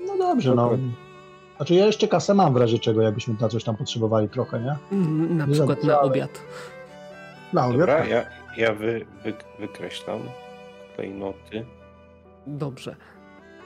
No 0.08 0.18
dobrze, 0.18 0.56
no. 0.56 0.64
Dobra. 0.70 0.78
Znaczy 1.58 1.74
ja 1.74 1.86
jeszcze 1.86 2.08
kasę 2.08 2.34
mam 2.34 2.54
w 2.54 2.58
razie 2.58 2.80
czego, 2.80 3.02
jakbyśmy 3.02 3.36
na 3.42 3.50
coś 3.50 3.64
tam 3.64 3.76
potrzebowali 3.78 4.30
trochę, 4.30 4.60
nie? 4.60 4.76
Mm, 4.92 5.38
Na 5.38 5.46
Nie 5.46 5.54
przykład 5.54 5.84
na 5.84 6.00
obiad. 6.02 6.40
No, 7.54 7.72
Dobra, 7.72 7.98
tak. 7.98 8.10
ja, 8.10 8.26
ja 8.58 8.74
wy, 8.74 9.06
wy, 9.24 9.34
wykreślam 9.60 10.20
klejnoty. 10.96 11.66
Dobrze. 12.48 12.96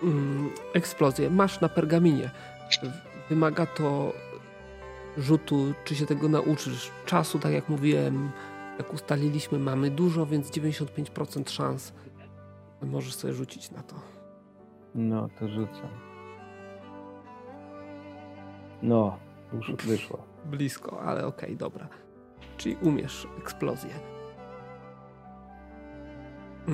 Mm, 0.04 0.50
Eksplozję. 0.74 1.30
Masz 1.30 1.62
na 1.62 1.70
pergaminie. 1.70 2.30
Wymaga 3.30 3.66
to 3.66 4.14
rzutu, 5.18 5.74
czy 5.86 5.96
się 5.96 6.06
tego 6.06 6.30
nauczysz. 6.30 6.92
Czasu, 7.06 7.40
tak 7.40 7.52
jak 7.54 7.70
mówiłem, 7.70 8.32
jak 8.80 8.94
ustaliliśmy, 8.94 9.60
mamy 9.60 9.90
dużo, 9.92 10.26
więc 10.26 10.52
95% 10.52 11.50
szans 11.50 11.94
możesz 12.82 13.14
sobie 13.16 13.34
rzucić 13.34 13.72
na 13.72 13.84
to. 13.84 13.96
No, 14.96 15.30
to 15.40 15.48
rzucam. 15.48 15.90
No, 18.82 19.18
już 19.54 19.76
wyszło. 19.76 20.24
Blisko, 20.46 21.02
ale 21.02 21.26
okej, 21.26 21.58
dobra. 21.58 21.88
Czyli 22.58 22.78
umiesz 22.82 23.28
eksplozję. 23.40 23.90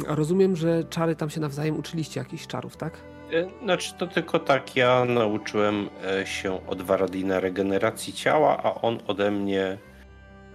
A 0.09 0.15
rozumiem, 0.15 0.55
że 0.55 0.83
czary 0.83 1.15
tam 1.15 1.29
się 1.29 1.41
nawzajem 1.41 1.77
uczyliście 1.79 2.19
jakichś 2.19 2.47
czarów, 2.47 2.77
tak? 2.77 2.97
E, 3.33 3.63
Znaczy 3.63 3.93
to 3.97 4.07
tylko 4.07 4.39
tak, 4.39 4.75
ja 4.75 5.05
nauczyłem 5.05 5.89
e, 6.21 6.25
się 6.25 6.67
od 6.67 6.81
Waradina 6.81 7.39
regeneracji 7.39 8.13
ciała, 8.13 8.57
a 8.63 8.73
on 8.81 8.97
ode 9.07 9.31
mnie 9.31 9.77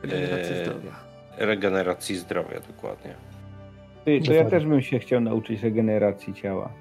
Regeneracji 0.02 0.54
Eee, 0.54 0.64
zdrowia. 0.64 0.92
Regeneracji 1.38 2.16
zdrowia, 2.16 2.60
dokładnie. 2.60 3.14
Ty, 4.04 4.20
to 4.20 4.32
ja 4.32 4.44
też 4.50 4.66
bym 4.66 4.82
się 4.82 4.98
chciał 4.98 5.20
nauczyć 5.20 5.62
regeneracji 5.62 6.34
ciała. 6.34 6.72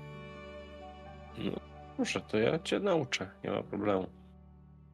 Może 1.97 2.21
to 2.21 2.37
ja 2.37 2.59
cię 2.59 2.79
nauczę, 2.79 3.27
nie 3.43 3.51
ma 3.51 3.63
problemu. 3.63 4.05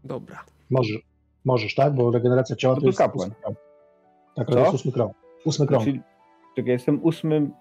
Dobra. 0.03 0.43
Możesz, 0.69 0.97
możesz, 1.45 1.75
tak? 1.75 1.93
Bo 1.95 2.11
regeneracja 2.11 2.55
ciała 2.55 2.73
No 2.73 2.75
to 2.75 2.81
to 2.81 2.88
jest 2.88 2.97
kapłan. 2.97 3.31
Tak, 4.35 4.47
to 4.47 4.59
jest 4.59 4.73
ósmy 4.73 4.91
krąg. 4.91 5.13
Ósmy 5.45 5.67
krąg. 5.67 5.84
Czyli, 5.84 6.01
czekaj, 6.55 6.71
jestem 6.71 7.03
ósmym. 7.03 7.51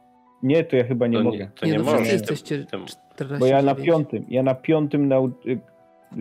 Nie, 0.42 0.64
to 0.64 0.76
ja 0.76 0.84
chyba 0.84 1.06
nie 1.06 1.18
to 1.18 1.24
mogę. 1.24 1.38
nie, 1.38 1.50
to 1.54 1.66
nie, 1.66 1.72
no 1.72 1.78
wszyscy 1.78 1.98
możesz. 1.98 2.12
jesteście 2.12 2.64
Tym- 2.64 2.86
14 2.86 3.38
Bo 3.38 3.46
ja 3.46 3.62
na 3.62 3.74
9. 3.74 3.86
piątym. 3.86 4.24
Ja 4.28 4.42
na 4.42 4.54
piątym 4.54 5.08
nau... 5.08 5.30
y, 5.46 5.58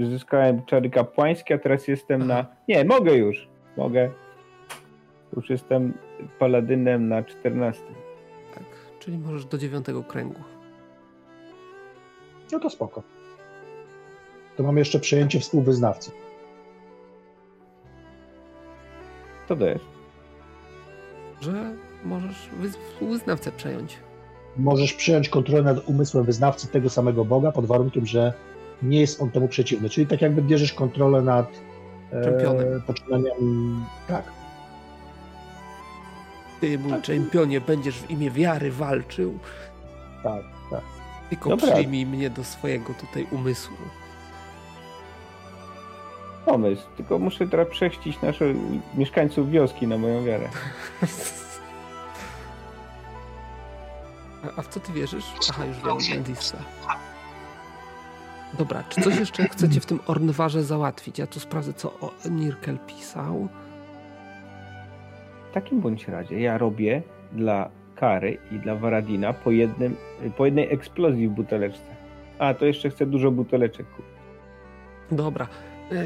zyskałem 0.10 0.66
czary 0.66 0.90
kapłańskie, 0.90 1.56
a 1.56 1.58
teraz 1.58 1.88
jestem 1.88 2.22
Aha. 2.22 2.28
na. 2.28 2.46
Nie, 2.68 2.86
mogę 2.86 3.14
już. 3.14 3.48
Mogę. 3.78 4.10
Już 5.36 5.50
jestem 5.50 5.94
paladynem 6.40 7.08
na 7.08 7.24
14. 7.24 7.84
Tak, 8.54 8.64
czyli 9.00 9.18
możesz 9.18 9.46
do 9.46 9.58
dziewiątego 9.58 10.04
kręgu. 10.04 10.42
No 12.52 12.60
to 12.60 12.70
spoko. 12.70 13.04
To 14.58 14.64
mamy 14.64 14.80
jeszcze 14.80 15.00
przejęcie 15.00 15.40
współwyznawcy. 15.40 16.12
Co 19.48 19.56
to 19.56 19.66
jest? 19.66 19.86
Że 21.42 21.74
możesz 22.06 22.50
wy- 22.60 22.70
współwyznawcę 22.70 23.52
przejąć. 23.52 23.98
Możesz 24.58 24.94
przyjąć 24.94 25.30
kontrolę 25.30 25.64
nad 25.64 25.90
umysłem 25.90 26.26
wyznawcy 26.26 26.68
tego 26.68 26.90
samego 26.90 27.26
Boga 27.26 27.52
pod 27.52 27.66
warunkiem, 27.66 28.06
że 28.06 28.34
nie 28.84 29.00
jest 29.00 29.22
on 29.22 29.32
temu 29.32 29.48
przeciwny. 29.48 29.90
Czyli 29.90 30.08
tak 30.08 30.22
jakby 30.22 30.42
bierzesz 30.42 30.74
kontrolę 30.74 31.22
nad 31.22 31.52
e, 32.12 32.82
poczynaniami. 32.88 33.76
Tak. 34.08 34.35
Ty, 36.62 36.80
mój 36.80 37.02
czempionie, 37.02 37.62
będziesz 37.62 38.00
w 38.00 38.12
imię 38.12 38.32
wiary 38.32 38.72
walczył. 38.72 39.40
Tak, 40.24 40.44
tak. 40.72 40.82
Tylko 41.30 41.50
Dobra. 41.50 41.72
przyjmij 41.72 42.06
mnie 42.06 42.30
do 42.30 42.44
swojego 42.44 42.94
tutaj 42.94 43.28
umysłu. 43.32 43.78
Pomysł. 46.46 46.82
Tylko 46.98 47.20
muszę 47.20 47.48
teraz 47.48 47.68
przechcić 47.68 48.22
naszych 48.22 48.58
mieszkańców 48.96 49.52
wioski 49.52 49.88
na 49.88 49.98
moją 49.98 50.24
wiarę. 50.24 50.50
A, 54.58 54.62
w 54.62 54.68
co 54.68 54.80
ty 54.80 54.94
wierzysz? 54.94 55.26
Aha, 55.50 55.66
już 55.66 55.78
wiem, 55.78 56.16
Mendisa. 56.16 56.58
Dobra, 58.58 58.84
czy 58.90 59.02
coś 59.02 59.16
jeszcze 59.16 59.48
chcecie 59.50 59.80
w 59.80 59.86
tym 59.86 60.00
Ornwarze 60.08 60.64
załatwić? 60.64 61.20
Ja 61.20 61.28
tu 61.28 61.40
sprawdzę, 61.40 61.74
co 61.74 61.90
o 62.00 62.12
Nirkel 62.30 62.78
pisał. 62.88 63.48
W 65.56 65.58
takim 65.58 65.82
bądź 65.82 66.08
razie 66.08 66.40
ja 66.40 66.58
robię 66.58 67.02
dla 67.32 67.70
Kary 67.96 68.38
i 68.52 68.60
dla 68.60 68.76
Waradina 68.76 69.34
po, 69.34 69.52
jednym, 69.52 69.96
po 70.38 70.46
jednej 70.46 70.74
eksplozji 70.74 71.28
w 71.28 71.32
buteleczce. 71.32 71.96
A, 72.40 72.54
to 72.54 72.66
jeszcze 72.66 72.90
chcę 72.90 73.06
dużo 73.06 73.32
buteleczek 73.32 73.86
kupić. 73.90 74.12
Dobra. 75.12 75.48
E, 75.92 76.06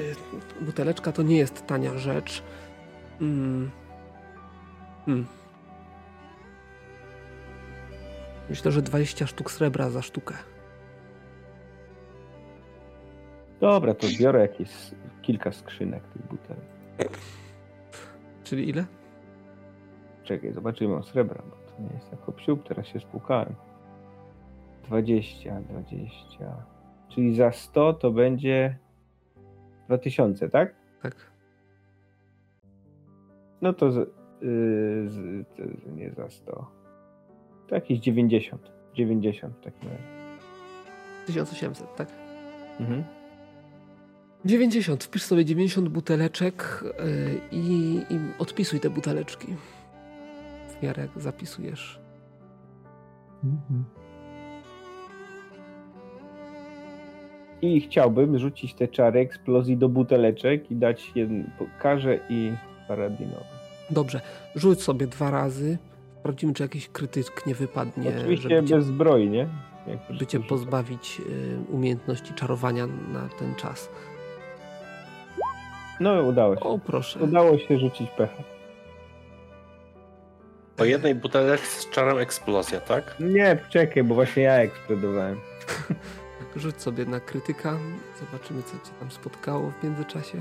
Buteleczka 0.65 1.11
to 1.11 1.21
nie 1.21 1.37
jest 1.37 1.67
tania 1.67 1.97
rzecz. 1.97 2.43
Mm. 3.21 3.71
Hmm. 5.05 5.25
Myślę, 8.49 8.71
że 8.71 8.81
20 8.81 9.27
sztuk 9.27 9.51
srebra 9.51 9.89
za 9.89 10.01
sztukę. 10.01 10.35
Dobra, 13.59 13.93
to 13.93 14.07
zbiorę 14.07 14.41
jakieś 14.41 14.69
kilka 15.21 15.51
skrzynek 15.51 16.03
tych 16.03 16.27
butelek. 16.27 17.19
Czyli 18.43 18.69
ile? 18.69 18.98
Czekaj, 20.29 20.53
zobaczymy 20.53 20.95
o 20.95 21.03
srebra, 21.03 21.43
bo 21.49 21.55
to 21.55 21.81
nie 21.81 21.93
jest 21.93 22.11
jako 22.11 22.31
psiub, 22.31 22.67
teraz 22.67 22.87
się 22.87 22.99
spłukałem. 22.99 23.55
20, 24.83 25.61
20. 25.61 26.65
Czyli 27.09 27.35
za 27.35 27.51
100 27.51 27.93
to 27.93 28.11
będzie 28.11 28.77
2000, 29.87 30.49
tak? 30.49 30.75
Tak. 31.01 31.15
No 33.61 33.73
to 33.73 33.91
z, 33.91 33.95
yy, 33.95 34.05
z, 35.09 35.47
to 35.57 35.91
nie 35.91 36.11
za 36.11 36.29
100. 36.29 36.71
To 37.67 37.75
jakieś 37.75 37.99
90. 37.99 38.71
90 38.93 39.55
w 39.55 39.61
takim 39.61 39.89
razie. 39.89 40.03
1800, 41.25 41.95
tak? 41.95 42.07
Mhm. 42.79 43.03
90. 44.45 45.03
Wpisz 45.03 45.23
sobie 45.23 45.45
90 45.45 45.89
buteleczek 45.89 46.83
yy, 46.83 47.41
i, 47.51 47.95
i 48.09 48.19
odpisuj 48.39 48.79
te 48.79 48.89
buteleczki. 48.89 49.47
Jak 50.81 51.09
zapisujesz. 51.15 51.99
Mhm. 53.43 53.85
I 57.61 57.81
chciałbym 57.81 58.39
rzucić 58.39 58.73
te 58.73 58.87
czary 58.87 59.19
eksplozji 59.19 59.77
do 59.77 59.89
buteleczek 59.89 60.71
i 60.71 60.75
dać 60.75 61.11
jeden 61.15 61.51
karze 61.79 62.19
i 62.29 62.51
paradinowi. 62.87 63.45
Dobrze, 63.89 64.21
rzuć 64.55 64.81
sobie 64.81 65.07
dwa 65.07 65.31
razy. 65.31 65.77
Sprawdzimy, 66.19 66.53
czy 66.53 66.63
jakiś 66.63 66.89
krytyk 66.89 67.45
nie 67.47 67.55
wypadnie, 67.55 68.09
Oczywiście 68.17 68.49
żeby 68.49 68.67
cię, 68.67 68.75
bez 68.75 68.85
zbroi, 68.85 69.29
nie? 69.29 69.47
Żeby 70.09 70.25
cię 70.25 70.37
rzucam. 70.37 70.49
pozbawić 70.49 71.21
y, 71.29 71.71
umiejętności 71.71 72.33
czarowania 72.33 72.87
na 72.87 73.29
ten 73.39 73.55
czas. 73.55 73.89
No 75.99 76.23
udało 76.23 76.55
się. 76.55 76.61
O, 76.61 76.79
proszę. 76.79 77.19
Udało 77.19 77.57
się 77.57 77.79
rzucić 77.79 78.09
pecha. 78.09 78.43
Po 80.79 80.85
jednej 80.85 81.15
buteleczce 81.15 81.81
z 81.81 81.89
czarem 81.89 82.17
eksplozja, 82.17 82.79
tak? 82.79 83.15
Nie, 83.19 83.57
czekaj, 83.69 84.03
bo 84.03 84.15
właśnie 84.15 84.43
ja 84.43 84.53
eksplodowałem. 84.53 85.39
Rzuć 86.55 86.81
sobie 86.81 87.05
na 87.05 87.19
krytyka. 87.19 87.77
Zobaczymy, 88.19 88.63
co 88.63 88.71
cię 88.71 88.93
tam 88.99 89.11
spotkało 89.11 89.71
w 89.71 89.83
międzyczasie. 89.83 90.37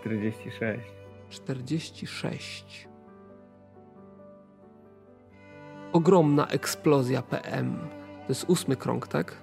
46. 0.00 0.80
46. 1.28 2.88
Ogromna 5.92 6.46
eksplozja 6.46 7.22
PM. 7.22 7.78
To 8.26 8.28
jest 8.28 8.44
ósmy 8.48 8.76
krąg, 8.76 9.08
tak? 9.08 9.36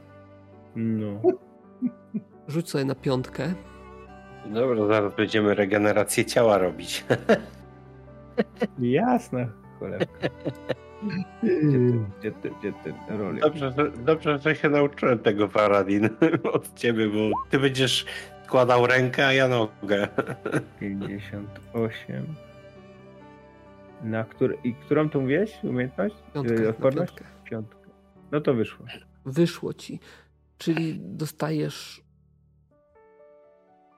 No. 0.76 1.22
Rzuć 2.48 2.70
sobie 2.70 2.86
na 2.86 2.96
piątkę. 2.96 3.54
Dobra, 4.46 4.86
zaraz 4.88 5.16
będziemy 5.16 5.56
regenerację 5.56 6.26
ciała 6.26 6.58
robić. 6.58 7.06
Jasne, 8.80 9.63
Yy, 11.44 12.00
Gdzie 12.20 12.32
ty, 12.32 12.52
gdzie 12.60 12.74
ty, 12.84 12.94
roli? 13.08 13.42
Dobrze, 13.42 13.74
że, 13.78 13.92
dobrze, 13.92 14.40
że 14.40 14.56
się 14.56 14.70
nauczyłem 14.70 15.20
tego 15.20 15.48
Paradin 15.48 16.10
od 16.54 16.74
ciebie, 16.76 17.10
bo 17.10 17.32
ty 17.50 17.60
będziesz 17.60 18.06
składał 18.46 18.88
rękę, 18.88 19.28
a 19.28 19.34
ja 19.34 19.48
nogę. 19.48 20.08
58. 20.80 22.26
Na 24.04 24.24
który, 24.24 24.58
I 24.64 24.74
którą 24.74 25.10
to 25.10 25.20
mówiłeś? 25.22 25.60
Umiejętność? 25.64 26.16
Odporność? 26.70 27.14
piątkę. 27.14 27.26
Piątka. 27.50 27.90
No 28.32 28.42
to 28.42 28.54
wyszło. 28.54 28.86
Wyszło 29.26 29.74
ci. 29.74 30.00
Czyli 30.58 31.00
dostajesz 31.02 32.04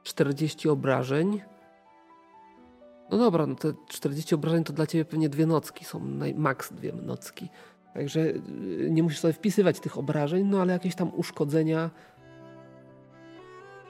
40 0.03 0.69
obrażeń. 0.69 1.41
No 3.11 3.17
dobra, 3.17 3.45
no 3.45 3.55
te 3.55 3.73
40 3.87 4.35
obrażeń 4.35 4.63
to 4.63 4.73
dla 4.73 4.87
ciebie 4.87 5.05
pewnie 5.05 5.29
dwie 5.29 5.45
nocki 5.45 5.85
są, 5.85 6.01
maks 6.35 6.73
dwie 6.73 6.91
nocki. 6.93 7.49
Także 7.93 8.19
y, 8.19 8.87
nie 8.91 9.03
musisz 9.03 9.19
sobie 9.19 9.33
wpisywać 9.33 9.79
tych 9.79 9.97
obrażeń, 9.97 10.45
no 10.45 10.61
ale 10.61 10.73
jakieś 10.73 10.95
tam 10.95 11.11
uszkodzenia. 11.15 11.89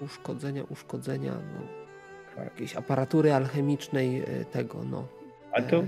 Uszkodzenia, 0.01 0.63
uszkodzenia, 0.69 1.31
no. 1.33 1.85
Jakiejś 2.43 2.75
aparatury 2.75 3.33
alchemicznej 3.33 4.21
y, 4.41 4.45
tego, 4.45 4.83
no. 4.91 5.07
A 5.51 5.61
to, 5.61 5.83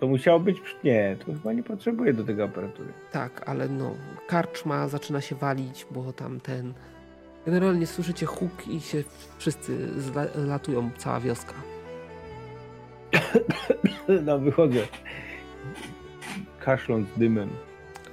to 0.00 0.06
musiało 0.06 0.40
być. 0.40 0.56
Nie, 0.84 1.16
to 1.18 1.24
chyba 1.24 1.52
nie 1.52 1.62
potrzebuję 1.62 2.12
do 2.12 2.24
tego 2.24 2.44
aparatury. 2.44 2.92
Tak, 3.12 3.48
ale 3.48 3.68
no, 3.68 3.94
karczma 4.28 4.88
zaczyna 4.88 5.20
się 5.20 5.34
walić, 5.36 5.86
bo 5.90 6.12
tam 6.12 6.40
ten. 6.40 6.74
Generalnie 7.46 7.86
słyszycie 7.86 8.26
huk 8.26 8.68
i 8.68 8.80
się 8.80 9.04
wszyscy 9.38 9.88
zla- 9.98 10.46
latują, 10.46 10.90
cała 10.98 11.20
wioska. 11.20 11.54
No 14.24 14.38
wychodzę. 14.38 14.78
No 14.80 16.64
Kaszląc 16.64 17.08
dymem. 17.16 17.48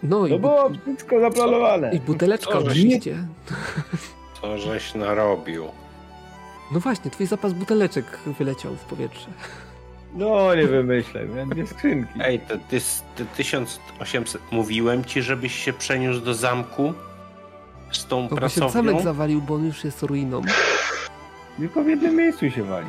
i, 0.04 0.08
To 0.08 0.18
bu- 0.30 0.40
było 0.40 0.70
wszystko 0.86 1.20
zaplanowane. 1.20 1.96
i 1.96 2.00
buteleczka 2.00 2.52
To, 2.52 2.60
oczywiście. 2.60 3.18
Co 4.42 4.58
żeś 4.58 4.96
narobił? 4.96 5.66
No 6.72 6.80
właśnie, 6.80 7.12
twój 7.12 7.26
zapas 7.26 7.54
buteleczek 7.54 8.06
wyleciał 8.40 8.76
w 8.76 8.84
powietrze. 8.86 9.28
No 10.16 10.56
nie 10.56 10.68
wymyślę, 10.68 11.26
miałem 11.26 11.50
dwie 11.50 11.68
skrzynki. 11.68 12.20
Ej, 12.24 12.40
te, 12.40 12.58
ty, 12.58 12.80
te 13.16 13.26
1800. 13.26 14.42
Mówiłem 14.52 15.06
ci, 15.06 15.22
żebyś 15.22 15.56
się 15.56 15.74
przeniósł 15.74 16.20
do 16.22 16.34
zamku 16.34 16.94
z 17.92 18.06
tą 18.06 18.22
Bo 18.28 18.30
się 18.30 18.36
pracownią. 18.36 18.70
zamek 18.70 19.02
zawalił, 19.02 19.42
bo 19.42 19.56
on 19.56 19.66
już 19.66 19.84
jest 19.84 20.04
ruiną. 20.04 20.42
Tylko 21.58 21.84
w 21.84 21.88
jednym 21.88 22.16
miejscu 22.16 22.52
się 22.52 22.64
wali. 22.64 22.88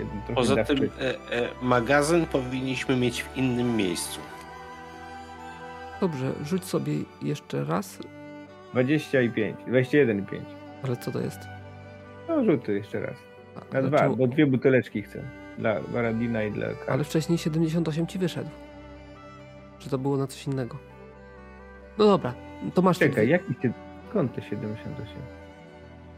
Jeden 0.00 0.34
Poza 0.34 0.64
tym 0.64 0.78
e, 0.84 0.88
e, 1.10 1.48
magazyn 1.62 2.26
powinniśmy 2.26 2.96
mieć 2.96 3.22
w 3.22 3.36
innym 3.36 3.76
miejscu. 3.76 4.20
Dobrze, 6.00 6.32
rzuć 6.44 6.64
sobie 6.64 6.92
jeszcze 7.22 7.64
raz. 7.64 7.98
25, 8.72 9.56
21 9.66 10.18
i 10.18 10.22
5. 10.22 10.44
Ale 10.82 10.96
co 10.96 11.10
to 11.12 11.20
jest? 11.20 11.40
No 12.28 12.44
rzuty 12.44 12.72
jeszcze 12.74 13.00
raz. 13.00 13.16
A, 13.70 13.74
Na 13.74 13.82
dwa, 13.82 14.08
bo 14.08 14.26
dwie 14.26 14.46
buteleczki 14.46 15.02
chcę. 15.02 15.22
Dla 15.58 15.80
Baradina 15.80 16.42
i 16.42 16.52
dla 16.52 16.66
Karla. 16.66 16.92
Ale 16.92 17.04
wcześniej 17.04 17.38
78 17.38 18.06
ci 18.06 18.18
wyszedł. 18.18 18.50
Czy 19.78 19.90
to 19.90 19.98
było 19.98 20.16
na 20.16 20.26
coś 20.26 20.46
innego? 20.46 20.76
No 21.98 22.06
dobra, 22.06 22.34
to 22.74 22.82
masz. 22.82 22.98
Czekaj, 22.98 23.26
dwie- 23.26 23.30
jaki 23.30 23.54
ty... 23.54 23.72
Skąd 24.10 24.34
te 24.34 24.42
78? 24.42 25.16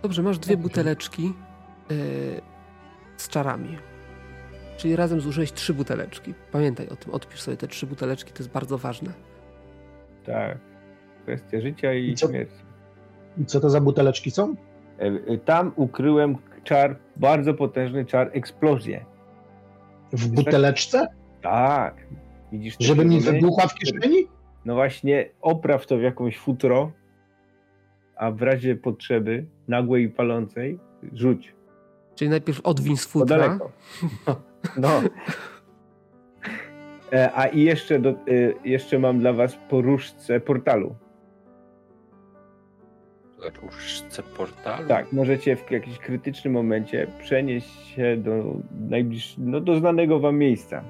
Dobrze, 0.03 0.23
masz 0.23 0.39
dwie 0.39 0.57
buteleczki 0.57 1.23
yy, 1.91 2.41
z 3.23 3.28
czarami. 3.28 3.78
Czyli 4.77 4.97
razem 4.97 5.20
zużyłeś 5.20 5.53
trzy 5.53 5.74
buteleczki. 5.74 6.35
Pamiętaj 6.53 6.89
o 6.89 6.97
tym, 6.97 7.15
odpisz 7.15 7.40
sobie 7.40 7.57
te 7.57 7.69
trzy 7.69 7.86
buteleczki, 7.86 8.32
to 8.32 8.39
jest 8.39 8.51
bardzo 8.53 8.78
ważne. 8.78 9.12
Tak. 10.27 10.59
Kwestia 11.23 11.61
życia 11.61 11.94
i, 11.94 12.09
I 12.11 12.15
co- 12.15 12.28
śmierci. 12.28 12.55
I 13.39 13.47
co 13.47 13.61
to 13.61 13.70
za 13.70 13.81
buteleczki 13.81 14.31
są? 14.31 14.55
E, 14.99 15.03
e, 15.05 15.39
Tam 15.39 15.73
ukryłem 15.77 16.36
czar, 16.65 16.97
bardzo 17.16 17.55
potężny 17.55 18.05
czar 18.05 18.31
eksplozję. 18.32 19.05
W 20.12 20.28
buteleczce? 20.28 21.07
Tak. 21.43 22.07
Widzisz 22.53 22.77
Żeby 22.81 23.05
mi 23.05 23.20
wybuchła 23.20 23.66
w 23.66 23.74
kieszeni? 23.74 24.27
No 24.65 24.74
właśnie, 24.74 25.28
opraw 25.40 25.86
to 25.86 25.99
w 25.99 26.03
jakąś 26.03 26.39
futro, 26.39 26.93
a 28.16 28.31
w 28.31 28.43
razie 28.43 28.77
potrzeby, 28.77 29.47
nagłej 29.69 30.05
i 30.05 30.09
palącej, 30.09 30.78
rzuć. 31.12 31.55
Czyli 32.23 32.31
najpierw 32.31 32.61
odwiń 32.65 32.97
z 32.97 33.07
futra. 33.07 33.39
daleko. 33.39 33.70
No. 34.27 34.36
no. 34.77 35.03
E, 37.12 37.32
A 37.35 37.47
i 37.47 37.61
jeszcze, 37.61 37.99
do, 37.99 38.11
e, 38.11 38.15
jeszcze 38.65 38.99
mam 38.99 39.19
dla 39.19 39.32
was 39.32 39.59
poruszce 39.69 40.40
portalu. 40.40 40.94
Różce 43.62 44.23
portalu? 44.23 44.89
Tak, 44.89 45.12
możecie 45.12 45.57
w 45.57 45.70
jakimś 45.70 45.99
krytycznym 45.99 46.53
momencie 46.53 47.07
przenieść 47.20 47.86
się 47.86 48.16
do 48.16 48.57
najbliż, 48.89 49.35
no 49.39 49.61
do 49.61 49.77
znanego 49.77 50.20
wam 50.20 50.39
miejsca. 50.39 50.85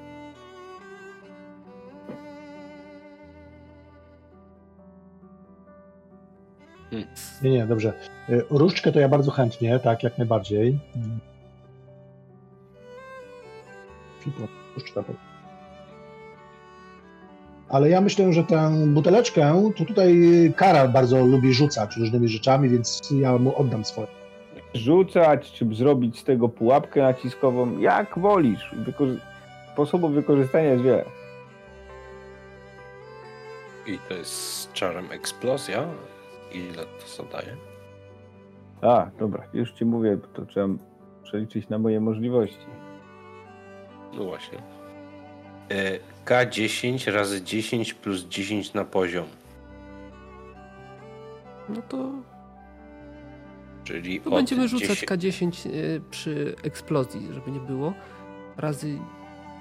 Nie, 7.43 7.51
nie, 7.51 7.66
dobrze. 7.66 7.93
Y, 8.28 8.44
Różdżkę 8.51 8.93
to 8.93 9.01
ja 9.01 9.09
bardzo 9.09 9.31
chętnie, 9.31 9.78
tak, 9.78 10.02
jak 10.02 10.19
najbardziej. 10.19 10.78
Różdżka 14.74 15.05
Ale 17.69 17.89
ja 17.89 18.01
myślę, 18.01 18.32
że 18.32 18.44
tę 18.44 18.70
buteleczkę 18.86 19.73
to 19.77 19.85
tutaj 19.85 20.14
Kara 20.56 20.89
bardzo 20.89 21.27
lubi 21.27 21.55
rzucać 21.55 21.97
różnymi 21.97 22.28
rzeczami, 22.28 22.69
więc 22.69 23.10
ja 23.20 23.39
mu 23.39 23.56
oddam 23.56 23.85
swoje. 23.85 24.06
Rzucać, 24.74 25.52
czy 25.52 25.74
zrobić 25.74 26.19
z 26.19 26.24
tego 26.24 26.48
pułapkę 26.48 27.02
naciskową, 27.02 27.78
jak 27.78 28.19
wolisz. 28.19 28.70
Wykorzy- 28.77 29.19
sposobów 29.73 30.12
wykorzystania 30.12 30.69
jest 30.69 30.85
wiele. 30.85 31.05
I 33.86 33.98
to 34.09 34.14
jest 34.14 34.73
czarem 34.73 35.12
eksplozja. 35.12 35.85
Ile 36.54 36.84
to 36.84 37.22
zadaje? 37.22 37.56
A, 38.82 39.10
dobra, 39.18 39.46
już 39.54 39.72
ci 39.72 39.84
mówię, 39.84 40.18
to 40.32 40.46
trzeba 40.46 40.68
przeliczyć 41.22 41.68
na 41.68 41.78
moje 41.78 42.00
możliwości. 42.00 42.66
No 44.14 44.24
właśnie. 44.24 44.58
E, 45.70 45.98
K10 46.24 47.12
razy 47.12 47.42
10 47.42 47.94
plus 47.94 48.24
10 48.24 48.74
na 48.74 48.84
poziom. 48.84 49.26
No 51.68 51.82
to, 51.82 52.10
Czyli 53.84 54.20
to 54.20 54.30
od 54.30 54.36
będziemy 54.36 54.68
rzucać 54.68 55.04
10 55.18 55.60
K10 55.60 55.70
y, 55.70 56.00
przy 56.10 56.54
eksplozji, 56.62 57.28
żeby 57.32 57.50
nie 57.50 57.60
było. 57.60 57.94
Razy 58.56 58.98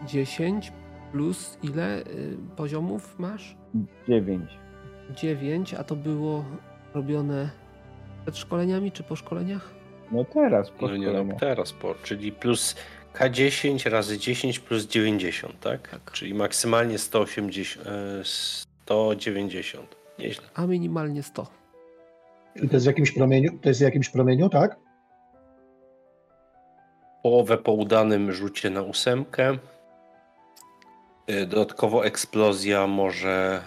10 0.08 0.72
Plus 1.12 1.58
ile 1.64 2.00
y, 2.00 2.38
poziomów 2.56 3.20
masz? 3.20 3.56
Dziewięć. 4.08 4.50
9, 5.16 5.74
a 5.74 5.84
to 5.84 5.96
było 5.96 6.46
robione 6.94 7.50
przed 8.24 8.38
szkoleniami 8.38 8.92
czy 8.92 9.04
po 9.04 9.16
szkoleniach? 9.16 9.70
No 10.12 10.26
teraz, 10.26 10.70
po 10.70 10.88
No 10.88 10.98
nie 10.98 11.24
no, 11.24 11.36
teraz 11.40 11.74
po, 11.74 11.96
czyli 12.04 12.32
plus 12.32 12.76
K10 13.14 13.90
razy 13.90 14.18
10 14.18 14.60
plus 14.60 14.88
90, 14.88 15.60
tak? 15.60 15.88
Tak. 15.88 16.12
Czyli 16.12 16.34
maksymalnie 16.34 16.98
180, 16.98 17.88
e, 17.88 17.92
190. 18.24 19.96
Nieźle. 20.20 20.44
A 20.54 20.66
minimalnie 20.66 21.24
100. 21.24 21.48
I 22.56 22.68
to 22.68 22.76
jest 22.76 22.86
w 22.86 22.88
jakimś 22.88 23.12
promieniu, 23.12 23.60
to 23.62 23.70
jest 23.70 23.80
w 23.80 23.84
jakimś 23.84 24.10
promieniu, 24.10 24.50
tak? 24.50 24.76
Połowę 27.24 27.58
po 27.58 27.72
udanym 27.72 28.32
rzucie 28.32 28.70
na 28.70 28.82
ósemkę. 28.82 29.58
E, 31.28 31.46
Dodatkowo 31.46 32.06
eksplozja 32.06 32.88
może 32.88 33.62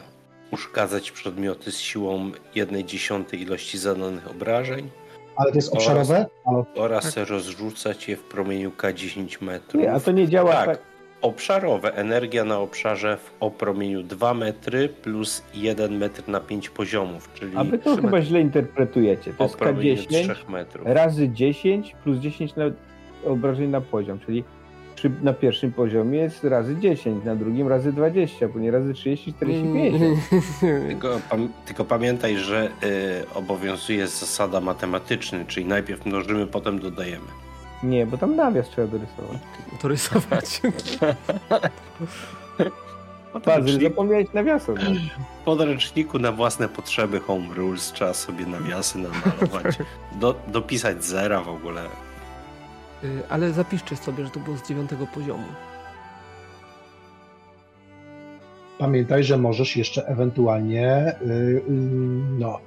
uszkadzać 0.58 1.10
przedmioty 1.10 1.72
z 1.72 1.78
siłą 1.78 2.30
1 2.54 2.88
dziesiątej 2.88 3.42
ilości 3.42 3.78
zadanych 3.78 4.30
obrażeń 4.30 4.90
Ale 5.36 5.50
to 5.50 5.56
jest 5.58 5.72
obszarowe? 5.74 6.26
Ale 6.44 6.64
oraz 6.74 7.14
Tak. 7.14 7.28
rozrzucać 7.28 8.08
je 8.08 8.16
w 8.16 8.22
promieniu 8.22 8.70
K10 8.70 9.42
metrów. 9.42 9.82
Nie, 9.82 9.92
a 9.92 10.00
to 10.00 10.12
nie 10.12 10.28
działa 10.28 10.52
Tak. 10.52 10.66
tak. 10.66 10.78
Obszarowe. 11.22 11.94
Energia 11.94 12.44
na 12.44 12.58
obszarze 12.58 13.16
w, 13.16 13.32
o 13.40 13.50
promieniu 13.50 14.02
2 14.02 14.34
metry 14.34 14.88
plus 14.88 15.42
1 15.54 15.96
metr 15.98 16.28
na 16.28 16.40
5 16.40 16.70
poziomów, 16.70 17.30
czyli 17.34 17.56
A 17.56 17.64
wy 17.64 17.78
to 17.78 17.96
chyba 17.96 18.08
metry. 18.10 18.22
źle 18.26 18.40
interpretujecie. 18.40 19.32
To 19.34 19.38
o 19.38 19.46
jest 19.46 19.56
promieniu 19.56 20.02
K10 20.02 20.34
3 20.34 20.50
metrów. 20.52 20.86
razy 20.86 21.28
10 21.28 21.94
plus 22.04 22.18
10 22.18 22.56
na 22.56 22.64
obrażeń 23.24 23.70
na 23.70 23.80
poziom, 23.80 24.18
czyli 24.26 24.44
przy, 24.94 25.10
na 25.22 25.32
pierwszym 25.32 25.72
poziomie 25.72 26.18
jest 26.18 26.44
razy 26.44 26.76
10, 26.76 27.24
na 27.24 27.36
drugim 27.36 27.68
razy 27.68 27.92
20, 27.92 28.48
później 28.48 28.70
razy 28.70 28.94
30, 28.94 29.34
40, 29.34 29.64
50. 29.72 30.18
Tylko, 30.88 31.20
pam, 31.30 31.48
tylko 31.66 31.84
pamiętaj, 31.84 32.38
że 32.38 32.68
y, 32.82 33.34
obowiązuje 33.34 34.08
zasada 34.08 34.60
matematyczna, 34.60 35.38
czyli 35.44 35.66
najpierw 35.66 36.06
mnożymy, 36.06 36.46
potem 36.46 36.78
dodajemy. 36.78 37.26
Nie, 37.82 38.06
bo 38.06 38.18
tam 38.18 38.36
nawias 38.36 38.68
trzeba 38.68 38.86
dorysować. 38.86 39.38
To 39.82 39.88
rysować. 39.88 40.60
Bazyl, 43.46 43.82
zapomniałeś 43.82 44.26
nawiasa. 44.34 44.72
No. 44.72 44.80
w 45.40 45.44
podręczniku 45.44 46.18
na 46.18 46.32
własne 46.32 46.68
potrzeby 46.68 47.20
home 47.20 47.54
rules 47.54 47.92
trzeba 47.92 48.14
sobie 48.14 48.46
nawiasy 48.46 48.98
namalować, 48.98 49.78
do, 50.20 50.34
dopisać 50.48 51.04
zera 51.04 51.40
w 51.40 51.48
ogóle. 51.48 51.82
Y, 53.04 53.22
Ale 53.28 53.52
zapiszcie 53.52 53.96
sobie, 53.96 54.24
że 54.24 54.30
to 54.30 54.40
było 54.40 54.56
z 54.56 54.68
dziewiątego 54.68 55.06
poziomu. 55.06 55.46
pamiętaj, 58.78 59.24
że 59.24 59.38
możesz 59.38 59.76
jeszcze 59.76 60.06
ewentualnie 60.06 61.14
y, 61.22 61.30
y, 61.30 61.62
no, 62.38 62.58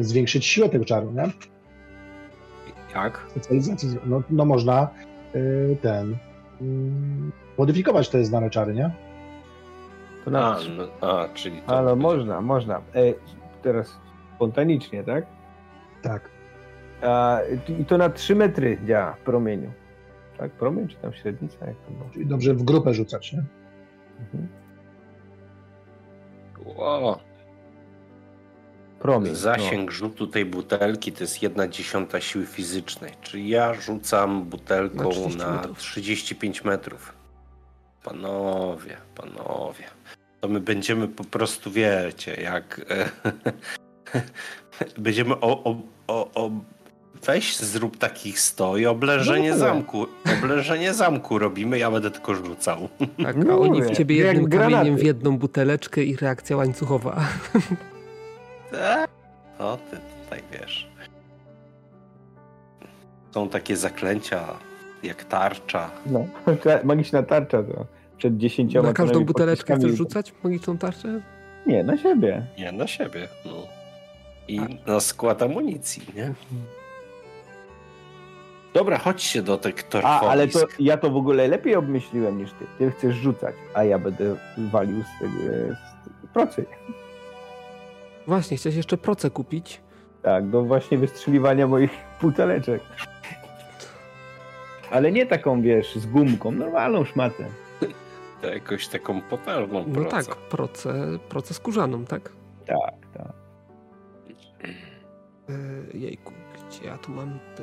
zwiększyć 0.00 0.46
siłę 0.46 0.68
tego 0.68 0.84
czaru, 0.84 1.12
nie? 1.12 1.30
Jak? 2.94 3.26
Specjalizację. 3.30 3.88
No, 4.06 4.22
no 4.30 4.44
można 4.44 4.88
y, 5.34 5.76
ten 5.82 6.12
y, 6.12 6.16
modyfikować 7.58 8.08
te 8.08 8.24
znane 8.24 8.50
czary, 8.50 8.74
nie? 8.74 8.90
To 10.24 10.30
na... 10.30 10.56
A, 10.56 10.58
no, 10.76 11.08
a 11.08 11.28
czyli 11.34 11.62
to 11.62 11.78
Ale 11.78 11.86
będzie- 11.90 12.02
można, 12.02 12.40
można. 12.40 12.76
E, 12.76 12.80
teraz 13.62 13.98
spontanicznie, 14.36 15.04
tak? 15.04 15.26
Tak. 16.02 16.30
A, 17.04 17.40
I 17.80 17.84
to 17.84 17.98
na 17.98 18.08
3 18.10 18.34
metry 18.34 18.78
działa 18.86 19.12
w 19.12 19.18
promieniu. 19.18 19.72
Tak, 20.38 20.52
promień 20.52 20.88
czy 20.88 20.96
tam 20.96 21.12
średnica? 21.12 21.66
Jak 21.66 21.76
to 21.76 21.90
było? 21.90 22.10
Czyli 22.12 22.26
dobrze 22.26 22.54
w 22.54 22.62
grupę 22.62 22.94
rzucać, 22.94 23.32
nie? 23.32 23.44
Mhm. 24.20 24.48
Wow. 26.76 27.16
Promień. 28.98 29.34
Zasięg 29.34 29.90
rzutu 29.90 30.26
tej 30.26 30.44
butelki 30.44 31.12
to 31.12 31.24
jest 31.24 31.42
jedna 31.42 31.68
dziesiąta 31.68 32.20
siły 32.20 32.46
fizycznej, 32.46 33.12
czyli 33.22 33.48
ja 33.48 33.74
rzucam 33.74 34.44
butelką 34.44 35.04
Na 35.04 35.10
30 35.10 35.38
na 35.38 35.52
metrów. 35.52 35.78
35 35.78 36.64
metrów. 36.64 37.12
Panowie, 38.02 38.96
panowie, 39.14 39.84
to 40.40 40.48
my 40.48 40.60
będziemy 40.60 41.08
po 41.08 41.24
prostu, 41.24 41.70
wiecie, 41.70 42.34
jak 42.42 42.80
będziemy 44.98 45.34
o, 45.34 45.64
o, 45.64 45.76
o, 46.06 46.30
o 46.34 46.50
weź 47.26 47.56
zrób 47.56 47.98
takich 47.98 48.40
100 48.40 48.76
i 48.76 48.86
oblężenie 48.86 49.50
No, 49.50 49.56
zamku, 49.58 50.06
oblężenie 50.38 50.94
zamku 50.94 51.38
robimy, 51.38 51.78
ja 51.78 51.90
będę 51.90 52.10
tylko 52.10 52.34
rzucał. 52.34 52.88
Tak, 53.22 53.36
No 53.36 53.52
a 53.52 53.56
oni 53.56 53.82
w 53.82 53.90
ciebie 53.90 54.16
jednym 54.16 54.44
granaty. 54.44 54.72
kamieniem 54.72 54.96
w 54.96 55.02
jedną 55.02 55.38
buteleczkę 55.38 56.02
i 56.04 56.16
reakcja 56.16 56.56
łańcuchowa. 56.56 57.20
Tak? 58.70 59.10
O, 59.58 59.78
ty 59.90 59.96
tutaj 60.24 60.42
wiesz. 60.52 60.88
Są 63.34 63.48
takie 63.48 63.76
zaklęcia 63.76 64.44
jak 65.02 65.24
tarcza. 65.24 65.90
No, 66.06 66.26
magiczna 66.84 67.22
tarcza 67.22 67.62
to 67.62 67.86
przed 68.18 68.36
dziesięcioma... 68.36 68.88
Na 68.88 68.94
każdą 68.94 69.24
buteleczkę 69.24 69.76
chcesz 69.76 69.92
rzucać 69.92 70.32
magiczną 70.44 70.78
tarczę? 70.78 71.20
Nie, 71.66 71.84
na 71.84 71.96
siebie. 71.98 72.46
Nie, 72.58 72.72
na 72.72 72.86
siebie. 72.86 73.28
No. 73.44 73.52
I 74.48 74.60
na 74.86 75.00
skład 75.00 75.42
amunicji, 75.42 76.02
nie? 76.16 76.34
Dobra, 78.74 78.98
chodźcie 78.98 79.42
do 79.42 79.56
tych 79.58 79.74
A, 79.78 79.82
torfowisk. 79.82 80.24
ale 80.30 80.48
to 80.48 80.58
ja 80.78 80.96
to 80.96 81.10
w 81.10 81.16
ogóle 81.16 81.48
lepiej 81.48 81.74
obmyśliłem 81.76 82.38
niż 82.38 82.50
ty. 82.52 82.66
Ty 82.78 82.90
chcesz 82.90 83.14
rzucać, 83.16 83.54
a 83.74 83.84
ja 83.84 83.98
będę 83.98 84.36
walił 84.58 85.02
z 85.02 85.18
tego 85.20 85.34
z 85.34 86.32
procy. 86.32 86.64
Właśnie, 88.26 88.56
chciałeś 88.56 88.76
jeszcze 88.76 88.96
proce 88.96 89.30
kupić. 89.30 89.80
Tak, 90.22 90.48
do 90.48 90.62
właśnie 90.62 90.98
wystrzeliwania 90.98 91.66
moich 91.66 91.90
buteleczek. 92.22 92.82
Ale 94.90 95.12
nie 95.12 95.26
taką, 95.26 95.62
wiesz, 95.62 95.94
z 95.96 96.06
gumką, 96.06 96.50
normalną 96.50 97.04
szmatę. 97.04 97.44
To 98.42 98.48
jakoś 98.54 98.88
taką 98.88 99.20
potężną 99.20 99.84
No 99.88 99.94
pracę. 100.04 100.26
tak, 100.28 100.36
proce, 100.36 100.94
proce 101.28 101.54
skórzaną, 101.54 102.04
tak? 102.04 102.32
Tak, 102.66 102.94
tak. 103.18 103.32
E, 105.48 105.98
Jejku, 105.98 106.32
gdzie 106.68 106.86
ja 106.86 106.98
tu 106.98 107.12
mam 107.12 107.38
te 107.56 107.62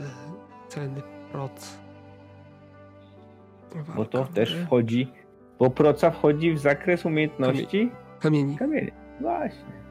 ceny 0.71 1.01
proc? 1.31 1.79
Bo 3.95 4.05
to 4.05 4.17
Walka, 4.17 4.33
też 4.33 4.55
nie? 4.55 4.65
wchodzi, 4.65 5.11
bo 5.59 5.69
proca 5.69 6.11
wchodzi 6.11 6.53
w 6.53 6.59
zakres 6.59 7.05
umiejętności 7.05 7.91
Kamieni. 8.19 8.57
kamieni. 8.57 8.91
Właśnie. 9.21 9.81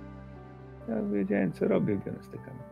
Ja 0.88 1.02
wiedziałem, 1.02 1.52
co 1.52 1.68
robię, 1.68 1.96
biorąc 2.06 2.28
te 2.30 2.36
kamienie. 2.38 2.70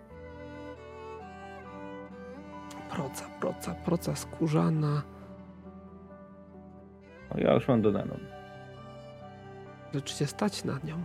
Proca, 2.90 3.24
proca, 3.40 3.74
proca 3.74 4.16
skórzana. 4.16 5.02
No, 7.30 7.40
ja 7.40 7.54
już 7.54 7.68
mam 7.68 7.82
dodaną. 7.82 8.14
Lecz 9.94 10.12
stać 10.12 10.64
na 10.64 10.72
nią. 10.84 11.02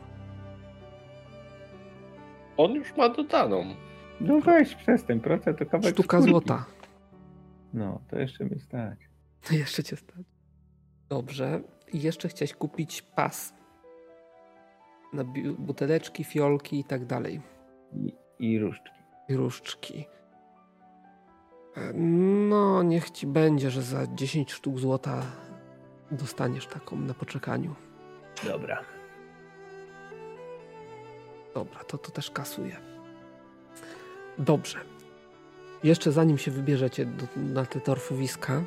On 2.58 2.72
już 2.72 2.98
ma 2.98 3.10
dodaną. 3.10 3.66
No 4.22 4.40
weź, 4.40 4.76
przestań, 4.76 5.20
proca 5.20 5.54
to 5.54 5.66
kawałek 5.66 5.96
Sztuka 5.96 6.18
skórki. 6.18 6.30
złota. 6.32 6.66
No, 7.74 8.02
to 8.10 8.20
jeszcze 8.20 8.46
mi 8.46 8.60
stać. 8.60 9.00
Jeszcze 9.52 9.84
cię 9.84 9.96
stać. 9.96 10.26
Dobrze. 11.10 11.62
I 11.94 12.02
jeszcze 12.02 12.28
chciałeś 12.30 12.54
kupić 12.54 13.02
pas. 13.02 13.54
Na 15.14 15.24
buteleczki, 15.58 16.24
fiolki 16.24 16.80
i 16.80 16.84
tak 16.84 17.06
dalej. 17.06 17.42
I, 17.94 18.14
i 18.40 18.60
różdżki. 18.60 18.92
I 19.30 19.36
różdżki. 19.36 20.06
E, 21.78 21.94
No, 22.50 22.84
niech 22.84 23.12
ci 23.12 23.28
będzie, 23.28 23.72
że 23.72 23.82
za 23.82 24.08
10 24.08 24.52
sztuk 24.52 24.80
złota 24.80 25.22
dostaniesz 26.12 26.68
taką 26.68 26.96
na 26.96 27.14
poczekaniu. 27.14 27.76
Dobra. 28.44 28.84
Dobra, 31.54 31.84
to 31.84 31.98
to 31.98 32.12
też 32.12 32.32
kasuję. 32.32 32.78
Dobrze. 34.38 34.80
Jeszcze 35.84 36.12
zanim 36.12 36.38
się 36.38 36.52
wybierzecie 36.52 37.06
do, 37.06 37.26
na 37.36 37.66
te 37.66 37.80
torfowiska, 37.82 38.62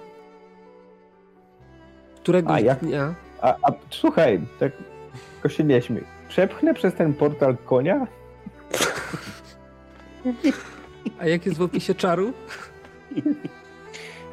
któregoś 2.16 2.52
A, 2.56 2.60
jak- 2.60 2.78
dnia 2.78 3.14
A, 3.40 3.48
a 3.62 3.72
słuchaj, 3.90 4.40
tak 4.60 4.72
tylko 5.32 5.48
się 5.48 5.64
nie 5.64 5.82
śmiej. 5.82 6.04
Przepchnę 6.28 6.74
przez 6.74 6.94
ten 6.94 7.14
portal 7.14 7.56
konia? 7.64 8.06
A 11.18 11.26
jak 11.26 11.46
jest 11.46 11.58
w 11.58 11.62
opisie 11.62 11.94
czaru? 11.94 12.32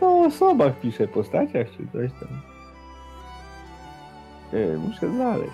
O 0.02 0.26
osobach 0.26 0.80
piszę, 0.80 1.08
postaciach 1.08 1.68
czy 1.78 1.88
coś 1.94 2.12
tam. 2.20 2.30
Nie, 4.54 4.78
muszę 4.78 5.10
znaleźć. 5.10 5.54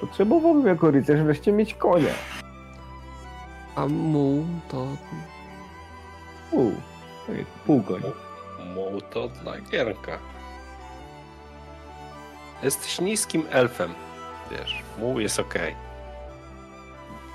Potrzebowałbym 0.00 0.66
jako 0.66 0.90
rycerz 0.90 1.20
wreszcie 1.22 1.52
mieć 1.52 1.74
konia. 1.74 2.12
A 3.76 3.86
muł 3.88 4.44
to 4.68 4.86
Pół. 6.50 6.72
To 7.26 7.32
jest 7.32 7.50
pół 7.66 7.82
to 9.10 9.28
dla 9.28 9.60
gierka. 9.60 10.18
Jesteś 12.62 13.00
niskim 13.00 13.42
elfem. 13.50 13.94
Wiesz, 14.50 14.82
muł 14.98 15.20
jest 15.20 15.40
okej. 15.40 15.74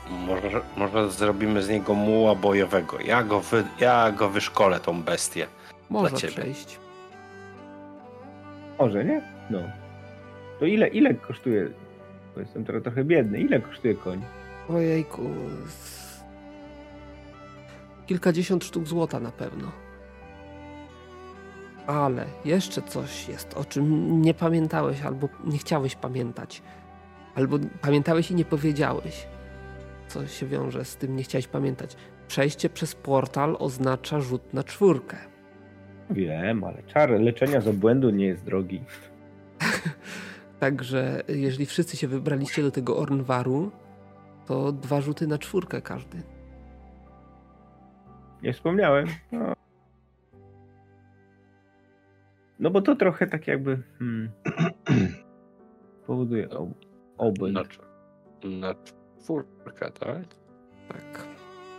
Może, 0.10 0.62
może 0.78 1.12
zrobimy 1.12 1.64
z 1.64 1.70
niego 1.70 1.94
muła 1.94 2.36
bojowego. 2.36 2.98
Ja 3.06 3.24
go, 3.24 3.40
wy, 3.42 3.64
ja 3.80 4.12
go 4.12 4.30
wyszkolę, 4.30 4.80
tą 4.80 5.04
bestię. 5.04 5.48
Może 5.90 6.16
ciebie. 6.16 6.34
przejść. 6.34 6.80
Może, 8.80 9.06
nie? 9.06 9.22
No. 9.50 9.60
To 10.60 10.66
ile, 10.66 10.88
ile 10.88 11.14
kosztuje? 11.14 11.68
Bo 12.36 12.40
jestem 12.40 12.66
teraz 12.66 12.84
trochę 12.84 13.04
biedny. 13.04 13.40
Ile 13.40 13.60
kosztuje 13.60 13.96
koń? 13.96 14.22
Ojejku. 14.70 15.30
Kilkadziesiąt 18.12 18.64
sztuk 18.64 18.88
złota 18.88 19.20
na 19.20 19.32
pewno. 19.32 19.72
Ale 21.88 22.26
jeszcze 22.46 22.82
coś 22.82 23.28
jest, 23.28 23.54
o 23.54 23.66
czym 23.66 24.22
nie 24.22 24.34
pamiętałeś 24.34 25.02
albo 25.02 25.30
nie 25.46 25.58
chciałeś 25.58 25.96
pamiętać. 25.96 26.62
Albo 27.36 27.60
pamiętałeś 27.82 28.32
i 28.32 28.36
nie 28.36 28.46
powiedziałeś. 28.46 29.28
Co 30.08 30.28
się 30.28 30.48
wiąże 30.48 30.86
z 30.86 30.96
tym, 30.96 31.16
nie 31.16 31.24
chciałeś 31.24 31.48
pamiętać. 31.48 31.96
Przejście 32.28 32.70
przez 32.70 32.96
portal 32.96 33.56
oznacza 33.60 34.22
rzut 34.22 34.54
na 34.54 34.64
czwórkę. 34.64 35.18
Wiem, 36.10 36.64
ale 36.64 36.84
czar 36.84 37.10
leczenia 37.10 37.62
z 37.62 37.68
obłędu 37.68 38.10
nie 38.10 38.26
jest 38.26 38.44
drogi. 38.44 38.82
Także 40.60 41.24
jeżeli 41.28 41.66
wszyscy 41.66 41.98
się 41.98 42.08
wybraliście 42.08 42.62
do 42.62 42.72
tego 42.72 42.98
Ornwaru, 42.98 43.72
to 44.46 44.72
dwa 44.72 45.02
rzuty 45.02 45.28
na 45.28 45.38
czwórkę 45.38 45.82
każdy. 45.82 46.41
Nie 48.44 48.54
wspomniałem. 48.54 49.08
No, 49.32 49.54
no 52.60 52.70
bo 52.70 52.82
to 52.82 52.96
trochę 52.96 53.28
tak 53.28 53.48
jakby 53.48 53.84
hmm, 54.00 54.32
powoduje 56.08 56.50
ob, 56.50 56.70
obłęd. 57.18 57.56
Na, 58.44 58.50
na 58.50 58.76
czwórkę, 59.22 59.92
tak? 59.92 60.26
Tak. 60.88 61.28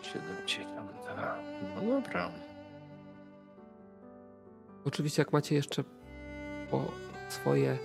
72. 0.03 1.37
No 1.77 2.01
dobra. 2.01 2.31
Oczywiście 4.85 5.23
jak 5.23 5.33
macie 5.33 5.55
jeszcze 5.55 5.85
po 6.71 6.85
swoje... 7.29 7.79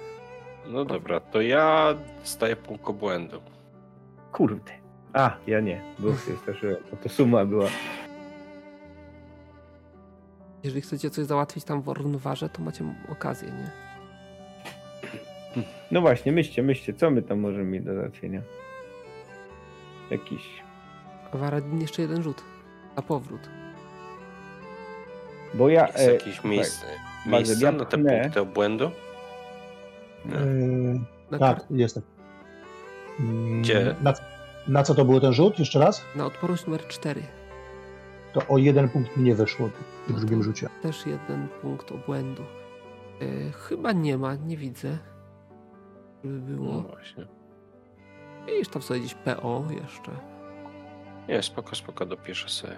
No 0.68 0.86
dobra, 0.86 1.20
to 1.20 1.42
ja 1.42 1.96
staję 2.24 2.56
punkt 2.56 2.88
obłędu. 2.88 3.42
Kurde. 4.32 4.72
A, 5.14 5.38
ja 5.48 5.60
nie, 5.60 5.82
bo 6.00 6.12
się 6.12 6.38
straszyłem. 6.42 6.78
Bo 6.92 6.98
to 6.98 7.10
suma 7.10 7.46
była. 7.46 7.68
Jeżeli 10.64 10.82
chcecie 10.82 11.10
coś 11.10 11.26
załatwić 11.26 11.64
tam 11.64 11.82
w 11.82 11.90
Ornwarze, 11.90 12.50
to 12.50 12.62
macie 12.62 12.84
okazję, 13.10 13.50
nie? 13.52 13.72
No 15.92 16.02
właśnie, 16.02 16.32
myślcie, 16.32 16.64
myślcie, 16.64 16.94
co 16.94 17.12
my 17.12 17.22
tam 17.22 17.40
możemy 17.40 17.64
mieć 17.64 17.84
do 17.84 17.96
załatwienia? 17.96 18.42
Jakiś. 20.12 20.42
A 21.34 21.38
Waradin 21.38 21.82
jeszcze 21.82 22.02
jeden 22.02 22.24
rzut. 22.24 22.44
Na 22.96 23.02
powrót. 23.02 23.50
Bo 25.54 25.70
ja. 25.70 25.88
Jest 25.88 26.00
e, 26.00 26.14
jakieś 26.14 26.44
miejsce, 26.44 26.86
Bazyl, 27.26 27.32
miejsce 27.32 27.66
ja 27.66 27.72
na 27.72 27.86
te 27.86 27.98
pchnę. 27.98 28.22
punkty 28.22 28.42
obłędu? 28.42 28.92
Yy, 30.26 31.00
Na, 31.32 31.40
tak, 31.40 31.66
jestem. 31.70 32.04
Mm, 33.20 33.62
Gdzie? 33.62 33.96
Na, 34.02 34.14
na 34.68 34.84
co 34.84 34.96
to 34.96 35.06
był 35.06 35.20
ten 35.20 35.34
rzut? 35.34 35.60
Jeszcze 35.60 35.80
raz? 35.80 36.04
na 36.16 36.26
odporność 36.26 36.66
numer 36.66 36.88
4. 36.88 37.24
To 38.38 38.48
o 38.54 38.58
jeden 38.58 38.90
punkt 38.90 39.18
mi 39.18 39.24
nie 39.24 39.36
wyszło 39.36 39.70
w 40.08 40.14
drugim 40.14 40.44
rzucie. 40.44 40.70
Też 40.82 41.06
jeden 41.06 41.48
punkt 41.62 41.92
obłędu. 41.92 42.44
E, 43.22 43.52
chyba 43.52 43.92
nie 43.92 44.18
ma, 44.18 44.36
nie 44.36 44.58
widzę. 44.58 44.98
Żeby 46.24 46.52
No 46.52 46.58
było. 46.58 46.82
właśnie. 46.82 47.28
Widzisz 48.48 48.68
tam 48.70 48.82
sobie 48.82 49.00
gdzieś 49.00 49.14
PO 49.14 49.64
jeszcze. 49.82 50.12
Nie, 51.28 51.44
spoko, 51.44 51.76
spoko, 51.76 52.06
dopiszę 52.06 52.50
sobie. 52.50 52.76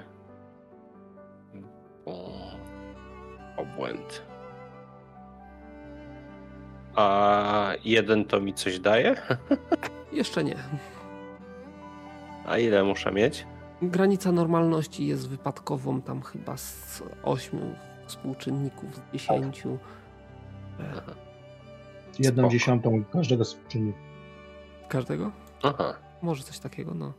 O, 2.05 2.29
obłęd. 3.57 4.23
A 6.95 7.71
jeden 7.85 8.25
to 8.25 8.39
mi 8.41 8.53
coś 8.53 8.79
daje? 8.79 9.15
Jeszcze 10.11 10.43
nie. 10.43 10.55
A 12.45 12.57
ile 12.57 12.83
muszę 12.83 13.11
mieć? 13.11 13.47
Granica 13.81 14.31
normalności 14.31 15.07
jest 15.07 15.29
wypadkową 15.29 16.01
tam 16.01 16.21
chyba 16.21 16.57
z 16.57 17.03
8 17.23 17.59
współczynników 18.05 18.95
z 18.95 19.01
10. 19.13 19.65
E, 19.65 19.69
Aha. 20.91 21.01
Jedną 22.19 22.43
Spoko. 22.43 22.51
dziesiątą 22.51 23.03
każdego 23.13 23.43
czynników. 23.67 24.01
każdego? 24.89 25.31
Aha. 25.63 25.93
Może 26.21 26.43
coś 26.43 26.59
takiego, 26.59 26.93
no. 26.93 27.13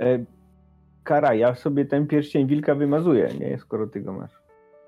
E, 0.00 0.24
Kara, 1.04 1.34
ja 1.34 1.54
sobie 1.54 1.84
ten 1.84 2.06
pierścień 2.06 2.46
wilka 2.46 2.74
wymazuję, 2.74 3.28
nie? 3.40 3.58
Skoro 3.58 3.86
ty 3.86 4.00
go 4.00 4.12
masz. 4.12 4.30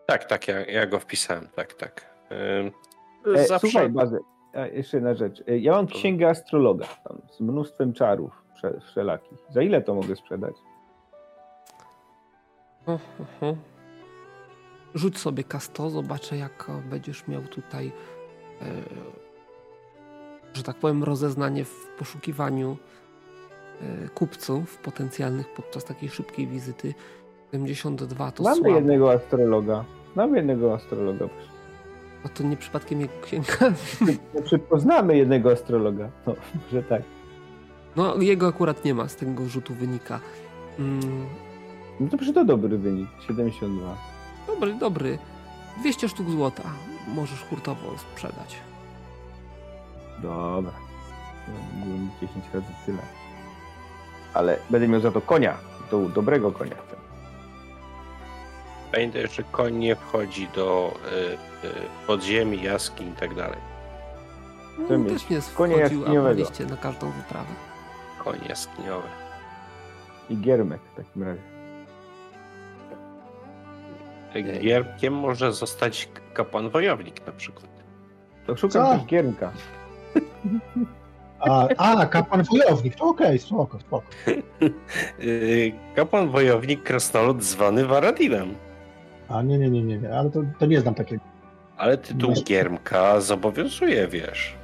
Tak, 0.07 0.25
tak, 0.25 0.49
ja, 0.49 0.61
ja 0.67 0.87
go 0.87 0.99
wpisałem, 1.01 1.49
tak, 1.57 1.75
tak. 1.75 2.15
Ym, 2.61 2.71
E, 3.37 3.47
Zawsze 3.47 3.69
Słuchaj, 3.69 3.89
Bazę, 3.91 4.19
e, 4.55 4.71
jeszcze 4.71 4.97
jedna 4.97 5.15
rzecz. 5.15 5.43
E, 5.49 5.59
ja 5.59 5.73
mam 5.73 5.87
księgę 5.87 6.29
astrologa 6.29 6.87
tam, 7.09 7.19
z 7.33 7.41
mnóstwem 7.41 7.93
czarów 7.93 8.43
wszelakich. 8.87 9.39
Za 9.51 9.63
ile 9.63 9.83
to 9.83 9.95
mogę 9.95 10.17
sprzedać? 10.17 10.55
Ho. 12.87 13.57
Rzuć 14.95 15.19
sobie 15.19 15.45
kasto, 15.45 15.91
zobaczę 15.91 16.37
jak 16.37 16.71
będziesz 16.91 17.29
miał 17.29 17.43
tutaj, 17.43 17.93
e, 18.63 18.65
że 20.55 20.63
tak 20.63 20.77
powiem, 20.77 21.05
rozeznanie 21.05 21.65
w 21.65 21.87
poszukiwaniu 21.99 22.77
e, 23.81 24.09
kupców 24.09 24.79
potencjalnych 24.79 25.55
podczas 25.55 25.85
takiej 25.85 26.09
szybkiej 26.09 26.47
wizyty. 26.47 26.95
72 27.53 28.33
to 28.33 28.43
Mamy 28.43 28.57
słabo. 28.57 28.75
jednego 28.75 29.13
astrologa. 29.13 29.85
Mamy 30.15 30.37
jednego 30.37 30.75
astrologa. 30.75 31.29
A 32.25 32.29
to 32.29 32.43
nie 32.43 32.57
przypadkiem 32.57 33.01
jego 33.01 33.13
księga. 33.23 33.53
Znaczy, 34.33 34.59
poznamy 34.59 35.17
jednego 35.17 35.53
astrologa. 35.53 36.11
No, 36.27 36.35
że 36.73 36.83
tak. 36.83 37.03
No, 37.97 38.17
jego 38.23 38.47
akurat 38.47 38.85
nie 38.85 38.95
ma, 38.95 39.09
z 39.09 39.17
tego 39.17 39.49
rzutu 39.49 39.75
wynika. 39.75 40.21
Mm, 40.79 41.27
No 42.01 42.09
to 42.11 42.33
to 42.35 42.45
dobry 42.45 42.79
wynik. 42.79 43.09
72. 43.27 43.97
dobry, 44.47 44.75
dobry. 44.75 45.19
200 45.81 46.09
sztuk 46.09 46.31
złota 46.31 46.63
możesz 47.09 47.43
hurtowo 47.51 47.99
sprzedać. 47.99 48.57
Dobra. 50.23 50.73
No, 51.49 51.85
było 51.85 51.99
mi 51.99 52.09
10 52.21 52.45
razy 52.55 52.67
tyle. 52.87 53.03
Ale 54.35 54.59
będę 54.71 54.89
miał 54.89 55.01
za 55.01 55.11
to 55.11 55.21
konia. 55.21 55.55
Do, 55.91 56.09
dobrego 56.09 56.53
konia. 56.53 56.77
pamiętaj, 58.93 59.29
że 59.29 59.43
koń 59.43 59.75
nie 59.75 59.97
wchodzi 59.97 60.49
do 60.55 60.95
y, 61.65 61.67
y, 61.67 61.71
podziemi, 62.07 62.63
jaskiń 62.63 63.09
i 63.09 63.13
tak 63.13 63.35
dalej. 63.35 63.59
Chcę 64.85 64.99
No, 64.99 65.05
mieć 65.05 65.23
też 65.25 65.31
nie 65.31 65.41
konia 65.57 65.77
jaskiniowego. 65.77 66.45
na 66.71 66.77
każdą 66.77 67.11
wyprawę. 67.11 67.49
Koń 68.25 68.39
jaskiniowy. 68.49 69.09
I 70.31 70.37
giermek 70.37 70.81
w 70.93 70.97
takim 70.97 71.23
razie. 71.23 71.54
Gierkiem 74.43 75.15
może 75.15 75.53
zostać 75.53 76.09
kapłan 76.35 76.71
wojownik 76.71 77.27
na 77.27 77.33
przykład. 77.33 77.69
To 78.47 78.57
szukam 78.57 78.99
też 78.99 79.07
giermka. 79.07 79.53
A, 81.41 81.69
a 81.79 82.07
kapłan 82.07 82.43
wojownik, 82.43 82.95
to 82.95 83.05
okej, 83.05 83.39
spoko, 83.39 83.81
spoko. 83.81 84.07
Y, 85.21 85.73
kapłan 85.95 86.29
wojownik 86.31 86.83
krasnolud 86.83 87.43
zwany 87.45 87.87
Waradinem. 87.87 88.55
A 89.29 89.43
nie, 89.43 89.59
nie, 89.59 89.71
nie, 89.71 89.83
nie, 89.83 89.99
nie, 89.99 90.15
ale 90.19 90.31
to, 90.31 90.43
to 90.59 90.67
nie 90.67 90.81
znam 90.81 90.95
takiego. 90.95 91.23
Ale 91.77 91.99
tytuł 91.99 92.31
No. 92.37 92.43
giermka 92.45 93.21
zobowiązuje, 93.21 94.09
wiesz. 94.09 94.55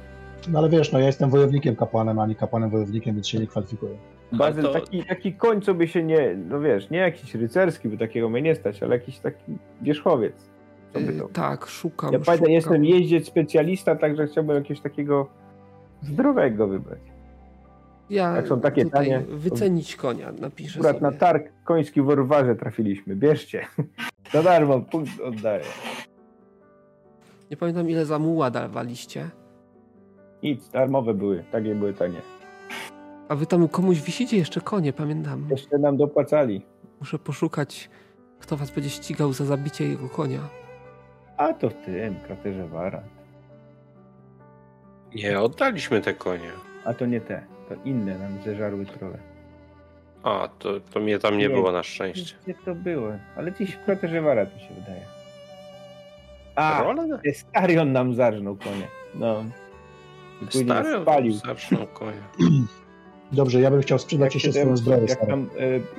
No 0.47 0.59
ale 0.59 0.69
wiesz, 0.69 0.91
no 0.91 0.99
ja 0.99 1.05
jestem 1.05 1.29
wojownikiem 1.29 1.75
kapłanem, 1.75 2.19
a 2.19 2.25
nie 2.27 2.35
kapłanem 2.35 2.69
wojownikiem, 2.69 3.15
więc 3.15 3.27
się 3.27 3.39
nie 3.39 3.47
kwalifikuję. 3.47 3.97
Bazyl, 4.33 4.63
to- 4.63 4.73
taki, 4.73 5.03
taki 5.05 5.33
koń, 5.33 5.61
co 5.61 5.73
by 5.73 5.87
się 5.87 6.03
nie, 6.03 6.35
no 6.49 6.59
wiesz, 6.59 6.89
nie 6.89 6.97
jakiś 6.97 7.35
rycerski, 7.35 7.89
by 7.89 7.97
takiego 7.97 8.29
mnie 8.29 8.41
nie 8.41 8.55
stać, 8.55 8.83
ale 8.83 8.95
jakiś 8.95 9.19
taki 9.19 9.57
wierzchowiec. 9.81 10.49
Co 10.93 10.99
by 10.99 11.11
Y, 11.13 11.19
to? 11.19 11.27
tak, 11.33 11.65
szukam. 11.65 12.13
Ja 12.13 12.19
pamiętam, 12.19 12.35
szukam. 12.37 12.51
jestem 12.53 12.85
jeździec 12.85 13.27
specjalista, 13.27 13.95
także 13.95 14.27
chciałbym 14.27 14.55
jakiegoś 14.55 14.81
takiego 14.81 15.27
zdrowego 16.01 16.67
wybrać. 16.67 16.99
Ja 18.09 18.35
jak 18.35 18.47
są 18.47 18.61
takie 18.61 18.83
tutaj 18.83 19.05
tanie, 19.05 19.19
wycenić 19.29 19.95
konia, 19.95 20.31
napiszę 20.39 20.79
Akurat 20.79 20.95
sobie. 20.99 21.11
na 21.11 21.17
targ 21.17 21.51
koński 21.63 22.01
w 22.01 22.09
Orwarze 22.09 22.55
trafiliśmy. 22.55 23.15
Bierzcie. 23.15 23.65
Za 24.33 24.43
darmo, 24.43 24.79
punkt 24.81 25.19
oddaję. 25.19 25.63
Nie 27.51 27.57
pamiętam 27.57 27.89
ile 27.89 28.05
za 28.05 28.19
muła 28.19 28.51
dawaliście. 28.51 29.29
Nic, 30.43 30.69
darmowe 30.69 31.13
były, 31.13 31.43
takie 31.51 31.75
były 31.75 31.93
tanie. 31.93 32.21
A 33.31 33.35
wy 33.35 33.45
tam 33.45 33.67
komuś 33.67 34.01
wisicie 34.01 34.37
jeszcze 34.37 34.61
konie, 34.61 34.93
pamiętam. 34.93 35.47
Jeszcze 35.51 35.77
nam 35.77 35.97
dopłacali. 35.97 36.61
Muszę 36.99 37.19
poszukać, 37.19 37.89
kto 38.39 38.57
was 38.57 38.71
będzie 38.71 38.89
ścigał 38.89 39.33
za 39.33 39.45
zabicie 39.45 39.87
jego 39.87 40.09
konia. 40.09 40.39
A 41.37 41.53
to 41.53 41.69
w 41.69 41.73
tym 41.73 42.15
kraterze 42.27 42.67
Wara. 42.67 43.03
Nie, 45.15 45.39
oddaliśmy 45.39 46.01
te 46.01 46.13
konie. 46.13 46.51
A 46.85 46.93
to 46.93 47.05
nie 47.05 47.21
te, 47.21 47.43
to 47.69 47.75
inne 47.85 48.19
nam 48.19 48.41
zeżarły 48.45 48.85
trolle. 48.85 49.17
A, 50.23 50.49
to, 50.59 50.79
to 50.79 50.99
mnie 50.99 51.19
tam 51.19 51.37
nie 51.37 51.47
Nie. 51.47 51.55
było 51.55 51.71
na 51.71 51.83
szczęście. 51.83 52.35
Gdzie 52.43 52.53
to 52.65 52.75
było? 52.75 53.11
Ale 53.35 53.51
gdzieś 53.51 53.71
w 53.75 53.77
Proteżewara 53.79 54.45
to 54.45 54.59
się 54.59 54.73
wydaje. 54.73 55.05
A? 56.55 56.83
Starion 57.33 57.91
nam 57.91 58.15
zarżnął 58.15 58.55
konie. 58.55 58.87
No. 59.15 59.43
I 60.41 60.45
później 60.45 60.65
nas 60.65 60.85
Stary 60.87 61.01
spalił. 61.01 61.33
zaczną 61.33 61.87
konie. 61.87 62.21
Dobrze, 63.31 63.61
ja 63.61 63.71
bym 63.71 63.81
chciał 63.81 63.99
sprzedać 63.99 64.33
jeszcze 64.33 64.53
się 64.53 64.59
swoją 64.59 64.77
zbroję. 64.77 65.05
jak 65.09 65.27
tam 65.27 65.49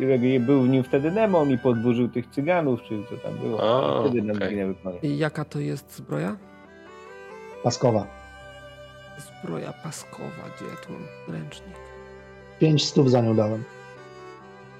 e, 0.00 0.40
był 0.40 0.62
w 0.62 0.68
nim 0.68 0.82
wtedy 0.82 1.10
Nemo, 1.10 1.44
mi 1.44 1.58
podburzył 1.58 2.08
tych 2.08 2.26
cyganów, 2.26 2.82
czy 2.82 3.02
co 3.10 3.16
tam 3.16 3.38
było. 3.38 3.62
A, 3.62 4.02
wtedy 4.02 4.22
nam 4.22 4.38
konie. 4.38 4.74
I 5.02 5.18
jaka 5.18 5.44
to 5.44 5.60
jest 5.60 5.96
zbroja? 5.96 6.36
Paskowa. 7.62 8.06
Zbroja 9.18 9.72
paskowa, 9.72 10.42
gdzie 10.56 10.64
ja 10.64 10.76
tu 10.86 10.92
mam 10.92 11.36
ręcznik. 11.38 11.74
Pięć 12.58 12.88
stów 12.88 13.10
za 13.10 13.20
nią 13.20 13.36
dałem. 13.36 13.64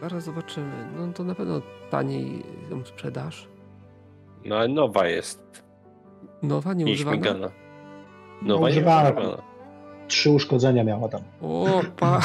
Zaraz 0.00 0.24
zobaczymy. 0.24 0.88
No 0.96 1.12
to 1.12 1.24
na 1.24 1.34
pewno 1.34 1.62
taniej 1.90 2.42
ją 2.70 2.84
sprzedasz. 2.84 3.48
No 4.44 4.56
ale 4.56 4.68
nowa 4.68 5.06
jest. 5.06 5.62
Nowa, 6.42 6.74
Nie 6.74 6.96
śmigana. 6.96 7.50
Nowa 8.42 8.68
nie 8.68 8.72
Używana. 8.72 9.51
Trzy 10.12 10.30
uszkodzenia 10.30 10.84
miała 10.84 11.08
tam. 11.08 11.20
O, 11.42 11.80
panie. 11.96 12.22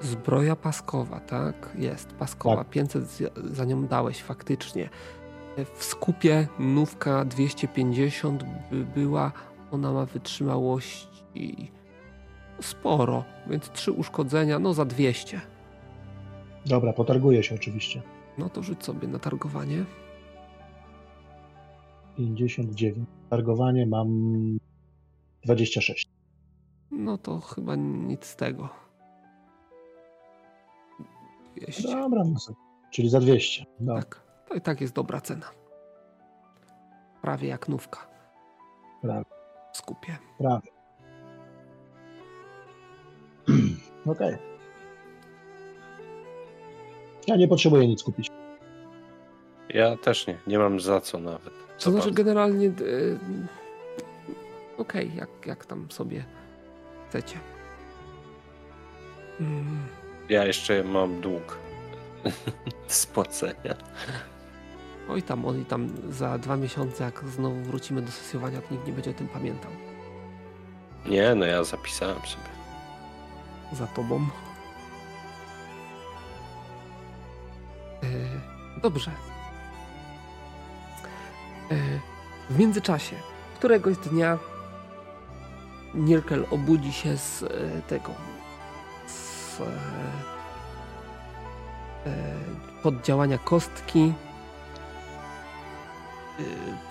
Zbroja 0.00 0.56
paskowa, 0.56 1.20
tak? 1.20 1.70
Jest, 1.78 2.12
paskowa. 2.12 2.56
Tak. 2.56 2.68
500 2.70 3.04
za- 3.04 3.24
za 3.44 3.64
nią 3.64 3.86
dałeś 3.86 4.22
faktycznie. 4.22 4.88
W 5.74 5.84
skupie 5.84 6.48
nówka 6.58 7.24
250 7.24 8.44
by 8.70 8.84
była, 8.84 9.32
ona 9.72 9.92
ma 9.92 10.06
wytrzymałości 10.06 11.70
sporo, 12.60 13.24
więc 13.46 13.70
trzy 13.70 13.92
uszkodzenia, 13.92 14.58
no 14.58 14.74
za 14.74 14.84
200. 14.84 15.40
Dobra, 16.66 16.92
potarguję 16.92 17.42
się 17.42 17.54
oczywiście. 17.54 18.02
No 18.38 18.48
to 18.48 18.62
rzuć 18.62 18.84
sobie 18.84 19.08
na 19.08 19.18
targowanie. 19.18 19.84
59. 22.16 23.08
Targowanie 23.30 23.86
mam 23.86 24.08
26. 25.44 26.06
No 26.90 27.18
to 27.18 27.40
chyba 27.40 27.76
nic 27.76 28.24
z 28.26 28.36
tego. 28.36 28.68
200. 31.56 31.82
Dobra, 31.88 32.24
no 32.24 32.38
sobie. 32.38 32.58
czyli 32.90 33.08
za 33.08 33.20
200. 33.20 33.64
No, 33.80 33.94
Tak, 33.94 34.20
to 34.48 34.54
i 34.54 34.60
tak 34.60 34.80
jest 34.80 34.94
dobra 34.94 35.20
cena. 35.20 35.50
Prawie 37.22 37.48
jak 37.48 37.68
nówka. 37.68 38.06
Prawie. 39.02 39.24
W 39.72 39.76
skupie. 39.76 40.18
prawie. 40.38 40.68
Okej. 44.06 44.36
Ja 47.26 47.36
nie 47.36 47.48
potrzebuję 47.48 47.88
nic 47.88 48.02
kupić. 48.02 48.28
Ja 49.68 49.96
też 49.96 50.26
nie. 50.26 50.38
Nie 50.46 50.58
mam 50.58 50.80
za 50.80 51.00
co 51.00 51.18
nawet. 51.18 51.63
To 51.78 51.80
Co 51.84 51.90
znaczy 51.90 52.06
bardzo. 52.06 52.16
generalnie... 52.24 52.66
y, 52.66 53.18
Okej, 54.78 55.14
jak, 55.14 55.28
jak 55.46 55.66
tam 55.66 55.90
sobie 55.90 56.24
chcecie. 57.08 57.38
Mm, 59.40 59.86
Ja 60.28 60.44
jeszcze 60.44 60.84
mam 60.84 61.20
dług. 61.20 61.58
Spłacenia. 62.86 63.74
Oj 65.08 65.22
tam, 65.22 65.44
oj 65.46 65.64
tam 65.64 65.88
za 66.08 66.38
dwa 66.38 66.56
miesiące, 66.56 67.04
jak 67.04 67.24
znowu 67.24 67.62
wrócimy 67.62 68.02
do 68.02 68.10
sesjowania, 68.12 68.60
to 68.60 68.74
nikt 68.74 68.86
nie 68.86 68.92
będzie 68.92 69.10
o 69.10 69.14
tym 69.14 69.28
pamiętał. 69.28 69.70
Nie, 71.06 71.34
no 71.34 71.46
ja 71.46 71.64
zapisałem 71.64 72.16
sobie. 72.16 72.44
za 73.72 73.86
tobą. 73.86 74.26
E, 78.02 78.80
dobrze. 78.80 79.10
E, 81.70 81.74
w 82.50 82.58
międzyczasie, 82.58 83.16
któregoś 83.58 83.96
dnia 83.96 84.38
Nirkel 85.94 86.46
obudzi 86.50 86.92
się 86.92 87.16
z 87.16 87.42
e, 87.42 87.46
tego 87.88 88.10
z 89.06 89.60
e, 89.60 89.64
poddziałania 92.82 93.38
kostki 93.38 94.12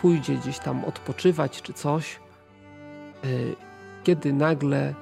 pójdzie 0.02 0.36
gdzieś 0.36 0.60
tam 0.60 0.86
odpoczywać 0.86 1.62
czy 1.62 1.74
coś 1.74 2.20
kiedy 4.04 4.34
nagle 4.34 4.94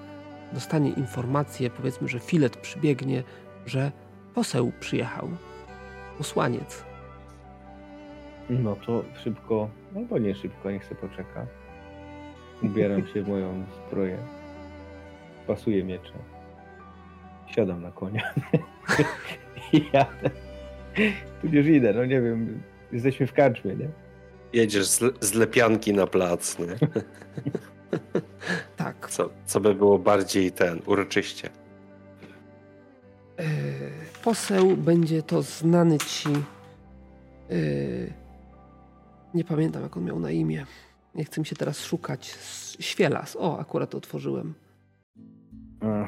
dostanie 0.54 0.90
informację, 0.90 1.70
powiedzmy, 1.70 2.08
że 2.08 2.20
filet 2.20 2.58
przybiegnie, 2.58 3.24
że 3.66 3.92
poseł 4.34 4.72
przyjechał. 4.80 5.30
Posłaniec. 6.18 6.91
No 8.52 8.76
to 8.76 9.04
szybko, 9.24 9.70
albo 9.96 10.18
nie 10.18 10.36
szybko, 10.36 10.72
niech 10.72 10.86
se 10.86 10.96
poczeka. 10.96 11.46
Ubieram 12.64 13.08
się 13.08 13.24
w 13.24 13.28
moją 13.28 13.66
zbroję. 13.88 14.18
Pasuję 15.48 15.84
miecze. 15.84 16.14
Siadam 17.48 17.82
na 17.82 17.92
konia. 17.92 18.34
I 19.74 19.86
jadę. 19.94 20.30
Tudzież 21.42 21.66
idę, 21.68 21.94
no 21.94 22.06
nie 22.06 22.22
wiem. 22.22 22.62
Jesteśmy 22.92 23.28
w 23.28 23.34
karczmie, 23.34 23.76
nie? 23.76 23.88
Jedziesz 24.54 24.88
z, 24.88 25.26
z 25.26 25.34
lepianki 25.34 25.94
na 25.94 26.08
plac, 26.08 26.60
nie? 26.60 26.68
Tak. 28.78 29.10
Co, 29.10 29.30
co 29.46 29.60
by 29.60 29.76
było 29.76 30.00
bardziej 30.00 30.52
ten, 30.52 30.82
uroczyście. 30.86 31.50
E, 33.40 33.44
poseł 34.24 34.78
będzie 34.78 35.24
to 35.24 35.42
znany 35.42 35.98
ci. 35.98 36.30
e, 37.50 38.21
nie 39.34 39.44
pamiętam, 39.44 39.84
jak 39.84 39.98
on 39.98 40.04
miał 40.04 40.20
na 40.20 40.32
imię. 40.32 40.66
Nie 41.16 41.24
chcę 41.24 41.42
mi 41.42 41.48
się 41.48 41.56
teraz 41.56 41.80
szukać. 41.80 42.28
Świelas. 42.80 43.38
O, 43.40 43.60
akurat 43.60 43.96
otworzyłem. 43.96 44.54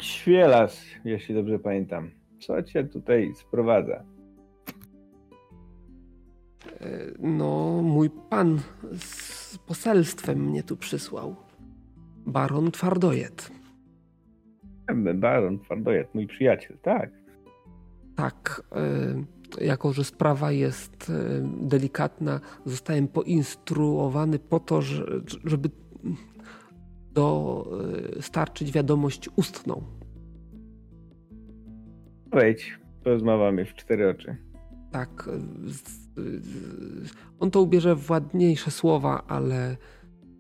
Świelas, 0.02 0.82
jeśli 1.06 1.36
dobrze 1.36 1.60
pamiętam. 1.60 2.12
Co 2.40 2.64
cię 2.64 2.84
tutaj 2.84 3.34
sprowadza? 3.36 4.04
E, 6.82 7.12
no, 7.20 7.82
mój 7.84 8.10
pan 8.30 8.60
z 8.98 9.58
poselstwem 9.58 10.40
mnie 10.40 10.64
tu 10.64 10.78
przysłał. 10.78 11.36
Baron 12.26 12.72
Twardojet. 12.72 13.52
Baron 15.16 15.60
Twardojet, 15.60 16.16
mój 16.16 16.28
przyjaciel, 16.28 16.78
tak. 16.82 17.10
Tak, 18.16 18.64
e, 18.72 18.80
jako 19.62 19.94
że 19.94 20.04
sprawa 20.04 20.52
jest 20.52 21.10
e, 21.10 21.14
delikatna, 21.62 22.40
zostałem 22.66 23.08
poinstruowany 23.08 24.40
po 24.40 24.60
to, 24.60 24.82
że, 24.82 25.06
żeby 25.44 25.70
dostarczyć 27.14 28.72
wiadomość 28.72 29.30
ustną. 29.36 29.82
Wejdź, 32.32 32.80
porozmawiamy 33.04 33.66
w 33.66 33.74
cztery 33.74 34.10
oczy. 34.10 34.36
Tak, 34.92 35.30
e, 35.30 36.22
on 37.40 37.52
to 37.52 37.62
ubierze 37.62 37.96
w 37.96 38.10
ładniejsze 38.10 38.72
słowa, 38.72 39.24
ale 39.28 39.78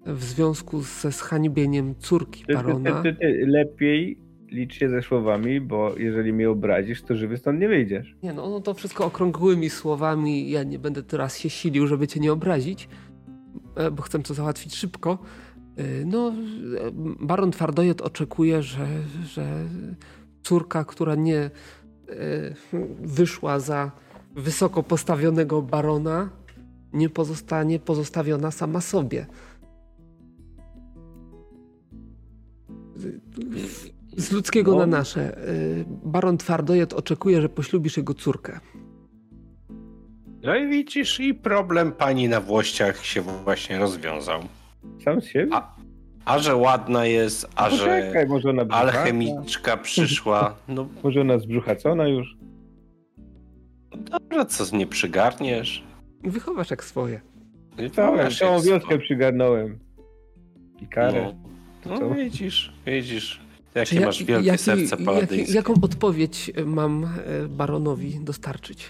w 0.06 0.23
związku 0.23 0.81
ze 0.81 1.11
zhańbieniem 1.11 1.95
córki 1.95 2.45
barona. 2.53 3.03
lepiej 3.45 4.18
licz 4.54 4.74
się 4.74 4.90
ze 4.90 5.02
słowami, 5.02 5.62
bo 5.62 5.98
jeżeli 5.98 6.34
mnie 6.34 6.50
obrazisz, 6.50 7.02
to 7.02 7.16
żywy 7.16 7.38
stąd 7.38 7.60
nie 7.60 7.68
wyjdziesz. 7.68 8.16
Nie 8.24 8.34
no, 8.34 8.50
no 8.50 8.60
to 8.60 8.74
wszystko 8.74 9.06
okrągłymi 9.06 9.70
słowami. 9.70 10.50
Ja 10.50 10.64
nie 10.64 10.80
będę 10.80 11.04
teraz 11.04 11.38
się 11.38 11.50
silił, 11.50 11.88
żeby 11.88 12.08
cię 12.08 12.20
nie 12.20 12.34
obrazić, 12.34 12.90
e, 13.76 13.92
bo 13.92 14.02
chcę 14.04 14.20
to 14.20 14.34
załatwić 14.34 14.76
szybko. 14.76 15.18
E, 15.78 16.06
No, 16.06 16.28
e, 16.30 16.34
baron 17.20 17.52
Twardojet 17.52 18.02
oczekuje, 18.02 18.64
że, 18.64 18.88
że 19.26 19.66
córka, 20.44 20.86
która 20.86 21.16
nie 21.16 21.50
wyszła 23.02 23.60
za 23.60 23.92
wysoko 24.36 24.84
postawionego 24.84 25.62
barona, 25.62 26.30
nie 26.94 27.10
pozostanie 27.10 27.80
pozostawiona 27.80 28.52
sama 28.52 28.82
sobie. 28.82 29.26
Z 34.18 34.31
ludzkiego 34.31 34.72
No. 34.72 34.77
na 34.77 34.85
nasze. 34.85 35.48
Y, 35.49 35.85
Baron 36.03 36.38
Twardojet 36.38 36.94
oczekuje, 36.94 37.41
że 37.41 37.49
poślubisz 37.49 37.98
jego 37.98 38.14
córkę. 38.14 38.60
No 40.44 40.56
i 40.56 40.68
widzisz, 40.69 41.19
i 41.19 41.34
problem 41.34 41.91
pani 41.91 42.30
na 42.30 42.41
Włościach 42.41 43.06
się 43.06 43.22
właśnie 43.22 43.80
rozwiązał. 43.80 44.41
Sam 45.03 45.22
z 45.22 45.26
siebie? 45.26 45.52
A, 45.56 45.76
A 46.26 46.40
że 46.40 46.56
ładna 46.56 47.06
jest, 47.06 47.48
a 47.56 47.69
że 47.69 47.77
Poczekaj, 47.77 48.27
może 48.27 48.49
ona 48.49 48.61
alchemiczka 48.69 49.77
przyszła. 49.77 50.56
No 50.68 50.88
Może 51.03 51.22
ona 51.22 51.40
zbrzuchacona 51.40 52.07
już? 52.07 52.38
dobra, 53.98 54.45
co 54.45 54.77
nie 54.77 54.88
przygarniesz? 54.88 55.84
Wychowasz 56.23 56.72
jak 56.72 56.84
swoje. 56.84 57.22
Całą, 57.95 58.18
Wiesz, 58.18 58.40
całą 58.40 58.61
wioskę 58.61 58.95
to. 58.98 58.99
przygarnąłem. 59.02 59.80
I 60.81 60.88
karę. 60.88 61.34
No, 61.85 61.98
Co? 61.98 62.10
no 62.10 62.15
widzisz, 62.15 62.73
widzisz. 62.85 63.41
Jakie 63.76 64.00
ja- 64.00 64.06
masz 64.06 64.24
wielkie 64.24 64.48
jaki- 64.48 64.64
serce 64.64 64.98
paladyńskie. 64.98 65.54
Jaką 65.54 65.74
odpowiedź 65.82 66.52
mam 66.66 67.04
e, 67.06 67.48
baronowi 67.48 68.20
dostarczyć? 68.24 68.86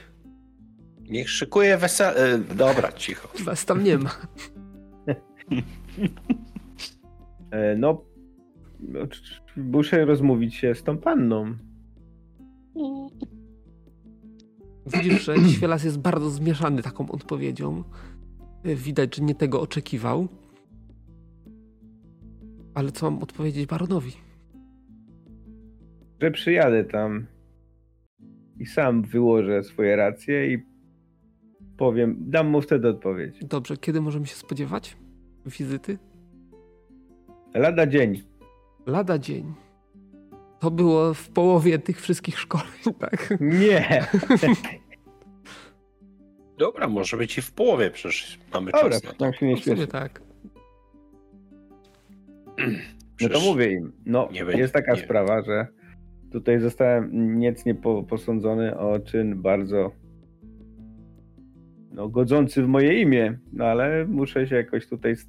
Niech 1.10 1.30
szykuje 1.30 1.78
wesele. 1.78 2.40
Dobra, 2.40 2.92
cicho. 2.92 3.28
Was 3.46 3.66
tam 3.66 3.84
nie 3.84 3.98
ma. 3.98 4.12
E, 7.52 7.76
no, 7.78 8.02
muszę 9.58 10.06
rozmówić 10.06 10.56
się 10.56 10.76
z 10.76 10.84
tą 10.84 10.98
panną. 10.98 11.56
Widzisz, 14.86 15.24
że 15.26 15.36
Świelas 15.50 15.84
jest 15.84 16.00
bardzo 16.00 16.30
zmieszany 16.30 16.82
taką 16.82 17.12
odpowiedzią. 17.12 17.84
E, 18.64 18.76
Widać, 18.76 19.16
że 19.16 19.24
nie 19.24 19.36
tego 19.36 19.62
oczekiwał. 19.62 20.28
Ale 22.74 22.92
co 22.92 23.12
mam 23.12 23.24
odpowiedzieć 23.24 23.66
baronowi? 23.66 24.12
Że 26.24 26.32
przyjadę 26.32 26.84
tam 26.84 27.26
i 28.60 28.66
sam 28.66 29.02
wyłożę 29.04 29.64
swoje 29.64 29.96
racje 29.96 30.54
i 30.54 30.64
powiem, 31.78 32.16
dam 32.20 32.48
mu 32.48 32.62
wtedy 32.62 32.90
odpowiedź. 32.90 33.36
Dobrze, 33.42 33.78
kiedy 33.78 34.02
możemy 34.02 34.28
się 34.28 34.36
spodziewać 34.36 34.98
wizyty? 35.46 35.98
Lada 37.54 37.88
dzień. 37.88 38.24
Lada 38.86 39.20
dzień. 39.20 39.54
To 40.60 40.72
było 40.72 41.14
w 41.14 41.30
połowie 41.30 41.80
tych 41.80 42.02
wszystkich 42.02 42.40
szkoleń, 42.40 42.68
tak? 43.00 43.34
Nie! 43.40 44.08
Dobra, 46.58 46.88
może 46.88 47.18
być 47.18 47.38
i 47.38 47.42
w 47.42 47.52
połowie, 47.52 47.92
przecież 47.92 48.40
mamy 48.54 48.72
Dobra, 48.72 48.90
czas 48.90 49.02
to. 49.02 49.14
tam 49.14 49.34
się 49.34 49.46
nie 49.48 49.58
śpieszy. 49.58 49.88
tak. 49.88 50.22
No 53.22 53.30
to 53.30 53.40
mówię 53.40 53.72
im. 53.72 53.92
No, 54.06 54.30
jest 54.58 54.74
taka 54.74 54.94
nie. 54.94 55.02
sprawa, 55.02 55.42
że 55.42 55.68
tutaj 56.34 56.60
zostałem 56.60 57.40
niecnie 57.40 57.76
po, 57.76 58.04
posądzony 58.04 58.78
o 58.78 59.00
czyn 59.00 59.42
bardzo 59.42 59.92
no, 61.92 62.10
godzący 62.10 62.64
w 62.64 62.68
moje 62.68 63.02
imię, 63.02 63.38
no 63.52 63.66
ale 63.66 64.06
muszę 64.06 64.48
się 64.48 64.56
jakoś 64.56 64.88
tutaj 64.88 65.16
z, 65.16 65.28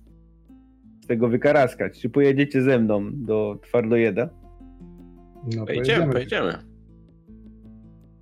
z 1.02 1.06
tego 1.06 1.28
wykaraskać. 1.28 2.01
Czy 2.01 2.10
pojedziecie 2.10 2.62
ze 2.62 2.78
mną 2.78 3.10
do 3.12 3.59
Twardojeda? 3.62 4.28
No, 5.56 5.66
Pojedziemy, 5.66 6.12
pojedziemy. 6.12 6.59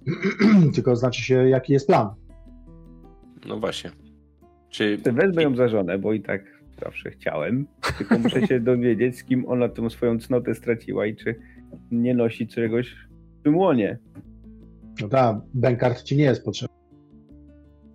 Tylko 0.74 0.96
znaczy 0.96 1.22
się, 1.22 1.48
jaki 1.48 1.72
jest 1.72 1.86
plan. 1.86 2.08
No 3.46 3.60
właśnie. 3.60 3.90
Czy 4.68 4.96
Wezmę 4.96 5.42
ją 5.42 5.56
za 5.56 5.68
żonę, 5.68 5.98
bo 5.98 6.12
i 6.12 6.20
tak 6.20 6.62
zawsze 6.84 7.10
chciałem, 7.10 7.66
tylko 7.98 8.18
muszę 8.18 8.46
się 8.46 8.60
dowiedzieć, 8.70 9.18
z 9.18 9.24
kim 9.24 9.48
ona 9.48 9.68
tą 9.68 9.90
swoją 9.90 10.18
cnotę 10.18 10.54
straciła 10.54 11.06
i 11.06 11.16
czy 11.16 11.34
nie 11.90 12.14
nosi 12.14 12.48
czegoś 12.48 12.96
w 13.40 13.42
tym 13.44 13.56
łonie. 13.56 13.98
No 15.00 15.08
tak, 15.08 15.36
Benkart 15.54 16.02
ci 16.02 16.16
nie 16.16 16.24
jest 16.24 16.44
potrzebny. 16.44 16.76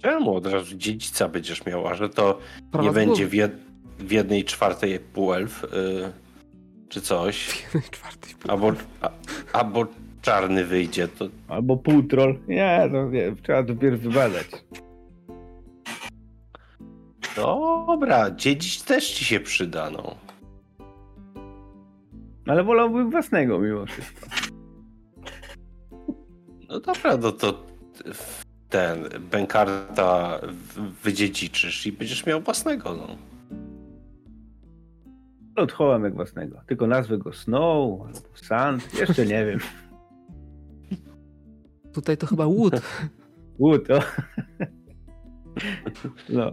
czemu 0.02 0.36
od 0.36 0.48
razu 0.48 0.76
dziedzica 0.78 1.30
będziesz 1.30 1.66
miał, 1.66 1.88
a 1.88 1.94
że 1.96 2.10
to 2.10 2.38
Prawa 2.72 2.88
nie 2.88 2.94
będzie 2.94 3.28
w, 3.28 3.34
jed, 3.34 3.52
w 4.00 4.12
jednej 4.12 4.44
czwartej 4.44 5.00
półelf 5.00 5.64
y, 5.64 5.68
czy 6.90 7.02
coś, 7.02 7.66
Czwarty 7.92 8.36
pół. 8.40 8.52
albo, 8.52 8.74
a, 9.02 9.10
albo 9.54 9.86
czarny 10.22 10.66
wyjdzie, 10.66 11.08
to 11.08 11.28
Albo 11.48 11.78
półtroll. 11.78 12.38
Nie, 12.48 12.90
to 12.92 13.10
nie, 13.10 13.36
trzeba 13.44 13.64
dopiero 13.64 13.98
wybadać. 13.98 14.46
dobra, 17.36 18.32
dziedzic 18.32 18.84
też 18.84 19.10
ci 19.12 19.26
się 19.26 19.40
przyda, 19.40 19.90
no. 19.90 20.16
Ale 22.48 22.64
wolałbym 22.64 23.10
własnego 23.12 23.60
mimo 23.60 23.86
wszystko. 23.86 24.30
No 26.70 26.80
dobra, 26.80 27.18
no 27.18 27.32
to 27.32 27.66
ten 28.70 29.04
Benkarta 29.32 30.40
w- 30.44 31.02
wydziedziczysz 31.04 31.88
i 31.88 31.92
będziesz 31.92 32.26
miał 32.26 32.42
własnego, 32.42 32.96
no. 32.96 33.08
Odchołam 35.64 36.04
jak 36.04 36.16
własnego. 36.16 36.62
Tylko 36.68 36.88
nazwę 36.88 37.18
go 37.18 37.34
Snow 37.34 38.02
albo 38.02 38.20
Sand. 38.36 39.00
Jeszcze 39.00 39.26
nie 39.26 39.46
wiem. 39.46 39.60
Tutaj 41.94 42.18
to 42.18 42.28
chyba 42.28 42.46
łód. 42.46 42.74
Wood, 43.60 43.92
o. 43.92 44.00
No. 46.30 46.52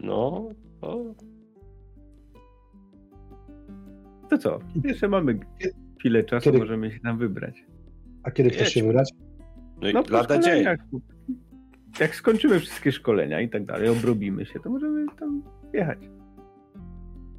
No, 0.00 0.48
to 0.80 1.14
To 4.34 4.38
co? 4.38 4.58
Jeszcze 4.84 5.08
mamy 5.08 5.38
chwilę 5.98 6.24
czasu, 6.24 6.44
Kiedy- 6.44 6.58
możemy 6.58 6.90
się 6.90 7.00
tam 7.00 7.18
wybrać. 7.18 7.64
A 8.22 8.30
kiedy 8.30 8.50
chcesz 8.50 8.68
się 8.72 8.82
wybrać? 8.82 9.10
no 9.82 9.88
i 9.88 9.92
No, 9.94 10.02
lada 10.10 10.38
dzień. 10.38 10.64
Jak 12.00 12.14
skończymy 12.14 12.60
wszystkie 12.60 12.92
szkolenia 12.92 13.40
i 13.40 13.48
tak 13.48 13.64
dalej, 13.64 13.88
obrobimy 13.88 14.46
się, 14.46 14.60
to 14.60 14.70
możemy 14.70 15.06
tam 15.20 15.42
jechać. 15.72 15.98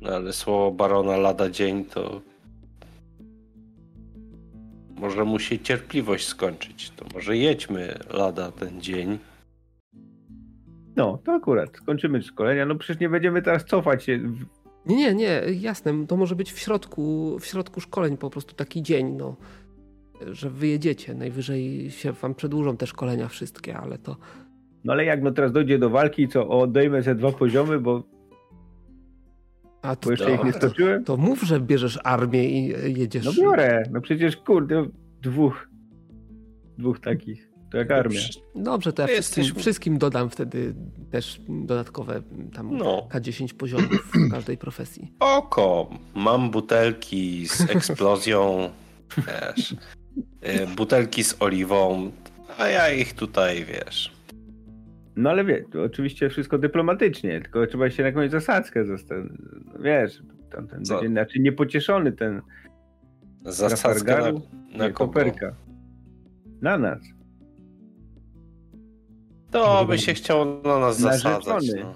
No 0.01 0.09
ale 0.09 0.33
słowo 0.33 0.71
barona 0.71 1.17
lada 1.17 1.49
dzień 1.49 1.85
to 1.85 2.21
może 4.99 5.23
mu 5.25 5.39
się 5.39 5.59
cierpliwość 5.59 6.27
skończyć. 6.27 6.89
To 6.89 7.05
może 7.13 7.37
jedźmy 7.37 7.93
lada 8.13 8.51
ten 8.51 8.81
dzień. 8.81 9.17
No, 10.95 11.17
to 11.25 11.31
akurat. 11.33 11.77
Skończymy 11.77 12.21
szkolenia. 12.21 12.65
No 12.65 12.75
przecież 12.75 13.01
nie 13.01 13.09
będziemy 13.09 13.41
teraz 13.41 13.65
cofać 13.65 14.03
się. 14.03 14.19
Nie, 14.85 14.95
nie, 14.95 15.15
nie, 15.15 15.41
jasne. 15.59 16.07
To 16.07 16.17
może 16.17 16.35
być 16.35 16.51
w 16.51 16.59
środku, 16.59 17.37
w 17.39 17.45
środku 17.45 17.81
szkoleń 17.81 18.17
po 18.17 18.29
prostu 18.29 18.55
taki 18.55 18.83
dzień, 18.83 19.11
no. 19.11 19.35
Że 20.31 20.49
wyjedziecie. 20.49 21.13
Najwyżej 21.13 21.91
się 21.91 22.11
wam 22.11 22.35
przedłużą 22.35 22.77
te 22.77 22.87
szkolenia 22.87 23.27
wszystkie, 23.27 23.77
ale 23.77 23.97
to. 23.97 24.17
No 24.83 24.93
ale 24.93 25.05
jak 25.05 25.21
no 25.21 25.31
teraz 25.31 25.51
dojdzie 25.51 25.79
do 25.79 25.89
walki, 25.89 26.27
co 26.27 26.47
odejmę 26.47 27.01
ze 27.01 27.15
dwa 27.15 27.31
poziomy, 27.31 27.79
bo, 27.79 28.03
A 29.81 29.95
to, 29.95 30.05
bo 30.05 30.11
jeszcze 30.11 30.35
ich 30.35 30.43
nie 30.43 30.53
stoczyłem? 30.53 31.03
to 31.03 31.17
mów, 31.17 31.41
że 31.41 31.59
bierzesz 31.59 31.99
armię 32.03 32.49
i 32.49 32.73
jedziesz. 32.99 33.25
No 33.25 33.31
biorę. 33.43 33.83
No 33.91 34.01
przecież 34.01 34.37
kurde, 34.37 34.85
dwóch. 35.21 35.69
Dwóch 36.77 36.99
takich. 36.99 37.54
To 37.75 37.79
jak 37.79 37.91
armia. 37.91 38.19
Dobrze, 38.55 38.93
to 38.93 39.01
ja 39.01 39.07
wszystkim, 39.07 39.41
jesteśmy- 39.43 39.61
wszystkim 39.61 39.97
dodam 39.97 40.29
wtedy 40.29 40.73
też 41.11 41.41
dodatkowe 41.49 42.21
tam 42.53 42.77
No. 42.77 43.07
K10 43.11 43.53
poziomów 43.53 44.11
w 44.13 44.31
każdej 44.31 44.57
profesji. 44.57 45.11
Oko, 45.19 45.89
mam 46.13 46.51
butelki 46.51 47.47
z 47.47 47.61
eksplozją, 47.61 48.69
wiesz, 49.27 49.71
y, 49.71 50.67
butelki 50.75 51.23
z 51.23 51.35
oliwą, 51.39 52.11
a 52.57 52.67
ja 52.67 52.89
ich 52.89 53.13
tutaj, 53.13 53.65
wiesz. 53.65 54.11
No 55.15 55.29
ale 55.29 55.45
wie, 55.45 55.65
oczywiście 55.85 56.29
wszystko 56.29 56.57
dyplomatycznie, 56.57 57.41
tylko 57.41 57.67
trzeba 57.67 57.89
się 57.89 58.03
na 58.03 58.07
jakąś 58.09 58.29
zasadzkę 58.31 58.85
zostawić. 58.85 59.31
Wiesz, 59.79 60.21
tamten 60.51 60.85
Co? 60.85 60.93
będzie 60.93 61.09
znaczy 61.09 61.39
niepocieszony 61.39 62.11
ten 62.11 62.41
Zasadzka 63.45 64.31
na, 64.31 64.31
na 64.77 64.89
koperka. 64.89 65.55
Na 66.61 66.77
nas. 66.77 67.14
To 69.55 69.85
by 69.85 69.99
się 69.99 70.13
chciał 70.13 70.61
na 70.63 70.79
nas 70.79 70.99
zasadzać. 70.99 71.65
No. 71.83 71.95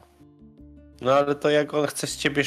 no 1.02 1.14
ale 1.14 1.36
to 1.36 1.50
jak 1.50 1.74
on 1.74 1.88
chce 1.88 2.08
z 2.08 2.18
ciebie 2.18 2.44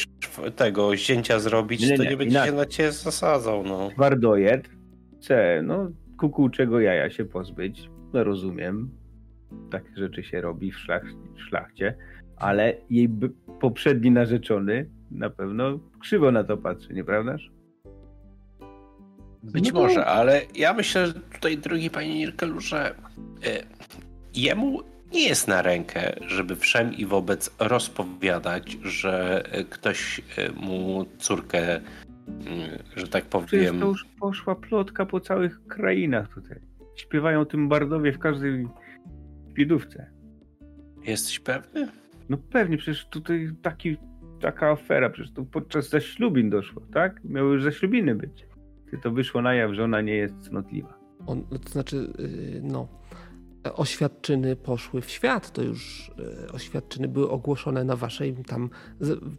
tego 0.57 0.97
zięcia 0.97 1.39
zrobić, 1.39 1.81
Nie, 1.81 1.97
to 1.97 2.05
nie, 2.05 2.11
nie 2.11 2.17
będzie 2.17 2.33
się 2.33 2.39
inaczej. 2.39 2.57
na 2.57 2.67
ciebie 2.67 2.93
zasadzał, 2.93 3.63
no. 3.65 3.91
Twardojed 3.91 4.69
chce, 5.21 5.63
no, 5.65 5.91
kukułczego 6.19 6.81
jaja 6.81 7.11
się 7.11 7.25
pozbyć. 7.25 7.91
No 8.13 8.25
rozumiem. 8.25 8.91
Takie 9.71 9.89
rzeczy 9.97 10.23
się 10.23 10.41
robi 10.41 10.73
w, 10.73 10.79
szlach, 10.79 11.05
w 11.37 11.41
szlachcie, 11.41 11.95
ale 12.37 12.77
jej 12.91 13.09
poprzedni 13.61 14.11
narzeczony 14.11 14.91
na 15.11 15.31
pewno 15.31 15.79
krzywo 16.01 16.33
na 16.33 16.45
to 16.45 16.57
patrzy, 16.57 16.95
nieprawdaż? 16.95 17.51
Być 19.43 19.73
No 19.73 19.81
może, 19.81 20.07
ale 20.07 20.41
ja 20.55 20.75
myślę, 20.75 21.07
że 21.07 21.15
tutaj, 21.15 21.59
drogi 21.59 21.91
panie 21.91 22.15
Nirkelu, 22.15 22.61
że 22.61 22.95
y, 23.47 23.63
jemu 24.35 24.92
nie 25.13 25.29
jest 25.29 25.49
na 25.49 25.63
rękę, 25.63 26.13
żeby 26.27 26.57
wszem 26.57 26.95
i 26.95 27.07
wobec 27.07 27.55
rozpowiadać, 27.59 28.79
że 28.83 29.45
y, 29.61 29.65
ktoś 29.65 30.19
y, 30.19 30.23
mu 30.57 31.05
córkę, 31.19 31.77
y, 31.77 31.81
że 32.97 33.09
tak 33.09 33.25
Przecież 33.25 33.49
powiem, 33.51 33.81
to 33.81 33.87
już 33.87 34.07
poszła 34.21 34.55
plotka 34.55 35.07
po 35.07 35.21
całych 35.21 35.67
krainach 35.67 36.35
tutaj. 36.35 36.61
Śpiewają 36.97 37.45
tym 37.45 37.69
bardowie 37.69 38.13
w 38.13 38.19
każdej 38.19 38.69
widówce. 39.55 40.11
jesteś 41.05 41.41
pewny? 41.41 41.89
No 42.29 42.37
pewnie, 42.37 42.77
przecież 42.79 43.07
tutaj 43.07 43.51
taki, 43.63 43.97
taka 44.41 44.71
afera, 44.71 45.11
przecież 45.11 45.33
to 45.33 45.45
podczas 45.45 45.89
zaślubin 45.89 46.51
doszło, 46.51 46.83
tak? 46.93 47.25
Miały 47.25 47.53
już 47.53 47.63
zaślubiny 47.63 48.15
być. 48.15 48.47
Ty 48.91 48.99
to 48.99 49.11
wyszło 49.11 49.43
na 49.43 49.55
jaw, 49.55 49.73
że 49.73 49.85
ona 49.85 50.01
nie 50.01 50.15
jest 50.15 50.35
cnotliwa. 50.41 50.99
On, 51.27 51.45
to 51.65 51.69
znaczy, 51.69 51.97
yy, 51.97 52.61
no. 52.63 53.02
Oświadczyny 53.65 54.57
poszły 54.57 55.01
w 55.01 55.11
świat, 55.11 55.53
to 55.53 55.63
już 55.63 56.11
e, 56.49 56.53
oświadczyny 56.53 57.09
były 57.09 57.31
ogłoszone 57.31 57.85
na 57.85 57.97
waszej 57.97 58.37
tam 58.47 58.71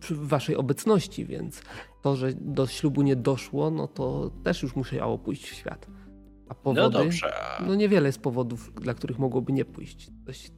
w 0.09 0.27
waszej 0.27 0.55
obecności, 0.55 1.25
więc 1.25 1.61
to, 2.01 2.15
że 2.15 2.33
do 2.33 2.67
ślubu 2.67 3.01
nie 3.01 3.15
doszło, 3.15 3.71
no 3.71 3.87
to 3.87 4.31
też 4.43 4.63
już 4.63 4.75
musiało 4.75 5.17
pójść 5.17 5.49
w 5.49 5.53
świat. 5.55 5.87
A 6.49 6.55
powody, 6.55 6.81
no 6.81 6.89
dobrze. 6.89 7.33
No 7.67 7.75
niewiele 7.75 8.07
jest 8.07 8.21
powodów, 8.21 8.73
dla 8.73 8.93
których 8.93 9.19
mogłoby 9.19 9.53
nie 9.53 9.65
pójść. 9.65 10.07
Dość... 10.11 10.51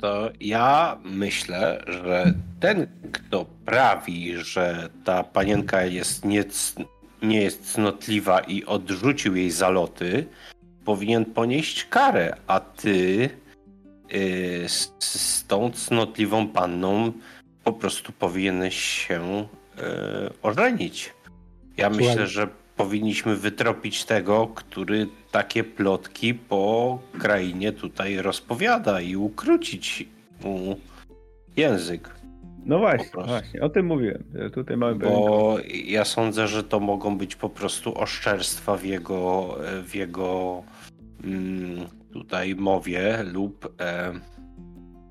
To 0.00 0.30
ja 0.40 0.98
myślę, 1.04 1.84
że 1.86 2.34
ten, 2.60 2.86
kto 3.12 3.44
prawi, 3.64 4.36
że 4.36 4.88
ta 5.04 5.24
panienka 5.24 5.84
jest 5.84 6.24
nie, 6.24 6.44
nie 7.22 7.42
jest 7.42 7.72
cnotliwa 7.72 8.40
i 8.40 8.64
odrzucił 8.64 9.36
jej 9.36 9.50
zaloty, 9.50 10.26
powinien 10.88 11.24
ponieść 11.24 11.84
karę, 11.84 12.36
a 12.46 12.60
ty 12.60 13.30
yy, 14.10 14.68
z, 14.68 14.92
z, 14.98 15.46
tą 15.46 15.70
cnotliwą 15.70 16.48
panną 16.48 17.12
po 17.64 17.72
prostu 17.72 18.12
powinieneś 18.12 18.74
się 18.74 19.46
yy, 19.76 19.82
ożenić. 20.42 21.14
Ja 21.76 21.88
Słuchaj. 21.88 22.08
myślę, 22.08 22.26
że 22.26 22.48
powinniśmy 22.76 23.36
wytropić 23.36 24.04
tego, 24.04 24.46
który 24.46 25.06
takie 25.30 25.64
plotki 25.64 26.34
po 26.34 26.98
krainie 27.18 27.72
tutaj 27.72 28.16
rozpowiada 28.16 29.00
i 29.00 29.16
ukrócić 29.16 30.04
mu 30.44 30.76
język. 31.56 32.10
No 32.64 32.78
właśnie, 32.78 33.24
właśnie, 33.24 33.60
o 33.60 33.68
tym 33.68 33.86
mówiłem. 33.86 34.24
Tutaj 34.54 34.76
mamy 34.76 34.94
Bo 34.94 35.56
ja 35.84 36.04
sądzę, 36.04 36.48
że 36.48 36.64
to 36.64 36.80
mogą 36.80 37.18
być 37.18 37.36
po 37.36 37.48
prostu 37.48 37.98
oszczerstwa 37.98 38.76
w 38.76 38.84
jego, 38.84 39.56
w 39.84 39.94
jego 39.94 40.62
tutaj 42.12 42.54
mowie 42.54 43.22
lub 43.22 43.74
e, 43.80 44.12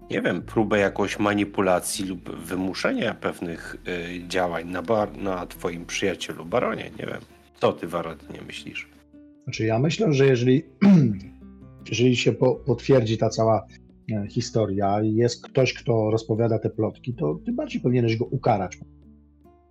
nie 0.09 0.21
wiem, 0.21 0.41
próbę 0.41 0.79
jakąś 0.79 1.19
manipulacji 1.19 2.05
lub 2.05 2.35
wymuszenia 2.35 3.13
pewnych 3.13 3.75
e, 3.87 4.27
działań 4.27 4.69
na, 4.69 4.81
bar, 4.81 5.17
na 5.17 5.45
twoim 5.45 5.85
przyjacielu 5.85 6.45
baronie. 6.45 6.91
Nie 6.99 7.05
wiem. 7.05 7.21
Co 7.61 7.73
ty, 7.73 7.87
Warad, 7.87 8.33
nie 8.33 8.41
myślisz? 8.41 8.89
Znaczy 9.43 9.65
ja 9.65 9.79
myślę, 9.79 10.13
że 10.13 10.25
jeżeli, 10.25 10.63
jeżeli 11.89 12.15
się 12.15 12.31
po, 12.31 12.55
potwierdzi 12.55 13.17
ta 13.17 13.29
cała 13.29 13.65
e, 14.11 14.27
historia 14.27 15.01
i 15.01 15.15
jest 15.15 15.43
ktoś, 15.43 15.73
kto 15.73 16.11
rozpowiada 16.11 16.59
te 16.59 16.69
plotki, 16.69 17.13
to 17.13 17.39
ty 17.45 17.51
bardziej 17.53 17.81
powinieneś 17.81 18.17
go 18.17 18.25
ukarać. 18.25 18.77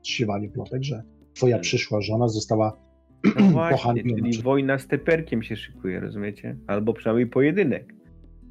Siewaniu 0.02 0.50
plotek, 0.50 0.84
że 0.84 1.02
twoja 1.34 1.52
hmm. 1.52 1.62
przyszła 1.62 2.00
żona 2.00 2.28
została 2.28 2.85
no 3.24 3.51
właśnie, 3.52 4.02
czyli 4.02 4.43
wojna 4.43 4.78
z 4.78 4.86
teperkiem 4.86 5.43
się 5.43 5.56
szykuje, 5.56 6.01
rozumiecie? 6.01 6.56
Albo 6.66 6.93
przynajmniej 6.93 7.26
pojedynek. 7.26 7.94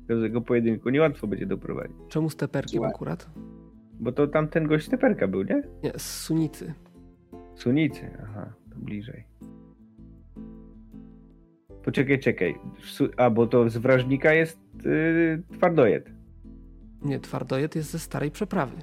Do 0.08 0.22
tego 0.22 0.42
pojedynku 0.42 0.90
niełatwo 0.90 1.28
będzie 1.28 1.46
doprowadzić. 1.46 1.98
Czemu 2.10 2.30
z 2.30 2.36
teperkiem 2.36 2.78
Słuchaj. 2.78 2.92
akurat? 2.92 3.30
Bo 4.00 4.12
to 4.12 4.28
tamten 4.28 4.68
gość 4.68 4.86
z 4.86 4.90
teperka 4.90 5.28
był, 5.28 5.44
nie? 5.44 5.64
Nie, 5.84 5.92
z 5.98 6.22
Sunicy. 6.22 6.74
Sunicy, 7.56 8.12
aha, 8.24 8.54
to 8.70 8.80
bliżej. 8.80 9.24
Poczekaj, 11.84 12.20
czekaj. 12.20 12.56
A, 13.18 13.30
bo 13.30 13.48
to 13.48 13.70
z 13.70 13.78
wrażnika 13.78 14.34
jest 14.34 14.60
yy, 14.86 15.44
twardojet. 15.54 16.12
Nie, 17.02 17.20
twardojet 17.20 17.76
jest 17.76 17.92
ze 17.92 18.00
starej 18.00 18.32
przeprawy. 18.32 18.76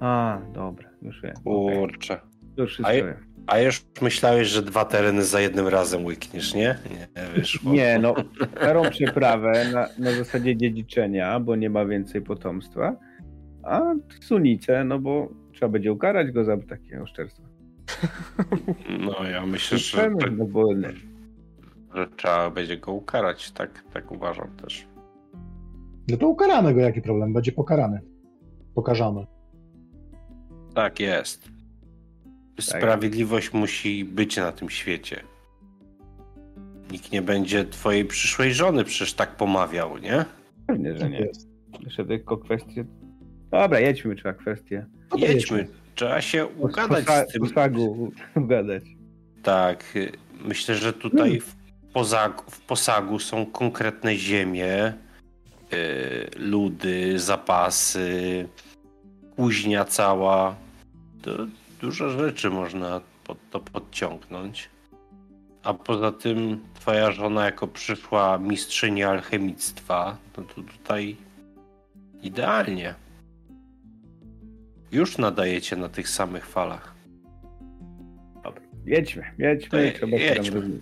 A, 0.00 0.40
dobra, 0.52 0.90
już 1.02 1.22
wiem. 1.22 1.34
Kurczę. 1.44 2.20
Już 2.56 2.72
wszystko 2.72 2.92
a, 2.92 2.96
wiem. 2.96 3.33
A 3.46 3.58
już 3.58 3.86
myślałeś, 4.02 4.48
że 4.48 4.62
dwa 4.62 4.84
tereny 4.84 5.24
za 5.24 5.40
jednym 5.40 5.68
razem 5.68 6.04
łykniesz, 6.04 6.54
nie? 6.54 6.78
Nie, 6.90 7.22
wyszło. 7.34 7.72
Nie, 7.72 7.98
no, 7.98 8.14
starą 8.56 8.90
przeprawę 8.90 9.52
na, 9.72 9.88
na 9.98 10.12
zasadzie 10.12 10.56
dziedziczenia, 10.56 11.40
bo 11.40 11.56
nie 11.56 11.70
ma 11.70 11.84
więcej 11.84 12.22
potomstwa, 12.22 12.96
a 13.62 13.80
sunicę, 14.20 14.84
no 14.84 14.98
bo 14.98 15.28
trzeba 15.52 15.68
będzie 15.68 15.92
ukarać 15.92 16.30
go 16.30 16.44
za 16.44 16.56
takie 16.56 17.02
oszczerstwo. 17.02 17.42
No, 19.00 19.28
ja 19.30 19.46
myślę, 19.46 19.78
że, 19.78 20.10
no, 20.10 20.44
bo... 20.44 20.64
że 21.94 22.06
trzeba 22.16 22.50
będzie 22.50 22.76
go 22.76 22.92
ukarać, 22.92 23.50
tak, 23.50 23.84
tak 23.92 24.12
uważam 24.12 24.56
też. 24.56 24.88
No 26.08 26.16
to 26.16 26.28
ukaramy 26.28 26.74
go, 26.74 26.80
jaki 26.80 27.02
problem? 27.02 27.32
Będzie 27.32 27.52
pokarany. 27.52 28.00
Pokażamy. 28.74 29.26
Tak 30.74 31.00
jest. 31.00 31.53
Tak. 32.56 32.64
Sprawiedliwość 32.64 33.46
tak. 33.46 33.54
musi 33.54 34.04
być 34.04 34.36
na 34.36 34.52
tym 34.52 34.70
świecie. 34.70 35.20
Nikt 36.90 37.12
nie 37.12 37.22
będzie 37.22 37.64
twojej 37.64 38.04
przyszłej 38.04 38.54
żony 38.54 38.84
przecież 38.84 39.14
tak 39.14 39.36
pomawiał, 39.36 39.98
nie? 39.98 40.24
Pewnie, 40.66 40.98
że 40.98 41.10
nie. 41.10 41.28
Jeszcze 41.80 42.04
tylko 42.04 42.36
kwestie. 42.36 42.84
Dobra, 43.50 43.80
jedźmy, 43.80 44.16
trzeba 44.16 44.34
kwestie. 44.34 44.86
jedźmy. 45.16 45.66
Trzeba 45.94 46.20
się 46.20 46.46
ugadać 46.46 47.04
z 47.28 47.32
tym. 47.32 47.42
Posagu 47.42 48.12
ugadać. 48.36 48.84
Tak. 49.42 49.94
Myślę, 50.44 50.74
że 50.74 50.92
tutaj 50.92 51.30
hmm. 51.30 51.40
w, 51.40 51.54
posagu, 51.92 52.42
w 52.50 52.60
posagu 52.60 53.18
są 53.18 53.46
konkretne 53.46 54.16
ziemie, 54.16 54.92
yy, 55.70 55.78
ludy, 56.36 57.18
zapasy, 57.18 58.48
kuźnia 59.36 59.84
cała. 59.84 60.56
To 61.22 61.46
dużo 61.84 62.10
rzeczy 62.10 62.50
można 62.50 63.00
pod 63.24 63.38
to 63.50 63.60
podciągnąć. 63.60 64.70
A 65.62 65.74
poza 65.74 66.12
tym 66.12 66.60
twoja 66.74 67.12
żona 67.12 67.44
jako 67.44 67.68
przyszła 67.68 68.38
mistrzyni 68.38 69.02
alchemictwa, 69.02 70.16
no 70.36 70.42
to 70.42 70.62
tutaj 70.62 71.16
idealnie. 72.22 72.94
Już 74.92 75.18
nadajecie 75.18 75.76
na 75.76 75.88
tych 75.88 76.08
samych 76.08 76.46
falach. 76.46 76.94
Dobra, 78.44 78.62
jedźmy, 78.86 79.24
jedźmy. 79.38 79.92
Trzeba 79.92 80.16
jedźmy. 80.16 80.80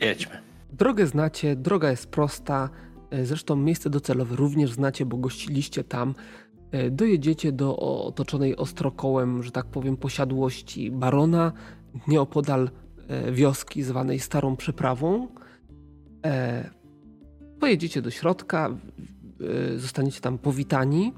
jedźmy. 0.00 0.38
Drogę 0.72 1.06
znacie, 1.06 1.56
droga 1.56 1.90
jest 1.90 2.10
prosta. 2.10 2.70
E, 3.10 3.24
zresztą 3.24 3.56
miejsce 3.56 3.90
docelowe 3.90 4.36
również 4.36 4.72
znacie, 4.72 5.06
bo 5.06 5.16
gościliście 5.16 5.84
tam. 5.84 6.14
E, 6.74 6.90
dojedziecie 6.90 7.52
do 7.52 7.76
otoczonej 8.04 8.56
ostrokołem, 8.56 9.42
że 9.42 9.50
tak 9.50 9.66
powiem, 9.66 9.96
posiadłości 9.96 10.90
barona, 10.90 11.52
nieopodal 12.08 12.70
e, 13.08 13.32
wioski 13.32 13.82
zwanej 13.82 14.18
Starą 14.18 14.56
Przeprawą. 14.56 15.28
E, 16.26 16.70
pojedziecie 17.60 18.02
do 18.02 18.10
środka, 18.10 18.76
zostaniecie 19.76 20.20
tam 20.20 20.38
powitani. 20.38 21.12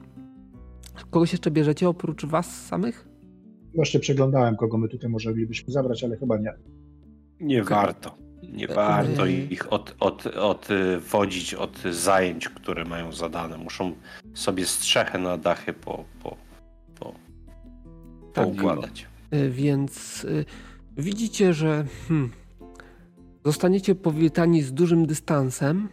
Kogoś 1.10 1.32
jeszcze 1.32 1.50
bierzecie 1.50 1.88
oprócz 1.88 2.24
was 2.24 2.66
samych? 2.66 3.08
Właśnie 3.74 4.00
przeglądałem, 4.00 4.56
kogo 4.56 4.78
my 4.78 4.88
tutaj 4.88 5.10
moglibyśmy 5.10 5.72
zabrać, 5.72 6.04
ale 6.04 6.16
chyba 6.16 6.38
nie. 6.38 6.52
Nie 7.40 7.62
warto. 7.62 8.25
Nie 8.52 8.68
warto 8.68 9.26
ich 9.26 9.72
od, 9.72 9.94
od, 10.00 10.26
odwodzić 10.26 11.54
od 11.54 11.82
zajęć, 11.90 12.48
które 12.48 12.84
mają 12.84 13.12
zadane. 13.12 13.58
Muszą 13.58 13.92
sobie 14.34 14.66
strzechę 14.66 15.18
na 15.18 15.38
dachy 15.38 15.72
po, 15.72 16.04
po, 16.22 16.36
po, 16.98 17.14
tak, 18.32 18.44
poukładać. 18.44 19.06
E, 19.30 19.48
więc 19.48 20.26
widzicie, 20.96 21.54
że 21.54 21.84
hmm, 22.08 22.30
zostaniecie 23.44 23.94
powitani 23.94 24.62
z 24.62 24.72
dużym 24.72 25.06
dystansem. 25.06 25.88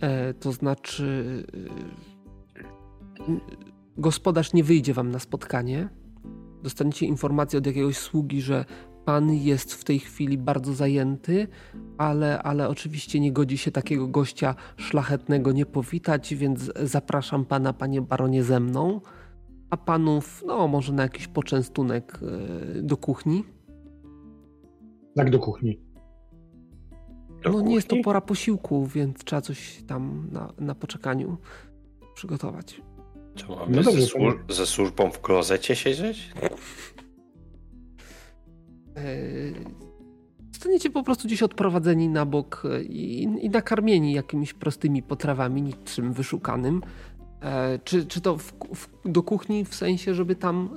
E, 0.00 0.34
to 0.34 0.52
znaczy, 0.52 1.44
y, 3.28 3.40
gospodarz 3.98 4.52
nie 4.52 4.64
wyjdzie 4.64 4.94
wam 4.94 5.10
na 5.10 5.18
spotkanie. 5.18 5.88
Dostaniecie 6.62 7.06
informację 7.06 7.58
od 7.58 7.66
jakiegoś 7.66 7.96
sługi, 7.96 8.42
że 8.42 8.64
Pan 9.06 9.32
jest 9.34 9.74
w 9.74 9.84
tej 9.84 9.98
chwili 9.98 10.38
bardzo 10.38 10.74
zajęty, 10.74 11.48
ale, 11.98 12.42
ale 12.42 12.68
oczywiście 12.68 13.20
nie 13.20 13.32
godzi 13.32 13.58
się 13.58 13.70
takiego 13.70 14.08
gościa 14.08 14.54
szlachetnego 14.76 15.52
nie 15.52 15.66
powitać, 15.66 16.34
więc 16.34 16.72
zapraszam 16.82 17.44
pana, 17.44 17.72
panie 17.72 18.02
baronie, 18.02 18.44
ze 18.44 18.60
mną. 18.60 19.00
A 19.70 19.76
panów, 19.76 20.44
no 20.46 20.68
może 20.68 20.92
na 20.92 21.02
jakiś 21.02 21.28
poczęstunek 21.28 22.18
e, 22.78 22.82
do 22.82 22.96
kuchni. 22.96 23.44
Jak 25.16 25.30
do 25.30 25.38
kuchni? 25.38 25.80
Do 27.42 27.50
no 27.50 27.52
kuchni? 27.52 27.68
nie 27.68 27.74
jest 27.74 27.88
to 27.88 27.96
pora 28.04 28.20
posiłku, 28.20 28.86
więc 28.86 29.24
trzeba 29.24 29.42
coś 29.42 29.82
tam 29.86 30.28
na, 30.32 30.52
na 30.58 30.74
poczekaniu 30.74 31.36
przygotować. 32.14 32.82
Czy 33.34 33.48
mamy 33.48 33.76
no 33.76 33.82
dobrze, 33.82 34.00
ze, 34.00 34.06
służ 34.06 34.34
ze 34.48 34.66
służbą 34.66 35.10
w 35.10 35.20
klozecie 35.20 35.76
siedzieć? 35.76 36.32
Zostaniecie 40.52 40.90
po 40.90 41.02
prostu 41.02 41.28
gdzieś 41.28 41.42
odprowadzeni 41.42 42.08
na 42.08 42.26
bok 42.26 42.62
e, 42.64 42.82
i, 42.82 43.22
i 43.22 43.50
nakarmieni 43.50 44.12
jakimiś 44.12 44.54
prostymi 44.54 45.02
potrawami, 45.02 45.62
niczym 45.62 46.12
wyszukanym. 46.12 46.82
E, 47.40 47.78
czy, 47.84 48.06
czy 48.06 48.20
to 48.20 48.36
w, 48.36 48.52
w, 48.74 48.88
do 49.04 49.22
kuchni 49.22 49.64
w 49.64 49.74
sensie, 49.74 50.14
żeby 50.14 50.34
tam 50.34 50.70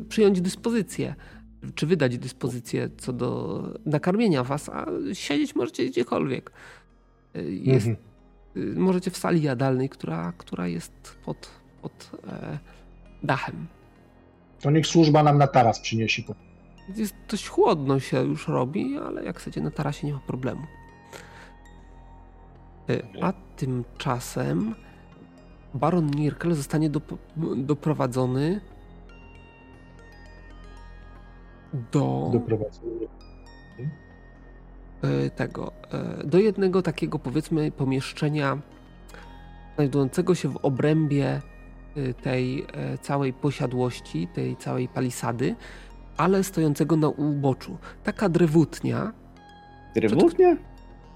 e, 0.00 0.04
przyjąć 0.04 0.40
dyspozycję, 0.40 1.14
czy 1.74 1.86
wydać 1.86 2.18
dyspozycję 2.18 2.90
co 2.98 3.12
do 3.12 3.62
nakarmienia 3.86 4.44
was, 4.44 4.68
a 4.68 4.86
siedzieć 5.12 5.54
możecie 5.54 5.86
gdziekolwiek. 5.86 6.52
Jest, 7.50 7.86
mhm. 7.86 8.80
możecie 8.80 9.10
w 9.10 9.16
sali 9.16 9.42
jadalnej, 9.42 9.88
która, 9.88 10.32
która 10.38 10.68
jest 10.68 10.92
pod, 11.24 11.50
pod 11.82 12.10
e, 12.28 12.58
dachem. 13.22 13.66
To 14.60 14.70
niech 14.70 14.86
służba 14.86 15.22
nam 15.22 15.38
na 15.38 15.46
taras 15.46 15.80
przyniesie. 15.80 16.22
Jest 16.88 17.14
dość 17.30 17.48
chłodno 17.48 18.00
się 18.00 18.24
już 18.24 18.48
robi, 18.48 18.98
ale 18.98 19.24
jak 19.24 19.38
chcecie 19.38 19.60
na 19.60 19.70
tarasie 19.70 20.06
nie 20.06 20.12
ma 20.12 20.20
problemu. 20.20 20.62
E, 22.90 23.22
a 23.22 23.32
tymczasem 23.56 24.74
baron 25.74 26.10
Nirkel 26.10 26.54
zostanie 26.54 26.90
dop 26.90 27.14
doprowadzony 27.56 28.60
do 31.92 32.30
Doprowadzony. 32.32 33.08
e, 35.02 35.30
tego, 35.30 35.72
e, 35.92 36.26
do 36.26 36.38
jednego 36.38 36.82
takiego 36.82 37.18
powiedzmy 37.18 37.72
pomieszczenia 37.72 38.58
znajdującego 39.74 40.34
się 40.34 40.48
w 40.48 40.56
obrębie 40.56 41.42
tej 42.22 42.66
całej 43.00 43.32
posiadłości, 43.32 44.28
tej 44.34 44.56
całej 44.56 44.88
palisady, 44.88 45.56
ale 46.16 46.44
stojącego 46.44 46.96
na 46.96 47.08
uboczu. 47.08 47.78
Taka 48.04 48.28
drewutnia, 48.28 49.12
Drewutnia? 49.94 50.56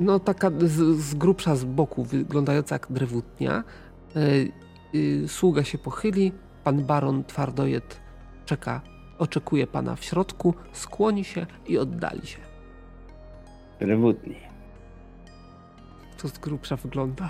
no 0.00 0.18
taka 0.20 0.50
z, 0.60 1.00
z 1.00 1.14
grubsza 1.14 1.56
z 1.56 1.64
boku 1.64 2.04
wyglądająca 2.04 2.74
jak 2.74 2.86
drewutnia. 2.90 3.64
E, 4.16 4.20
y, 4.94 5.28
sługa 5.28 5.64
się 5.64 5.78
pochyli, 5.78 6.32
pan 6.64 6.84
baron 6.84 7.24
twardojet 7.24 8.00
czeka, 8.46 8.80
oczekuje 9.18 9.66
pana 9.66 9.96
w 9.96 10.04
środku, 10.04 10.54
skłoni 10.72 11.24
się 11.24 11.46
i 11.66 11.78
oddali 11.78 12.26
się. 12.26 12.38
Drewutni. 13.80 14.36
To 16.22 16.28
z 16.28 16.38
grubsza 16.38 16.76
wygląda. 16.76 17.28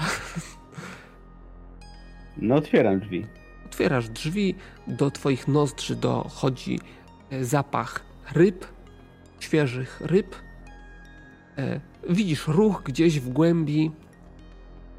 No 2.36 2.54
otwieram 2.54 3.00
drzwi. 3.00 3.26
Otwierasz 3.66 4.08
drzwi, 4.08 4.54
do 4.86 5.10
twoich 5.10 5.48
nozdrzy 5.48 5.96
dochodzi 5.96 6.80
zapach 7.40 8.04
ryb, 8.32 8.66
świeżych 9.40 10.00
ryb. 10.00 10.36
E, 11.58 11.80
Widzisz 12.10 12.48
ruch 12.48 12.82
gdzieś 12.84 13.20
w 13.20 13.28
głębi. 13.28 13.90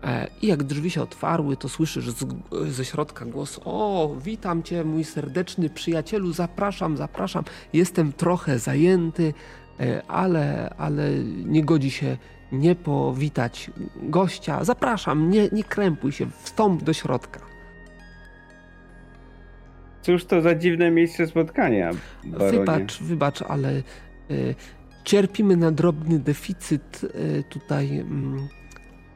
E, 0.03 0.27
I 0.41 0.47
jak 0.47 0.63
drzwi 0.63 0.89
się 0.89 1.01
otwarły, 1.01 1.57
to 1.57 1.69
słyszysz 1.69 2.09
z, 2.09 2.25
ze 2.67 2.85
środka 2.85 3.25
głos: 3.25 3.59
O, 3.65 4.15
witam 4.23 4.63
cię, 4.63 4.83
mój 4.83 5.03
serdeczny 5.03 5.69
przyjacielu, 5.69 6.31
zapraszam, 6.33 6.97
zapraszam. 6.97 7.43
Jestem 7.73 8.13
trochę 8.13 8.59
zajęty, 8.59 9.33
e, 9.79 10.01
ale, 10.07 10.73
ale 10.77 11.19
nie 11.45 11.65
godzi 11.65 11.91
się 11.91 12.17
nie 12.51 12.75
powitać 12.75 13.71
gościa. 13.95 14.63
Zapraszam, 14.63 15.29
nie, 15.29 15.49
nie 15.51 15.63
krępuj 15.63 16.11
się, 16.11 16.27
wstąp 16.43 16.83
do 16.83 16.93
środka. 16.93 17.48
Cóż 20.09 20.25
to 20.25 20.41
za 20.41 20.55
dziwne 20.55 20.91
miejsce 20.91 21.27
spotkania, 21.27 21.91
baronie. 22.23 22.59
Wybacz, 22.59 22.99
wybacz, 22.99 23.41
ale 23.41 23.73
y, 24.31 24.55
cierpimy 25.03 25.57
na 25.57 25.71
drobny 25.71 26.19
deficyt 26.19 27.03
y, 27.03 27.43
tutaj 27.49 27.99
mm, 27.99 28.47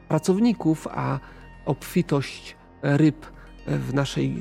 pracowników, 0.08 0.88
a 0.90 1.18
obfitość 1.66 2.56
ryb 2.82 3.26
w 3.66 3.94
naszej 3.94 4.38
y, 4.38 4.40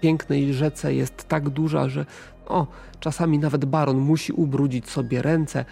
pięknej 0.00 0.54
rzece 0.54 0.94
jest 0.94 1.28
tak 1.28 1.48
duża, 1.48 1.88
że 1.88 2.06
o, 2.46 2.66
czasami 3.00 3.38
nawet 3.38 3.64
baron 3.64 3.98
musi 3.98 4.32
ubrudzić 4.32 4.88
sobie 4.88 5.22
ręce. 5.22 5.64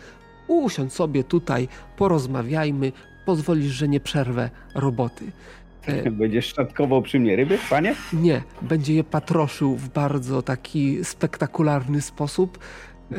Usiądź 0.46 0.92
sobie 0.92 1.24
tutaj, 1.24 1.68
porozmawiajmy, 1.96 2.92
pozwolisz, 3.26 3.72
że 3.72 3.88
nie 3.88 4.00
przerwę 4.00 4.50
roboty. 4.74 5.32
E, 5.86 6.10
Będziesz 6.20 6.54
szatkował 6.54 7.02
przy 7.02 7.20
mnie 7.20 7.36
ryby, 7.36 7.58
panie? 7.70 7.94
Nie, 8.12 8.42
będzie 8.62 8.94
je 8.94 9.04
patroszył 9.04 9.76
w 9.76 9.88
bardzo 9.88 10.42
taki 10.42 11.04
spektakularny 11.04 12.00
sposób. 12.02 12.58
E, 13.12 13.16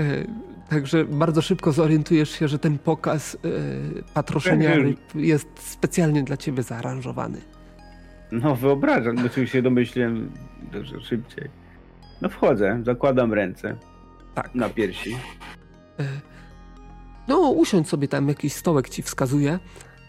Także 0.69 1.05
bardzo 1.05 1.41
szybko 1.41 1.71
zorientujesz 1.71 2.29
się, 2.29 2.47
że 2.47 2.59
ten 2.59 2.77
pokaz 2.79 3.35
e, 3.35 3.39
patroszenia 4.13 4.75
ryb 4.75 4.99
jest 5.15 5.47
specjalnie 5.59 6.23
dla 6.23 6.37
ciebie 6.37 6.63
zaaranżowany. 6.63 7.41
No 8.31 8.55
wyobrażam, 8.55 9.17
znaczy 9.17 9.47
się 9.47 9.61
domyśliłem 9.61 10.31
dużo 10.71 11.01
szybciej. 11.01 11.49
No 12.21 12.29
wchodzę, 12.29 12.81
zakładam 12.85 13.33
ręce 13.33 13.75
Tak. 14.35 14.55
na 14.55 14.69
piersi. 14.69 15.17
No, 17.27 17.39
usiądź 17.39 17.89
sobie 17.89 18.07
tam, 18.07 18.27
jakiś 18.29 18.53
stołek 18.53 18.89
ci 18.89 19.01
wskazuje 19.01 19.59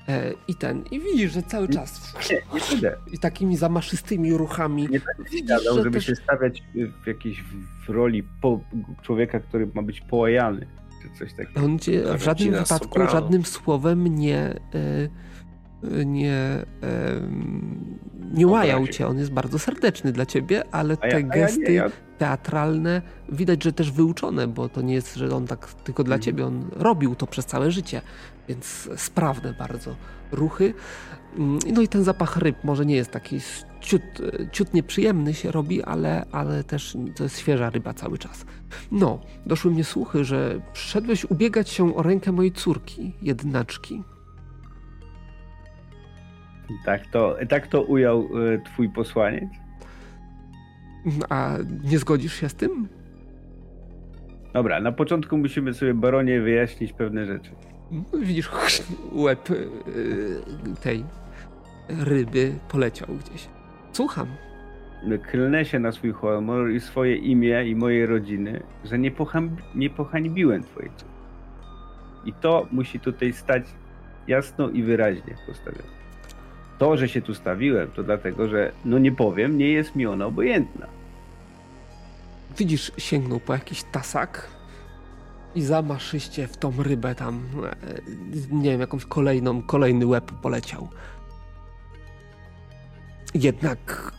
e, 0.08 0.32
i 0.48 0.54
ten. 0.54 0.84
I 0.90 1.00
widzisz, 1.00 1.32
że 1.32 1.42
cały 1.42 1.68
czas 1.68 2.14
Nie, 2.30 2.36
nie 2.36 2.60
będę. 2.70 2.96
i 3.12 3.18
takimi 3.18 3.56
zamaszystymi 3.56 4.32
ruchami 4.36 4.82
Nie 4.90 5.00
widzisz, 5.18 5.42
gadał, 5.48 5.74
że 5.76 5.82
żeby 5.82 5.90
też 5.96 6.06
się 6.06 6.16
stawiać 6.16 6.62
w 7.02 7.06
jakiejś 7.06 7.44
w 7.86 7.88
roli 7.88 8.22
po, 8.40 8.60
człowieka, 9.02 9.40
który 9.40 9.66
ma 9.74 9.82
być 9.82 10.00
połajany, 10.00 10.66
czy 11.02 11.18
coś 11.18 11.32
takiego. 11.34 11.60
on 11.60 11.78
cię 11.78 12.02
w 12.18 12.22
żadnym 12.22 12.50
wypadku 12.52 12.84
Soprano. 12.88 13.10
żadnym 13.10 13.44
słowem 13.44 14.04
nie 14.08 14.38
e, 14.38 14.54
nie 16.04 16.32
e, 16.32 16.64
nie 18.34 18.46
łajał 18.46 18.76
Obraził. 18.78 18.94
cię. 18.98 19.06
On 19.08 19.18
jest 19.18 19.32
bardzo 19.32 19.58
serdeczny 19.58 20.12
dla 20.12 20.26
ciebie, 20.26 20.62
ale 20.72 20.96
te 20.96 21.08
ja, 21.08 21.16
a 21.16 21.18
ja 21.18 21.26
gesty 21.26 21.60
nie, 21.60 21.72
ja 21.74 21.90
teatralne 22.18 23.02
widać, 23.28 23.64
że 23.64 23.72
też 23.72 23.90
wyuczone, 23.92 24.46
bo 24.48 24.68
to 24.68 24.82
nie 24.82 24.94
jest, 24.94 25.14
że 25.14 25.36
on 25.36 25.46
tak 25.46 25.74
tylko 25.74 26.04
dla 26.04 26.14
Mhm. 26.16 26.22
ciebie, 26.22 26.46
on 26.46 26.68
robił 26.72 27.14
to 27.14 27.26
przez 27.26 27.46
całe 27.46 27.70
życie, 27.70 28.00
więc 28.48 28.88
sprawne 28.96 29.52
bardzo 29.58 29.96
ruchy. 30.32 30.74
Mm, 31.38 31.58
No 31.72 31.82
i 31.82 31.88
ten 31.88 32.04
zapach 32.04 32.36
ryb 32.36 32.56
może 32.64 32.86
nie 32.86 32.96
jest 32.96 33.10
taki 33.10 33.38
ciut, 33.80 34.02
ciut 34.52 34.74
nieprzyjemny 34.74 35.34
się 35.34 35.50
robi, 35.50 35.82
ale, 35.82 36.26
ale 36.32 36.64
też 36.64 36.96
to 37.16 37.22
jest 37.22 37.38
świeża 37.38 37.70
ryba 37.70 37.94
cały 37.94 38.18
czas. 38.18 38.46
No, 38.92 39.20
doszły 39.46 39.70
mnie 39.70 39.84
słuchy, 39.84 40.24
że 40.24 40.60
przyszedłeś 40.72 41.24
ubiegać 41.24 41.68
się 41.68 41.96
o 41.96 42.02
rękę 42.02 42.32
mojej 42.32 42.52
córki, 42.52 43.12
jednaczki. 43.22 44.02
tak, 46.84 47.06
to, 47.06 47.36
tak 47.48 47.66
to 47.66 47.82
ujął 47.82 48.28
e, 48.54 48.58
twój 48.64 48.88
posłaniec. 48.90 49.50
A 51.28 51.56
nie 51.84 51.98
zgodzisz 51.98 52.34
się 52.34 52.48
z 52.48 52.54
tym? 52.54 52.88
Dobra, 54.52 54.80
na 54.80 54.92
początku 54.92 55.38
musimy 55.38 55.74
sobie, 55.74 55.94
baronie, 55.94 56.40
wyjaśnić 56.40 56.92
pewne 56.92 57.26
rzeczy. 57.26 57.50
Widzisz, 58.20 58.50
łeb 59.12 59.50
y, 59.50 60.40
tej 60.82 61.04
ryby 61.88 62.54
poleciał 62.68 63.08
gdzieś. 63.08 63.48
Słucham. 63.92 64.28
Klnę 65.30 65.64
się 65.64 65.78
na 65.78 65.92
swój 65.92 66.12
honor 66.12 66.70
i 66.70 66.80
swoje 66.80 67.16
imię 67.16 67.64
i 67.64 67.76
mojej 67.76 68.06
rodziny, 68.06 68.62
że 68.84 68.98
nie, 68.98 69.10
pocham, 69.10 69.56
nie 69.74 69.90
pohańbiłem 69.90 70.62
twojej 70.62 70.90
córki. 70.90 71.14
I 72.24 72.32
to 72.32 72.66
musi 72.72 73.00
tutaj 73.00 73.32
stać 73.32 73.62
jasno 74.28 74.70
i 74.70 74.82
wyraźnie 74.82 75.36
postawione. 75.46 75.94
To, 76.78 76.96
że 76.96 77.08
się 77.08 77.22
tu 77.22 77.34
stawiłem, 77.34 77.90
to 77.90 78.02
dlatego, 78.02 78.48
że, 78.48 78.72
no 78.84 78.98
nie 78.98 79.12
powiem, 79.12 79.58
nie 79.58 79.68
jest 79.72 79.96
mi 79.96 80.06
ona 80.06 80.26
obojętna. 80.26 80.86
Widzisz, 82.58 82.92
sięgnął 82.98 83.40
po 83.40 83.52
jakiś 83.52 83.82
tasak 83.82 84.48
i 85.54 85.62
zamaszyście 85.62 86.46
w 86.46 86.56
tą 86.56 86.72
rybę 86.82 87.14
tam, 87.14 87.42
e, 87.64 88.00
nie 88.50 88.70
wiem, 88.70 88.80
jakąś 88.80 89.04
kolejną, 89.04 89.62
kolejny 89.62 90.06
łeb 90.06 90.32
poleciał. 90.32 90.88
Jednak 93.34 94.12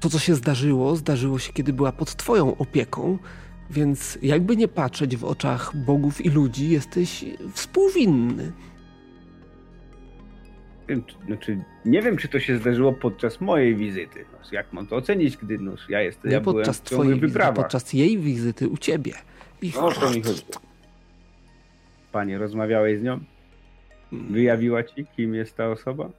to, 0.00 0.10
co 0.10 0.18
się 0.18 0.34
zdarzyło, 0.34 0.96
zdarzyło 0.96 1.38
się, 1.38 1.52
kiedy 1.52 1.72
była 1.72 1.92
pod 1.92 2.16
twoją 2.16 2.56
opieką, 2.56 3.18
więc 3.70 4.18
jakby 4.22 4.56
nie 4.56 4.68
patrzeć 4.68 5.16
w 5.16 5.24
oczach 5.24 5.76
bogów 5.76 6.26
i 6.26 6.30
ludzi, 6.30 6.70
jesteś 6.70 7.24
współwinny. 7.54 8.52
Znaczy, 11.26 11.64
nie 11.84 12.02
wiem, 12.02 12.16
czy 12.16 12.28
to 12.28 12.40
się 12.40 12.58
zdarzyło 12.58 12.92
podczas 12.92 13.40
mojej 13.40 13.76
wizyty. 13.76 14.24
No, 14.32 14.38
jak 14.52 14.72
mam 14.72 14.86
to 14.86 14.96
ocenić, 14.96 15.36
gdy 15.36 15.58
no, 15.58 15.72
ja 15.88 16.00
jestem, 16.00 16.28
Nie 16.30 16.34
ja 16.34 16.40
podczas 16.40 16.80
twojej 16.80 17.20
wyprawach. 17.20 17.54
podczas 17.56 17.92
jej 17.92 18.18
wizyty 18.18 18.68
u 18.68 18.76
ciebie. 18.76 19.12
I 19.62 19.72
No, 19.76 19.86
o 19.86 19.92
to 19.92 20.10
mi 20.10 20.22
chodzi. 20.22 20.42
Panie, 22.12 22.38
rozmawiałeś 22.38 23.00
z 23.00 23.02
nią? 23.02 23.20
Wyjawiła 24.12 24.82
ci, 24.84 25.06
kim 25.16 25.34
jest 25.34 25.56
ta 25.56 25.68
osoba? 25.70 26.10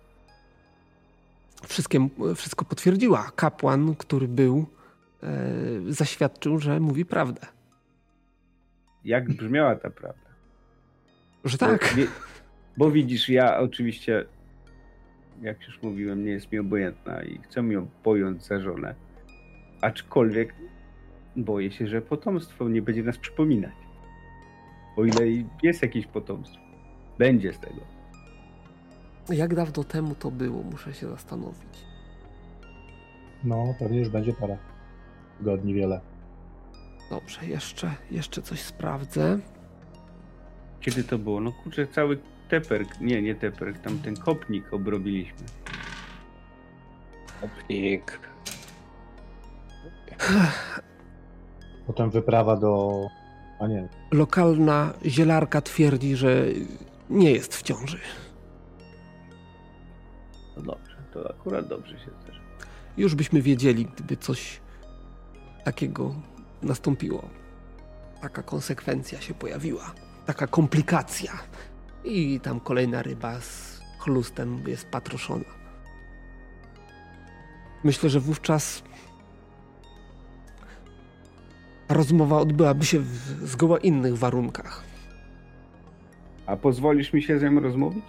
Wszystkie, 1.68 2.08
wszystko 2.36 2.66
potwierdziła. 2.66 3.32
Kapłan, 3.36 3.96
który 3.96 4.28
był, 4.28 4.66
e, 5.24 5.28
zaświadczył, 5.88 6.60
że 6.60 6.80
mówi 6.80 7.06
prawdę. 7.06 7.42
Jak 9.06 9.30
brzmiała 9.30 9.76
ta 9.76 9.90
prawda? 9.90 10.22
Że 11.46 11.58
Bo, 11.58 11.68
tak. 11.68 11.94
wie- 11.96 12.08
bo 12.78 12.92
widzisz, 12.92 13.30
ja 13.30 13.60
oczywiście, 13.60 14.26
jak 15.42 15.68
już 15.68 15.82
mówiłem, 15.82 16.26
nie 16.26 16.32
jest 16.32 16.52
mi 16.52 16.60
obojętna 16.60 17.24
i 17.24 17.38
chcę 17.38 17.62
ją 17.62 17.88
pojąć 18.04 18.46
za 18.46 18.60
żonę. 18.60 18.96
Aczkolwiek 19.82 20.56
boję 21.36 21.72
się, 21.72 21.88
że 21.88 22.02
potomstwo 22.02 22.70
nie 22.70 22.82
będzie 22.82 23.04
nas 23.04 23.18
przypominać. 23.18 23.74
O 24.98 25.06
ile 25.06 25.46
jest 25.64 25.82
jakieś 25.82 26.08
potomstwo. 26.08 26.62
Będzie 27.18 27.54
z 27.54 27.60
tego. 27.60 27.82
Jak 29.30 29.56
dawno 29.56 29.84
temu 29.84 30.16
to 30.16 30.32
było? 30.32 30.64
Muszę 30.64 30.94
się 30.94 31.08
zastanowić. 31.08 31.86
No, 33.44 33.76
pewnie 33.80 34.00
już 34.00 34.10
będzie 34.10 34.34
parę 34.34 34.58
tygodni, 35.38 35.74
wiele. 35.74 36.02
Dobrze, 37.10 37.46
jeszcze, 37.46 37.92
jeszcze 38.12 38.42
coś 38.42 38.60
sprawdzę. 38.60 39.40
Kiedy 40.80 41.04
to 41.04 41.18
było? 41.18 41.40
No 41.42 41.52
kurczę, 41.52 41.88
cały 41.88 42.18
teperk, 42.52 43.02
nie, 43.02 43.22
nie 43.22 43.36
teperk, 43.36 43.80
tam 43.80 44.00
ten 44.00 44.16
kopnik 44.18 44.74
obrobiliśmy. 44.74 45.46
Kopnik. 47.42 48.20
Potem 51.88 52.10
wyprawa 52.10 52.56
do... 52.56 53.08
A 53.60 53.68
nie, 53.68 53.88
Lokalna 54.12 54.94
zielarka 55.06 55.62
twierdzi, 55.62 56.16
że 56.16 56.46
nie 57.10 57.32
jest 57.32 57.56
w 57.56 57.62
ciąży. 57.64 58.00
No 60.58 60.62
dobrze, 60.62 60.96
to 61.14 61.30
akurat 61.30 61.68
dobrze 61.68 62.00
się 62.00 62.12
też. 62.26 62.42
Już 62.98 63.16
byśmy 63.16 63.42
wiedzieli, 63.42 63.86
gdyby 63.86 64.18
coś 64.18 64.62
takiego 65.64 66.16
nastąpiło. 66.62 67.30
Taka 68.22 68.44
konsekwencja 68.44 69.22
się 69.22 69.34
pojawiła. 69.34 69.92
Taka 70.26 70.48
komplikacja. 70.48 71.32
I 72.04 72.40
tam 72.40 72.60
kolejna 72.60 73.02
ryba 73.02 73.40
z 73.40 73.82
chlustem 74.00 74.64
jest 74.68 74.88
patroszona. 74.88 75.46
Myślę, 77.84 78.10
że 78.10 78.20
wówczas 78.20 78.84
rozmowa 81.90 82.38
odbyłaby 82.38 82.86
się 82.86 83.00
w 83.00 83.48
zgoła 83.48 83.78
innych 83.78 84.18
warunkach. 84.18 84.84
A 86.46 86.58
pozwolisz 86.58 87.14
mi 87.14 87.24
się 87.24 87.40
z 87.40 87.44
nią 87.44 87.60
rozmówić? 87.60 88.06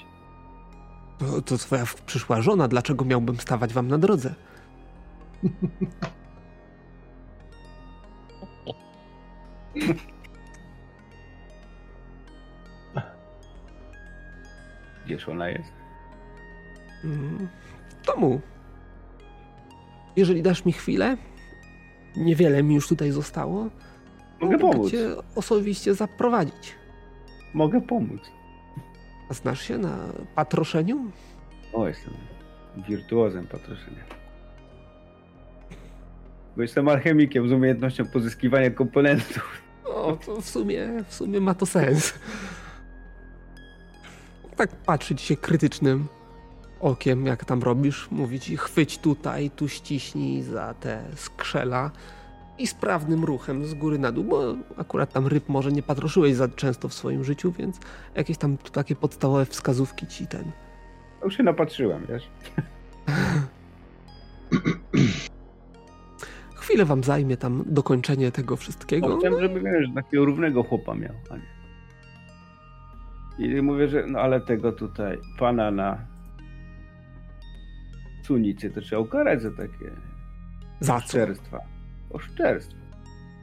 To, 1.18 1.42
to 1.42 1.58
twoja 1.58 1.84
przyszła 2.06 2.42
żona, 2.42 2.68
dlaczego 2.68 3.04
miałbym 3.04 3.36
stawać 3.36 3.72
wam 3.74 3.88
na 3.88 3.98
drodze? 3.98 4.34
Gdzież 15.06 15.28
ona 15.28 15.48
jest? 15.48 15.72
Mm, 17.04 17.48
W 18.02 18.06
domu. 18.06 18.40
Jeżeli 20.16 20.42
dasz 20.42 20.64
mi 20.64 20.72
chwilę, 20.72 21.16
niewiele 22.16 22.62
mi 22.62 22.74
już 22.74 22.88
tutaj 22.88 23.10
zostało. 23.10 23.68
Mogę 24.40 24.58
pomóc. 24.58 24.90
cię 24.90 25.08
osobiście 25.34 25.94
zaprowadzić. 25.94 26.74
Mogę 27.54 27.80
pomóc. 27.80 28.20
A 29.30 29.34
znasz 29.34 29.62
się 29.62 29.78
na 29.78 29.98
patroszeniu? 30.34 31.10
O, 31.72 31.88
jestem 31.88 32.14
wirtuozem 32.88 33.46
patroszenia. 33.46 34.04
Bo 36.56 36.62
jestem 36.62 36.88
alchemikiem 36.88 37.48
z 37.48 37.52
umiejętnością 37.52 38.04
pozyskiwania 38.06 38.70
komponentów. 38.70 39.62
O, 39.84 40.16
to 40.26 40.40
w 40.40 40.48
sumie, 40.48 40.88
w 41.08 41.14
sumie 41.14 41.40
ma 41.40 41.54
to 41.54 41.66
sens. 41.66 42.14
Tak 44.56 44.70
patrzeć 44.70 45.20
się 45.20 45.36
krytycznym 45.36 46.06
okiem, 46.80 47.26
jak 47.26 47.44
tam 47.44 47.62
robisz, 47.62 48.10
mówić 48.10 48.44
ci 48.44 48.56
chwyć 48.56 48.98
tutaj, 48.98 49.50
tu 49.50 49.68
ściśnij 49.68 50.42
za 50.42 50.74
te 50.74 51.04
skrzela 51.14 51.90
i 52.58 52.66
sprawnym 52.66 53.24
ruchem 53.24 53.66
z 53.66 53.74
góry 53.74 53.98
na 53.98 54.12
dół, 54.12 54.24
bo 54.24 54.54
akurat 54.76 55.12
tam 55.12 55.26
ryb 55.26 55.48
może 55.48 55.72
nie 55.72 55.82
patroszyłeś 55.82 56.34
za 56.34 56.48
często 56.48 56.88
w 56.88 56.94
swoim 56.94 57.24
życiu, 57.24 57.52
więc 57.52 57.78
jakieś 58.14 58.38
tam 58.38 58.56
takie 58.72 58.96
podstawowe 58.96 59.46
wskazówki 59.46 60.06
ci 60.06 60.26
ten 60.26 60.44
Już 61.24 61.36
się 61.36 61.42
napatrzyłem, 61.42 62.06
wiesz? 62.08 62.30
Chwilę 66.54 66.84
wam 66.84 67.04
zajmie 67.04 67.36
tam 67.36 67.64
dokończenie 67.66 68.32
tego 68.32 68.56
wszystkiego. 68.56 69.08
No, 69.08 69.18
chciałem, 69.18 69.40
żeby 69.40 69.60
wiesz, 69.60 69.88
takiego 69.94 70.24
równego 70.24 70.62
chłopa 70.62 70.94
miał, 70.94 71.14
a 71.30 71.36
nie. 71.36 71.51
I 73.38 73.62
mówię, 73.62 73.88
że 73.88 74.06
no 74.06 74.18
ale 74.20 74.40
tego 74.40 74.72
tutaj 74.72 75.18
pana 75.38 75.70
na 75.70 75.98
sunicy 78.22 78.70
to 78.70 78.80
trzeba 78.80 79.02
ukarać 79.02 79.42
za 79.42 79.50
takie 79.50 79.90
Za 80.80 80.92
co? 81.00 81.04
oszczerstwa. 81.04 81.58
Oszczerstwo. 82.10 82.76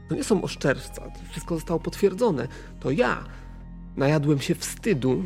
To 0.10 0.16
nie 0.16 0.24
są 0.24 0.41
oszczerstwa, 0.41 1.02
to 1.06 1.20
wszystko 1.30 1.56
zostało 1.56 1.80
potwierdzone. 1.80 2.48
To 2.80 2.91
ja 2.91 3.24
najadłem 3.98 4.40
się 4.40 4.56
wstydu, 4.56 5.24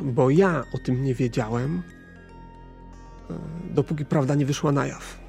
bo 0.00 0.30
ja 0.30 0.64
o 0.74 0.78
tym 0.78 1.04
nie 1.04 1.14
wiedziałem, 1.14 1.82
e, 3.30 3.34
dopóki 3.74 4.04
prawda 4.04 4.34
nie 4.34 4.46
wyszła 4.46 4.72
na 4.72 4.86
jaw. 4.86 5.20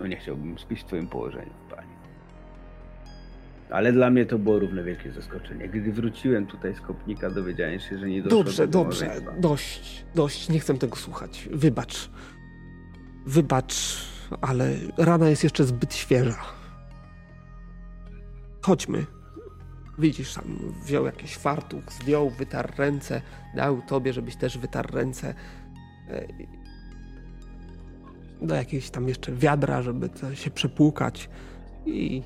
No 0.00 0.06
nie 0.06 0.16
chciałbym 0.16 0.58
spić 0.58 0.80
w 0.80 0.84
twoim 0.84 1.06
położeniu. 1.06 1.52
Ale 3.70 3.92
dla 3.92 4.10
mnie 4.10 4.26
to 4.26 4.38
było 4.38 4.58
równe 4.58 4.82
wielkie 4.84 5.12
zaskoczenie. 5.12 5.68
Gdy 5.68 5.92
wróciłem 5.92 6.46
tutaj 6.46 6.74
z 6.74 6.80
Kopnika, 6.80 7.30
dowiedziałem 7.30 7.80
się, 7.80 7.98
że 7.98 8.08
nie 8.08 8.22
doszło 8.22 8.38
Dobrze, 8.44 8.66
do 8.68 8.72
dobrze, 8.84 9.06
małżeństwa. 9.06 9.32
dość, 9.40 10.04
dość, 10.14 10.48
nie 10.48 10.60
chcę 10.60 10.78
tego 10.78 10.96
słuchać. 10.96 11.48
Wybacz. 11.52 12.10
Wybacz, 13.26 13.74
ale 14.40 14.70
rana 14.98 15.28
jest 15.28 15.44
jeszcze 15.44 15.64
zbyt 15.64 15.94
świeża. 15.94 16.36
Chodźmy. 18.62 19.06
Widzisz, 19.98 20.34
tam 20.34 20.44
wziął 20.84 21.06
jakiś 21.06 21.36
fartuch, 21.36 21.92
zdjął, 21.92 22.30
wytarł 22.30 22.68
ręce, 22.78 23.22
dał 23.56 23.82
tobie, 23.82 24.12
żebyś 24.12 24.36
też 24.36 24.58
wytarł 24.58 24.88
ręce. 24.94 25.34
E, 26.08 26.26
Do 28.42 28.54
jakiegoś 28.54 28.90
tam 28.90 29.08
jeszcze 29.08 29.32
wiadra, 29.32 29.82
żeby 29.82 30.10
się 30.34 30.50
przepłukać 30.50 31.28
i 31.86 32.22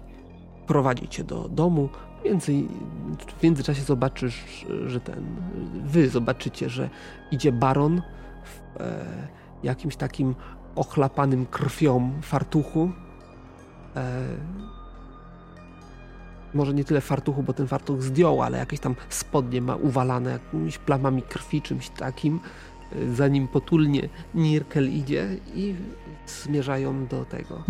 prowadzi 0.66 1.08
cię 1.08 1.24
do 1.24 1.48
domu. 1.48 1.88
Między, 2.24 2.52
w 3.38 3.42
międzyczasie 3.42 3.82
zobaczysz, 3.82 4.66
że 4.86 5.00
ten. 5.00 5.24
Wy 5.84 6.08
zobaczycie, 6.08 6.68
że 6.68 6.90
idzie 7.30 7.52
baron 7.52 8.02
w 8.44 8.80
e, 8.80 9.04
jakimś 9.62 9.96
takim 9.96 10.34
ochlapanym 10.76 11.46
krwią 11.46 12.12
fartuchu. 12.22 12.90
E, 13.96 14.26
może 16.54 16.74
nie 16.74 16.84
tyle 16.84 17.00
fartuchu, 17.00 17.42
bo 17.42 17.52
ten 17.52 17.66
fartuch 17.66 18.02
zdjął, 18.02 18.42
ale 18.42 18.58
jakieś 18.58 18.80
tam 18.80 18.94
spodnie 19.08 19.60
ma 19.62 19.76
uwalane 19.76 20.30
jakimiś 20.30 20.78
plamami 20.78 21.22
krwi, 21.22 21.62
czymś 21.62 21.88
takim. 21.88 22.40
E, 22.92 23.14
Za 23.14 23.28
nim 23.28 23.48
potulnie 23.48 24.08
Nirkel 24.34 24.92
idzie 24.92 25.36
i 25.54 25.74
zmierzają 26.26 27.06
do 27.06 27.24
tego, 27.24 27.62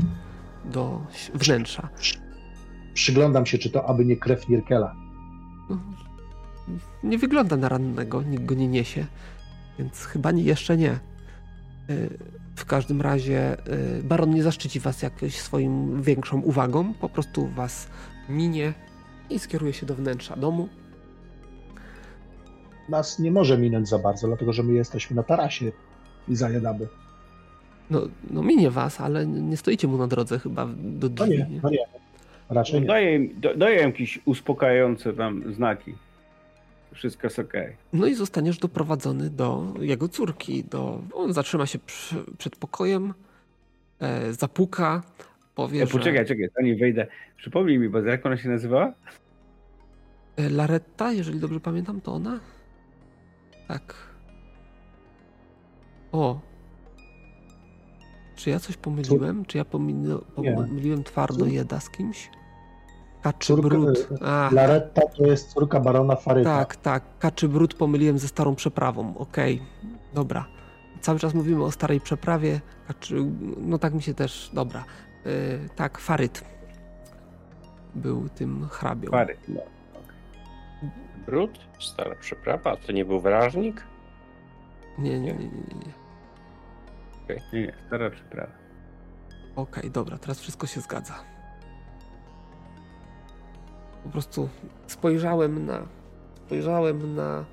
do 0.65 1.01
wnętrza. 1.35 1.89
Przyglądam 2.95 3.47
się, 3.47 3.59
czy 3.59 3.71
to 3.71 3.89
aby 3.89 4.05
nie 4.05 4.17
krew 4.17 4.49
Nirkela. 4.49 4.95
No, 5.71 5.79
Nie 7.03 7.19
wygląda 7.19 7.57
na 7.57 7.69
rannego, 7.69 8.23
nikt 8.23 8.45
go 8.45 8.55
nie 8.55 8.69
niesie, 8.69 9.07
więc 9.79 10.05
chyba 10.05 10.31
nie, 10.31 10.43
jeszcze 10.43 10.77
nie. 10.77 10.99
Y, 11.91 12.19
W 12.57 12.65
każdym 12.65 13.01
razie 13.01 13.57
y, 13.99 14.03
baron 14.03 14.31
nie 14.35 14.43
zaszczyci 14.43 14.81
was 14.81 15.03
jakoś 15.03 15.35
swoim 15.41 16.03
większą 16.03 16.41
uwagą, 16.41 16.95
po 16.95 17.09
prostu 17.09 17.47
was 17.47 17.89
minie 18.29 18.75
i 19.31 19.39
skieruje 19.39 19.73
się 19.73 19.87
do 19.87 19.95
wnętrza 19.95 20.37
domu. 20.37 20.69
Nas 22.89 23.19
nie 23.19 23.31
może 23.33 23.59
minąć 23.59 23.89
za 23.89 23.99
bardzo, 23.99 24.27
dlatego 24.27 24.53
że 24.53 24.63
my 24.63 24.73
jesteśmy 24.73 25.17
na 25.17 25.23
tarasie 25.23 25.73
i 26.29 26.37
zajadamy. 26.37 26.89
No, 27.91 28.01
no 28.31 28.43
minie 28.43 28.71
was, 28.71 29.01
ale 29.01 29.27
nie 29.27 29.57
stoicie 29.57 29.89
mu 29.89 29.99
na 29.99 30.07
drodze 30.07 30.39
chyba 30.39 30.67
do 30.77 31.09
No 31.09 31.15
drzwi. 31.15 31.31
nie, 31.31 31.39
nie? 31.51 31.61
no 31.63 31.71
nie. 31.71 31.79
Raczej 32.51 32.81
nie. 32.81 32.87
Daję, 32.87 33.17
im- 33.17 33.41
daję 33.57 33.81
jakieś 33.81 34.21
uspokajające 34.25 35.13
tam 35.13 35.55
znaki. 35.55 35.95
Wszystko 36.93 37.27
jest 37.27 37.39
okej. 37.39 37.77
No 37.93 38.07
i 38.07 38.15
zostaniesz 38.15 38.59
doprowadzony 38.59 39.31
do 39.31 39.75
jego 39.81 40.09
córki. 40.09 40.65
Do... 40.65 41.03
On 41.15 41.33
zatrzyma 41.33 41.67
się 41.67 41.79
przy, 41.79 42.17
przed 42.39 42.57
pokojem, 42.57 43.15
e, 44.01 44.33
zapuka, 44.33 45.03
powie, 45.55 45.79
Ja 45.79 45.87
że... 45.87 45.93
Poczekaj, 45.93 46.27
czekaj, 46.27 46.49
zanim 46.57 46.79
wejdę. 46.79 47.07
Przypomnij 47.37 47.79
mi, 47.79 47.89
bo 47.89 48.01
jak 48.01 48.27
ona 48.27 48.37
się 48.37 48.49
nazywała? 48.49 48.93
E, 50.37 50.51
Laretta, 50.51 51.13
jeżeli 51.13 51.41
dobrze 51.41 51.61
pamiętam, 51.61 52.01
to 52.01 52.13
ona? 52.13 52.41
Tak. 53.69 53.95
O. 56.13 56.41
Czy 58.37 58.51
ja 58.51 58.59
coś 58.59 58.77
pomyliłem? 58.77 59.45
Czy 59.45 59.59
ja 59.59 59.65
pomyliłem 59.65 61.05
twardo 61.05 61.47
jeda 61.47 61.81
z 61.81 61.91
kimś? 61.91 62.31
Kaczy 63.23 63.53
Córka- 63.53 63.69
brud. 63.69 64.09
A, 64.23 64.49
Laretta 64.53 65.03
to 65.17 65.27
jest 65.27 65.49
córka 65.53 65.81
barona 65.81 66.17
Faryta. 66.17 66.59
tak, 66.59 66.77
tak. 66.77 67.03
Kaczy 67.19 67.49
brud 67.49 67.75
pomyliłem 67.75 68.19
ze 68.19 68.29
starą 68.29 68.55
przeprawą. 68.55 69.15
Okej, 69.19 69.63
dobra. 70.15 70.47
Cały 71.01 71.19
czas 71.19 71.35
mówimy 71.35 71.65
o 71.65 71.71
starej 71.73 72.01
przeprawie. 72.01 72.61
Kaczy, 72.89 73.17
no 73.59 73.79
tak 73.79 73.95
mi 73.95 74.03
się 74.03 74.15
też. 74.15 74.51
Dobra. 74.53 74.85
E, 75.27 75.69
tak, 75.69 75.99
Faryt 75.99 76.45
był 77.95 78.29
tym 78.29 78.67
hrabią. 78.71 79.11
Pary. 79.11 79.37
No. 79.49 79.61
Brud? 81.27 81.51
Stara 81.81 82.15
przeprawa? 82.15 82.73
A 82.73 82.77
to 82.77 82.93
nie 82.93 83.05
był 83.05 83.21
wrażnik? 83.21 83.83
Nie, 84.99 85.21
nie, 85.21 85.33
nie, 85.33 85.45
nie, 85.45 85.75
nie. 85.87 86.04
Nie. 87.29 87.35
Okay. 87.35 87.41
Nie, 87.53 87.63
nie, 87.63 87.73
stara 87.87 88.11
przyprawa. 88.11 88.53
Okej, 89.57 89.81
okay, 89.81 89.91
dobra, 89.91 90.19
teraz 90.19 90.41
wszystko 90.41 90.67
się 90.67 90.81
zgadza. 90.81 91.15
Po 94.05 94.09
prostu 94.11 94.49
spojrzałem 94.87 95.67
na 95.67 95.87
spojrzałem 96.47 97.15
na 97.15 97.45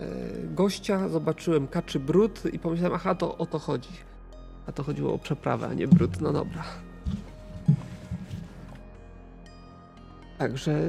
e, 0.00 0.06
gościa, 0.42 1.08
zobaczyłem 1.08 1.68
kaczy 1.68 2.00
brud 2.00 2.42
i 2.52 2.58
pomyślałem, 2.58 2.94
aha, 2.94 3.14
to 3.14 3.38
o 3.38 3.46
to 3.46 3.58
chodzi. 3.58 3.92
A 4.66 4.72
to 4.72 4.82
chodziło 4.82 5.14
o 5.14 5.18
przeprawę, 5.18 5.68
a 5.68 5.74
nie 5.74 5.88
brud. 5.88 6.20
No 6.20 6.32
dobra. 6.32 6.64
Także 10.38 10.80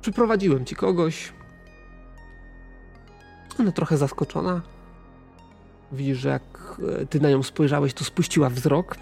przyprowadziłem 0.00 0.64
ci 0.64 0.76
kogoś. 0.76 1.32
Ona 3.60 3.72
trochę 3.72 3.96
zaskoczona. 3.96 4.60
Widzisz, 5.92 6.18
że 6.18 6.28
jak 6.28 6.80
e, 7.02 7.06
ty 7.06 7.20
na 7.20 7.30
nią 7.30 7.42
spojrzałeś, 7.42 7.94
to 7.94 8.04
spuściła 8.04 8.50
wzrok. 8.50 8.96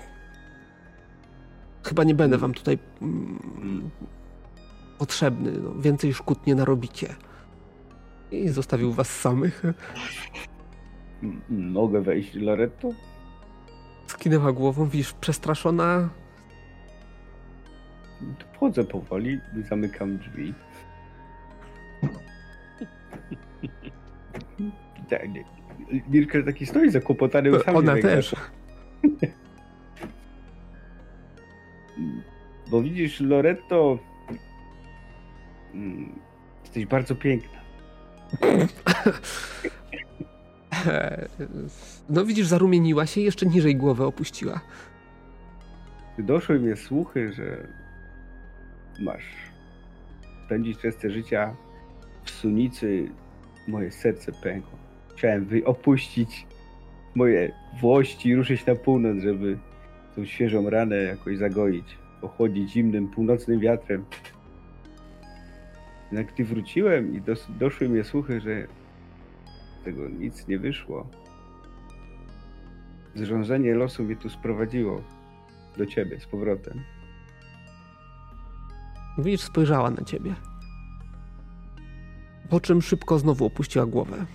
Chyba 1.84 2.04
nie 2.04 2.14
będę 2.14 2.38
wam 2.38 2.54
tutaj 2.54 2.78
mm, 3.02 3.90
potrzebny. 4.98 5.52
No, 5.52 5.74
więcej 5.74 6.14
szkód 6.14 6.46
nie 6.46 6.54
narobicie. 6.54 7.14
I 8.30 8.48
zostawił 8.48 8.92
was 8.92 9.20
samych. 9.20 9.62
Mogę 11.50 12.00
wejść, 12.00 12.34
Loretto? 12.34 12.88
Skinęła 14.06 14.52
głową, 14.52 14.88
widzisz, 14.88 15.12
przestraszona. 15.12 16.08
Wchodzę 18.54 18.84
powoli, 18.84 19.40
zamykam 19.68 20.18
drzwi. 20.18 20.54
tak, 25.10 25.28
Mirker 26.08 26.44
taki 26.44 26.66
stoi 26.66 26.90
zakłopotany. 26.90 27.64
Ona 27.64 27.96
też. 27.96 28.36
Bo 32.70 32.82
widzisz, 32.82 33.20
Loretto, 33.20 33.98
mm, 35.74 36.12
jesteś 36.64 36.86
bardzo 36.86 37.14
piękna. 37.14 37.58
No 42.08 42.24
widzisz, 42.24 42.46
zarumieniła 42.46 43.06
się 43.06 43.20
i 43.20 43.24
jeszcze 43.24 43.46
niżej 43.46 43.76
głowę 43.76 44.06
opuściła. 44.06 44.60
Doszły 46.18 46.60
mnie 46.60 46.76
słuchy, 46.76 47.32
że 47.32 47.68
masz 49.00 49.24
spędzić 50.46 50.84
resztę 50.84 51.10
życia 51.10 51.56
w 52.24 52.30
sunicy. 52.30 53.08
Moje 53.68 53.90
serce 53.90 54.32
pękło. 54.32 54.83
Chciałem 55.16 55.48
opuścić 55.64 56.46
moje 57.14 57.52
włości 57.80 58.28
i 58.28 58.34
ruszyć 58.36 58.66
na 58.66 58.74
północ, 58.74 59.22
żeby 59.22 59.58
tą 60.16 60.24
świeżą 60.24 60.70
ranę 60.70 60.96
jakoś 60.96 61.38
zagoić. 61.38 61.98
Ochłodzić 62.22 62.70
zimnym 62.72 63.08
północnym 63.08 63.60
wiatrem. 63.60 64.04
Jak 66.12 66.32
ty 66.32 66.44
wróciłem 66.44 67.14
i 67.14 67.20
dos- 67.20 67.48
doszły 67.58 67.88
mnie 67.88 68.04
słuchy, 68.04 68.40
że 68.40 68.66
tego 69.84 70.08
nic 70.08 70.48
nie 70.48 70.58
wyszło. 70.58 71.06
Zrządzenie 73.14 73.74
losu 73.74 74.04
mnie 74.04 74.16
tu 74.16 74.28
sprowadziło 74.28 75.02
do 75.76 75.86
ciebie 75.86 76.20
z 76.20 76.26
powrotem. 76.26 76.80
Widzisz, 79.18 79.40
spojrzała 79.40 79.90
na 79.90 80.04
ciebie. 80.04 80.34
Po 82.50 82.60
czym 82.60 82.82
szybko 82.82 83.18
znowu 83.18 83.46
opuściła 83.46 83.86
głowę. 83.86 84.26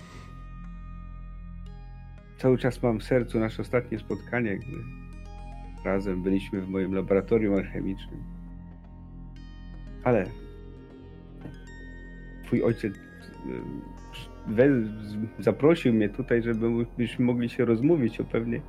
Cały 2.40 2.58
czas 2.58 2.82
mam 2.82 3.00
w 3.00 3.04
sercu 3.04 3.40
nasze 3.40 3.62
ostatnie 3.62 3.98
spotkanie, 3.98 4.58
gdy 4.58 4.76
razem 5.84 6.22
byliśmy 6.22 6.60
w 6.60 6.68
moim 6.68 6.94
laboratorium 6.94 7.54
alchemicznym. 7.54 8.22
Ale 10.04 10.26
twój 12.44 12.62
ojciec 12.62 12.94
zaprosił 15.38 15.94
mnie 15.94 16.08
tutaj, 16.08 16.42
żebyśmy 16.42 17.24
mogli 17.24 17.48
się 17.48 17.64
rozmówić 17.64 18.20
o 18.20 18.24
pewnej 18.24 18.62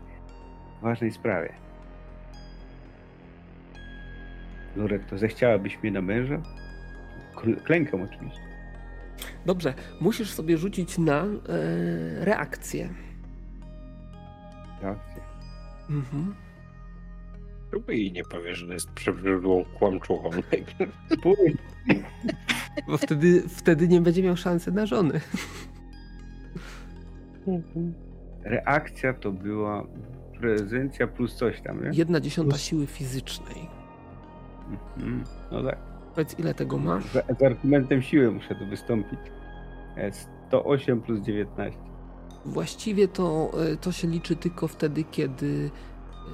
ważnej 0.82 1.12
sprawie. 1.12 1.54
to 5.10 5.18
zechciałabyś 5.18 5.84
mnie 5.84 5.92
na 5.92 6.02
męża? 6.02 6.42
Klękam 7.64 8.02
oczywiście. 8.02 8.42
Dobrze, 9.46 9.74
musisz 10.02 10.32
sobie 10.32 10.58
rzucić 10.58 10.98
na 10.98 11.24
e, 11.24 12.26
reakcję. 12.26 12.90
Reakcję. 14.82 15.22
Mhm. 15.90 16.36
Próbuj 17.70 17.98
jej 17.98 18.12
nie 18.12 18.24
powiesz, 18.24 18.58
że 18.58 18.74
jest 18.74 18.92
przebrzydłą 18.92 19.66
kłamczuchą. 19.66 20.30
Bo 22.88 22.98
wtedy, 22.98 23.44
wtedy 23.50 23.88
nie 23.88 24.02
będzie 24.02 24.24
miał 24.24 24.38
szansy 24.38 24.72
na 24.72 24.86
żony. 24.86 25.22
Reakcja 28.44 29.14
to 29.14 29.32
była 29.32 29.88
prezencja 30.40 31.08
plus 31.08 31.36
coś 31.36 31.62
tam, 31.62 31.84
nie? 31.84 31.90
Jedna 31.94 32.20
dziesiąta 32.20 32.50
plus... 32.50 32.62
siły 32.62 32.88
fizycznej. 32.88 33.70
Mhm. 34.98 35.24
No 35.52 35.64
tak. 35.64 35.78
Powiedz, 36.16 36.40
ile 36.40 36.54
tego 36.54 36.78
masz? 36.78 37.06
Z, 37.06 37.40
z 37.40 37.44
argumentem 37.44 38.02
siły 38.02 38.32
muszę 38.32 38.56
tu 38.56 38.66
wystąpić. 38.68 39.20
108 40.48 41.02
plus 41.02 41.22
19. 41.22 41.91
Właściwie 42.46 43.08
to, 43.08 43.52
e, 43.74 43.78
to 43.78 43.92
się 43.92 44.08
liczy 44.08 44.36
tylko 44.36 44.68
wtedy, 44.68 45.04
kiedy 45.12 45.70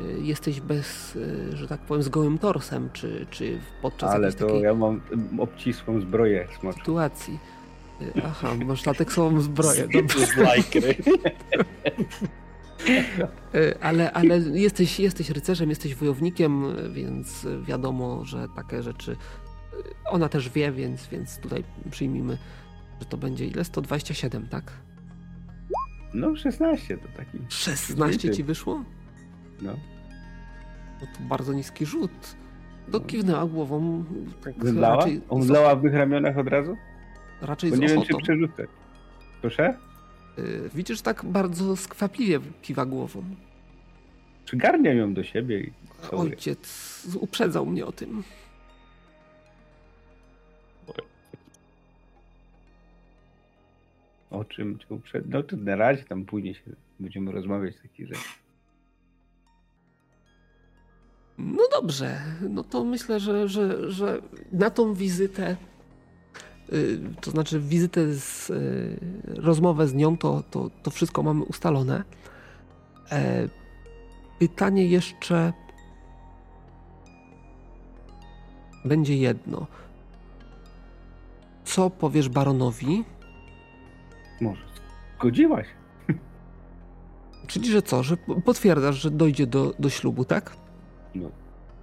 e, 0.01 0.19
jesteś 0.19 0.61
bez, 0.61 1.17
e, 1.51 1.57
że 1.57 1.67
tak 1.67 1.79
powiem, 1.81 2.03
z 2.03 2.09
gołym 2.09 2.37
torsem, 2.37 2.89
czy, 2.93 3.27
czy 3.29 3.59
podczas 3.81 4.11
Ale 4.11 4.25
jakiejś 4.25 4.39
to 4.39 4.45
takiej... 4.45 4.61
ja 4.61 4.73
mam 4.73 5.01
obcisłą 5.39 6.01
zbroję 6.01 6.47
smoczą. 6.59 6.79
sytuacji. 6.79 7.39
Aha, 8.23 8.49
masz 8.65 8.85
lateksową 8.85 9.41
zbroję. 9.41 9.87
Z 10.33 10.37
lajkry. 10.37 10.95
ale, 13.81 14.11
ale 14.11 14.37
jesteś, 14.39 14.99
jesteś 14.99 15.29
rycerzem, 15.29 15.69
jesteś 15.69 15.95
wojownikiem, 15.95 16.75
więc 16.93 17.47
wiadomo, 17.67 18.25
że 18.25 18.47
takie 18.55 18.83
rzeczy 18.83 19.17
ona 20.05 20.29
też 20.29 20.49
wie, 20.49 20.71
więc, 20.71 21.07
więc 21.07 21.37
tutaj 21.37 21.63
przyjmijmy, 21.91 22.37
że 22.99 23.05
to 23.05 23.17
będzie 23.17 23.45
ile? 23.45 23.63
127, 23.63 24.47
tak? 24.47 24.71
No 26.13 26.35
16 26.35 26.97
to 26.97 27.07
taki. 27.17 27.37
16 27.49 28.31
ci 28.31 28.43
wyszło? 28.43 28.83
No. 29.61 29.71
No 31.01 31.07
to 31.17 31.23
bardzo 31.29 31.53
niski 31.53 31.85
rzut. 31.85 32.35
Dokiwnęła 32.87 33.39
no. 33.39 33.47
głową. 33.47 34.03
Tak 34.43 34.53
Zemdlała? 34.65 35.05
Omdlała 35.29 35.75
w 35.75 35.81
tych 35.81 35.93
ramionach 35.93 36.37
od 36.37 36.47
razu? 36.47 36.75
Raczej 37.41 37.69
Bo 37.69 37.75
z 37.75 37.79
nie 37.79 37.85
ochotą. 37.85 38.01
wiem, 38.01 38.17
czy 38.17 38.23
przerzucę. 38.23 38.67
Proszę? 39.41 39.77
Yy, 40.37 40.69
widzisz, 40.75 41.01
tak 41.01 41.25
bardzo 41.25 41.75
skwapliwie 41.75 42.39
kiwa 42.61 42.85
głową. 42.85 43.23
Przygarnia 44.45 44.93
ją 44.93 45.13
do 45.13 45.23
siebie 45.23 45.59
i 45.59 45.71
Ojciec 46.11 47.17
uprzedzał 47.19 47.65
mnie 47.65 47.85
o 47.85 47.91
tym. 47.91 48.23
O 54.29 54.45
czym 54.45 54.79
cię 54.79 54.85
uprzed... 54.89 55.29
No 55.29 55.43
to 55.43 55.57
na 55.57 55.75
razie 55.75 56.03
tam 56.03 56.25
później 56.25 56.53
się 56.53 56.61
będziemy 56.99 57.31
rozmawiać 57.31 57.75
o 57.75 57.81
takich. 57.81 58.07
No 61.37 61.63
dobrze, 61.81 62.21
no 62.49 62.63
to 62.63 62.83
myślę, 62.83 63.19
że, 63.19 63.47
że, 63.47 63.91
że 63.91 64.21
na 64.51 64.69
tą 64.69 64.93
wizytę, 64.93 65.57
yy, 66.71 66.99
to 67.21 67.31
znaczy 67.31 67.59
wizytę 67.59 68.13
z, 68.13 68.49
yy, 68.49 68.55
rozmowę 69.25 69.87
z 69.87 69.93
nią, 69.93 70.17
to, 70.17 70.43
to, 70.51 70.69
to 70.83 70.91
wszystko 70.91 71.23
mamy 71.23 71.43
ustalone. 71.43 72.03
E, 73.11 73.49
pytanie 74.39 74.87
jeszcze 74.87 75.53
będzie 78.85 79.17
jedno. 79.17 79.67
Co 81.65 81.89
powiesz 81.89 82.29
baronowi? 82.29 83.03
Może 84.41 84.61
zgodziłaś. 85.17 85.67
Czyli, 87.47 87.71
że 87.71 87.81
co, 87.81 88.03
że 88.03 88.17
potwierdzasz, 88.45 88.95
że 88.95 89.11
dojdzie 89.11 89.47
do, 89.47 89.73
do 89.79 89.89
ślubu, 89.89 90.25
tak? 90.25 90.55
No, 91.15 91.31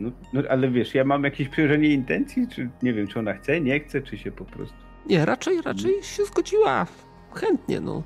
no, 0.01 0.11
no, 0.33 0.43
ale 0.51 0.71
wiesz, 0.71 0.95
ja 0.95 1.05
mam 1.05 1.25
jakieś 1.25 1.49
przełożenie 1.49 1.89
intencji, 1.89 2.49
czy 2.49 2.71
nie 2.83 2.93
wiem, 2.93 3.07
czy 3.07 3.19
ona 3.19 3.35
chce, 3.35 3.61
nie 3.61 3.81
chce, 3.81 4.03
czy 4.03 4.19
się 4.19 4.33
po 4.33 4.45
prostu... 4.45 4.77
Nie, 5.07 5.25
raczej, 5.25 5.63
raczej 5.63 6.03
się 6.03 6.25
zgodziła. 6.25 6.87
Chętnie, 7.35 7.81
no. 7.81 8.03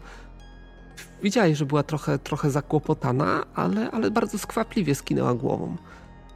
Widziałeś, 1.23 1.59
że 1.59 1.67
była 1.67 1.83
trochę, 1.83 2.19
trochę 2.19 2.51
zakłopotana, 2.51 3.45
ale, 3.55 3.91
ale 3.91 4.11
bardzo 4.11 4.39
skwapliwie 4.39 4.95
skinęła 4.95 5.35
głową. 5.35 5.77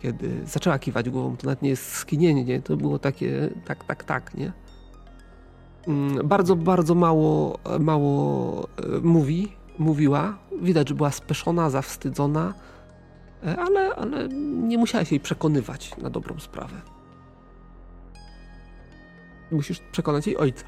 Kiedy 0.00 0.46
zaczęła 0.46 0.78
kiwać 0.78 1.10
głową, 1.10 1.36
to 1.36 1.46
nawet 1.46 1.62
nie 1.62 1.70
jest 1.70 1.92
skinienie, 1.92 2.44
nie? 2.44 2.60
to 2.60 2.76
było 2.76 2.98
takie 2.98 3.48
tak, 3.64 3.84
tak, 3.84 4.04
tak, 4.04 4.34
nie? 4.34 4.52
Mm, 5.88 6.28
bardzo, 6.28 6.56
bardzo 6.56 6.94
mało, 6.94 7.58
mało 7.80 8.62
e, 8.62 9.00
mówi, 9.02 9.52
mówiła. 9.78 10.38
Widać, 10.62 10.88
że 10.88 10.94
była 10.94 11.10
speszona, 11.10 11.70
zawstydzona, 11.70 12.54
e, 13.46 13.56
ale, 13.56 13.94
ale 13.94 14.28
nie 14.62 14.78
musiałeś 14.78 15.10
jej 15.10 15.20
przekonywać 15.20 15.96
na 15.96 16.10
dobrą 16.10 16.40
sprawę. 16.40 16.76
Musisz 19.50 19.80
przekonać 19.92 20.26
jej 20.26 20.36
ojca. 20.36 20.66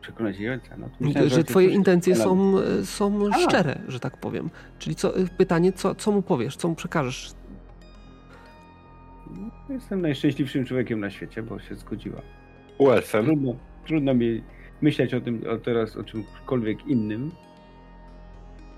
Przekonać 0.00 0.38
jej 0.38 0.50
ojca. 0.50 0.76
No, 0.76 0.86
to 0.86 0.92
że, 1.00 1.04
myślałem, 1.06 1.30
że 1.30 1.36
ty 1.36 1.44
twoje 1.44 1.68
intencje 1.68 2.16
są, 2.16 2.58
e, 2.58 2.86
są 2.86 3.28
A. 3.32 3.38
szczere, 3.38 3.82
że 3.88 4.00
tak 4.00 4.16
powiem. 4.16 4.50
Czyli 4.78 4.96
co, 4.96 5.12
pytanie, 5.38 5.72
co, 5.72 5.94
co 5.94 6.12
mu 6.12 6.22
powiesz, 6.22 6.56
co 6.56 6.68
mu 6.68 6.74
przekażesz? 6.74 7.32
Jestem 9.68 10.00
najszczęśliwszym 10.02 10.64
człowiekiem 10.64 11.00
na 11.00 11.10
świecie, 11.10 11.42
bo 11.42 11.58
się 11.60 11.74
zgodziła. 11.74 12.20
Elfem. 12.92 13.24
Trudno, 13.24 13.54
trudno 13.86 14.14
mi 14.14 14.42
myśleć 14.82 15.14
o 15.14 15.20
tym 15.20 15.42
o 15.50 15.56
teraz 15.56 15.96
o 15.96 16.04
czymkolwiek 16.04 16.86
innym. 16.86 17.30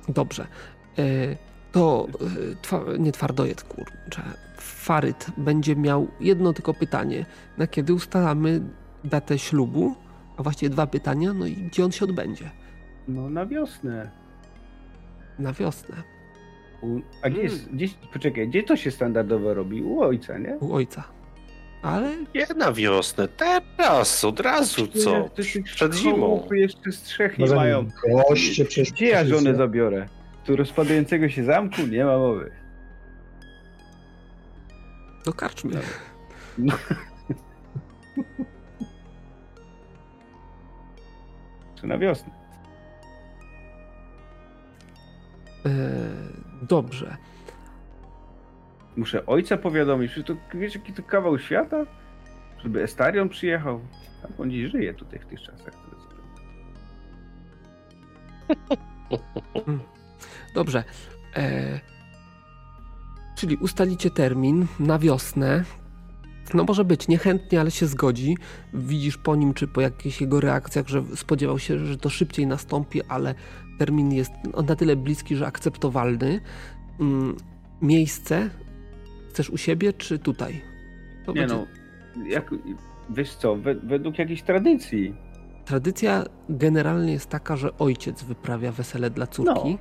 Dobrze. 0.09 0.47
E, 0.99 1.37
To 1.73 2.07
twa, 2.63 2.81
nie 2.99 3.13
twardojet, 3.13 3.63
kurczę. 3.63 4.23
Faryt 4.57 5.27
będzie 5.37 5.77
miał 5.77 6.09
jedno 6.21 6.53
tylko 6.53 6.75
pytanie. 6.75 7.27
Na 7.59 7.67
kiedy 7.67 7.95
ustalamy 7.95 8.61
datę 9.05 9.39
ślubu? 9.39 9.95
A 10.37 10.43
właściwie 10.43 10.71
dwa 10.71 10.87
pytania, 10.87 11.33
no 11.33 11.47
i 11.47 11.55
gdzie 11.55 11.85
on 11.85 11.93
się 11.93 12.05
odbędzie? 12.05 12.51
No 13.09 13.31
na 13.31 13.47
wiosnę. 13.47 14.11
Na 15.39 15.53
wiosnę. 15.53 15.97
U, 16.85 17.01
a 17.23 17.31
gdzie 17.31 17.41
Mm. 17.41 17.53
jest, 17.53 17.69
gdzieś, 17.73 17.95
poczekaj, 18.13 18.49
gdzie 18.49 18.63
to 18.63 18.77
się 18.77 18.91
standardowo 18.91 19.55
robi? 19.55 19.83
U 19.83 20.01
ojca, 20.03 20.39
nie? 20.39 20.57
U 20.57 20.75
ojca. 20.75 21.05
Ale 21.83 22.11
Nie 22.35 22.47
na 22.57 22.73
wiosnę, 22.73 23.29
teraz, 23.29 24.25
od 24.25 24.41
razu, 24.41 24.87
co? 24.87 25.19
Nie, 25.57 25.63
Przed 25.63 25.95
zimą. 25.95 26.49
jeszcze 26.53 26.93
strzech 26.93 27.39
nie 27.39 27.43
Może 27.43 27.57
mają. 27.57 27.89
goście 28.29 28.65
przecież... 28.65 28.93
Gdzie 28.93 29.07
ja 29.09 29.25
żonę 29.25 29.55
zabiorę? 29.55 30.09
Tu 30.45 30.57
rozpadającego 30.57 31.29
się 31.29 31.45
zamku? 31.45 31.83
Nie 31.91 32.05
ma 32.05 32.19
mowy. 32.19 32.51
do 35.25 35.33
karczmy. 35.33 35.81
No. 36.59 36.75
Czy 41.81 41.87
na 41.87 41.99
wiosnę? 41.99 42.31
E, 45.67 45.71
Dobrze. 46.63 47.17
Muszę 48.97 49.27
ojca 49.27 49.57
powiadomić, 49.57 50.13
że 50.13 50.25
to 50.25 50.37
wiesz 50.55 50.75
jaki 50.75 50.93
to 50.93 51.03
kawał 51.03 51.39
świata? 51.39 51.87
Żeby 52.63 52.83
Estarion 52.83 53.29
przyjechał. 53.29 53.81
Tam 54.23 54.33
on 54.39 54.51
dziś 54.51 54.71
żyje 54.71 54.95
tutaj 54.95 55.19
w 55.19 55.27
tych 55.27 55.43
czasach. 55.43 55.75
Dobrze. 60.55 60.85
E, 61.37 61.81
czyli 63.37 63.57
ustalicie 63.57 64.11
termin 64.11 64.67
na 64.81 64.99
wiosnę. 64.99 65.65
No 66.55 66.65
może 66.65 66.85
być 66.85 67.09
niechętnie, 67.09 67.61
ale 67.61 67.71
się 67.71 67.87
zgodzi. 67.87 68.37
Widzisz 68.75 69.19
po 69.19 69.37
nim, 69.37 69.55
czy 69.55 69.69
po 69.69 69.81
jakichś 69.81 70.21
jego 70.21 70.41
reakcjach, 70.41 70.89
że 70.89 71.03
spodziewał 71.15 71.59
się, 71.59 71.87
że 71.87 71.97
to 71.97 72.11
szybciej 72.11 72.47
nastąpi, 72.47 73.03
ale 73.03 73.35
termin 73.79 74.13
jest 74.13 74.33
no, 74.53 74.63
na 74.63 74.77
tyle 74.77 74.97
bliski, 74.97 75.37
że 75.37 75.47
akceptowalny. 75.47 76.41
Mm, 77.01 77.37
miejsce 77.83 78.51
chcesz 79.31 79.51
u 79.51 79.57
siebie, 79.57 79.93
czy 79.93 80.19
tutaj? 80.19 80.61
To 81.27 81.33
Nie 81.33 81.41
będzie 81.41 81.55
no, 81.55 81.67
jak, 82.27 82.51
wiesz 83.11 83.35
co, 83.35 83.57
we, 83.57 83.75
według 83.75 84.19
jakiejś 84.19 84.43
tradycji. 84.43 85.15
Tradycja 85.65 86.25
generalnie 86.49 87.13
jest 87.13 87.29
taka, 87.29 87.57
że 87.57 87.79
ojciec 87.79 88.23
wyprawia 88.23 88.73
wesele 88.73 89.11
dla 89.11 89.27
córki, 89.27 89.79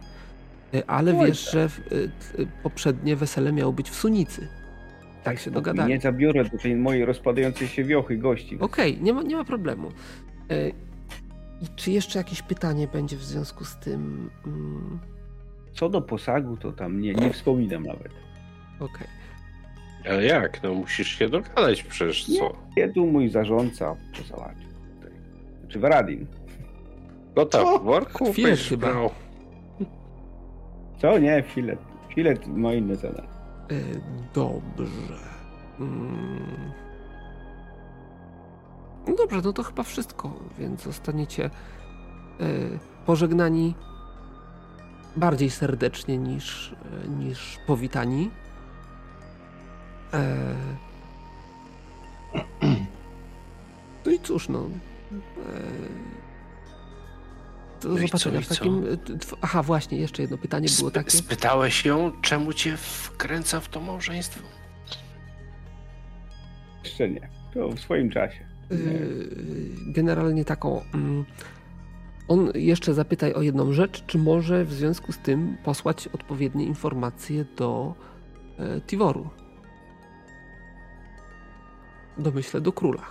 y, 0.76 0.88
ale 0.88 1.12
Ojca. 1.12 1.26
wiesz, 1.26 1.52
że 1.52 1.70
y, 1.92 1.96
y, 2.40 2.48
poprzednie 2.64 3.16
wesele 3.16 3.52
miało 3.52 3.74
być 3.74 3.90
w 3.90 3.96
Sunicy. 3.96 4.48
Tak 5.24 5.40
się 5.40 5.52
dogadali. 5.52 5.90
Nie 5.90 6.00
zabiorę 6.00 6.44
do 6.44 6.58
tej 6.58 6.76
mojej 6.76 7.06
rozpadającej 7.06 7.68
się 7.68 7.84
wiochy 7.84 8.18
gości. 8.18 8.58
Okej, 8.60 8.98
nie, 9.02 9.14
ma, 9.14 9.22
nie 9.22 9.36
ma 9.36 9.44
problemu. 9.44 9.92
I 11.64 11.68
czy 11.76 11.92
jeszcze 11.92 12.20
jakieś 12.20 12.42
pytanie 12.42 12.88
będzie 12.88 13.18
w 13.18 13.24
związku 13.24 13.66
z 13.66 13.76
tym? 13.76 14.30
Mm, 14.46 15.00
Co 15.74 15.90
do 15.90 16.02
posagu, 16.02 16.58
to 16.58 16.72
tam 16.72 17.00
nie, 17.02 17.14
nie 17.14 17.30
wspominam 17.34 17.84
nawet. 17.84 18.12
Okej. 18.80 19.08
Ale 20.10 20.24
jak? 20.26 20.64
No 20.64 20.74
musisz 20.74 21.08
się 21.08 21.30
dogadać 21.30 21.84
przecież, 21.84 22.26
co? 22.38 22.54
Nie 22.78 22.90
tu 22.90 23.06
mój 23.08 23.30
zarządca 23.30 23.96
to 24.18 24.24
załatwił. 24.24 24.70
Tutaj. 24.96 25.12
Znaczy 25.62 25.80
Waradin. 25.80 26.26
No 27.36 27.46
tam, 27.46 27.68
O, 27.68 27.80
w 27.80 27.84
worku 27.84 28.34
byś 28.34 28.70
chyba. 28.70 28.88
brał. 28.88 29.10
Co? 31.02 31.18
Nie, 31.20 31.44
filet. 31.48 31.80
Filet 32.16 32.48
ma 32.48 32.74
inne 32.74 32.96
zadanie. 32.96 33.28
Y, 33.72 34.02
Dobrze. 34.34 35.18
Mm. 35.80 36.72
No 39.08 39.16
dobrze, 39.16 39.42
no 39.44 39.54
to 39.54 39.64
chyba 39.64 39.84
wszystko, 39.84 40.40
więc 40.60 40.84
zostaniecie 40.84 41.50
y, 42.42 42.80
pożegnani 43.06 43.76
bardziej 45.16 45.50
serdecznie 45.50 46.18
niż, 46.18 46.72
y, 47.06 47.10
niż 47.10 47.58
powitani. 47.68 48.32
E, 50.14 50.36
No 54.06 54.12
i 54.12 54.20
cóż, 54.20 54.50
no. 54.50 54.70
Do 57.82 57.90
No 57.90 57.96
co, 57.96 58.02
zobaczenia 58.08 58.42
w 58.42 58.48
takim. 58.48 58.86
Aha, 59.42 59.64
właśnie, 59.64 59.98
jeszcze 59.98 60.22
jedno 60.22 60.38
pytanie 60.38 60.68
było 60.78 60.92
takie. 60.92 61.12
spytałeś 61.12 61.86
ją, 61.86 62.12
czemu 62.22 62.54
cię 62.54 62.78
wkręca 62.78 63.60
w 63.60 63.70
to 63.70 63.82
małżeństwo? 63.82 64.40
Jeszcze 66.84 67.10
nie. 67.10 67.30
To 67.54 67.70
w 67.70 67.80
swoim 67.80 68.10
czasie. 68.10 68.53
Yy, 68.70 69.30
generalnie 69.86 70.46
taką. 70.46 70.82
mm, 70.94 71.26
On 72.28 72.52
jeszcze 72.56 72.94
zapytaj 72.94 73.34
o 73.34 73.42
jedną 73.42 73.74
rzecz, 73.74 74.06
czy 74.06 74.18
może 74.18 74.66
w 74.66 74.74
związku 74.74 75.12
z 75.12 75.18
tym 75.18 75.58
posłać 75.64 76.08
odpowiednie 76.08 76.66
informacje 76.66 77.46
do 77.58 77.96
e, 78.60 78.82
Tivoru. 78.82 79.30
Domyślę 82.18 82.62
do 82.62 82.72
króla. 82.72 83.06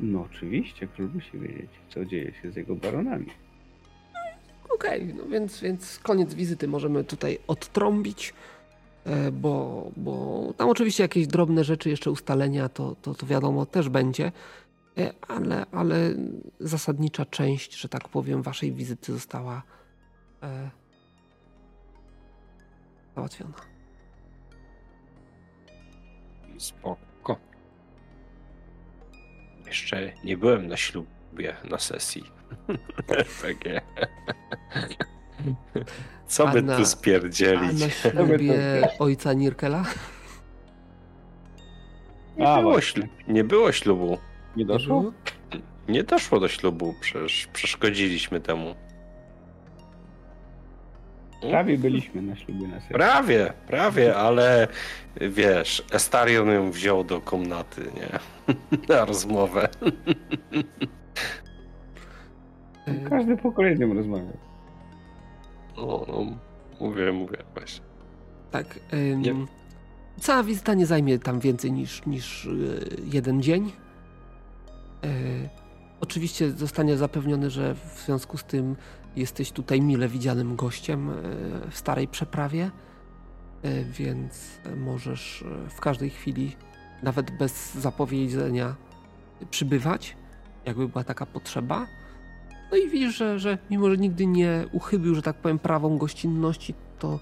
No 0.00 0.22
oczywiście, 0.22 0.88
król 0.96 1.10
musi 1.14 1.38
wiedzieć, 1.38 1.70
co 1.90 2.04
dzieje 2.04 2.32
się 2.42 2.50
z 2.52 2.56
jego 2.56 2.74
baronami. 2.74 3.26
Okej, 4.74 5.14
no 5.14 5.26
więc, 5.26 5.60
więc 5.60 5.98
koniec 5.98 6.34
wizyty 6.34 6.68
możemy 6.68 7.04
tutaj 7.04 7.38
odtrąbić, 7.46 8.34
bo, 9.32 9.90
bo 9.96 10.44
tam 10.56 10.68
oczywiście 10.68 11.02
jakieś 11.02 11.26
drobne 11.26 11.64
rzeczy, 11.64 11.90
jeszcze 11.90 12.10
ustalenia, 12.10 12.68
to, 12.68 12.96
to, 13.02 13.14
to 13.14 13.26
wiadomo 13.26 13.66
też 13.66 13.88
będzie, 13.88 14.32
e, 14.98 15.12
ale, 15.28 15.66
ale 15.72 16.14
zasadnicza 16.60 17.26
część, 17.26 17.74
że 17.74 17.88
tak 17.88 18.08
powiem, 18.08 18.42
waszej 18.42 18.72
wizyty 18.72 19.12
została 19.12 19.62
e, 20.42 20.70
załatwiona. 23.14 23.54
Spoko. 26.58 27.36
Jeszcze 29.66 30.12
nie 30.24 30.36
byłem 30.36 30.66
na 30.66 30.76
ślubie, 30.76 31.56
na 31.70 31.78
sesji. 31.78 32.24
Takie. 33.42 33.80
Co 36.26 36.46
by 36.48 36.58
A 36.58 36.76
tu 36.76 36.82
A 36.82 36.84
spierdzielić? 36.84 37.80
na 37.80 37.90
ślubie 37.90 38.88
ojca 38.98 39.32
Nirkela? 39.32 39.84
Nie, 42.38 42.48
A, 42.48 42.60
było 42.60 42.80
ślub, 42.80 43.06
nie 43.28 43.44
było 43.44 43.72
ślubu. 43.72 44.18
Nie 44.56 44.64
doszło? 44.64 45.12
Nie 45.88 46.04
doszło 46.04 46.40
do 46.40 46.48
ślubu, 46.48 46.94
przecież 47.00 47.48
przeszkodziliśmy 47.52 48.40
temu. 48.40 48.74
Prawie 51.50 51.78
byliśmy 51.78 52.22
na 52.22 52.36
ślubie 52.36 52.68
na. 52.68 52.76
Prawie, 52.88 53.52
prawie, 53.66 54.16
ale 54.16 54.68
wiesz, 55.20 55.84
Estarion 55.92 56.48
ją 56.48 56.70
wziął 56.70 57.04
do 57.04 57.20
komnaty, 57.20 57.82
nie? 57.94 58.08
Na 58.94 59.04
rozmowę. 59.04 59.68
E, 62.86 63.08
Każdy 63.10 63.36
po 63.36 63.52
kolejnym 63.52 63.92
rozmawia. 63.98 64.32
No, 65.76 66.06
no, 66.08 66.26
mówię, 66.80 67.12
mówię 67.12 67.38
właśnie. 67.54 67.84
Tak. 68.50 68.80
ym, 68.92 69.22
Nie. 69.22 69.34
Cała 70.20 70.42
wizyta 70.42 70.74
nie 70.74 70.86
zajmie 70.86 71.18
tam 71.18 71.40
więcej 71.40 71.72
niż, 71.72 72.06
niż 72.06 72.44
y, 72.44 73.00
jeden 73.04 73.42
dzień. 73.42 73.72
E, 75.04 75.08
oczywiście 76.00 76.50
zostanie 76.50 76.96
zapewniony, 76.96 77.50
że 77.50 77.74
w 77.74 78.02
związku 78.06 78.38
z 78.38 78.44
tym 78.44 78.76
jesteś 79.16 79.52
tutaj 79.52 79.80
mile 79.80 80.08
widzianym 80.08 80.56
gościem 80.56 81.10
e, 81.10 81.12
w 81.70 81.78
starej 81.78 82.08
przeprawie, 82.08 82.70
e, 83.62 83.84
więc 83.84 84.60
możesz 84.76 85.42
e, 85.42 85.70
w 85.70 85.80
każdej 85.80 86.10
chwili 86.10 86.56
nawet 87.02 87.38
bez 87.38 87.74
zapowiedzenia 87.74 88.74
przybywać, 89.50 90.16
jakby 90.64 90.88
była 90.88 91.04
taka 91.04 91.26
potrzeba. 91.26 91.86
No 92.70 92.76
i 92.76 92.88
widzisz, 92.88 93.16
że, 93.16 93.38
że 93.38 93.58
mimo, 93.70 93.90
że 93.90 93.96
nigdy 93.96 94.26
nie 94.26 94.64
uchybił, 94.72 95.14
że 95.14 95.22
tak 95.22 95.36
powiem, 95.36 95.58
prawom 95.58 95.98
gościnności, 95.98 96.74
to 96.98 97.18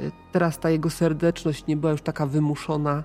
y, 0.00 0.10
teraz 0.32 0.58
ta 0.58 0.70
jego 0.70 0.90
serdeczność 0.90 1.66
nie 1.66 1.76
była 1.76 1.92
już 1.92 2.02
taka 2.02 2.26
wymuszona, 2.26 3.04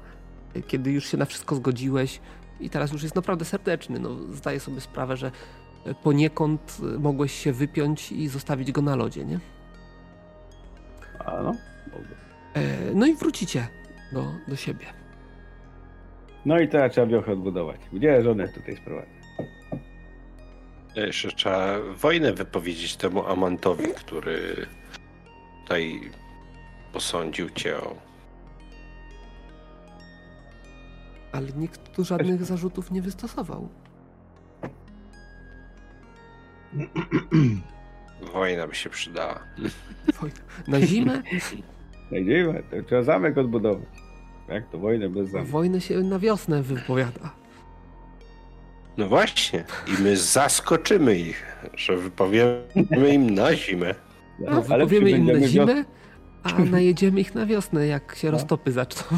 y, 0.56 0.62
kiedy 0.62 0.92
już 0.92 1.06
się 1.06 1.18
na 1.18 1.26
wszystko 1.26 1.56
zgodziłeś 1.56 2.20
i 2.60 2.70
teraz 2.70 2.92
już 2.92 3.04
jest 3.04 3.16
naprawdę 3.16 3.46
serdeczny. 3.46 4.00
No, 4.00 4.10
zdaję 4.34 4.60
sobie 4.60 4.82
sprawę, 4.82 5.18
że 5.18 5.32
y, 5.88 5.96
poniekąd 6.04 6.78
mogłeś 7.00 7.32
się 7.32 7.54
wypiąć 7.54 8.12
i 8.12 8.28
zostawić 8.28 8.72
go 8.72 8.82
na 8.82 8.96
lodzie, 8.96 9.26
nie? 9.26 9.40
A 11.26 11.42
no. 11.42 11.56
E, 12.54 12.94
no 12.94 13.06
i 13.06 13.16
wrócicie 13.16 13.68
do, 14.12 14.26
do 14.48 14.56
siebie. 14.56 14.86
No 16.46 16.60
i 16.60 16.68
teraz 16.68 16.92
trzeba 16.92 17.08
wiochę 17.08 17.32
odbudować. 17.32 17.80
Gdzie 17.94 18.22
żonę 18.22 18.48
tutaj 18.48 18.76
sprowadzić? 18.76 19.21
Jeszcze 20.96 21.32
trzeba 21.32 21.80
wojnę 21.98 22.34
wypowiedzieć 22.34 22.96
temu 22.96 23.28
Amantowi, 23.28 23.84
który 23.96 24.66
tutaj 25.62 26.12
posądził 26.94 27.50
cię 27.50 27.78
o. 27.78 27.96
Ale 31.32 31.48
nikt 31.52 31.92
tu 31.96 32.04
żadnych 32.06 32.44
zarzutów 32.46 32.92
nie 32.92 33.02
wystosował. 33.02 33.70
Wojna 38.34 38.68
by 38.68 38.76
się 38.76 38.90
przydała. 38.90 39.40
Na 40.68 40.82
zimę? 40.82 41.22
Znajdziemy, 42.10 42.64
to 42.72 42.84
trzeba 42.88 43.04
zamek 43.04 43.38
odbudować. 43.38 43.88
Jak 44.50 44.72
to 44.72 44.80
wojnę 44.80 45.10
bez 45.10 45.30
zamku? 45.30 45.52
Wojnę 45.52 45.82
się 45.82 46.00
na 46.00 46.20
wiosnę 46.20 46.64
wypowiada. 46.64 47.41
No 48.98 49.08
właśnie. 49.08 49.64
I 50.00 50.02
my 50.04 50.18
zaskoczymy 50.18 51.16
ich, 51.18 51.44
że 51.76 51.98
wypowiemy 51.98 52.64
im 53.14 53.30
na 53.30 53.56
zimę. 53.56 53.96
No, 54.40 54.62
wypowiemy 54.62 55.10
im 55.12 55.26
na 55.26 55.34
wios- 55.34 55.48
zimę, 55.48 55.84
a 56.44 56.60
najedziemy 56.60 57.20
ich 57.22 57.36
na 57.36 57.46
wiosnę, 57.46 57.88
jak 57.88 58.16
się 58.16 58.28
No. 58.28 58.32
roztopy 58.32 58.72
zaczną. 58.72 59.18